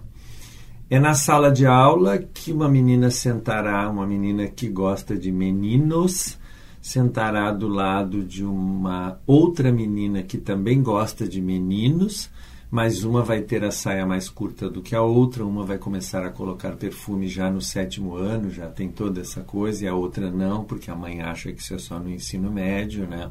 É 0.89 0.99
na 0.99 1.13
sala 1.13 1.51
de 1.51 1.67
aula 1.67 2.17
que 2.17 2.51
uma 2.51 2.67
menina 2.67 3.11
sentará, 3.11 3.87
uma 3.87 4.05
menina 4.05 4.47
que 4.47 4.67
gosta 4.67 5.15
de 5.15 5.31
meninos, 5.31 6.39
sentará 6.81 7.51
do 7.51 7.67
lado 7.67 8.23
de 8.23 8.43
uma 8.43 9.19
outra 9.27 9.71
menina 9.71 10.23
que 10.23 10.37
também 10.37 10.81
gosta 10.81 11.27
de 11.27 11.39
meninos, 11.39 12.29
mas 12.71 13.03
uma 13.03 13.21
vai 13.21 13.41
ter 13.41 13.63
a 13.63 13.71
saia 13.71 14.05
mais 14.05 14.29
curta 14.29 14.69
do 14.69 14.81
que 14.81 14.95
a 14.95 15.01
outra, 15.01 15.45
uma 15.45 15.63
vai 15.63 15.77
começar 15.77 16.25
a 16.25 16.31
colocar 16.31 16.71
perfume 16.77 17.27
já 17.27 17.51
no 17.51 17.61
sétimo 17.61 18.15
ano, 18.15 18.49
já 18.49 18.67
tem 18.67 18.89
toda 18.89 19.21
essa 19.21 19.41
coisa, 19.41 19.85
e 19.85 19.87
a 19.87 19.93
outra 19.93 20.31
não, 20.31 20.63
porque 20.63 20.89
a 20.89 20.95
mãe 20.95 21.21
acha 21.21 21.51
que 21.51 21.61
isso 21.61 21.75
é 21.75 21.77
só 21.77 21.99
no 21.99 22.09
ensino 22.09 22.49
médio, 22.49 23.05
né? 23.05 23.29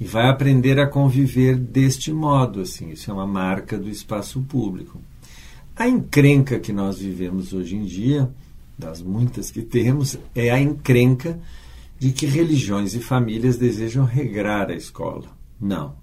E 0.00 0.04
vai 0.04 0.28
aprender 0.28 0.78
a 0.78 0.86
conviver 0.86 1.56
deste 1.56 2.12
modo, 2.12 2.60
assim, 2.60 2.90
isso 2.90 3.10
é 3.10 3.14
uma 3.14 3.26
marca 3.26 3.78
do 3.78 3.88
espaço 3.88 4.42
público. 4.42 5.00
A 5.74 5.88
encrenca 5.88 6.58
que 6.58 6.72
nós 6.72 6.98
vivemos 6.98 7.52
hoje 7.52 7.76
em 7.76 7.84
dia, 7.84 8.28
das 8.76 9.00
muitas 9.00 9.50
que 9.50 9.62
temos, 9.62 10.18
é 10.34 10.50
a 10.50 10.60
encrenca 10.60 11.38
de 11.98 12.12
que 12.12 12.26
religiões 12.26 12.94
e 12.94 13.00
famílias 13.00 13.56
desejam 13.56 14.04
regrar 14.04 14.70
a 14.70 14.74
escola. 14.74 15.26
Não. 15.60 15.96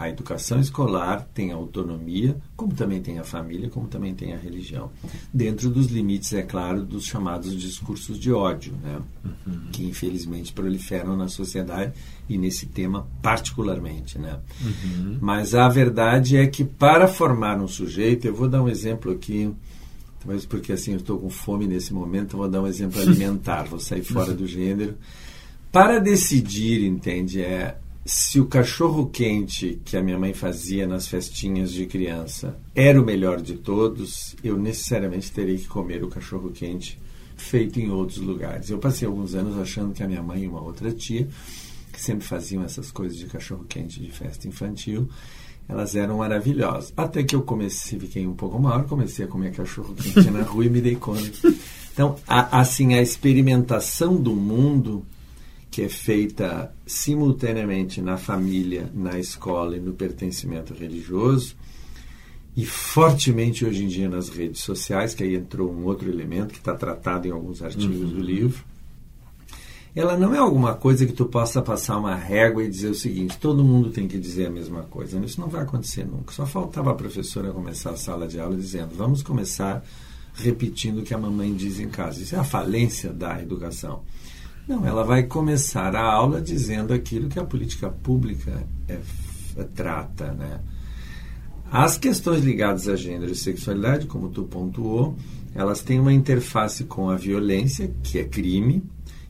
A 0.00 0.08
educação 0.08 0.58
escolar 0.58 1.28
tem 1.34 1.52
autonomia, 1.52 2.34
como 2.56 2.72
também 2.72 3.02
tem 3.02 3.18
a 3.18 3.22
família, 3.22 3.68
como 3.68 3.86
também 3.86 4.14
tem 4.14 4.32
a 4.32 4.38
religião. 4.38 4.90
Dentro 5.32 5.68
dos 5.68 5.88
limites, 5.88 6.32
é 6.32 6.40
claro, 6.40 6.82
dos 6.82 7.04
chamados 7.04 7.54
discursos 7.54 8.18
de 8.18 8.32
ódio, 8.32 8.72
né? 8.82 8.98
Uhum. 9.22 9.60
que 9.70 9.84
infelizmente 9.84 10.54
proliferam 10.54 11.18
na 11.18 11.28
sociedade 11.28 11.92
e 12.30 12.38
nesse 12.38 12.64
tema 12.64 13.06
particularmente. 13.20 14.18
Né? 14.18 14.40
Uhum. 14.62 15.18
Mas 15.20 15.54
a 15.54 15.68
verdade 15.68 16.38
é 16.38 16.46
que 16.46 16.64
para 16.64 17.06
formar 17.06 17.60
um 17.60 17.68
sujeito, 17.68 18.26
eu 18.26 18.34
vou 18.34 18.48
dar 18.48 18.62
um 18.62 18.70
exemplo 18.70 19.12
aqui 19.12 19.52
Mas 20.24 20.46
porque 20.46 20.72
assim 20.72 20.92
eu 20.92 20.98
estou 20.98 21.18
com 21.18 21.28
fome 21.28 21.66
nesse 21.66 21.92
momento, 21.92 22.38
vou 22.38 22.48
dar 22.48 22.62
um 22.62 22.66
exemplo 22.66 22.98
alimentar, 23.02 23.64
vou 23.64 23.78
sair 23.78 24.02
fora 24.02 24.32
do 24.32 24.46
gênero. 24.46 24.94
Para 25.72 26.00
decidir, 26.00 26.84
entende, 26.84 27.42
é 27.42 27.76
se 28.04 28.40
o 28.40 28.46
cachorro 28.46 29.06
quente 29.06 29.80
que 29.84 29.96
a 29.96 30.02
minha 30.02 30.18
mãe 30.18 30.34
fazia 30.34 30.84
nas 30.84 31.06
festinhas 31.06 31.70
de 31.70 31.86
criança 31.86 32.58
era 32.74 33.00
o 33.00 33.04
melhor 33.04 33.40
de 33.40 33.54
todos, 33.54 34.34
eu 34.42 34.58
necessariamente 34.58 35.30
teria 35.30 35.56
que 35.56 35.68
comer 35.68 36.02
o 36.02 36.08
cachorro 36.08 36.50
quente 36.50 36.98
feito 37.36 37.78
em 37.78 37.88
outros 37.88 38.18
lugares. 38.18 38.68
Eu 38.68 38.78
passei 38.78 39.06
alguns 39.06 39.34
anos 39.36 39.56
achando 39.56 39.94
que 39.94 40.02
a 40.02 40.08
minha 40.08 40.22
mãe 40.22 40.42
e 40.42 40.48
uma 40.48 40.60
outra 40.60 40.90
tia, 40.90 41.28
que 41.92 42.00
sempre 42.00 42.26
faziam 42.26 42.64
essas 42.64 42.90
coisas 42.90 43.16
de 43.16 43.26
cachorro 43.26 43.64
quente 43.68 44.00
de 44.00 44.10
festa 44.10 44.48
infantil, 44.48 45.08
elas 45.68 45.94
eram 45.94 46.18
maravilhosas. 46.18 46.92
Até 46.96 47.22
que 47.22 47.36
eu 47.36 47.42
comecei, 47.42 47.96
fiquei 47.96 48.26
um 48.26 48.34
pouco 48.34 48.58
maior, 48.58 48.86
comecei 48.86 49.24
a 49.24 49.28
comer 49.28 49.52
cachorro 49.52 49.94
quente 49.94 50.30
na 50.32 50.42
rua 50.42 50.64
e 50.64 50.68
me 50.68 50.80
dei 50.80 50.96
conta. 50.96 51.30
Então, 51.92 52.16
a, 52.26 52.60
assim, 52.60 52.94
a 52.94 53.02
experimentação 53.02 54.16
do 54.16 54.34
mundo 54.34 55.04
que 55.70 55.82
é 55.82 55.88
feita 55.88 56.74
simultaneamente 56.84 58.02
na 58.02 58.16
família, 58.16 58.90
na 58.92 59.18
escola 59.18 59.76
e 59.76 59.80
no 59.80 59.92
pertencimento 59.92 60.74
religioso, 60.74 61.54
e 62.56 62.66
fortemente 62.66 63.64
hoje 63.64 63.84
em 63.84 63.88
dia 63.88 64.08
nas 64.08 64.28
redes 64.28 64.62
sociais, 64.62 65.14
que 65.14 65.22
aí 65.22 65.36
entrou 65.36 65.70
um 65.70 65.84
outro 65.84 66.10
elemento 66.10 66.52
que 66.52 66.58
está 66.58 66.74
tratado 66.74 67.28
em 67.28 67.30
alguns 67.30 67.62
artigos 67.62 68.00
uhum. 68.00 68.08
do 68.08 68.20
livro, 68.20 68.64
ela 69.94 70.16
não 70.16 70.34
é 70.34 70.38
alguma 70.38 70.74
coisa 70.74 71.04
que 71.04 71.12
tu 71.12 71.26
possa 71.26 71.60
passar 71.60 71.98
uma 71.98 72.14
régua 72.14 72.62
e 72.62 72.70
dizer 72.70 72.90
o 72.90 72.94
seguinte: 72.94 73.38
todo 73.38 73.64
mundo 73.64 73.90
tem 73.90 74.06
que 74.06 74.18
dizer 74.18 74.46
a 74.46 74.50
mesma 74.50 74.82
coisa. 74.84 75.18
Isso 75.18 75.40
não 75.40 75.48
vai 75.48 75.62
acontecer 75.62 76.04
nunca. 76.04 76.32
Só 76.32 76.46
faltava 76.46 76.92
a 76.92 76.94
professora 76.94 77.50
começar 77.50 77.90
a 77.90 77.96
sala 77.96 78.28
de 78.28 78.38
aula 78.38 78.56
dizendo: 78.56 78.94
vamos 78.94 79.22
começar 79.22 79.84
repetindo 80.34 81.00
o 81.00 81.02
que 81.02 81.12
a 81.12 81.18
mamãe 81.18 81.52
diz 81.52 81.80
em 81.80 81.88
casa. 81.88 82.22
Isso 82.22 82.36
é 82.36 82.38
a 82.38 82.44
falência 82.44 83.12
da 83.12 83.42
educação. 83.42 84.02
Não, 84.70 84.86
ela 84.86 85.02
vai 85.02 85.24
começar 85.24 85.96
a 85.96 86.00
aula 86.00 86.40
dizendo 86.40 86.94
aquilo 86.94 87.28
que 87.28 87.40
a 87.40 87.44
política 87.44 87.90
pública 87.90 88.64
é, 88.86 89.00
é, 89.56 89.64
trata, 89.64 90.30
né? 90.30 90.60
As 91.72 91.98
questões 91.98 92.44
ligadas 92.44 92.86
a 92.86 92.94
gênero 92.94 93.32
e 93.32 93.34
sexualidade, 93.34 94.06
como 94.06 94.28
tu 94.28 94.44
pontuou, 94.44 95.16
elas 95.56 95.82
têm 95.82 95.98
uma 95.98 96.12
interface 96.12 96.84
com 96.84 97.10
a 97.10 97.16
violência, 97.16 97.92
que 98.00 98.20
é 98.20 98.24
crime, 98.24 98.80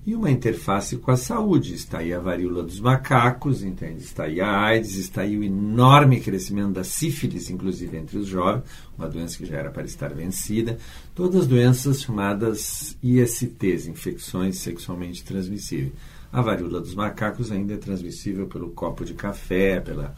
e 0.07 0.15
uma 0.15 0.31
interface 0.31 0.97
com 0.97 1.11
a 1.11 1.17
saúde. 1.17 1.75
Está 1.75 1.99
aí 1.99 2.13
a 2.13 2.19
varíola 2.19 2.63
dos 2.63 2.81
macacos, 2.81 3.63
entende? 3.63 4.03
Está 4.03 4.25
aí 4.25 4.41
a 4.41 4.61
AIDS, 4.61 4.97
está 4.97 5.23
aí 5.23 5.37
o 5.37 5.45
enorme 5.45 6.21
crescimento 6.21 6.73
da 6.73 6.85
sífilis, 6.85 7.51
inclusive 7.51 7.97
entre 7.97 8.19
os 8.19 8.27
jovens, 8.27 8.65
uma 8.97 9.09
doença 9.09 9.37
que 9.37 9.47
já 9.47 9.59
era 9.59 9.71
para 9.71 9.85
estar 9.85 10.13
vencida. 10.15 10.79
Todas 11.15 11.47
doenças 11.47 12.03
chamadas 12.03 12.97
ISTs, 13.03 13.87
infecções 13.87 14.59
sexualmente 14.59 15.23
transmissíveis. 15.23 15.93
A 16.33 16.41
varíola 16.41 16.81
dos 16.81 16.95
macacos 16.95 17.51
ainda 17.51 17.75
é 17.75 17.77
transmissível 17.77 18.47
pelo 18.47 18.71
copo 18.71 19.05
de 19.05 19.15
café, 19.15 19.81
pela 19.81 20.15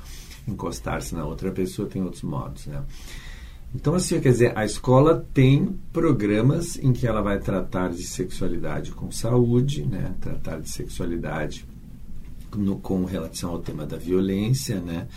encostar-se 0.46 1.14
na 1.14 1.24
outra 1.24 1.50
pessoa, 1.50 1.88
tem 1.88 2.02
outros 2.02 2.22
modos, 2.22 2.66
né? 2.66 2.82
Então, 3.74 3.94
assim, 3.94 4.20
quer 4.20 4.32
dizer, 4.32 4.56
a 4.56 4.64
escola 4.64 5.26
tem 5.32 5.74
programas 5.92 6.76
em 6.76 6.92
que 6.92 7.06
ela 7.06 7.22
vai 7.22 7.38
tratar 7.38 7.90
de 7.90 8.02
sexualidade 8.02 8.92
com 8.92 9.10
saúde, 9.10 9.84
né? 9.84 10.14
tratar 10.20 10.60
de 10.60 10.68
sexualidade 10.68 11.64
no, 12.54 12.76
com 12.76 13.04
relação 13.04 13.50
ao 13.50 13.60
tema 13.60 13.86
da 13.86 13.96
violência, 13.96 14.78
né? 14.78 15.08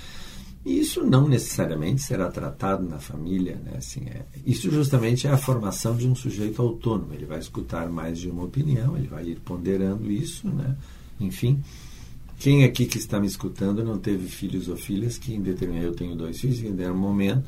E 0.66 0.80
isso 0.80 1.04
não 1.04 1.28
necessariamente 1.28 2.02
será 2.02 2.32
tratado 2.32 2.84
na 2.88 2.98
família, 2.98 3.60
né? 3.64 3.74
Assim, 3.78 4.06
é, 4.08 4.26
isso 4.46 4.72
justamente 4.72 5.28
é 5.28 5.30
a 5.30 5.38
formação 5.38 5.96
de 5.96 6.08
um 6.08 6.16
sujeito 6.16 6.60
autônomo. 6.60 7.14
Ele 7.14 7.26
vai 7.26 7.38
escutar 7.38 7.88
mais 7.88 8.18
de 8.18 8.32
uma 8.32 8.46
opinião, 8.46 8.98
ele 8.98 9.08
vai 9.08 9.26
ir 9.28 9.40
ponderando 9.42 10.12
isso, 10.12 10.48
né? 10.48 10.76
Enfim, 11.20 11.62
quem 12.40 12.64
aqui 12.64 12.88
que 12.88 12.98
está 12.98 13.20
me 13.20 13.28
escutando 13.28 13.84
não 13.84 14.00
teve 14.00 14.28
filhos 14.28 14.68
ou 14.68 14.76
filhas 14.76 15.20
que 15.20 15.36
em 15.36 15.42
determinado 15.42 15.86
eu 15.86 15.94
tenho 15.94 16.16
dois 16.16 16.40
filhos 16.40 16.58
em 16.60 16.72
determinado 16.72 16.98
momento 16.98 17.48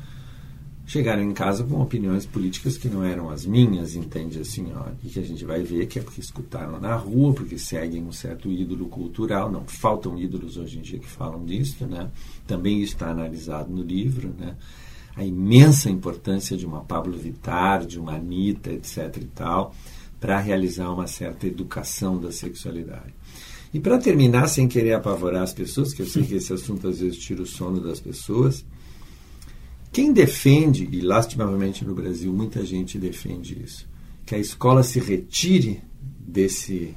chegaram 0.88 1.22
em 1.22 1.34
casa 1.34 1.62
com 1.62 1.82
opiniões 1.82 2.24
políticas 2.24 2.78
que 2.78 2.88
não 2.88 3.04
eram 3.04 3.28
as 3.28 3.44
minhas, 3.44 3.94
entende 3.94 4.40
assim, 4.40 4.72
ó, 4.74 4.86
e 5.04 5.10
que 5.10 5.20
a 5.20 5.22
gente 5.22 5.44
vai 5.44 5.62
ver 5.62 5.86
que 5.86 5.98
é 5.98 6.02
porque 6.02 6.18
escutaram 6.18 6.80
na 6.80 6.96
rua, 6.96 7.34
porque 7.34 7.58
seguem 7.58 8.02
um 8.02 8.10
certo 8.10 8.50
ídolo 8.50 8.86
cultural, 8.86 9.52
não 9.52 9.66
faltam 9.66 10.18
ídolos 10.18 10.56
hoje 10.56 10.78
em 10.78 10.80
dia 10.80 10.98
que 10.98 11.06
falam 11.06 11.44
disso, 11.44 11.86
né? 11.86 12.10
Também 12.46 12.80
está 12.80 13.10
analisado 13.10 13.70
no 13.70 13.82
livro, 13.82 14.34
né? 14.38 14.56
A 15.14 15.22
imensa 15.22 15.90
importância 15.90 16.56
de 16.56 16.64
uma 16.64 16.80
Pablo 16.80 17.18
Vittar, 17.18 17.84
de 17.84 18.00
uma 18.00 18.14
Anitta, 18.14 18.72
etc 18.72 19.14
e 19.20 19.26
tal, 19.26 19.74
para 20.18 20.40
realizar 20.40 20.90
uma 20.90 21.06
certa 21.06 21.46
educação 21.46 22.18
da 22.18 22.32
sexualidade. 22.32 23.12
E 23.74 23.78
para 23.78 23.98
terminar, 23.98 24.48
sem 24.48 24.66
querer 24.66 24.94
apavorar 24.94 25.42
as 25.42 25.52
pessoas, 25.52 25.92
que 25.92 26.00
eu 26.00 26.06
sei 26.06 26.22
que 26.22 26.36
esse 26.36 26.50
assunto 26.50 26.88
às 26.88 27.00
vezes 27.00 27.18
tira 27.18 27.42
o 27.42 27.46
sono 27.46 27.78
das 27.78 28.00
pessoas, 28.00 28.64
quem 29.92 30.12
defende, 30.12 30.88
e 30.90 31.00
lastimavelmente 31.00 31.84
no 31.84 31.94
Brasil 31.94 32.32
muita 32.32 32.64
gente 32.64 32.98
defende 32.98 33.62
isso, 33.62 33.88
que 34.24 34.34
a 34.34 34.38
escola 34.38 34.82
se 34.82 35.00
retire 35.00 35.82
desse, 36.18 36.94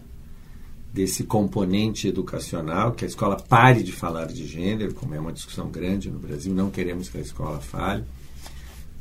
desse 0.93 1.23
componente 1.23 2.07
educacional, 2.07 2.91
que 2.91 3.05
a 3.05 3.07
escola 3.07 3.37
pare 3.37 3.83
de 3.83 3.91
falar 3.91 4.27
de 4.27 4.45
gênero, 4.45 4.93
como 4.93 5.15
é 5.15 5.19
uma 5.19 5.31
discussão 5.31 5.69
grande 5.69 6.09
no 6.09 6.19
Brasil, 6.19 6.53
não 6.53 6.69
queremos 6.69 7.09
que 7.09 7.17
a 7.17 7.21
escola 7.21 7.59
fale, 7.59 8.03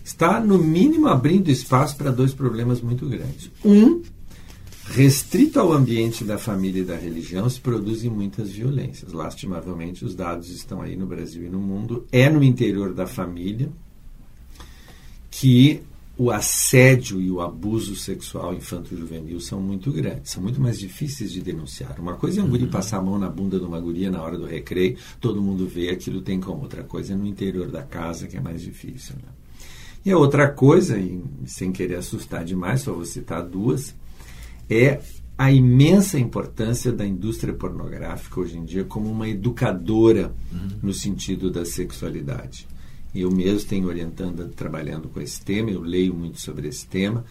está, 0.04 0.40
no 0.40 0.58
mínimo, 0.58 1.08
abrindo 1.08 1.50
espaço 1.50 1.96
para 1.96 2.10
dois 2.10 2.32
problemas 2.32 2.80
muito 2.80 3.06
grandes. 3.08 3.50
Um, 3.64 4.02
restrito 4.90 5.60
ao 5.60 5.72
ambiente 5.72 6.24
da 6.24 6.36
família 6.36 6.80
e 6.80 6.84
da 6.84 6.96
religião, 6.96 7.48
se 7.48 7.60
produzem 7.60 8.10
muitas 8.10 8.50
violências. 8.50 9.12
Lastimavelmente, 9.12 10.04
os 10.04 10.16
dados 10.16 10.50
estão 10.50 10.82
aí 10.82 10.96
no 10.96 11.06
Brasil 11.06 11.44
e 11.44 11.48
no 11.48 11.60
mundo. 11.60 12.06
É 12.10 12.28
no 12.28 12.42
interior 12.42 12.92
da 12.92 13.06
família 13.06 13.70
que 15.30 15.80
o 16.18 16.30
assédio 16.30 17.20
e 17.20 17.30
o 17.30 17.40
abuso 17.40 17.94
sexual 17.94 18.52
infanto-juvenil 18.52 19.40
são 19.40 19.60
muito 19.60 19.92
grandes, 19.92 20.32
são 20.32 20.42
muito 20.42 20.60
mais 20.60 20.78
difíceis 20.78 21.30
de 21.30 21.40
denunciar. 21.40 21.98
Uma 22.00 22.14
coisa 22.14 22.40
é 22.40 22.44
um 22.44 22.48
guri 22.48 22.64
uhum. 22.64 22.70
passar 22.70 22.98
a 22.98 23.02
mão 23.02 23.16
na 23.16 23.28
bunda 23.28 23.58
de 23.58 23.64
uma 23.64 23.80
guria 23.80 24.10
na 24.10 24.20
hora 24.20 24.36
do 24.36 24.44
recreio, 24.44 24.98
todo 25.20 25.40
mundo 25.40 25.66
vê, 25.68 25.88
aquilo 25.90 26.20
tem 26.20 26.40
como. 26.40 26.62
Outra 26.62 26.82
coisa 26.82 27.12
é 27.12 27.16
no 27.16 27.26
interior 27.26 27.70
da 27.70 27.82
casa, 27.82 28.26
que 28.26 28.36
é 28.36 28.40
mais 28.40 28.60
difícil. 28.60 29.14
Né? 29.14 29.32
E 30.04 30.10
a 30.10 30.18
outra 30.18 30.50
coisa, 30.50 30.98
e 30.98 31.22
sem 31.46 31.70
querer 31.70 31.96
assustar 31.96 32.44
demais, 32.44 32.80
só 32.82 32.92
vou 32.92 33.04
citar 33.04 33.42
duas, 33.42 33.94
é 34.70 35.00
a 35.36 35.50
imensa 35.50 36.18
importância 36.18 36.92
da 36.92 37.04
indústria 37.04 37.54
pornográfica 37.54 38.40
hoje 38.40 38.58
em 38.58 38.64
dia 38.64 38.84
como 38.84 39.10
uma 39.10 39.26
educadora 39.26 40.34
uhum. 40.52 40.68
no 40.82 40.92
sentido 40.92 41.50
da 41.50 41.64
sexualidade. 41.64 42.68
Eu 43.14 43.30
mesmo 43.30 43.68
tenho 43.68 43.88
orientando, 43.88 44.48
trabalhando 44.50 45.08
com 45.08 45.20
esse 45.20 45.42
tema, 45.42 45.70
eu 45.70 45.80
leio 45.80 46.14
muito 46.14 46.38
sobre 46.38 46.68
esse 46.68 46.86
tema. 46.86 47.24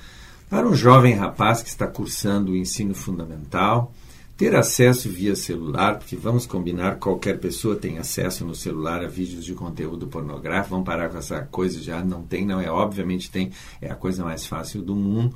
Para 0.49 0.67
um 0.67 0.75
jovem 0.75 1.13
rapaz 1.13 1.61
que 1.61 1.69
está 1.69 1.87
cursando 1.87 2.51
o 2.51 2.57
ensino 2.57 2.95
fundamental, 2.95 3.93
ter 4.35 4.55
acesso 4.55 5.07
via 5.07 5.35
celular, 5.35 5.99
porque 5.99 6.15
vamos 6.15 6.47
combinar, 6.47 6.95
qualquer 6.95 7.39
pessoa 7.39 7.75
tem 7.75 7.99
acesso 7.99 8.43
no 8.43 8.55
celular 8.55 9.03
a 9.03 9.07
vídeos 9.07 9.45
de 9.45 9.53
conteúdo 9.53 10.07
pornográfico, 10.07 10.71
vamos 10.71 10.85
parar 10.85 11.09
com 11.09 11.17
essa 11.19 11.41
coisa 11.41 11.79
já, 11.79 12.03
não 12.03 12.23
tem, 12.23 12.45
não 12.45 12.59
é, 12.59 12.71
obviamente 12.71 13.29
tem, 13.29 13.51
é 13.79 13.91
a 13.91 13.95
coisa 13.95 14.23
mais 14.23 14.47
fácil 14.47 14.81
do 14.81 14.95
mundo 14.95 15.35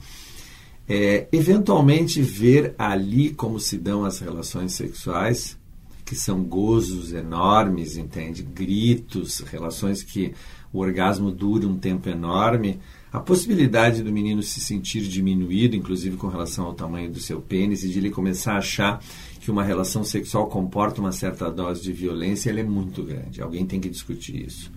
é, 0.88 1.28
eventualmente 1.32 2.22
ver 2.22 2.76
ali 2.78 3.30
como 3.30 3.60
se 3.60 3.78
dão 3.78 4.04
as 4.04 4.20
relações 4.20 4.74
sexuais, 4.74 5.58
que 6.06 6.16
são 6.16 6.44
gozos 6.44 7.14
enormes, 7.14 7.98
entende? 7.98 8.44
Gritos, 8.44 9.40
relações 9.40 10.04
que 10.04 10.34
o 10.72 10.80
orgasmo 10.80 11.32
dura 11.32 11.68
um 11.68 11.78
tempo 11.78 12.10
enorme, 12.10 12.80
a 13.12 13.20
possibilidade 13.20 14.02
do 14.02 14.12
menino 14.12 14.42
se 14.42 14.60
sentir 14.60 15.02
diminuído, 15.02 15.76
inclusive 15.76 16.18
com 16.18 16.28
relação 16.28 16.66
ao 16.66 16.74
tamanho 16.74 17.12
do 17.12 17.20
seu 17.20 17.40
pênis, 17.40 17.84
e 17.84 17.90
de 17.90 18.00
ele 18.00 18.10
começar 18.10 18.54
a 18.54 18.58
achar 18.58 19.00
que 19.40 19.52
uma 19.52 19.64
relação 19.64 20.04
sexual 20.04 20.48
comporta 20.48 21.00
uma 21.00 21.12
certa 21.12 21.52
dose 21.52 21.84
de 21.84 21.94
violência, 21.94 22.50
ela 22.50 22.60
é 22.60 22.64
muito 22.64 23.04
grande. 23.04 23.42
Alguém 23.42 23.66
tem 23.66 23.80
que 23.80 23.90
discutir 23.90 24.48
isso. 24.48 24.72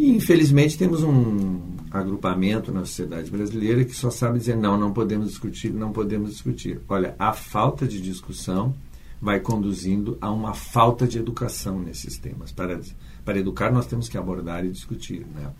E, 0.00 0.16
infelizmente, 0.16 0.78
temos 0.78 1.02
um 1.02 1.60
agrupamento 1.90 2.72
na 2.72 2.86
sociedade 2.86 3.30
brasileira 3.30 3.84
que 3.84 3.94
só 3.94 4.10
sabe 4.10 4.38
dizer 4.38 4.56
não, 4.56 4.78
não 4.78 4.94
podemos 4.94 5.28
discutir, 5.28 5.70
não 5.74 5.92
podemos 5.92 6.30
discutir. 6.30 6.80
Olha, 6.88 7.14
a 7.18 7.34
falta 7.34 7.86
de 7.86 8.00
discussão 8.00 8.74
vai 9.20 9.40
conduzindo 9.40 10.16
a 10.18 10.30
uma 10.32 10.54
falta 10.54 11.06
de 11.06 11.18
educação 11.18 11.78
nesses 11.78 12.16
temas. 12.16 12.50
Para, 12.50 12.80
para 13.26 13.38
educar, 13.38 13.70
nós 13.70 13.84
temos 13.84 14.08
que 14.08 14.16
abordar 14.16 14.64
e 14.64 14.70
discutir. 14.70 15.26
Né? 15.34 15.50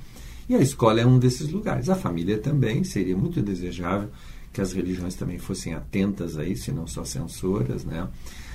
E 0.48 0.54
a 0.54 0.60
escola 0.60 1.02
é 1.02 1.06
um 1.06 1.18
desses 1.18 1.50
lugares. 1.50 1.90
A 1.90 1.94
família 1.94 2.38
também 2.38 2.82
seria 2.82 3.14
muito 3.14 3.42
desejável 3.42 4.08
que 4.54 4.62
as 4.62 4.72
religiões 4.72 5.16
também 5.16 5.36
fossem 5.36 5.74
atentas 5.74 6.38
a 6.38 6.46
isso, 6.46 6.70
e 6.70 6.72
não 6.72 6.86
só 6.86 7.04
censoras. 7.04 7.84
Né? 7.84 8.08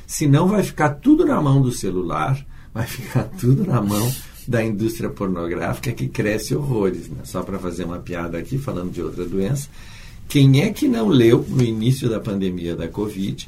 Senão, 0.07 0.47
vai 0.47 0.63
ficar 0.63 0.95
tudo 0.95 1.23
na 1.23 1.39
mão 1.39 1.61
do 1.61 1.71
celular, 1.71 2.43
vai 2.73 2.87
ficar 2.87 3.25
tudo 3.39 3.63
na 3.67 3.83
mão 3.83 4.11
da 4.47 4.63
indústria 4.63 5.09
pornográfica 5.09 5.91
que 5.91 6.07
cresce 6.07 6.55
horrores. 6.55 7.09
Né? 7.09 7.21
Só 7.23 7.43
para 7.43 7.59
fazer 7.59 7.85
uma 7.85 7.99
piada 7.99 8.37
aqui, 8.37 8.57
falando 8.57 8.91
de 8.91 9.01
outra 9.01 9.25
doença. 9.25 9.69
Quem 10.27 10.61
é 10.61 10.71
que 10.71 10.87
não 10.87 11.07
leu, 11.07 11.45
no 11.47 11.63
início 11.63 12.09
da 12.09 12.19
pandemia 12.19 12.75
da 12.75 12.87
Covid, 12.87 13.47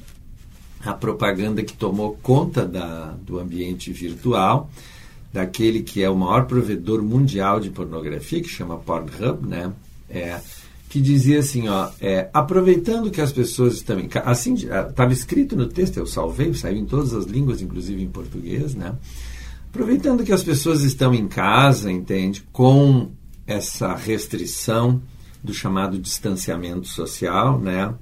a 0.83 0.93
propaganda 0.93 1.63
que 1.63 1.73
tomou 1.73 2.17
conta 2.21 2.65
da, 2.65 3.15
do 3.25 3.39
ambiente 3.39 3.91
virtual, 3.91 4.69
daquele 5.33 5.81
que 5.81 6.01
é 6.01 6.09
o 6.09 6.15
maior 6.15 6.45
provedor 6.45 7.01
mundial 7.01 7.59
de 7.59 7.69
pornografia, 7.69 8.41
que 8.41 8.49
chama 8.49 8.77
Pornhub, 8.77 9.47
né? 9.47 9.71
É, 10.09 10.39
que 10.89 11.01
dizia 11.01 11.39
assim, 11.39 11.67
ó, 11.67 11.89
é, 11.99 12.29
aproveitando 12.33 13.11
que 13.11 13.19
as 13.19 13.31
pessoas 13.31 13.73
estão 13.73 13.99
em 13.99 14.07
casa, 14.07 14.29
assim, 14.29 14.53
estava 14.53 15.11
escrito 15.11 15.55
no 15.55 15.67
texto, 15.67 15.97
eu 15.97 16.05
salvei, 16.05 16.53
saiu 16.53 16.77
em 16.77 16.85
todas 16.85 17.13
as 17.13 17.25
línguas, 17.25 17.61
inclusive 17.61 18.01
em 18.01 18.07
português, 18.07 18.73
né? 18.73 18.95
Aproveitando 19.77 20.23
que 20.23 20.33
as 20.33 20.41
pessoas 20.41 20.81
estão 20.81 21.13
em 21.13 21.27
casa, 21.27 21.91
entende, 21.91 22.43
com 22.51 23.11
essa 23.45 23.95
restrição 23.95 24.99
do 25.43 25.53
chamado 25.53 25.99
distanciamento 25.99 26.87
social, 26.87 27.59
né? 27.59 27.93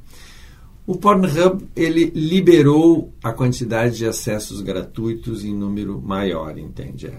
O 0.88 0.96
Pornhub 0.96 1.68
ele 1.76 2.14
liberou 2.16 3.14
a 3.22 3.34
quantidade 3.34 3.98
de 3.98 4.06
acessos 4.06 4.62
gratuitos 4.62 5.44
em 5.44 5.54
número 5.54 6.02
maior, 6.02 6.58
entende? 6.58 7.12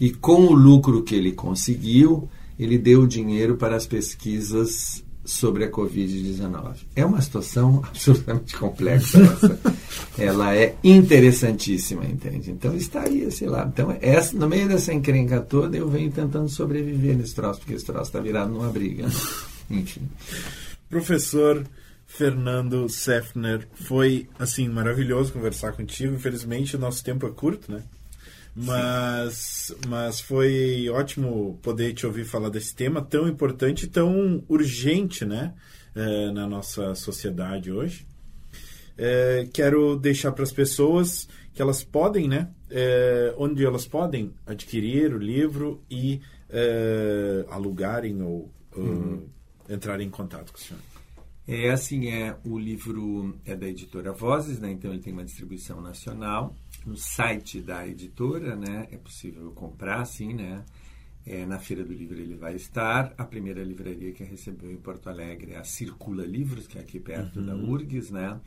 E 0.00 0.12
com 0.12 0.46
o 0.46 0.54
lucro 0.54 1.02
que 1.02 1.16
ele 1.16 1.32
conseguiu, 1.32 2.28
ele 2.56 2.78
deu 2.78 3.04
dinheiro 3.04 3.56
para 3.56 3.74
as 3.74 3.84
pesquisas 3.84 5.04
sobre 5.28 5.64
a 5.64 5.70
Covid-19. 5.70 6.86
É 6.96 7.04
uma 7.04 7.20
situação 7.20 7.82
absolutamente 7.86 8.56
complexa 8.56 9.20
essa. 9.20 9.60
Ela 10.16 10.56
é 10.56 10.74
interessantíssima, 10.82 12.06
entende? 12.06 12.50
Então 12.50 12.74
está 12.74 13.02
aí, 13.02 13.30
sei 13.30 13.46
lá. 13.46 13.70
Então, 13.70 13.94
essa, 14.00 14.34
no 14.36 14.48
meio 14.48 14.66
dessa 14.66 14.92
encrenca 14.92 15.40
toda, 15.40 15.76
eu 15.76 15.88
venho 15.88 16.10
tentando 16.10 16.48
sobreviver 16.48 17.14
nesse 17.14 17.34
troço, 17.34 17.60
porque 17.60 17.74
esse 17.74 17.84
troço 17.84 18.04
está 18.04 18.20
virado 18.20 18.50
numa 18.50 18.70
briga. 18.70 19.06
Né? 19.06 19.12
Enfim. 19.70 20.08
Professor 20.88 21.62
Fernando 22.06 22.88
Sefner, 22.88 23.68
foi, 23.74 24.26
assim, 24.38 24.66
maravilhoso 24.66 25.34
conversar 25.34 25.72
contigo. 25.72 26.14
Infelizmente, 26.14 26.74
o 26.74 26.78
nosso 26.78 27.04
tempo 27.04 27.26
é 27.26 27.30
curto, 27.30 27.70
né? 27.70 27.82
Mas, 28.60 29.72
mas 29.86 30.20
foi 30.20 30.88
ótimo 30.90 31.58
poder 31.62 31.92
te 31.94 32.04
ouvir 32.04 32.24
falar 32.24 32.48
desse 32.48 32.74
tema 32.74 33.00
tão 33.00 33.28
importante 33.28 33.84
e 33.84 33.88
tão 33.88 34.42
urgente 34.48 35.24
né, 35.24 35.54
é, 35.94 36.32
na 36.32 36.44
nossa 36.44 36.92
sociedade 36.96 37.70
hoje. 37.70 38.04
É, 38.96 39.48
quero 39.52 39.96
deixar 39.96 40.32
para 40.32 40.42
as 40.42 40.50
pessoas 40.50 41.28
que 41.54 41.62
elas 41.62 41.84
podem, 41.84 42.26
né, 42.26 42.48
é, 42.68 43.32
onde 43.38 43.64
elas 43.64 43.86
podem 43.86 44.34
adquirir 44.44 45.14
o 45.14 45.18
livro 45.18 45.80
e 45.88 46.20
alugarem 47.50 48.22
ou, 48.22 48.50
uhum. 48.74 49.28
entrarem 49.68 50.06
em 50.06 50.10
contato 50.10 50.50
com 50.50 50.58
o 50.58 50.60
senhor. 50.60 50.80
É 51.50 51.70
assim, 51.70 52.10
é 52.10 52.36
o 52.44 52.58
livro 52.58 53.34
é 53.46 53.56
da 53.56 53.66
editora 53.66 54.12
Vozes, 54.12 54.58
né? 54.58 54.70
Então 54.70 54.92
ele 54.92 55.00
tem 55.00 55.14
uma 55.14 55.24
distribuição 55.24 55.80
nacional 55.80 56.54
no 56.84 56.94
site 56.94 57.62
da 57.62 57.88
editora, 57.88 58.54
né? 58.54 58.86
É 58.92 58.98
possível 58.98 59.50
comprar, 59.52 60.04
sim, 60.04 60.34
né? 60.34 60.62
É, 61.30 61.44
na 61.44 61.58
Feira 61.58 61.84
do 61.84 61.92
Livro 61.92 62.18
ele 62.18 62.34
vai 62.34 62.54
estar. 62.54 63.12
A 63.18 63.24
primeira 63.24 63.62
livraria 63.62 64.12
que 64.12 64.24
recebeu 64.24 64.72
em 64.72 64.76
Porto 64.76 65.10
Alegre 65.10 65.52
é 65.52 65.58
a 65.58 65.64
Circula 65.64 66.24
Livros, 66.24 66.66
que 66.66 66.78
é 66.78 66.80
aqui 66.80 66.98
perto 66.98 67.38
uhum. 67.38 67.46
da 67.46 67.54
URGS, 67.54 68.10
né? 68.10 68.40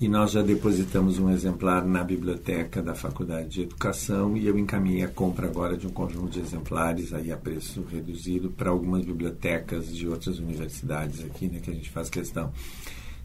E 0.00 0.08
nós 0.08 0.30
já 0.30 0.40
depositamos 0.40 1.18
um 1.18 1.30
exemplar 1.30 1.84
na 1.84 2.04
biblioteca 2.04 2.80
da 2.80 2.94
Faculdade 2.94 3.48
de 3.48 3.62
Educação 3.62 4.36
e 4.36 4.46
eu 4.46 4.56
encaminhei 4.56 5.02
a 5.02 5.08
compra 5.08 5.48
agora 5.48 5.76
de 5.76 5.88
um 5.88 5.90
conjunto 5.90 6.30
de 6.30 6.38
exemplares 6.38 7.12
aí 7.12 7.32
a 7.32 7.36
preço 7.36 7.82
reduzido 7.82 8.50
para 8.50 8.70
algumas 8.70 9.04
bibliotecas 9.04 9.92
de 9.92 10.06
outras 10.06 10.38
universidades 10.38 11.24
aqui, 11.24 11.48
né? 11.48 11.58
Que 11.58 11.72
a 11.72 11.74
gente 11.74 11.90
faz 11.90 12.08
questão. 12.08 12.52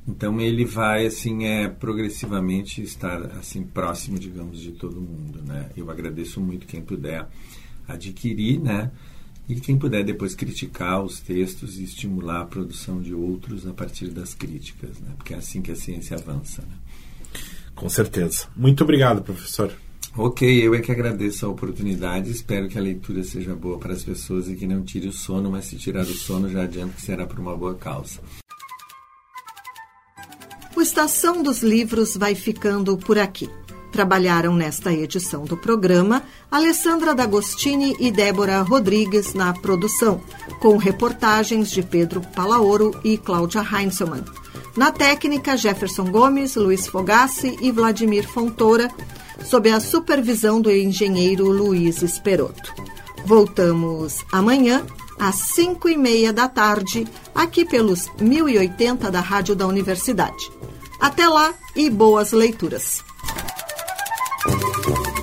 Então 0.08 0.42
ele 0.42 0.66
vai 0.66 1.06
assim 1.06 1.46
é 1.46 1.70
progressivamente 1.70 2.82
estar 2.82 3.22
assim 3.38 3.64
próximo, 3.64 4.18
digamos, 4.18 4.60
de 4.60 4.72
todo 4.72 5.00
mundo, 5.00 5.44
né? 5.44 5.70
Eu 5.78 5.92
agradeço 5.92 6.42
muito 6.42 6.66
quem 6.66 6.82
puder 6.82 7.28
adquirir, 7.88 8.60
né? 8.60 8.92
E 9.48 9.56
quem 9.56 9.78
puder 9.78 10.04
depois 10.04 10.36
criticar 10.36 11.04
os 11.04 11.20
textos 11.20 11.78
e 11.78 11.84
estimular 11.84 12.42
a 12.42 12.46
produção 12.46 13.02
de 13.02 13.14
outros 13.14 13.68
a 13.68 13.74
partir 13.74 14.08
das 14.08 14.34
críticas, 14.34 15.00
né? 15.00 15.12
Porque 15.18 15.34
é 15.34 15.38
assim 15.38 15.62
que 15.62 15.72
a 15.72 15.76
ciência 15.76 16.18
avança, 16.18 16.62
né? 16.62 16.78
Com 17.76 17.90
certeza. 17.90 18.48
Muito 18.56 18.84
obrigado, 18.84 19.22
professor. 19.22 19.74
Ok, 20.16 20.48
eu 20.48 20.76
é 20.76 20.80
que 20.80 20.92
agradeço 20.92 21.46
a 21.46 21.50
oportunidade. 21.50 22.30
Espero 22.30 22.70
que 22.70 22.78
a 22.78 22.82
leitura 22.82 23.24
seja 23.24 23.56
boa 23.56 23.80
para 23.80 23.94
as 23.94 24.04
pessoas 24.04 24.48
e 24.48 24.56
que 24.56 24.68
não 24.68 24.84
tire 24.84 25.08
o 25.08 25.14
sono, 25.14 25.50
mas 25.50 25.66
se 25.66 25.76
tirar 25.76 26.04
o 26.04 26.14
sono, 26.14 26.50
já 26.50 26.64
adianto 26.64 26.94
que 26.94 27.02
será 27.02 27.26
por 27.26 27.40
uma 27.40 27.58
boa 27.58 27.74
causa. 27.74 28.20
O 30.76 30.82
Estação 30.82 31.42
dos 31.42 31.64
Livros 31.64 32.16
vai 32.16 32.36
ficando 32.36 32.96
por 32.98 33.18
aqui. 33.18 33.50
Trabalharam 33.94 34.56
nesta 34.56 34.92
edição 34.92 35.46
do 35.46 35.56
programa 35.56 36.24
Alessandra 36.50 37.14
D'Agostini 37.14 37.96
e 38.00 38.10
Débora 38.10 38.60
Rodrigues 38.64 39.36
na 39.36 39.54
produção, 39.54 40.20
com 40.60 40.78
reportagens 40.78 41.70
de 41.70 41.84
Pedro 41.84 42.20
Palaoro 42.20 43.00
e 43.04 43.20
Cláudia 43.20 43.62
Heinzelmann. 43.62 44.26
Na 44.76 44.92
técnica, 44.92 45.56
Jefferson 45.56 46.06
Gomes, 46.06 46.56
Luiz 46.56 46.88
Fogassi 46.88 47.56
e 47.62 47.72
Vladimir 47.72 48.28
Fontoura, 48.28 48.90
sob 49.46 49.70
a 49.70 49.80
supervisão 49.80 50.60
do 50.60 50.72
engenheiro 50.72 51.48
Luiz 51.48 52.02
Esperoto. 52.02 52.74
Voltamos 53.28 54.26
amanhã 54.32 54.84
às 55.20 55.36
5 55.36 55.88
e 55.88 55.96
meia 55.96 56.34
da 56.34 56.50
tarde, 56.50 57.08
aqui 57.36 57.64
pelos 57.64 58.10
1080 58.20 59.12
da 59.12 59.20
Rádio 59.20 59.56
da 59.56 59.68
Universidade. 59.68 60.52
Até 61.00 61.28
lá 61.28 61.54
e 61.76 61.92
boas 61.92 62.32
leituras! 62.32 63.13
Thank 64.46 65.18
you. 65.18 65.23